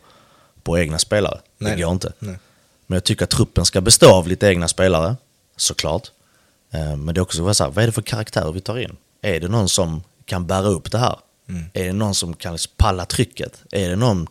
på 0.63 0.79
egna 0.79 0.99
spelare. 0.99 1.41
Nej, 1.59 1.77
det 1.77 1.83
går 1.83 1.93
inte. 1.93 2.13
nej. 2.19 2.39
Men 2.87 2.97
jag 2.97 3.05
tycker 3.05 3.25
att 3.25 3.31
truppen 3.31 3.65
ska 3.65 3.81
bestå 3.81 4.11
av 4.11 4.29
lite 4.29 4.47
egna 4.47 4.69
spelare, 4.69 5.17
såklart. 5.57 6.11
Ehm, 6.71 7.05
men 7.05 7.15
det 7.15 7.19
är 7.19 7.23
också 7.23 7.55
så 7.55 7.65
här, 7.65 7.71
vad 7.71 7.83
är 7.83 7.87
det 7.87 7.93
för 7.93 8.03
karaktärer 8.03 8.53
vi 8.53 8.61
tar 8.61 8.79
in? 8.79 8.97
Är 9.23 9.41
det 9.41 9.49
någon 9.49 9.69
som 9.69 10.03
kan 10.25 10.47
bära 10.47 10.67
upp 10.67 10.91
det 10.91 10.99
här? 10.99 11.19
Mm. 11.49 11.65
Är 11.73 11.85
det 11.85 11.93
någon 11.93 12.15
som 12.15 12.35
kan 12.35 12.59
palla 12.77 13.07
trycket? 13.07 13.63
Är 13.71 13.91
det 13.91 13.97
någon 13.97 14.29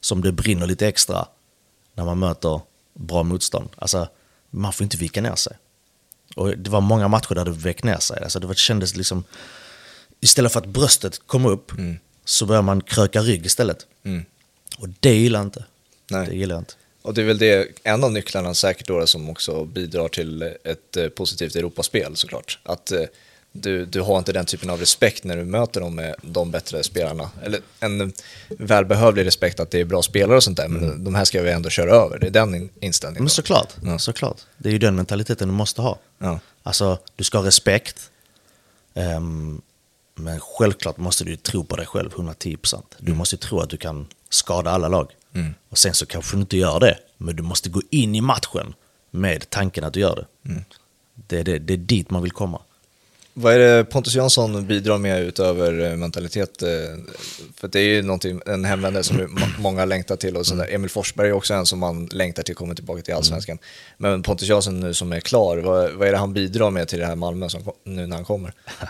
som 0.00 0.22
det 0.22 0.32
brinner 0.32 0.66
lite 0.66 0.88
extra 0.88 1.26
när 1.94 2.04
man 2.04 2.18
möter 2.18 2.60
bra 2.94 3.22
motstånd? 3.22 3.68
Alltså, 3.76 4.08
man 4.50 4.72
får 4.72 4.84
inte 4.84 4.96
vika 4.96 5.20
ner 5.20 5.34
sig. 5.34 5.56
Och 6.36 6.58
det 6.58 6.70
var 6.70 6.80
många 6.80 7.08
matcher 7.08 7.34
där 7.34 7.44
det 7.44 7.50
vek 7.50 7.82
ner 7.82 7.98
sig. 7.98 8.22
Alltså 8.22 8.40
det 8.40 8.46
var, 8.46 8.54
kändes 8.54 8.96
liksom... 8.96 9.24
Istället 10.20 10.52
för 10.52 10.60
att 10.60 10.66
bröstet 10.66 11.26
kom 11.26 11.46
upp 11.46 11.72
så 12.24 12.46
börjar 12.46 12.62
man 12.62 12.80
kröka 12.80 13.20
rygg 13.22 13.46
istället. 13.46 13.86
Mm. 14.02 14.24
Och 14.78 14.88
det 15.00 15.14
gillar 15.14 15.40
jag 15.40 15.46
inte. 15.46 15.64
Nej. 16.10 16.26
Det 16.26 16.34
gillar 16.34 16.54
jag 16.54 16.60
inte. 16.60 16.74
Och 17.02 17.14
det 17.14 17.20
är 17.20 17.24
väl 17.24 17.38
det, 17.38 17.68
en 17.82 18.04
av 18.04 18.12
nycklarna 18.12 18.54
säkert 18.54 18.86
då 18.86 19.06
som 19.06 19.30
också 19.30 19.64
bidrar 19.64 20.08
till 20.08 20.42
ett 20.64 20.96
eh, 20.96 21.08
positivt 21.08 21.56
Europaspel 21.56 22.16
såklart. 22.16 22.58
Att 22.62 22.92
eh, 22.92 23.02
du, 23.52 23.84
du 23.86 24.00
har 24.00 24.18
inte 24.18 24.32
den 24.32 24.44
typen 24.46 24.70
av 24.70 24.80
respekt 24.80 25.24
när 25.24 25.36
du 25.36 25.44
möter 25.44 25.80
dem 25.80 25.94
med 25.94 26.14
de 26.22 26.50
bättre 26.50 26.82
spelarna. 26.82 27.30
Eller 27.44 27.60
en 27.80 28.12
välbehövlig 28.48 29.26
respekt 29.26 29.60
att 29.60 29.70
det 29.70 29.80
är 29.80 29.84
bra 29.84 30.02
spelare 30.02 30.36
och 30.36 30.42
sånt 30.44 30.56
där, 30.56 30.68
men 30.68 31.04
de 31.04 31.14
här 31.14 31.24
ska 31.24 31.42
vi 31.42 31.50
ändå 31.50 31.70
köra 31.70 31.90
över. 31.90 32.18
Det 32.18 32.26
är 32.26 32.30
den 32.30 32.54
in- 32.54 32.70
inställningen. 32.80 33.22
Men 33.24 33.30
såklart, 33.30 33.68
Ja. 33.82 33.98
såklart. 33.98 34.36
Det 34.58 34.68
är 34.68 34.72
ju 34.72 34.78
den 34.78 34.96
mentaliteten 34.96 35.48
du 35.48 35.54
måste 35.54 35.82
ha. 35.82 35.98
Ja. 36.18 36.40
Alltså, 36.62 36.98
du 37.16 37.24
ska 37.24 37.38
ha 37.38 37.46
respekt. 37.46 38.10
Ehm, 38.94 39.62
men 40.14 40.40
självklart 40.40 40.96
måste 40.96 41.24
du 41.24 41.36
tro 41.36 41.64
på 41.64 41.76
dig 41.76 41.86
själv 41.86 42.10
110%. 42.12 42.82
Du 42.98 43.14
måste 43.14 43.34
ju 43.34 43.38
tro 43.38 43.60
att 43.60 43.70
du 43.70 43.76
kan 43.76 44.06
skada 44.30 44.70
alla 44.70 44.88
lag. 44.88 45.10
Mm. 45.34 45.54
Och 45.68 45.78
sen 45.78 45.94
så 45.94 46.06
kanske 46.06 46.36
du 46.36 46.40
inte 46.40 46.56
gör 46.56 46.80
det. 46.80 46.98
Men 47.16 47.36
du 47.36 47.42
måste 47.42 47.68
gå 47.70 47.82
in 47.90 48.14
i 48.14 48.20
matchen 48.20 48.74
med 49.10 49.50
tanken 49.50 49.84
att 49.84 49.92
du 49.92 50.00
gör 50.00 50.16
det. 50.16 50.50
Mm. 50.50 50.64
Det, 51.14 51.38
är 51.38 51.44
det, 51.44 51.58
det 51.58 51.72
är 51.72 51.78
dit 51.78 52.10
man 52.10 52.22
vill 52.22 52.32
komma. 52.32 52.60
Vad 53.34 53.54
är 53.54 53.58
det 53.58 53.84
Pontus 53.84 54.14
Jansson 54.14 54.66
bidrar 54.66 54.98
med 54.98 55.22
utöver 55.22 55.90
eh, 55.90 55.96
mentalitet? 55.96 56.62
eh, 56.62 56.68
För 57.54 57.68
det 57.68 57.80
är 57.80 57.84
ju 57.84 58.02
någonting, 58.02 58.40
en 58.46 58.64
hemvändare 58.64 59.04
som 59.04 59.16
må- 59.30 59.46
många 59.58 59.84
längtar 59.84 60.16
till 60.16 60.36
och 60.36 60.46
sådär. 60.46 60.66
Emil 60.70 60.90
Forsberg 60.90 61.28
är 61.28 61.32
också 61.32 61.54
en 61.54 61.66
som 61.66 61.78
man 61.78 62.06
längtar 62.06 62.42
till 62.42 62.54
kommer 62.54 62.74
tillbaka 62.74 63.02
till 63.02 63.14
Allsvenskan. 63.14 63.58
Men 63.96 64.22
Pontus 64.22 64.48
Jansson 64.48 64.80
nu 64.80 64.94
som 64.94 65.12
är 65.12 65.20
klar, 65.20 65.56
vad, 65.58 65.92
vad 65.92 66.08
är 66.08 66.12
det 66.12 66.18
han 66.18 66.32
bidrar 66.32 66.70
med 66.70 66.88
till 66.88 66.98
det 66.98 67.06
här 67.06 67.16
Malmö 67.16 67.48
som, 67.48 67.62
nu 67.84 68.06
när 68.06 68.16
han 68.16 68.24
kommer? 68.24 68.52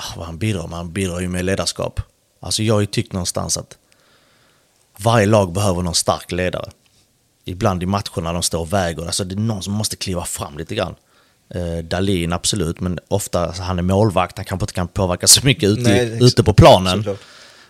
Ah, 0.00 0.14
vad 0.16 0.26
han 0.26 0.38
bidrar 0.38 0.66
med? 0.66 0.76
Han 0.76 0.92
bidrar 0.92 1.20
ju 1.20 1.28
med 1.28 1.44
ledarskap. 1.44 2.00
Alltså 2.40 2.62
jag 2.62 2.74
har 2.74 2.80
ju 2.80 2.86
tyckt 2.86 3.12
någonstans 3.12 3.56
att 3.56 3.78
varje 4.98 5.26
lag 5.26 5.52
behöver 5.52 5.82
någon 5.82 5.94
stark 5.94 6.32
ledare. 6.32 6.70
Ibland 7.44 7.82
i 7.82 7.86
matcherna 7.86 8.32
de 8.32 8.42
står 8.42 8.60
och 8.60 8.72
väger, 8.72 9.06
alltså 9.06 9.24
det 9.24 9.34
är 9.34 9.36
någon 9.36 9.62
som 9.62 9.72
måste 9.72 9.96
kliva 9.96 10.24
fram 10.24 10.58
lite 10.58 10.74
grann. 10.74 10.94
Eh, 11.54 11.84
Dalin 11.84 12.32
absolut, 12.32 12.80
men 12.80 12.98
ofta, 13.08 13.46
alltså, 13.46 13.62
han 13.62 13.78
är 13.78 13.82
målvakt, 13.82 14.38
han 14.38 14.44
kanske 14.44 14.64
inte 14.64 14.74
kan 14.74 14.88
påverka 14.88 15.26
så 15.26 15.46
mycket 15.46 15.68
ute, 15.68 15.80
Nej, 15.82 16.00
exakt. 16.06 16.22
ute 16.22 16.44
på 16.44 16.52
planen. 16.52 16.96
Såklart. 16.96 17.20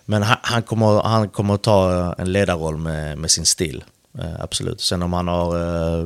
Men 0.05 0.23
han, 0.23 0.37
han, 0.43 0.63
kommer, 0.63 1.03
han 1.03 1.29
kommer 1.29 1.55
att 1.55 1.63
ta 1.63 2.01
eh, 2.01 2.15
en 2.19 2.33
ledarroll 2.33 2.77
med, 2.77 3.19
med 3.19 3.31
sin 3.31 3.47
stil. 3.47 3.85
Eh, 4.19 4.41
absolut. 4.41 4.81
Sen 4.81 5.03
om 5.03 5.13
han 5.13 5.29
har 5.29 5.57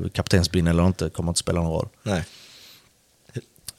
eh, 0.02 0.08
kaptensbindeln 0.08 0.78
eller 0.78 0.86
inte 0.86 1.10
kommer 1.10 1.30
inte 1.30 1.40
spela 1.40 1.60
någon 1.60 1.72
roll. 1.72 1.88
Nej. 2.02 2.24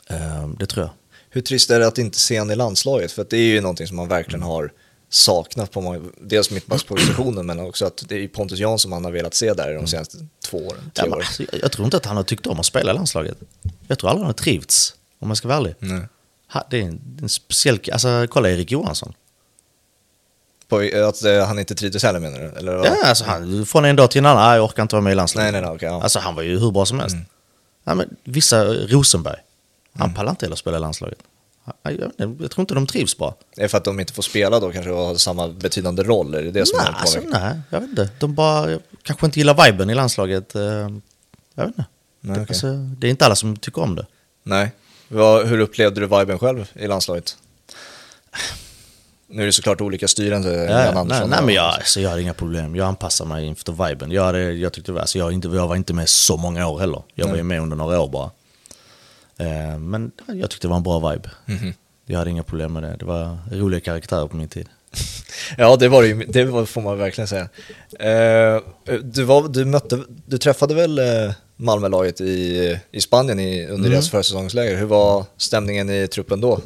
Eh, 0.10 0.48
det 0.60 0.66
tror 0.66 0.86
jag. 0.86 0.91
Hur 1.30 1.41
trist 1.41 1.72
är 1.72 1.80
det 1.80 1.88
att 1.88 1.98
inte 1.98 2.20
se 2.20 2.39
honom 2.39 2.52
i 2.52 2.56
landslaget? 2.56 3.12
För 3.12 3.22
att 3.22 3.30
det 3.30 3.38
är 3.38 3.54
ju 3.54 3.62
någonting 3.62 3.88
som 3.88 3.96
man 3.98 4.08
verkligen 4.08 4.44
har 4.44 4.72
saknat 5.14 5.72
på 5.72 5.82
många, 5.82 6.01
dels 6.22 6.51
mittbackspositionen 6.51 7.45
men 7.45 7.59
också 7.59 7.86
att 7.86 8.03
det 8.07 8.24
är 8.24 8.28
Pontus 8.28 8.59
Jansson 8.59 8.89
man 8.89 9.05
har 9.05 9.11
velat 9.11 9.34
se 9.34 9.53
där 9.53 9.74
de 9.74 9.88
senaste 9.88 10.18
två 10.45 10.57
åren, 10.57 10.91
Ja, 10.93 11.01
tre 11.01 11.09
åren. 11.11 11.20
alltså, 11.20 11.43
jag, 11.51 11.61
jag 11.64 11.72
tror 11.72 11.86
inte 11.86 11.97
att 11.97 12.05
han 12.05 12.18
har 12.18 12.24
tyckt 12.24 12.47
om 12.47 12.59
att 12.59 12.66
spela 12.66 12.91
i 12.91 12.95
landslaget. 12.95 13.38
Jag 13.88 13.99
tror 13.99 14.09
aldrig 14.09 14.22
han 14.24 14.30
har 14.30 14.34
trivts, 14.34 14.95
om 15.20 15.28
jag 15.28 15.38
ska 15.38 15.47
vara 15.47 15.57
ärlig. 15.57 15.76
Nej. 15.80 16.01
Ha, 16.53 16.68
det 16.70 16.78
är 16.78 16.82
en, 16.84 17.20
en 17.22 17.30
speciell... 17.30 17.80
Alltså, 17.91 18.28
kolla 18.30 18.49
Erik 18.49 18.72
Johansson. 18.72 19.14
På, 20.68 20.89
att 21.07 21.24
eh, 21.24 21.45
han 21.45 21.59
inte 21.59 21.76
trivdes 21.76 22.03
heller 22.03 22.20
menar 22.20 22.39
du? 22.39 22.45
Eller, 22.59 22.76
vad? 22.76 22.86
Ja, 22.86 22.95
alltså, 23.05 23.24
han, 23.26 23.66
från 23.66 23.86
en 23.86 23.95
dag 23.95 24.11
till 24.11 24.20
en 24.20 24.26
annan, 24.26 24.43
"Ah, 24.43 24.55
jag 24.55 24.66
orkar 24.66 24.84
inte 24.84 24.95
vara 24.95 25.03
med 25.03 25.11
i 25.11 25.16
landslaget. 25.16 25.53
Nej, 25.53 25.61
nej, 25.61 25.70
nej, 25.70 25.76
okej, 25.76 25.88
ja. 25.89 26.03
Alltså, 26.03 26.20
han 26.20 26.36
var 26.36 26.43
ju 26.43 26.59
hur 26.59 26.72
bra 26.72 26.86
som 26.86 26.99
helst. 26.99 27.16
Ja, 27.84 27.95
men, 27.95 28.16
vissa, 28.24 28.64
Rosenberg, 28.66 29.38
han 29.97 30.14
pallar 30.14 30.30
inte 30.32 30.45
heller 30.45 30.55
spela 30.55 30.78
i 30.78 30.80
landslaget. 30.80 31.18
Jag, 31.84 31.93
jag, 32.18 32.38
jag 32.41 32.51
tror 32.51 32.61
inte 32.61 32.74
de 32.74 32.88
trivs 32.88 33.18
bra. 33.18 33.36
Är 33.57 33.61
det 33.61 33.70
för 33.70 33.78
att 33.78 33.84
de 33.84 33.99
inte 33.99 34.14
får 34.14 34.24
spela 34.24 34.59
då 34.59 34.72
kanske 34.72 34.91
och 34.91 35.05
ha 35.05 35.16
samma 35.18 35.47
betydande 35.47 36.03
roll? 36.03 36.36
Är 36.36 36.41
det 36.43 36.51
det 36.51 36.66
som 36.66 36.78
Nej, 36.78 36.88
är 36.88 36.91
alltså, 36.99 37.20
nej, 37.26 37.59
jag 37.70 37.80
vet 37.80 37.89
inte. 37.89 38.09
De 38.20 38.34
bara 38.36 38.80
kanske 39.03 39.26
inte 39.26 39.39
gillar 39.39 39.66
viben 39.66 39.89
i 39.89 39.95
landslaget. 39.95 40.55
eh, 40.55 40.61
Jag 40.61 40.89
vet 41.55 41.68
inte. 41.68 41.86
Nej, 42.22 42.36
det, 42.38 42.41
okej. 42.41 42.45
alltså, 42.49 42.68
det 42.74 43.07
är 43.07 43.11
inte 43.11 43.26
alla 43.26 43.36
som 43.36 43.57
tycker 43.57 43.82
om 43.82 43.95
det. 43.95 44.05
Nej. 44.43 44.72
Hur 45.45 45.59
upplevde 45.59 45.99
du 46.01 46.07
viben 46.20 46.39
själv 46.39 46.72
i 46.74 46.88
landslaget? 46.88 47.38
Nu 49.28 49.41
är 49.41 49.45
det 49.45 49.51
såklart 49.53 49.82
olika 49.82 50.07
Ja, 50.70 50.86
Jan 50.86 51.07
nej, 51.07 51.28
nej, 51.28 51.39
men 51.45 51.55
jag, 51.55 51.66
alltså, 51.66 51.99
jag 52.01 52.09
hade 52.09 52.22
inga 52.22 52.34
problem. 52.34 52.76
Jag 52.76 52.88
anpassar 52.88 53.26
mig 53.26 53.45
inför 53.45 53.88
viben. 53.88 54.11
Jag, 54.11 54.24
hade, 54.24 54.51
jag, 54.51 54.74
tyckte, 54.74 55.01
alltså, 55.01 55.18
jag, 55.18 55.32
inte, 55.32 55.47
jag 55.47 55.68
var 55.68 55.76
inte 55.76 55.93
med 55.93 56.09
så 56.09 56.38
många 56.38 56.68
år 56.68 56.80
heller. 56.80 57.03
Jag 57.14 57.28
var 57.28 57.36
ju 57.36 57.43
med 57.43 57.61
under 57.61 57.76
några 57.78 57.99
år 57.99 58.07
bara. 58.09 58.32
Eh, 59.38 59.80
men 59.80 60.12
jag 60.28 60.50
tyckte 60.50 60.68
det 60.68 60.70
var 60.70 60.78
en 60.78 60.84
bra 60.84 61.10
vibe. 61.12 61.30
Mhm. 61.46 61.74
Jag 62.06 62.18
hade 62.20 62.30
inga 62.30 62.44
problem 62.44 62.74
med 62.74 62.84
det. 62.84 62.96
Det 63.00 63.06
var 63.06 63.38
roliga 63.52 63.80
karaktärer 63.80 64.28
på 64.28 64.36
min 64.36 64.48
tid. 64.48 64.70
Ja, 65.58 65.76
det 65.76 65.88
var 65.88 66.02
det 66.02 66.08
ju, 66.08 66.26
det 66.26 66.46
var, 66.46 66.66
får 66.66 66.82
man 66.82 66.98
verkligen 66.98 67.28
säga. 67.28 67.50
Eh, 68.00 68.62
du, 69.04 69.24
var, 69.24 69.48
du, 69.48 69.66
mötte, 69.66 70.04
du 70.26 70.38
träffade 70.38 70.74
väl 70.76 71.00
eh, 71.00 71.34
Malmölaget 71.56 72.22
i, 72.22 72.80
i 72.92 73.02
Spanien 73.02 73.40
i, 73.40 73.64
under 73.64 73.76
Mm. 73.76 73.92
deras 73.92 74.10
försäsongsläger. 74.10 74.78
Hur 74.78 74.86
var 74.86 75.26
stämningen 75.38 75.90
i 75.90 76.08
truppen 76.08 76.42
då? 76.42 76.60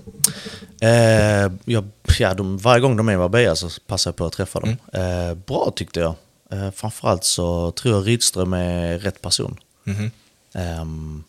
Eh, 0.81 1.51
jag, 1.65 1.89
ja, 2.19 2.33
de, 2.33 2.57
varje 2.57 2.81
gång 2.81 2.97
de 2.97 3.09
är 3.09 3.13
i 3.13 3.17
Marbella 3.17 3.55
så 3.55 3.69
passar 3.87 4.09
jag 4.11 4.15
på 4.15 4.25
att 4.25 4.33
träffa 4.33 4.59
dem. 4.59 4.75
Mm. 4.93 5.29
Eh, 5.29 5.35
bra 5.35 5.71
tyckte 5.75 5.99
jag. 5.99 6.15
Eh, 6.51 6.71
framförallt 6.71 7.23
så 7.23 7.71
tror 7.71 7.95
jag 7.95 8.07
Rydström 8.07 8.53
är 8.53 8.99
rätt 8.99 9.21
person. 9.21 9.59
Mhm. 9.83 10.11
Ehm, 10.53 11.23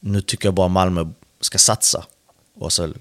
nu 0.00 0.20
tycker 0.20 0.46
jag 0.46 0.54
bara 0.54 0.68
Malmö 0.68 1.06
ska 1.40 1.58
satsa. 1.58 2.04
Och 2.54 2.72
så 2.72 2.92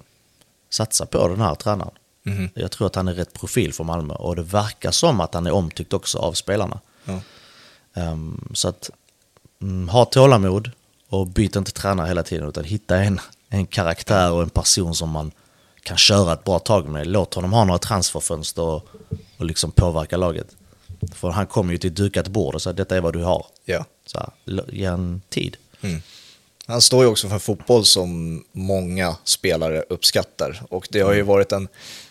satsa 0.69 1.05
på 1.05 1.27
den 1.27 1.41
här 1.41 1.55
tränaren. 1.55 1.91
Mhm. 2.23 2.49
Jag 2.53 2.71
tror 2.71 2.87
att 2.87 2.95
han 2.95 3.07
är 3.07 3.13
rätt 3.13 3.33
profil 3.33 3.73
för 3.73 3.83
Malmö 3.83 4.13
och 4.13 4.35
det 4.35 4.43
verkar 4.43 4.91
som 4.91 5.21
att 5.21 5.33
han 5.33 5.47
är 5.47 5.51
omtyckt 5.51 5.93
också 5.93 6.19
av 6.19 6.33
spelarna. 6.33 6.79
Ja. 7.05 7.21
Ehm, 7.93 8.51
så 8.53 8.67
att 8.67 8.89
mm, 9.61 9.89
ha 9.89 10.05
tålamod 10.05 10.71
och 11.09 11.27
byt 11.27 11.55
inte 11.55 11.71
tränare 11.71 12.07
hela 12.07 12.23
tiden 12.23 12.49
utan 12.49 12.63
hitta 12.63 12.97
en, 12.97 13.19
en 13.49 13.65
karaktär 13.65 14.31
och 14.31 14.43
en 14.43 14.49
person 14.49 14.95
som 14.95 15.09
man 15.09 15.31
kan 15.83 15.97
köra 15.97 16.33
ett 16.33 16.43
bra 16.43 16.59
tag 16.59 16.89
med. 16.89 17.07
Låt 17.07 17.33
honom 17.33 17.53
ha 17.53 17.65
några 17.65 17.79
transferfönster 17.79 18.61
och, 18.61 18.87
och 19.37 19.45
liksom 19.45 19.71
påverka 19.71 20.17
laget. 20.17 20.55
För 21.13 21.29
han 21.29 21.47
kommer 21.47 21.71
ju 21.71 21.77
till 21.77 21.89
ett 21.89 21.95
dukat 21.95 22.27
bord 22.27 22.55
och 22.55 22.61
säger 22.61 22.77
detta 22.77 22.97
är 22.97 23.01
vad 23.01 23.13
du 23.13 23.23
har. 23.23 23.45
Ja. 23.65 23.85
Så 24.05 24.19
här, 24.19 24.63
ge 24.73 24.85
en 24.85 25.21
tid. 25.29 25.57
Han 26.67 26.81
står 26.81 27.03
ju 27.03 27.09
också 27.09 27.29
för 27.29 27.39
fotboll 27.39 27.85
som 27.85 28.43
många 28.51 29.15
spelare 29.23 29.83
uppskattar. 29.89 30.61
Och 30.69 30.87
det 30.91 30.99
har 30.99 31.13
ju 31.13 31.21
varit 31.21 31.51
en 31.51 31.67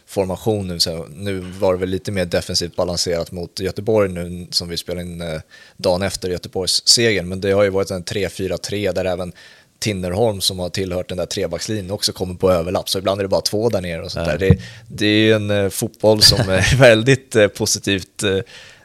formation 0.06 0.68
nu, 0.68 0.80
så 0.80 1.06
nu 1.10 1.38
var 1.40 1.74
det 1.74 1.80
väl 1.80 1.88
lite 1.88 2.12
mer 2.12 2.24
defensivt 2.24 2.76
balanserat 2.76 3.32
mot 3.32 3.60
Göteborg 3.60 4.12
nu 4.12 4.46
som 4.50 4.68
vi 4.68 4.76
spelar 4.76 5.00
in 5.00 5.20
eh, 5.20 5.40
dagen 5.76 6.02
efter 6.02 6.28
Göteborgs 6.28 6.88
seger. 6.88 7.22
Men 7.22 7.40
det 7.40 7.52
har 7.52 7.64
ju 7.64 7.70
varit 7.70 7.90
en 7.90 8.04
3-4-3 8.04 8.92
där 8.92 9.04
även 9.04 9.32
Tinnerholm 9.78 10.40
som 10.40 10.58
har 10.58 10.68
tillhört 10.68 11.08
den 11.08 11.18
där 11.18 11.26
trebackslinjen 11.26 11.90
också 11.90 12.12
kommer 12.12 12.34
på 12.34 12.50
överlapp. 12.50 12.88
Så 12.88 12.98
ibland 12.98 13.20
är 13.20 13.24
det 13.24 13.28
bara 13.28 13.40
två 13.40 13.68
där 13.68 13.80
nere 13.80 14.02
och 14.02 14.12
sånt 14.12 14.26
där. 14.26 14.38
Det, 14.38 14.58
det 14.88 15.06
är 15.06 15.34
en 15.34 15.50
eh, 15.50 15.68
fotboll 15.68 16.22
som 16.22 16.38
är 16.48 16.76
väldigt 16.76 17.36
eh, 17.36 17.46
positivt, 17.46 18.22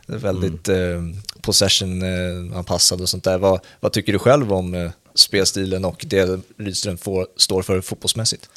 väldigt 0.05 0.69
eh, 0.69 1.01
possession-anpassad 1.41 3.01
och 3.01 3.09
sånt 3.09 3.23
där. 3.23 3.37
Vad, 3.37 3.59
vad 3.79 3.91
tycker 3.91 4.13
du 4.13 4.19
själv 4.19 4.53
om 4.53 4.91
spelstilen 5.15 5.85
och 5.85 6.05
det 6.07 6.39
Rydström 6.57 6.97
får, 6.97 7.27
står 7.37 7.61
för 7.61 7.81
fotbollsmässigt? 7.81 8.49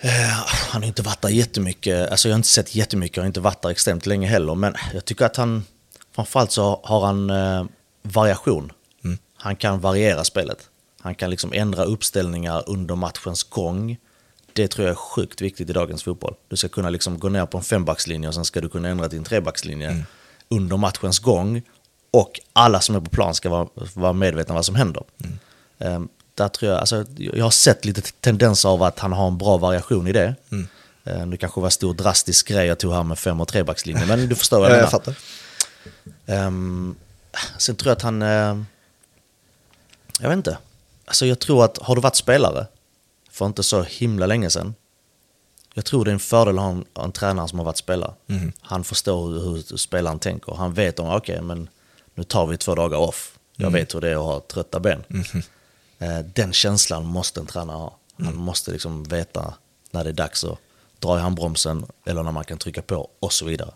Eh, 0.00 0.10
han 0.70 0.82
har 0.82 0.88
inte 0.88 1.02
varit 1.02 1.22
där 1.22 1.28
jättemycket, 1.28 2.10
alltså 2.10 2.28
jag 2.28 2.34
har 2.34 2.38
inte 2.38 2.48
sett 2.48 2.74
jättemycket, 2.74 3.16
jag 3.16 3.22
har 3.22 3.26
inte 3.26 3.40
varit 3.40 3.62
där 3.62 3.70
extremt 3.70 4.06
länge 4.06 4.28
heller, 4.28 4.54
men 4.54 4.74
jag 4.94 5.04
tycker 5.04 5.24
att 5.24 5.36
han, 5.36 5.64
framförallt 6.14 6.52
så 6.52 6.80
har 6.84 7.06
han 7.06 7.30
eh, 7.30 7.64
variation. 8.02 8.72
Han 9.44 9.56
kan 9.56 9.80
variera 9.80 10.24
spelet. 10.24 10.68
Han 11.00 11.14
kan 11.14 11.30
liksom 11.30 11.52
ändra 11.52 11.84
uppställningar 11.84 12.64
under 12.66 12.94
matchens 12.94 13.42
gång. 13.42 13.96
Det 14.52 14.68
tror 14.68 14.86
jag 14.86 14.92
är 14.92 14.96
sjukt 14.96 15.40
viktigt 15.40 15.70
i 15.70 15.72
dagens 15.72 16.02
fotboll. 16.02 16.34
Du 16.48 16.56
ska 16.56 16.68
kunna 16.68 16.90
liksom 16.90 17.18
gå 17.18 17.28
ner 17.28 17.46
på 17.46 17.58
en 17.58 17.64
fembackslinje 17.64 18.28
och 18.28 18.34
sen 18.34 18.44
ska 18.44 18.60
du 18.60 18.68
kunna 18.68 18.88
ändra 18.88 19.06
en 19.06 19.24
trebackslinje 19.24 20.04
under 20.48 20.76
matchens 20.76 21.18
gång. 21.18 21.62
Och 22.14 22.40
alla 22.52 22.80
som 22.80 22.94
är 22.94 23.00
på 23.00 23.10
plan 23.10 23.34
ska 23.34 23.48
vara, 23.48 23.68
vara 23.94 24.12
medvetna 24.12 24.54
vad 24.54 24.64
som 24.66 24.74
händer. 24.74 25.02
Ehm, 25.78 26.08
där 26.34 26.48
tror 26.48 26.70
jag, 26.72 26.80
alltså, 26.80 27.04
jag 27.16 27.44
har 27.44 27.50
sett 27.50 27.84
lite 27.84 28.00
tendenser 28.02 28.68
av 28.68 28.82
att 28.82 28.98
han 28.98 29.12
har 29.12 29.26
en 29.26 29.38
bra 29.38 29.56
variation 29.56 30.06
i 30.08 30.12
det. 30.12 30.34
Ehm, 31.04 31.30
det 31.30 31.36
kanske 31.36 31.60
var 31.60 31.66
en 31.68 31.70
stor 31.70 31.94
drastisk 31.94 32.48
grej 32.48 32.66
jag 32.66 32.78
tog 32.78 32.92
här 32.92 33.02
med 33.02 33.18
fem 33.18 33.40
och 33.40 33.48
trebackslinje, 33.48 34.06
men 34.06 34.28
du 34.28 34.34
förstår 34.34 34.60
vad 34.60 34.70
jag 34.70 34.76
Ja, 34.76 34.76
menar. 34.76 34.84
jag 34.84 34.90
fattar. 34.90 35.14
Ehm, 36.26 36.94
sen 37.58 37.76
tror 37.76 37.90
jag 37.90 37.96
att 37.96 38.02
han... 38.02 38.22
ehm, 38.22 38.66
jag 40.20 40.28
vet 40.28 40.36
inte. 40.36 40.58
Alltså 41.04 41.26
jag 41.26 41.38
tror 41.38 41.64
att 41.64 41.78
har 41.78 41.94
du 41.94 42.00
varit 42.00 42.16
spelare 42.16 42.66
för 43.30 43.46
inte 43.46 43.62
så 43.62 43.82
himla 43.82 44.26
länge 44.26 44.50
sedan. 44.50 44.74
Jag 45.74 45.84
tror 45.84 46.04
det 46.04 46.10
är 46.10 46.12
en 46.12 46.18
fördel 46.18 46.58
att 46.58 46.64
ha 46.64 46.70
en, 46.70 46.84
en 46.98 47.12
tränare 47.12 47.48
som 47.48 47.58
har 47.58 47.66
varit 47.66 47.76
spelare. 47.76 48.12
Han 48.60 48.84
förstår 48.84 49.28
hur, 49.28 49.40
hur 49.70 49.76
spelaren 49.76 50.18
tänker. 50.18 50.54
Han 50.54 50.74
vet 50.74 50.98
om, 50.98 51.08
okej 51.10 51.40
men 51.42 51.68
nu 52.14 52.24
tar 52.24 52.46
vi 52.46 52.56
två 52.56 52.74
dagar 52.74 52.98
off. 52.98 53.38
Jag 53.56 53.70
vet 53.70 53.94
hur 53.94 54.00
det 54.00 54.10
är 54.10 54.14
att 54.14 54.22
ha 54.22 54.40
trötta 54.40 54.80
ben. 54.80 55.04
Eh, 55.98 56.18
den 56.34 56.52
känslan 56.52 57.04
måste 57.04 57.40
en 57.40 57.46
tränare 57.46 57.76
ha. 57.76 57.98
Han 58.18 58.36
måste 58.36 58.70
liksom 58.70 59.04
veta 59.04 59.54
när 59.90 60.04
det 60.04 60.10
är 60.10 60.14
dags 60.14 60.44
att 60.44 60.58
dra 60.98 61.18
i 61.18 61.20
handbromsen 61.20 61.86
eller 62.06 62.22
när 62.22 62.32
man 62.32 62.44
kan 62.44 62.58
trycka 62.58 62.82
på 62.82 63.08
och 63.20 63.32
så 63.32 63.44
vidare. 63.44 63.70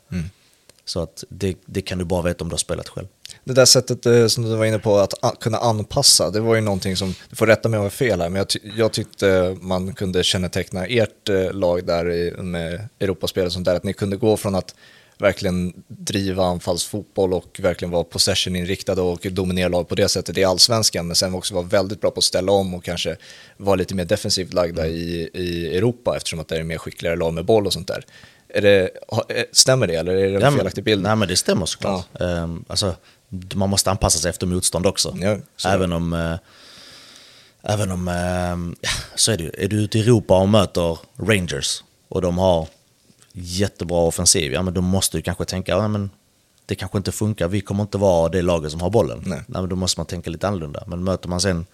Så 0.84 1.00
att 1.00 1.24
det, 1.28 1.56
det 1.66 1.80
kan 1.80 1.98
du 1.98 2.04
bara 2.04 2.22
veta 2.22 2.44
om 2.44 2.48
du 2.48 2.52
har 2.52 2.58
spelat 2.58 2.88
själv. 2.88 3.06
Det 3.44 3.52
där 3.52 3.64
sättet 3.64 4.06
eh, 4.06 4.26
som 4.26 4.44
du 4.44 4.56
var 4.56 4.64
inne 4.64 4.78
på, 4.78 4.98
att 4.98 5.40
kunna 5.40 5.58
anpassa, 5.58 6.30
det 6.30 6.40
var 6.40 6.54
ju 6.54 6.60
någonting 6.60 6.96
som, 6.96 7.14
du 7.30 7.36
får 7.36 7.46
rätta 7.46 7.68
mig 7.68 7.78
om 7.78 7.82
jag 7.82 7.90
har 7.90 7.96
fel 7.96 8.20
här, 8.20 8.28
men 8.28 8.38
jag, 8.38 8.48
ty 8.48 8.58
jag 8.76 8.92
tyckte 8.92 9.56
man 9.60 9.94
kunde 9.94 10.24
känneteckna 10.24 10.86
ert 10.86 11.28
eh, 11.28 11.52
lag 11.52 11.86
där 11.86 12.10
i, 12.10 12.42
med 12.42 12.88
Europaspel 13.00 13.46
och 13.46 13.52
sånt 13.52 13.64
där, 13.64 13.74
att 13.74 13.84
ni 13.84 13.92
kunde 13.92 14.16
gå 14.16 14.36
från 14.36 14.54
att 14.54 14.74
verkligen 15.18 15.72
driva 15.86 16.44
anfallsfotboll 16.44 17.32
och 17.32 17.60
verkligen 17.62 17.92
vara 17.92 18.04
possession-inriktade 18.04 19.00
och 19.00 19.26
dominera 19.30 19.68
lag 19.68 19.88
på 19.88 19.94
det 19.94 20.08
sättet 20.08 20.38
i 20.38 20.44
allsvenskan, 20.44 21.06
men 21.06 21.16
sen 21.16 21.34
också 21.34 21.54
vara 21.54 21.64
väldigt 21.64 22.00
bra 22.00 22.10
på 22.10 22.18
att 22.18 22.24
ställa 22.24 22.52
om 22.52 22.74
och 22.74 22.84
kanske 22.84 23.16
vara 23.56 23.76
lite 23.76 23.94
mer 23.94 24.04
defensivt 24.04 24.52
lagda 24.52 24.86
i, 24.86 25.30
i 25.34 25.76
Europa 25.76 26.16
eftersom 26.16 26.40
att 26.40 26.48
det 26.48 26.56
är 26.56 26.62
mer 26.62 26.78
skickligare 26.78 27.16
lag 27.16 27.34
med 27.34 27.44
boll 27.44 27.66
och 27.66 27.72
sånt 27.72 27.88
där. 27.88 28.04
Är 28.48 28.62
det, 28.62 28.90
eh, 29.28 29.44
stämmer 29.52 29.86
det 29.86 29.94
eller 29.94 30.14
är 30.14 30.32
det 30.32 30.40
Ja, 30.40 30.46
en 30.46 30.56
felaktig 30.56 30.84
bild? 30.84 31.02
Nej 31.02 31.16
men 31.16 31.28
det 31.28 31.36
stämmer 31.36 31.66
såklart. 31.66 32.20
Ehm, 32.20 32.64
alltså, 32.68 32.94
man 33.54 33.70
måste 33.70 33.90
anpassa 33.90 34.18
sig 34.18 34.30
efter 34.30 34.46
motstånd 34.46 34.86
också. 34.86 35.16
Ja, 35.20 35.38
även 35.66 35.92
om, 35.92 36.12
eh, 36.12 36.36
även 37.72 37.90
om 37.90 38.06
ja, 38.80 38.90
så 39.14 39.32
är 39.32 39.36
det 39.36 39.44
ju. 39.44 39.50
Är 39.58 39.68
du 39.68 39.76
ute 39.76 39.98
i 39.98 40.00
Europa 40.00 40.38
och 40.38 40.48
möter 40.48 40.98
Rangers 41.16 41.84
och 42.08 42.22
de 42.22 42.38
har 42.38 42.68
jättebra 43.40 43.98
offensiv, 43.98 44.52
ja 44.52 44.62
men 44.62 44.74
då 44.74 44.80
måste 44.80 45.16
du 45.18 45.22
kanske 45.22 45.44
tänka, 45.44 45.72
ja, 45.72 45.88
men 45.88 46.10
det 46.66 46.74
kanske 46.74 46.98
inte 46.98 47.12
funkar, 47.12 47.48
vi 47.48 47.60
kommer 47.60 47.82
inte 47.82 47.98
vara 47.98 48.28
det 48.28 48.42
laget 48.42 48.70
som 48.72 48.80
har 48.80 48.90
bollen. 48.90 49.22
Nej. 49.26 49.42
men 49.46 49.68
då 49.68 49.76
måste 49.76 50.00
man 50.00 50.06
tänka 50.06 50.30
lite 50.30 50.48
annorlunda. 50.48 50.84
Men 50.86 51.04
möter 51.04 51.28
man 51.28 51.40
sen 51.40 51.66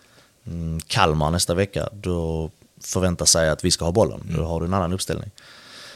mm, 0.46 0.80
Kalmar 0.80 1.30
nästa 1.30 1.54
vecka, 1.54 1.88
då 1.92 2.50
förväntar 2.80 3.26
sig 3.26 3.50
att 3.50 3.64
vi 3.64 3.70
ska 3.70 3.84
ha 3.84 3.92
bollen. 3.92 4.20
Mm. 4.20 4.36
Då 4.36 4.44
har 4.44 4.60
du 4.60 4.66
en 4.66 4.74
annan 4.74 4.92
uppställning. 4.92 5.30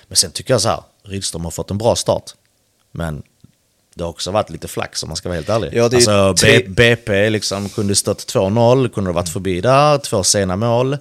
Men 0.08 0.16
sen 0.16 0.30
tycker 0.30 0.54
jag 0.54 0.60
så 0.60 0.68
här, 0.68 0.82
Rydström 1.02 1.44
har 1.44 1.50
fått 1.50 1.70
en 1.70 1.78
bra 1.78 1.96
start. 1.96 2.34
Men 2.90 3.22
det 3.94 4.04
har 4.04 4.10
också 4.10 4.30
varit 4.30 4.50
lite 4.50 4.68
flax 4.68 5.02
om 5.02 5.08
man 5.08 5.16
ska 5.16 5.28
vara 5.28 5.36
helt 5.36 5.48
ärlig. 5.48 5.70
Ja, 5.72 5.84
alltså, 5.84 6.34
tre- 6.40 6.68
BP 6.68 7.30
liksom 7.30 7.68
kunde 7.68 7.94
stått 7.94 8.34
2-0, 8.34 8.88
kunde 8.88 9.10
ha 9.10 9.14
varit 9.14 9.28
förbi 9.28 9.60
där, 9.60 9.98
två 9.98 10.24
sena 10.24 10.56
mål. 10.56 10.96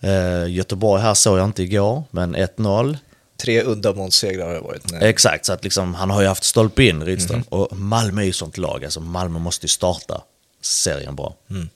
Eh, 0.00 0.46
Göteborg 0.48 1.02
här 1.02 1.14
såg 1.14 1.38
jag 1.38 1.44
inte 1.44 1.62
igår, 1.62 2.02
men 2.10 2.36
1-0. 2.36 2.98
Tre 3.40 3.62
uddamålssegrar 3.64 4.46
har 4.46 4.54
det 4.54 4.60
varit. 4.60 4.92
Nej. 4.92 5.08
Exakt, 5.08 5.46
så 5.46 5.52
att 5.52 5.64
liksom, 5.64 5.94
han 5.94 6.10
har 6.10 6.20
ju 6.22 6.26
haft 6.28 6.44
stolpe 6.44 6.84
in, 6.84 7.04
Rydström. 7.04 7.38
Mhm. 7.38 7.46
Och 7.48 7.76
Malmö 7.78 8.22
är 8.22 8.26
ju 8.26 8.32
sånt 8.32 8.58
lag, 8.58 8.84
alltså 8.84 9.00
Malmö 9.00 9.38
måste 9.38 9.64
ju 9.64 9.68
starta 9.68 10.22
serien 10.62 11.16
bra. 11.16 11.34
Mm. 11.50 11.68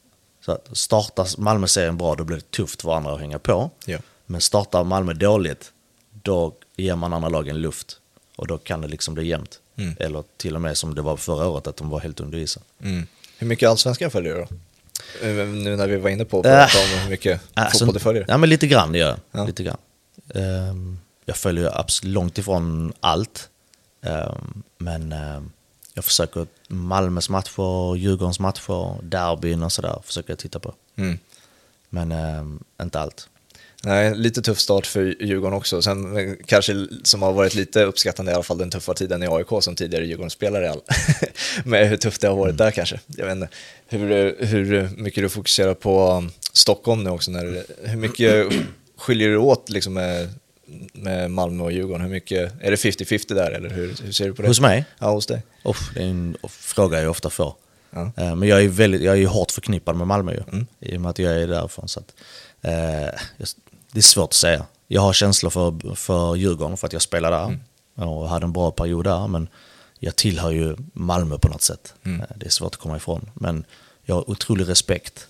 Så 0.47 0.53
att 0.53 0.69
startar 0.73 1.41
Malmö 1.41 1.67
serien 1.67 1.97
bra, 1.99 2.15
då 2.15 2.25
blir 2.25 2.37
det 2.37 2.51
tufft 2.51 2.83
för 2.83 2.95
andra 2.95 3.13
att 3.15 3.21
hänga 3.21 3.39
på. 3.39 3.71
Ja. 3.87 3.99
Men 4.27 4.41
startar 4.41 4.85
Malmö 4.85 5.13
dåligt, 5.13 5.73
då 6.23 6.55
ger 6.77 6.97
man 6.97 7.13
andra 7.13 7.29
lagen 7.29 7.61
luft. 7.61 7.97
Och 8.37 8.47
då 8.47 8.59
kan 8.59 8.81
det 8.81 8.89
liksom 8.89 9.15
bli 9.15 9.27
jämnt. 9.27 9.59
Mm. 9.77 9.97
Eller 10.01 10.25
till 10.37 10.55
och 10.55 10.61
med 10.61 10.77
som 10.77 10.95
det 10.95 11.03
var 11.03 11.17
förra 11.17 11.49
året, 11.49 11.67
att 11.67 11.77
de 11.77 11.89
var 11.91 12.01
helt 12.01 12.21
under 12.21 12.39
isen. 12.39 12.63
Mm. 12.83 13.07
Hur 13.39 13.47
mycket 13.47 13.69
allsvenskan 13.69 14.11
följer 14.11 14.35
du 14.35 14.41
då? 14.41 14.47
Eh, 15.27 15.47
Nu 15.47 15.77
när 15.77 15.87
vi 15.87 15.97
var 15.97 16.11
inne 16.11 16.25
på 16.25 16.41
att 16.41 16.47
Äh. 16.47 16.53
prata 16.53 16.79
om 16.95 17.01
hur 17.01 17.11
mycket 17.11 17.41
Alltså, 17.55 17.79
fotboll 17.79 17.95
du 17.95 18.01
följer. 18.01 18.25
Ja, 18.29 18.37
men 18.39 18.49
lite 18.49 18.67
grann 18.67 18.93
det 18.93 18.99
gör 18.99 19.09
jag. 19.09 19.19
Ja. 19.41 19.47
Lite 19.47 19.63
grann. 19.63 19.77
Ehm, 20.35 20.99
jag 21.25 21.37
följer 21.37 21.81
absolut 21.81 22.15
långt 22.15 22.39
ifrån 22.39 22.93
allt. 23.01 23.49
Ehm, 24.03 24.63
men 24.79 25.13
ehm, 25.13 25.51
jag 25.95 26.05
försöker 26.05 26.47
Malmös 26.69 27.29
matcher, 27.29 27.97
Djurgårdens 27.97 28.41
matcher, 28.41 29.03
derbyn 29.03 29.63
och 29.63 29.73
sådär 29.73 29.99
försöker 30.05 30.31
jag 30.31 30.39
titta 30.39 30.59
på. 30.59 30.75
Mm. 30.97 31.19
Men 31.89 32.13
ehm, 32.13 32.65
inte 32.83 33.01
allt. 33.01 33.29
Nej, 33.85 34.15
lite 34.15 34.43
tuff 34.43 34.59
start 34.59 34.87
för 34.87 35.23
Djurgården 35.23 35.57
också. 35.57 35.83
Sen 35.83 36.17
eh, 36.17 36.35
kanske 36.47 36.87
som 37.03 37.23
har 37.23 37.33
varit 37.33 37.55
lite 37.55 37.85
uppskattande 37.85 38.33
i 38.33 38.35
alla 38.35 38.45
fall 38.45 38.59
den 38.59 38.71
tuffa 38.71 38.95
tiden 38.95 39.23
i 39.23 39.27
AIK 39.27 39.49
som 39.61 39.77
tidigare 39.77 40.07
Djurgårdsspelare. 40.07 40.75
Med 41.65 41.89
hur 41.89 41.97
tufft 41.97 42.21
det 42.21 42.29
har 42.29 42.37
varit 42.37 42.59
där 42.59 42.71
kanske. 42.71 43.01
Jag 43.07 43.27
vet 43.27 43.33
inte 43.33 43.49
hur, 43.89 44.37
hur 44.47 44.91
mycket 44.97 45.25
du 45.25 45.29
fokuserar 45.29 45.75
på 45.75 46.25
Stockholm 46.53 47.05
nu 47.05 47.11
också. 47.11 47.31
När, 47.31 47.65
hur 47.89 47.97
mycket 47.97 48.53
skiljer 48.99 49.29
du 49.29 49.37
åt 49.37 49.71
liksom 49.71 49.95
med, 49.95 50.29
med 50.93 51.31
Malmö 51.31 51.65
och 51.65 51.73
Djurgården? 51.73 52.01
Hur 52.03 52.11
mycket, 52.11 52.53
är 52.61 52.71
det 52.71 52.77
50-50 52.77 53.35
där 53.35 53.51
eller 53.51 53.71
hur, 53.71 53.95
hur 54.03 54.13
ser 54.13 54.27
du 54.27 54.35
på 54.35 54.43
det? 54.43 54.49
Hos 54.49 54.61
mig? 54.61 54.85
Ja, 54.99 55.11
hos 55.11 55.27
dig. 55.27 55.43
Uff, 55.65 55.91
det 55.95 56.01
är 56.01 56.07
en 56.07 56.37
fråga 56.49 57.01
jag 57.03 57.11
ofta 57.11 57.31
får. 57.31 57.55
Ja. 57.91 58.13
Eh, 58.17 58.35
Men 58.37 58.49
jag 58.49 58.63
är, 58.65 58.69
väldigt, 58.69 59.03
jag 59.03 59.19
är 59.23 59.27
hårt 59.27 59.51
förknippad 59.51 59.97
med 59.97 60.07
Malmö 60.07 60.33
ju, 60.33 60.43
Mm. 60.53 60.67
i 60.81 60.97
och 60.97 61.01
med 61.01 61.11
att 61.11 61.19
jag 61.19 61.33
är 61.43 61.47
därifrån. 61.49 61.89
Så 61.89 62.01
att, 62.01 62.15
eh, 62.61 63.21
det 63.93 63.99
är 63.99 64.01
svårt 64.01 64.29
att 64.29 64.33
säga. 64.35 64.67
Jag 64.89 65.01
har 65.03 65.13
känslor 65.13 65.51
för, 65.51 65.95
för 65.95 66.35
Djurgården 66.37 66.77
för 66.77 66.87
att 66.87 66.93
jag 66.93 67.03
spelade 67.03 67.37
där 67.97 68.05
och 68.07 68.29
hade 68.29 68.45
en 68.45 68.53
bra 68.53 68.71
period 68.71 69.05
där. 69.05 69.29
Men 69.29 69.49
jag 69.99 70.17
tillhör 70.17 70.51
ju 70.51 70.77
Malmö 70.93 71.39
på 71.39 71.49
något 71.49 71.63
sätt. 71.63 71.95
Mm. 72.05 72.21
Eh, 72.21 72.27
Det 72.37 72.47
är 72.47 72.51
svårt 72.51 72.75
att 72.75 72.81
komma 72.81 72.97
ifrån. 72.97 73.31
Men 73.35 73.65
jag 74.05 74.15
har 74.15 74.31
otrolig 74.31 74.69
respekt 74.69 75.27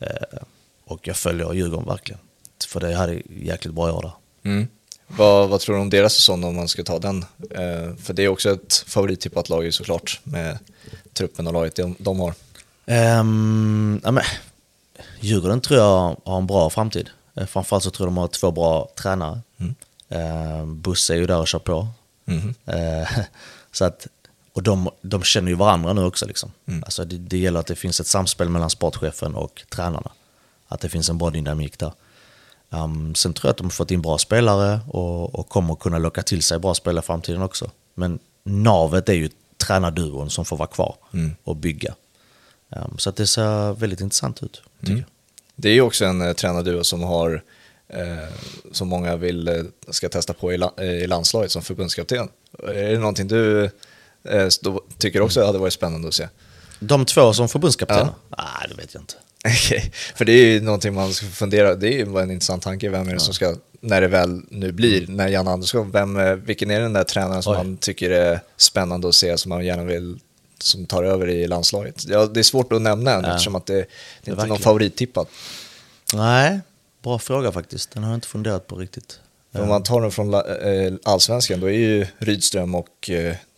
eh, 0.00 0.38
och 0.84 1.08
jag 1.08 1.16
följer 1.16 1.52
Djurgården 1.52 1.86
verkligen. 1.88 2.20
För 2.68 2.80
det 2.80 2.94
hade 2.94 3.22
jäkligt 3.40 3.74
bra 3.74 3.92
år 3.92 4.02
där. 4.02 4.12
Mm. 4.42 4.68
Vad, 5.06 5.48
vad 5.48 5.60
tror 5.60 5.76
du 5.76 5.82
om 5.82 5.90
deras 5.90 6.14
säsong 6.14 6.44
om 6.44 6.56
man 6.56 6.68
ska 6.68 6.82
ta 6.84 6.98
den? 6.98 7.24
Eh, 7.50 7.96
för 7.96 8.12
det 8.12 8.24
är 8.24 8.28
också 8.28 8.50
ett 8.50 8.84
favorittippat 8.86 9.48
lag 9.48 9.74
såklart 9.74 10.20
med 10.24 10.58
truppen 11.12 11.46
och 11.46 11.52
laget 11.52 11.76
de, 11.76 11.96
de 11.98 12.20
har. 12.20 12.34
Um, 12.86 14.00
ja, 14.04 14.10
men, 14.10 14.24
Djurgården 15.20 15.60
tror 15.60 15.80
jag 15.80 16.16
har 16.24 16.38
en 16.38 16.46
bra 16.46 16.70
framtid. 16.70 17.10
Eh, 17.34 17.46
Framförallt 17.46 17.84
så 17.84 17.90
tror 17.90 18.06
jag 18.06 18.12
de 18.14 18.18
har 18.18 18.28
två 18.28 18.50
bra 18.50 18.88
tränare. 18.96 19.40
Mm. 19.58 19.74
Eh, 20.08 20.66
Busse 20.66 21.14
är 21.14 21.16
ju 21.16 21.26
där 21.26 21.38
och 21.38 21.48
kör 21.48 21.58
på. 21.58 21.88
Mhm. 22.24 22.54
Eh, 22.66 23.08
så 23.72 23.84
att 23.84 24.06
Och 24.52 24.62
de, 24.62 24.90
de 25.02 25.22
känner 25.22 25.48
ju 25.48 25.54
varandra 25.54 25.92
nu 25.92 26.04
också. 26.04 26.26
Liksom. 26.26 26.52
Alltså 26.84 27.04
det, 27.04 27.18
det 27.18 27.38
gäller 27.38 27.60
att 27.60 27.66
det 27.66 27.76
finns 27.76 28.00
ett 28.00 28.06
samspel 28.06 28.48
mellan 28.48 28.70
sportchefen 28.70 29.34
och 29.34 29.62
tränarna. 29.68 30.10
Att 30.68 30.80
det 30.80 30.88
finns 30.88 31.08
en 31.08 31.18
bra 31.18 31.30
dynamik 31.30 31.78
där. 31.78 31.92
Um, 32.70 33.14
sen 33.14 33.32
tror 33.32 33.48
jag 33.48 33.50
att 33.50 33.56
de 33.56 33.66
har 33.66 33.70
fått 33.70 33.90
in 33.90 34.02
bra 34.02 34.18
spelare 34.18 34.80
och, 34.88 35.34
och 35.34 35.48
kommer 35.48 35.74
kunna 35.74 35.98
locka 35.98 36.22
till 36.22 36.42
sig 36.42 36.58
bra 36.58 36.74
spelare 36.74 37.02
i 37.02 37.06
framtiden 37.06 37.42
också. 37.42 37.70
Men 37.94 38.18
navet 38.42 39.08
är 39.08 39.12
ju 39.12 39.30
tränarduon 39.56 40.30
som 40.30 40.44
får 40.44 40.56
vara 40.56 40.68
kvar 40.68 40.94
och 41.44 41.56
bygga. 41.56 41.94
Um, 42.68 42.98
så 42.98 43.10
att 43.10 43.16
det 43.16 43.26
ser 43.26 43.72
väldigt 43.72 44.00
intressant 44.00 44.42
ut, 44.42 44.62
tycker 44.80 44.92
jag. 44.92 45.04
Det 45.56 45.68
är 45.68 45.72
ju 45.72 45.80
också 45.80 46.04
en 46.04 46.20
eh, 46.20 46.32
tränarduo 46.32 46.84
som 46.84 47.02
har, 47.02 47.42
eh, 47.88 48.34
som 48.72 48.88
många 48.88 49.16
vill 49.16 49.48
eh, 49.48 49.62
ska 49.88 50.08
testa 50.08 50.32
på 50.32 50.52
i, 50.52 50.58
la, 50.58 50.72
eh, 50.76 50.84
i 50.84 51.06
landslaget 51.06 51.52
som 51.52 51.62
förbundskapten. 51.62 52.28
Är 52.68 52.92
det 52.92 52.98
någonting 52.98 53.28
du 53.28 53.64
eh, 54.22 54.48
tycker 54.98 55.20
också 55.20 55.46
hade 55.46 55.58
varit 55.58 55.72
spännande 55.72 56.08
att 56.08 56.14
se? 56.14 56.28
De 56.78 57.04
två 57.04 57.32
som 57.32 57.48
förbundskaptener? 57.48 58.12
Nej, 58.28 58.66
det 58.68 58.74
vet 58.74 58.94
jag 58.94 59.02
inte. 59.02 59.14
Okej, 59.46 59.92
för 60.14 60.24
det 60.24 60.32
är 60.32 60.46
ju 60.46 60.60
någonting 60.60 60.94
man 60.94 61.12
ska 61.12 61.26
fundera, 61.26 61.74
det 61.74 61.88
är 61.88 61.92
ju 62.06 62.18
en 62.18 62.30
intressant 62.30 62.62
tanke, 62.62 62.88
vem 62.88 63.08
är 63.08 63.12
det 63.14 63.20
som 63.20 63.34
ska, 63.34 63.54
när 63.80 64.00
det 64.00 64.08
väl 64.08 64.42
nu 64.48 64.72
blir, 64.72 65.06
när 65.06 65.28
Jan 65.28 65.48
Andersson, 65.48 65.90
vem, 65.90 66.16
eh, 66.16 66.32
vilken 66.34 66.70
är 66.70 66.80
den 66.80 66.92
där 66.92 67.04
tränaren 67.04 67.42
som 67.42 67.52
Oj. 67.52 67.56
man 67.56 67.76
tycker 67.76 68.10
är 68.10 68.40
spännande 68.56 69.08
att 69.08 69.14
se, 69.14 69.38
som 69.38 69.48
man 69.48 69.64
gärna 69.64 69.84
vill, 69.84 70.18
som 70.58 70.86
tar 70.86 71.04
över 71.04 71.28
i 71.28 71.46
landslaget? 71.46 72.04
Ja, 72.08 72.26
det 72.26 72.40
är 72.40 72.44
svårt 72.44 72.72
att 72.72 72.82
nämna 72.82 73.12
än, 73.14 73.24
Ja. 73.24 73.30
eftersom 73.30 73.54
att 73.54 73.66
det, 73.66 73.72
det 73.74 73.78
är 73.80 73.82
inte 73.82 74.30
någon 74.30 74.36
verkligen. 74.36 74.62
favorittippad. 74.62 75.26
Nej, 76.14 76.60
bra 77.02 77.18
fråga 77.18 77.52
faktiskt. 77.52 77.90
Den 77.90 78.02
har 78.02 78.10
jag 78.10 78.16
inte 78.16 78.28
funderat 78.28 78.66
på 78.66 78.76
riktigt. 78.76 79.20
Om 79.52 79.68
man 79.68 79.82
tar 79.82 80.00
den 80.00 80.10
från 80.10 80.34
eh, 80.34 80.40
allsvenskan, 81.04 81.60
då 81.60 81.66
är 81.66 81.72
ju 81.78 82.06
Rydström 82.18 82.74
och 82.74 83.10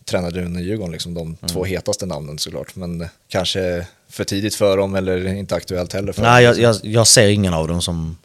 tränarduon 0.05 0.59
i 0.59 0.63
Djurgården 0.63 0.91
liksom 0.91 1.13
de 1.13 1.35
två 1.35 1.63
hetaste 1.65 2.05
namnen 2.05 2.39
såklart. 2.39 2.75
Men 2.75 3.07
kanske 3.27 3.87
för 4.09 4.23
tidigt 4.23 4.55
för 4.55 4.77
dem 4.77 4.95
eller 4.95 5.25
inte 5.27 5.55
aktuellt 5.55 5.93
heller 5.93 6.13
för 6.13 6.21
Nej, 6.21 6.43
jag, 6.43 6.57
jag, 6.59 6.75
jag 6.83 7.07
ser 7.07 7.27
ingen 7.27 7.53
av 7.53 7.67
dem 7.67 7.81
som 7.81 8.17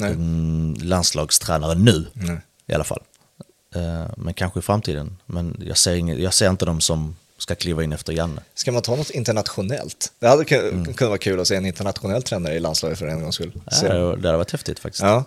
mm, 0.00 0.74
landslagstränare 0.82 1.74
nu 1.74 2.06
Nej. 2.12 2.36
i 2.66 2.72
alla 2.74 2.84
fall. 2.84 3.02
Eh, 3.74 4.06
men 4.16 4.34
kanske 4.34 4.58
i 4.58 4.62
framtiden. 4.62 5.16
Men 5.26 5.62
jag 5.66 5.78
ser, 5.78 5.94
ingen, 5.94 6.22
jag 6.22 6.34
ser 6.34 6.50
inte 6.50 6.64
dem 6.64 6.80
som 6.80 7.16
ska 7.38 7.54
kliva 7.54 7.84
in 7.84 7.92
efter 7.92 8.12
Janne. 8.12 8.42
Ska 8.54 8.72
man 8.72 8.82
ta 8.82 8.96
något 8.96 9.10
internationellt? 9.10 10.12
Det 10.18 10.26
hade 10.28 10.44
Mm. 10.56 10.84
kunnat 10.84 11.00
vara 11.10 11.18
kul 11.18 11.40
att 11.40 11.48
se 11.48 11.56
en 11.56 11.66
internationell 11.66 12.22
tränare 12.22 12.54
i 12.54 12.60
landslaget 12.60 12.98
för 12.98 13.06
en 13.06 13.20
gångs 13.22 13.34
skull. 13.34 13.52
Ja, 13.82 13.88
det, 13.88 14.16
det 14.16 14.28
hade 14.28 14.36
varit 14.38 14.50
häftigt 14.52 14.78
faktiskt. 14.78 15.02
ja, 15.02 15.24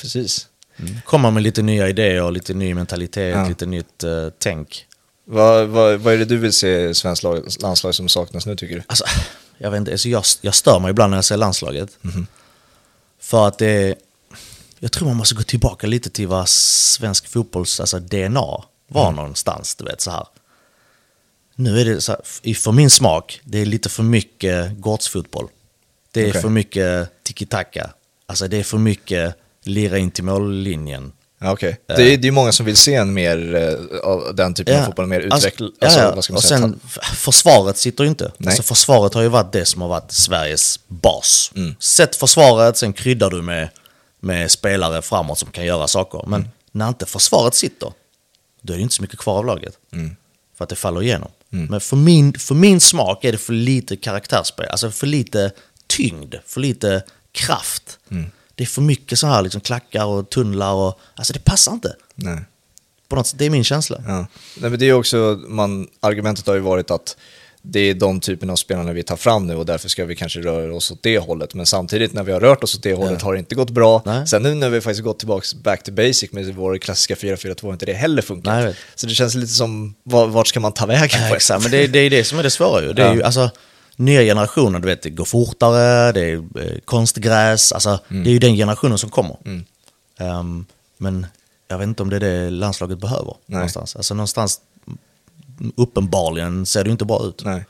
precis. 0.00 0.48
Mm. 0.76 0.94
Komma 1.04 1.30
med 1.30 1.42
lite 1.42 1.62
nya 1.62 1.88
idéer, 1.88 2.22
och 2.22 2.32
lite 2.32 2.54
ny 2.54 2.74
mentalitet, 2.74 3.34
Ja. 3.34 3.48
lite 3.48 3.66
nytt 3.66 4.04
eh, 4.04 4.28
tänk. 4.38 4.86
Vad, 5.30 5.68
vad, 5.68 6.00
vad 6.00 6.14
är 6.14 6.18
det 6.18 6.24
du 6.24 6.36
vill 6.38 6.52
se 6.52 6.88
i 6.88 6.94
svenskt 6.94 7.22
lag, 7.22 7.44
landslag 7.60 7.94
som 7.94 8.08
saknas 8.08 8.46
nu 8.46 8.56
tycker 8.56 8.74
du? 8.74 8.82
Alltså, 8.86 9.04
jag 9.58 9.70
vet 9.70 9.78
inte, 9.78 9.92
alltså 9.92 10.08
jag, 10.08 10.24
jag 10.40 10.54
stör 10.54 10.78
mig 10.80 10.90
ibland 10.90 11.10
när 11.10 11.16
jag 11.18 11.24
ser 11.24 11.36
landslaget. 11.36 11.98
Mhm. 12.02 12.26
För 13.20 13.48
att 13.48 13.58
det 13.58 13.94
Jag 14.80 14.92
tror 14.92 15.08
man 15.08 15.16
måste 15.16 15.34
gå 15.34 15.42
tillbaka 15.42 15.86
lite 15.86 16.10
till 16.10 16.28
vad 16.28 16.48
svensk 16.48 17.28
fotbolls 17.28 17.80
alltså 17.80 17.98
DNA 17.98 18.64
var 18.88 19.04
Mm. 19.04 19.16
någonstans, 19.16 19.74
du 19.74 19.84
vet 19.84 20.00
så 20.00 20.10
här. 20.10 20.26
Nu 21.54 21.80
är 21.80 21.84
det 21.84 22.00
så 22.00 22.12
här, 22.12 22.54
för 22.54 22.72
min 22.72 22.90
smak, 22.90 23.40
det 23.44 23.58
är 23.58 23.66
lite 23.66 23.88
för 23.88 24.02
mycket 24.02 24.80
gårdsfotboll. 24.80 25.48
Det 26.12 26.20
är 26.24 26.30
Okej. 26.30 26.42
för 26.42 26.48
mycket 26.48 27.10
tiki-taka. 27.24 27.90
Alltså 28.26 28.48
det 28.48 28.56
är 28.56 28.62
för 28.64 28.78
mycket 28.78 29.34
lira 29.62 29.98
in 29.98 30.10
till 30.10 30.24
mållinjen. 30.24 31.12
Ja, 31.38 31.52
okej. 31.52 31.80
Det, 31.86 31.92
är, 31.92 31.96
det 31.96 32.12
är 32.12 32.18
ju 32.18 32.30
många 32.30 32.52
som 32.52 32.66
vill 32.66 32.76
se 32.76 32.94
en 32.94 33.12
mer 33.14 33.54
eh, 33.54 33.98
av 34.10 34.34
den 34.34 34.54
typen 34.54 34.80
av 34.80 34.84
fotboll, 34.86 35.06
mer 35.06 35.20
utvecklad. 35.20 35.72
Alltså, 35.80 36.00
Alltså, 36.00 36.30
ja, 36.32 36.32
ja. 36.32 36.36
och 36.36 36.42
säga? 36.42 36.58
sen 36.60 36.80
försvaret 37.16 37.76
sitter 37.76 38.04
ju 38.04 38.10
inte. 38.10 38.32
Nej. 38.38 38.48
Alltså, 38.48 38.62
försvaret 38.62 39.14
har 39.14 39.22
ju 39.22 39.28
varit 39.28 39.52
det 39.52 39.64
som 39.64 39.82
har 39.82 39.88
varit 39.88 40.12
Sveriges 40.12 40.80
bas. 40.88 41.52
Mm. 41.56 41.74
Sätt 41.80 42.16
försvaret, 42.16 42.76
sen 42.76 42.92
kryddar 42.92 43.30
du 43.30 43.42
med, 43.42 43.68
med 44.20 44.50
spelare 44.50 45.02
framåt 45.02 45.38
som 45.38 45.50
kan 45.50 45.64
göra 45.64 45.88
saker. 45.88 46.22
Men 46.26 46.40
Mm. 46.40 46.50
när 46.72 46.88
inte 46.88 47.06
försvaret 47.06 47.54
sitter, 47.54 47.92
då 48.62 48.72
är 48.72 48.76
det 48.76 48.82
inte 48.82 48.94
så 48.94 49.02
mycket 49.02 49.18
kvar 49.18 49.38
av 49.38 49.46
laget. 49.46 49.74
Mm. 49.92 50.16
För 50.58 50.64
att 50.64 50.68
det 50.68 50.76
faller 50.76 51.02
igenom. 51.02 51.30
Men 51.50 51.80
för 51.80 51.96
min, 51.96 52.38
för 52.38 52.54
min 52.54 52.80
smak 52.80 53.24
är 53.24 53.32
det 53.32 53.38
för 53.38 53.52
lite 53.52 53.96
karaktärsspel. 53.96 54.66
Alltså 54.70 54.90
för 54.90 55.06
lite 55.06 55.50
tyngd, 55.86 56.34
för 56.46 56.60
lite 56.60 57.02
kraft. 57.32 57.98
Det 58.58 58.64
är 58.64 58.66
för 58.66 58.82
mycket 58.82 59.18
så 59.18 59.26
här 59.26 59.42
liksom 59.42 59.60
klackar 59.60 60.04
och 60.04 60.30
tunnlar 60.30 60.72
och... 60.72 61.00
Alltså 61.14 61.32
det 61.32 61.44
passar 61.44 61.72
inte. 61.72 61.94
Nej. 62.14 62.38
På 63.08 63.16
något 63.16 63.26
sätt, 63.26 63.38
det 63.38 63.46
är 63.46 63.50
min 63.50 63.64
känsla. 63.64 64.02
Ja. 64.06 64.26
Nej, 64.60 64.70
men 64.70 64.78
det 64.78 64.88
är 64.88 64.92
också, 64.92 65.40
man, 65.48 65.88
argumentet 66.00 66.46
har 66.46 66.54
ju 66.54 66.60
varit 66.60 66.90
att 66.90 67.16
det 67.62 67.80
är 67.80 67.94
de 67.94 68.20
typerna 68.20 68.52
av 68.52 68.56
spelarna 68.56 68.92
vi 68.92 69.02
tar 69.02 69.16
fram 69.16 69.46
nu 69.46 69.54
och 69.56 69.66
därför 69.66 69.88
ska 69.88 70.04
vi 70.04 70.16
kanske 70.16 70.40
röra 70.40 70.74
oss 70.74 70.90
åt 70.90 71.02
det 71.02 71.18
hållet. 71.18 71.54
Men 71.54 71.66
samtidigt 71.66 72.12
när 72.12 72.22
vi 72.22 72.32
har 72.32 72.40
rört 72.40 72.64
oss 72.64 72.74
åt 72.76 72.82
det 72.82 72.94
hållet 72.94 73.22
har 73.22 73.32
det 73.32 73.38
inte 73.38 73.54
gått 73.54 73.70
bra. 73.70 74.02
Nej. 74.06 74.26
Sen 74.26 74.42
nu 74.42 74.54
när 74.54 74.70
vi 74.70 74.80
faktiskt 74.80 75.02
gått 75.04 75.18
tillbaka 75.18 75.46
back 75.62 75.82
to 75.82 75.92
basic 75.92 76.32
med 76.32 76.54
vår 76.54 76.78
klassiska 76.78 77.14
4-4-2 77.14 77.62
har 77.66 77.72
inte 77.72 77.86
det 77.86 77.92
heller 77.92 78.22
funkat. 78.22 78.54
Nej. 78.64 78.74
Så 78.94 79.06
det 79.06 79.14
känns 79.14 79.34
lite 79.34 79.52
som, 79.52 79.94
var- 80.02 80.26
vart 80.26 80.46
ska 80.46 80.60
man 80.60 80.72
ta 80.72 80.86
vägen? 80.86 81.22
Ja, 81.22 81.28
på 81.28 81.34
exakt, 81.34 81.62
men 81.62 81.70
det, 81.72 81.86
det 81.86 81.98
är 81.98 82.10
det 82.10 82.24
som 82.24 82.38
är 82.38 82.42
det 82.42 82.50
svåra 82.50 82.82
ju. 82.82 82.92
Det 82.92 83.02
är 83.02 83.06
Ja. 83.06 83.14
ju 83.14 83.22
alltså, 83.22 83.50
nya 83.98 84.22
generationer, 84.22 84.78
du 84.78 84.86
vet, 84.88 85.02
det 85.02 85.10
går 85.10 85.24
fortare, 85.24 86.12
det 86.12 86.20
är 86.20 86.36
eh, 86.36 86.78
konstgräs, 86.84 87.72
alltså 87.72 87.98
Mm. 88.08 88.24
det 88.24 88.30
är 88.30 88.32
ju 88.32 88.38
den 88.38 88.56
generationen 88.56 88.98
som 88.98 89.10
kommer. 89.10 89.36
Ehm, 90.18 90.66
men 90.98 91.26
jag 91.68 91.78
vet 91.78 91.88
inte 91.88 92.02
om 92.02 92.10
det 92.10 92.16
är 92.16 92.20
det 92.20 92.50
landslaget 92.50 92.98
behöver 92.98 93.34
någonstans. 93.46 93.96
Alltså 93.96 94.14
någonstans, 94.14 94.60
mm, 94.86 95.72
uppenbarligen 95.76 96.66
ser 96.66 96.84
det 96.84 96.88
ju 96.88 96.92
inte 96.92 97.04
bra 97.04 97.24
ut. 97.26 97.42
Nej. 97.44 97.64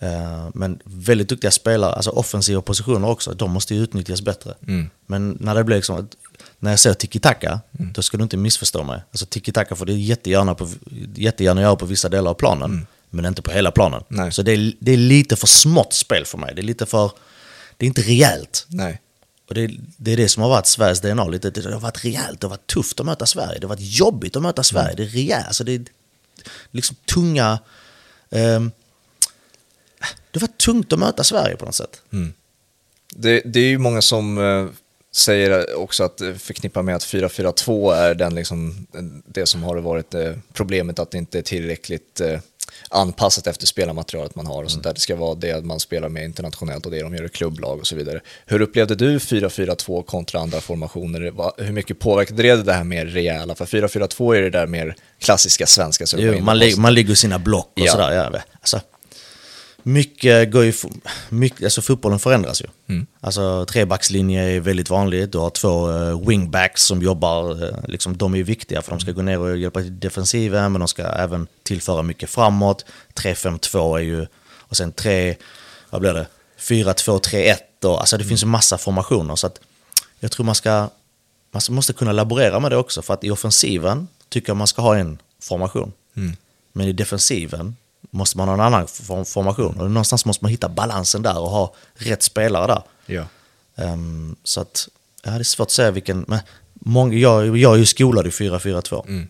Eh, 0.00 0.48
men 0.54 0.78
väldigt 0.84 1.28
duktiga 1.28 1.50
spelare, 1.50 1.92
alltså 1.92 2.10
offensiva 2.10 2.62
positioner 2.62 3.08
också, 3.08 3.32
de 3.34 3.50
måste 3.50 3.74
ju 3.74 3.82
utnyttjas 3.82 4.22
bättre. 4.22 4.54
Mm. 4.66 4.90
Men 5.06 5.36
när 5.40 5.54
det 5.54 5.64
blir 5.64 5.76
liksom, 5.76 6.08
när 6.58 6.70
jag 6.70 6.80
säger 6.80 6.94
tiki-taka, 6.94 7.60
då 7.70 8.02
ska 8.02 8.16
du 8.16 8.22
inte 8.22 8.36
missförstå 8.36 8.84
mig. 8.84 9.02
Alltså 9.10 9.26
tiki-taka 9.26 9.74
får 9.74 9.86
du 9.86 9.92
jättegärna, 9.98 10.54
på, 10.54 10.68
jättegärna 11.14 11.60
göra 11.60 11.76
på 11.76 11.86
vissa 11.86 12.08
delar 12.08 12.30
av 12.30 12.34
planen, 12.34 12.86
men 13.10 13.24
inte 13.24 13.42
på 13.42 13.50
hela 13.50 13.70
planen. 13.70 14.02
Nej. 14.08 14.32
Så 14.32 14.42
det 14.42 14.52
är, 14.52 14.72
det 14.80 14.92
är 14.92 14.96
lite 14.96 15.36
för 15.36 15.46
smått 15.46 15.92
spel 15.92 16.24
för 16.24 16.38
mig. 16.38 16.54
Det 16.54 16.60
är 16.60 16.64
lite 16.64 16.86
för, 16.86 17.12
det 17.76 17.84
är 17.84 17.88
inte 17.88 18.02
rejält. 18.02 18.66
Nej. 18.68 19.00
Och 19.48 19.54
det, 19.54 19.70
det 19.96 20.12
är 20.12 20.16
det 20.16 20.28
som 20.28 20.42
har 20.42 20.50
varit 20.50 20.66
Sveriges 20.66 21.00
DNA. 21.00 21.28
Lite. 21.28 21.50
Det 21.50 21.72
har 21.72 21.80
varit 21.80 22.04
rejält, 22.04 22.40
det 22.40 22.46
har 22.46 22.50
varit 22.50 22.66
tufft 22.66 23.00
att 23.00 23.06
möta 23.06 23.26
Sverige. 23.26 23.58
Det 23.58 23.66
har 23.66 23.74
varit 23.74 23.98
jobbigt 23.98 24.36
att 24.36 24.42
möta 24.42 24.62
Sverige. 24.62 24.94
Det 24.96 25.02
är 25.02 25.06
rejält. 25.06 25.46
Alltså 25.46 25.64
det 25.64 25.72
är 25.72 25.84
liksom 26.70 26.96
tunga... 27.14 27.58
ehm, 28.30 28.70
det 30.30 30.40
var 30.40 30.48
tungt 30.48 30.92
att 30.92 30.98
möta 30.98 31.24
Sverige 31.24 31.56
på 31.56 31.64
något 31.64 31.74
sätt. 31.74 32.02
Det, 33.14 33.40
det 33.40 33.60
är 33.60 33.68
ju 33.68 33.78
många 33.78 34.02
som 34.02 34.38
eh, 34.38 34.66
säger 35.12 35.74
också 35.76 36.04
att 36.04 36.20
förknippar 36.38 36.82
med 36.82 36.96
att 36.96 37.02
4-4-2 37.02 37.94
är 37.94 38.14
den 38.14 38.34
liksom, 38.34 38.86
det 39.26 39.46
som 39.46 39.62
har 39.62 39.76
varit 39.76 40.14
eh, 40.14 40.32
problemet 40.52 40.98
att 40.98 41.10
det 41.10 41.18
inte 41.18 41.38
är 41.38 41.42
tillräckligt 41.42 42.20
eh, 42.20 42.40
anpassat 42.90 43.46
efter 43.46 43.66
spelarmaterialet 43.66 44.34
man 44.34 44.46
har 44.46 44.64
och 44.64 44.70
sånt 44.70 44.84
där. 44.84 44.94
Det 44.94 45.00
ska 45.00 45.16
vara 45.16 45.34
det 45.34 45.64
man 45.64 45.80
spelar 45.80 46.08
med 46.08 46.24
internationellt 46.24 46.86
och 46.86 46.92
det 46.92 47.02
de 47.02 47.14
gör 47.14 47.24
i 47.24 47.28
klubblag 47.28 47.78
och 47.78 47.86
så 47.86 47.96
vidare. 47.96 48.20
Hur 48.46 48.60
upplevde 48.60 48.94
du 48.94 49.18
4-4-2 49.18 50.02
kontra 50.04 50.40
andra 50.40 50.60
formationer? 50.60 51.32
Hur 51.64 51.72
mycket 51.72 51.98
påverkade 51.98 52.42
det 52.42 52.62
det 52.62 52.72
här 52.72 52.84
mer 52.84 53.06
rejäla? 53.06 53.54
För 53.54 53.64
4-4-2 53.66 54.36
är 54.36 54.42
det 54.42 54.50
där 54.50 54.66
mer 54.66 54.94
klassiska 55.18 55.66
svenska. 55.66 56.04
Jo, 56.16 56.40
man, 56.40 56.58
lig- 56.58 56.78
man 56.78 56.94
ligger 56.94 57.12
i 57.12 57.16
sina 57.16 57.38
block 57.38 57.66
och 57.66 57.80
Ja. 57.86 57.92
sådär. 57.92 58.12
Ja, 58.12 58.40
alltså, 58.60 58.80
mycket 59.88 60.52
går 60.52 60.64
ju, 60.64 60.72
mycket, 61.28 61.64
alltså 61.64 61.82
fotbollen 61.82 62.18
förändras 62.18 62.62
ju. 62.62 62.66
Mm. 62.88 63.06
Alltså 63.20 63.64
trebackslinje 63.64 64.42
är 64.42 64.60
väldigt 64.60 64.90
vanligt. 64.90 65.32
Du 65.32 65.38
har 65.38 65.50
två 65.50 65.90
eh, 65.92 66.28
wingbacks 66.28 66.82
som 66.82 67.02
jobbar, 67.02 67.64
eh, 67.64 67.76
liksom, 67.88 68.16
de 68.16 68.34
är 68.34 68.42
viktiga 68.42 68.82
för 68.82 68.90
de 68.90 69.00
ska 69.00 69.12
gå 69.12 69.22
ner 69.22 69.38
och 69.38 69.56
hjälpa 69.56 69.80
till 69.80 70.00
defensiven 70.00 70.72
men 70.72 70.78
de 70.78 70.88
ska 70.88 71.02
även 71.02 71.46
tillföra 71.62 72.02
mycket 72.02 72.30
framåt. 72.30 72.84
3-5-2 73.14 73.96
är 73.96 74.02
ju, 74.02 74.26
och 74.58 74.76
sen 74.76 74.92
3, 74.92 75.36
vad 75.90 76.00
blir 76.00 76.14
det, 76.14 76.26
4-2-3-1 76.58 77.56
och 77.84 78.00
alltså 78.00 78.18
det 78.18 78.24
finns 78.24 78.42
ju 78.42 78.46
massa 78.46 78.78
formationer 78.78 79.36
så 79.36 79.46
att 79.46 79.60
jag 80.20 80.30
tror 80.30 80.46
man 80.46 80.54
ska, 80.54 80.88
man 81.50 81.62
måste 81.70 81.92
kunna 81.92 82.12
laborera 82.12 82.60
med 82.60 82.72
det 82.72 82.76
också 82.76 83.02
för 83.02 83.14
att 83.14 83.24
i 83.24 83.30
offensiven 83.30 84.08
tycker 84.28 84.48
jag 84.48 84.56
man 84.56 84.66
ska 84.66 84.82
ha 84.82 84.96
en 84.96 85.18
formation. 85.42 85.92
Men 86.72 86.88
i 86.88 86.92
defensiven 86.92 87.76
måste 88.10 88.36
man 88.38 88.48
ha 88.48 88.54
en 88.54 88.60
annan 88.60 88.86
form- 88.86 89.24
formation. 89.24 89.80
Och 89.80 89.90
någonstans 89.90 90.24
måste 90.24 90.44
man 90.44 90.50
hitta 90.50 90.68
balansen 90.68 91.22
där 91.22 91.38
och 91.38 91.50
ha 91.50 91.74
rätt 91.94 92.22
spelare 92.22 92.66
där. 92.66 92.82
Ja. 93.06 93.24
Ehm, 93.84 94.36
så 94.44 94.60
att, 94.60 94.88
ja, 95.24 95.30
det 95.30 95.38
är 95.38 95.42
svårt 95.42 95.66
att 95.66 95.70
säga 95.70 95.90
vilken... 95.90 96.24
Men 96.28 96.38
många, 96.74 97.14
jag, 97.14 97.56
jag 97.58 97.74
är 97.74 97.78
ju 97.78 97.86
skolad 97.86 98.26
i 98.26 98.30
4-4-2. 98.30 99.26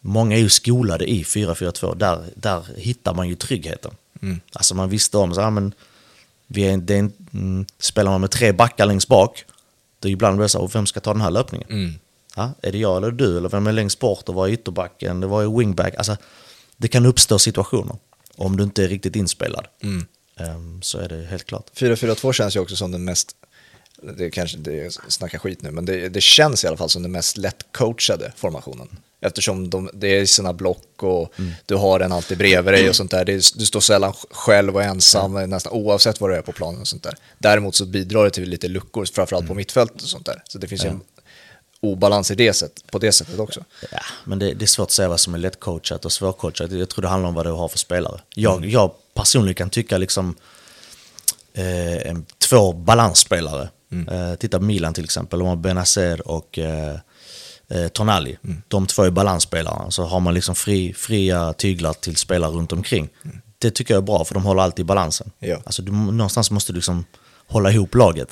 Många 0.00 0.36
är 0.36 0.40
ju 0.40 0.48
skolade 0.48 1.10
i 1.10 1.22
4-4-2. 1.22 1.94
Där, 1.96 2.24
där 2.36 2.64
hittar 2.76 3.14
man 3.14 3.28
ju 3.28 3.34
tryggheten. 3.34 3.90
Alltså 4.52 4.74
man 4.74 4.88
visste 4.88 5.18
om, 5.18 5.34
så, 5.34 5.40
ja, 5.40 5.50
men 5.50 5.72
vi 6.46 6.62
är, 6.62 6.76
det 6.76 6.94
är, 6.94 7.10
mm, 7.32 7.66
spelar 7.78 8.10
man 8.10 8.20
med 8.20 8.30
tre 8.30 8.52
backar 8.52 8.86
längst 8.86 9.08
bak, 9.08 9.44
då 10.00 10.08
ibland 10.08 10.36
blir 10.36 10.42
det 10.44 10.48
så 10.48 10.58
här, 10.58 10.64
"Och 10.64 10.74
vem 10.74 10.86
ska 10.86 11.00
ta 11.00 11.12
den 11.12 11.22
här 11.22 11.30
löpningen? 11.30 11.68
Mm. 11.70 11.92
Ja, 12.36 12.50
är 12.62 12.72
det 12.72 12.78
jag 12.78 12.96
eller 12.96 13.10
du? 13.10 13.38
Eller 13.38 13.48
vem 13.48 13.66
är 13.66 13.72
längst 13.72 13.98
bort 13.98 14.28
och 14.28 14.34
var 14.34 14.48
är 14.48 14.52
ytterbacken? 14.52 15.20
Det 15.20 15.26
var 15.26 15.42
ju 15.42 15.58
wingback. 15.58 15.94
Alltså, 15.96 16.16
det 16.84 16.88
kan 16.88 17.06
uppstå 17.06 17.38
situationer. 17.38 17.96
Om 18.36 18.56
du 18.56 18.64
inte 18.64 18.84
är 18.84 18.88
riktigt 18.88 19.16
inspelad. 19.16 19.66
Ehm, 20.36 20.82
så 20.82 20.98
är 20.98 21.08
det 21.08 21.24
helt 21.24 21.44
klart. 21.44 21.70
4-4-2 21.74 22.32
känns 22.32 22.56
ju 22.56 22.60
också 22.60 22.76
som 22.76 22.92
den 22.92 23.04
mest, 23.04 23.36
det 24.16 24.24
är 24.24 24.30
kanske 24.30 24.58
det 24.58 24.98
snackar 25.08 25.38
skit 25.38 25.62
nu, 25.62 25.70
men 25.70 25.84
det, 25.84 26.08
det 26.08 26.20
känns 26.20 26.64
i 26.64 26.66
alla 26.66 26.76
fall 26.76 26.88
som 26.88 27.02
den 27.02 27.12
mest 27.12 27.36
lättcoachade 27.36 28.32
formationen. 28.36 28.88
Eftersom 29.20 29.70
de, 29.70 29.90
det 29.94 30.08
är 30.18 30.26
sina 30.26 30.52
block 30.52 31.02
och 31.02 31.34
du 31.66 31.74
har 31.74 32.00
en 32.00 32.12
alltid 32.12 32.38
bredvid 32.38 32.74
dig 32.74 32.88
och 32.88 32.96
sånt 33.00 33.10
där. 33.10 33.24
Det 33.24 33.32
är, 33.32 33.58
du 33.58 33.66
står 33.66 33.80
sällan 33.80 34.12
själv 34.30 34.76
och 34.76 34.82
ensam 34.82 35.50
nästan 35.50 35.72
oavsett 35.72 36.20
vad 36.20 36.30
du 36.30 36.36
är 36.36 36.42
på 36.42 36.52
planen 36.52 36.80
och 36.80 36.88
sånt 36.88 37.02
där. 37.02 37.14
Däremot 37.38 37.74
så 37.74 37.86
bidrar 37.86 38.24
det 38.24 38.30
till 38.30 38.48
lite 38.48 38.68
luckor, 38.68 39.04
framförallt 39.04 39.46
på 39.46 39.54
mittfältet 39.54 40.02
och 40.02 40.08
sånt 40.08 40.26
där. 40.26 40.42
Så 40.44 40.58
det 40.58 40.68
finns 40.68 40.84
ju 40.84 40.88
en 40.88 41.00
obalans 41.84 42.30
i 42.30 42.34
det 42.34 42.52
sätt, 42.52 42.72
på 42.90 42.98
det 42.98 43.12
sättet 43.12 43.38
också. 43.38 43.64
Ja, 43.92 44.00
men 44.24 44.38
det, 44.38 44.54
det 44.54 44.64
är 44.64 44.66
svårt 44.66 44.86
att 44.86 44.90
säga 44.90 45.08
vad 45.08 45.20
som 45.20 45.34
är 45.34 45.38
lättcoachat 45.38 46.04
och 46.04 46.12
svårcoachat. 46.12 46.72
Jag 46.72 46.88
tror 46.88 47.02
det 47.02 47.08
handlar 47.08 47.28
om 47.28 47.34
vad 47.34 47.46
du 47.46 47.50
har 47.50 47.68
för 47.68 47.78
spelare. 47.78 48.20
Jag, 48.34 48.66
jag 48.66 48.90
personligen 49.14 49.54
kan 49.54 49.70
tycka 49.70 49.98
liksom 49.98 50.34
eh, 51.52 52.16
två 52.48 52.72
balansspelare. 52.72 53.68
Eh, 54.10 54.34
titta 54.34 54.58
på 54.58 54.64
Milan 54.64 54.94
till 54.94 55.04
exempel, 55.04 55.38
de 55.38 55.48
har 55.48 55.56
Benazer 55.56 56.28
och 56.28 56.58
eh, 56.58 56.96
eh, 57.68 57.88
Tonali. 57.88 58.38
De 58.68 58.86
två 58.86 59.02
är 59.02 59.10
balansspelare. 59.10 59.90
Så 59.90 60.02
har 60.04 60.20
man 60.20 60.34
liksom 60.34 60.54
fri, 60.54 60.94
fria 60.94 61.52
tyglar 61.52 61.92
till 61.92 62.16
spelare 62.16 62.50
runt 62.50 62.72
omkring. 62.72 63.08
Det 63.58 63.70
tycker 63.70 63.94
jag 63.94 64.02
är 64.02 64.06
bra 64.06 64.24
för 64.24 64.34
de 64.34 64.44
håller 64.44 64.62
alltid 64.62 64.86
balansen. 64.86 65.30
Ja. 65.38 65.60
Alltså, 65.64 65.82
du, 65.82 65.92
någonstans 65.92 66.50
måste 66.50 66.72
du 66.72 66.76
liksom 66.76 67.04
hålla 67.46 67.70
ihop 67.70 67.94
laget. 67.94 68.28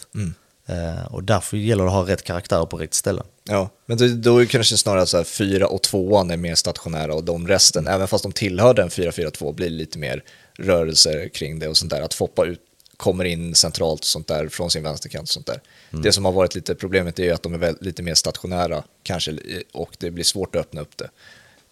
Eh, 0.66 1.04
och 1.06 1.24
därför 1.24 1.56
gäller 1.56 1.84
det 1.84 1.90
att 1.90 1.96
ha 1.96 2.06
rätt 2.06 2.24
karaktär 2.24 2.66
på 2.66 2.76
rätt 2.76 2.94
ställe. 2.94 3.22
Ja, 3.44 3.70
men 3.86 3.98
då, 3.98 4.08
då 4.08 4.36
är 4.36 4.40
det 4.40 4.46
kanske 4.46 4.76
snarare 4.76 5.06
så 5.06 5.16
här 5.16 5.24
fyra 5.24 5.66
och 5.66 5.82
tvåan 5.82 6.30
är 6.30 6.36
mer 6.36 6.54
stationära 6.54 7.14
och 7.14 7.24
de 7.24 7.48
resten, 7.48 7.86
även 7.86 8.08
fast 8.08 8.22
de 8.22 8.32
tillhör 8.32 8.74
den 8.74 8.88
4-4-2, 8.88 9.54
blir 9.54 9.70
lite 9.70 9.98
mer 9.98 10.24
rörelser 10.58 11.28
kring 11.28 11.58
det 11.58 11.68
och 11.68 11.76
sånt 11.76 11.90
där. 11.90 12.02
Att 12.02 12.14
Foppa 12.14 12.46
ut, 12.46 12.60
kommer 12.96 13.24
in 13.24 13.54
centralt 13.54 14.00
och 14.00 14.06
sånt 14.06 14.26
där 14.28 14.48
från 14.48 14.70
sin 14.70 14.82
vänsterkant 14.82 15.22
och 15.22 15.28
sånt 15.28 15.46
där. 15.46 15.60
Det 15.90 16.12
som 16.12 16.24
har 16.24 16.32
varit 16.32 16.54
lite 16.54 16.74
problemet 16.74 17.18
är 17.18 17.24
ju 17.24 17.30
att 17.30 17.42
de 17.42 17.54
är 17.54 17.58
väl, 17.58 17.76
lite 17.80 18.02
mer 18.02 18.14
stationära 18.14 18.82
kanske 19.02 19.38
och 19.72 19.96
det 19.98 20.10
blir 20.10 20.24
svårt 20.24 20.56
att 20.56 20.60
öppna 20.60 20.80
upp 20.80 20.96
det. 20.96 21.10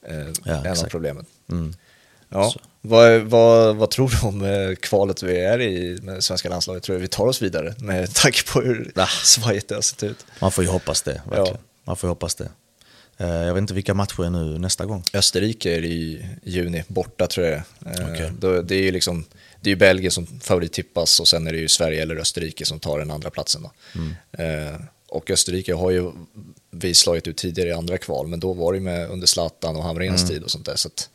Eh, 0.03 0.27
Ja, 0.45 0.65
en 0.65 0.71
av 0.71 0.89
problemen. 0.89 1.27
Mm. 1.51 1.75
Ja. 2.29 2.55
Vad, 2.82 3.20
vad, 3.20 3.77
vad 3.77 3.90
tror 3.90 4.09
du 4.20 4.27
om 4.28 4.44
eh, 4.44 4.74
kvalet 4.77 5.23
vi 5.23 5.40
är 5.40 5.61
i 5.61 5.98
med 6.02 6.24
svenska 6.24 6.48
landslaget? 6.48 6.82
Tror 6.82 6.97
du 6.97 7.02
vi 7.02 7.09
tar 7.09 7.27
oss 7.27 7.43
vidare 7.43 7.74
med 7.78 8.15
tanke 8.15 8.43
på 8.52 8.61
hur 8.61 8.93
Ah. 8.94 9.07
svajigt 9.07 9.69
det 9.69 9.74
har 9.74 9.82
sett 9.82 10.02
ut? 10.02 10.27
Man 10.40 10.52
får 10.52 10.65
ju 10.65 10.70
hoppas 10.70 11.02
det, 11.02 11.12
verkligen. 11.12 11.47
Ja. 11.47 11.57
Man 11.85 11.97
får 11.97 12.09
ju 12.09 12.11
hoppas 12.11 12.35
det. 12.35 12.48
Eh, 13.19 13.28
jag 13.28 13.55
vet 13.55 13.61
inte 13.61 13.74
vilka 13.74 13.94
matcher 13.94 14.24
är 14.24 14.31
nu 14.31 14.59
nästa 14.59 14.85
gång. 14.86 15.02
Österrike 15.15 15.74
är 15.77 15.85
i 15.85 16.27
juni, 16.44 16.85
borta 16.89 17.27
tror 17.27 17.47
jag 17.47 17.62
eh, 18.20 18.31
då, 18.39 18.62
Det 18.62 18.74
är 18.74 18.82
ju 18.82 18.90
liksom, 18.90 19.24
det 19.61 19.69
är 19.70 19.73
ju 19.73 19.77
Belgien 19.77 20.11
som 20.12 20.27
favorittippas 20.27 21.20
och 21.20 21.28
sen 21.28 21.47
är 21.47 21.52
det 21.52 21.59
ju 21.59 21.69
Sverige 21.69 22.02
eller 22.02 22.16
Österrike 22.16 22.65
som 22.66 22.81
tar 22.81 22.98
den 22.98 23.11
andra 23.11 23.31
platsen. 23.31 23.62
Då. 23.62 23.70
Eh, 24.43 24.81
och 25.09 25.31
Österrike 25.31 25.74
har 25.74 25.90
ju 25.90 26.12
vi 26.70 26.94
slagit 26.94 27.28
ut 27.28 27.36
tidigare 27.36 27.69
i 27.69 27.73
andra 27.73 27.98
kval, 27.98 28.27
men 28.27 28.40
då 28.40 28.52
var 28.52 28.73
det 28.73 28.81
med 28.81 29.11
under 29.11 29.27
Zlatan 29.27 29.77
och 29.77 29.82
Hamrens 29.82 30.28
tid 30.28 30.43
och 30.43 30.51
sånt 30.51 30.66
där. 30.66 30.77
Så 30.77 30.89
att, 30.89 31.09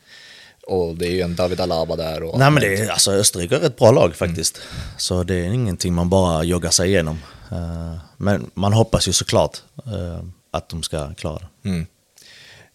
och 0.67 0.95
det 0.95 1.07
är 1.07 1.11
ju 1.11 1.21
en 1.21 1.35
David 1.35 1.61
Alaba 1.61 1.95
där. 1.95 2.23
Och 2.23 2.39
Nej 2.39 2.51
men 2.51 2.61
det 2.61 2.75
är, 2.75 2.89
alltså 2.89 3.11
Österrike 3.11 3.55
är 3.55 3.65
ett 3.65 3.77
bra 3.77 3.91
lag 3.91 4.15
faktiskt. 4.15 4.61
Så 4.97 5.23
det 5.23 5.35
är 5.35 5.43
ingenting 5.43 5.93
man 5.93 6.09
bara 6.09 6.43
joggar 6.43 6.69
sig 6.69 6.89
igenom. 6.89 7.19
Eh, 7.51 7.97
men 8.17 8.51
man 8.53 8.73
hoppas 8.73 9.07
ju 9.07 9.13
såklart 9.13 9.57
eh, 9.85 10.25
att 10.51 10.69
de 10.69 10.83
ska 10.83 11.13
klara 11.13 11.39
det. 11.39 11.69
Mm. 11.69 11.85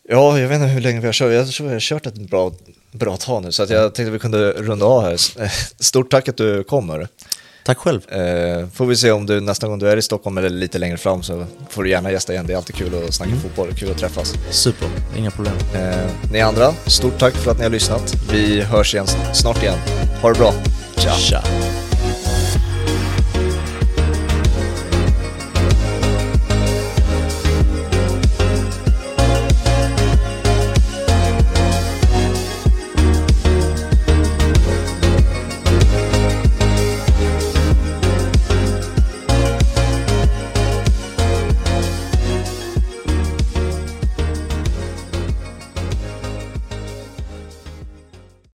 Ja, 0.08 0.38
jag 0.38 0.48
vet 0.48 0.56
inte 0.56 0.66
hur 0.66 0.80
länge 0.80 1.00
vi 1.00 1.06
har 1.06 1.12
kört. 1.12 1.32
Jag 1.32 1.48
tror 1.50 1.66
vi 1.66 1.72
har 1.72 1.80
kört 1.80 2.06
ett 2.06 2.14
bra, 2.14 2.52
bra 2.92 3.16
tag 3.16 3.42
nu, 3.42 3.52
så 3.52 3.62
jag 3.62 3.94
tänkte 3.94 4.02
att 4.02 4.14
vi 4.14 4.18
kunde 4.18 4.52
runda 4.52 4.86
av 4.86 5.02
här. 5.02 5.16
Stort 5.82 6.10
tack 6.10 6.28
att 6.28 6.36
du 6.36 6.64
kommer. 6.64 7.08
Tack 7.62 7.78
själv. 7.78 8.00
Eh, 8.12 8.68
får 8.74 8.86
vi 8.86 8.96
se 8.96 9.10
om 9.10 9.26
du 9.26 9.40
nästa 9.40 9.68
gång 9.68 9.78
du 9.78 9.88
är 9.90 9.96
i 9.96 10.02
Stockholm 10.02 10.38
eller 10.38 10.50
lite 10.50 10.78
längre 10.78 10.96
fram 10.96 11.22
så 11.22 11.46
får 11.68 11.82
du 11.82 11.90
gärna 11.90 12.12
gästa 12.12 12.32
igen. 12.32 12.46
Det 12.46 12.52
är 12.52 12.56
alltid 12.56 12.76
kul 12.76 13.04
att 13.08 13.14
snacka 13.14 13.32
fotboll, 13.42 13.74
kul 13.74 13.90
att 13.90 13.98
träffas. 13.98 14.34
Super, 14.50 14.88
inga 15.16 15.30
problem. 15.30 15.54
Eh, 15.74 16.10
ni 16.32 16.40
andra, 16.40 16.72
stort 16.86 17.18
tack 17.18 17.34
för 17.34 17.50
att 17.50 17.56
ni 17.58 17.62
har 17.62 17.70
lyssnat. 17.70 18.14
Vi 18.32 18.60
hörs 18.60 18.94
igen 18.94 19.06
snart 19.32 19.62
igen. 19.62 19.78
Ha 20.22 20.32
det 20.32 20.38
bra. 20.38 20.54
Ciao. 20.96 21.16
Tja. 21.16 21.42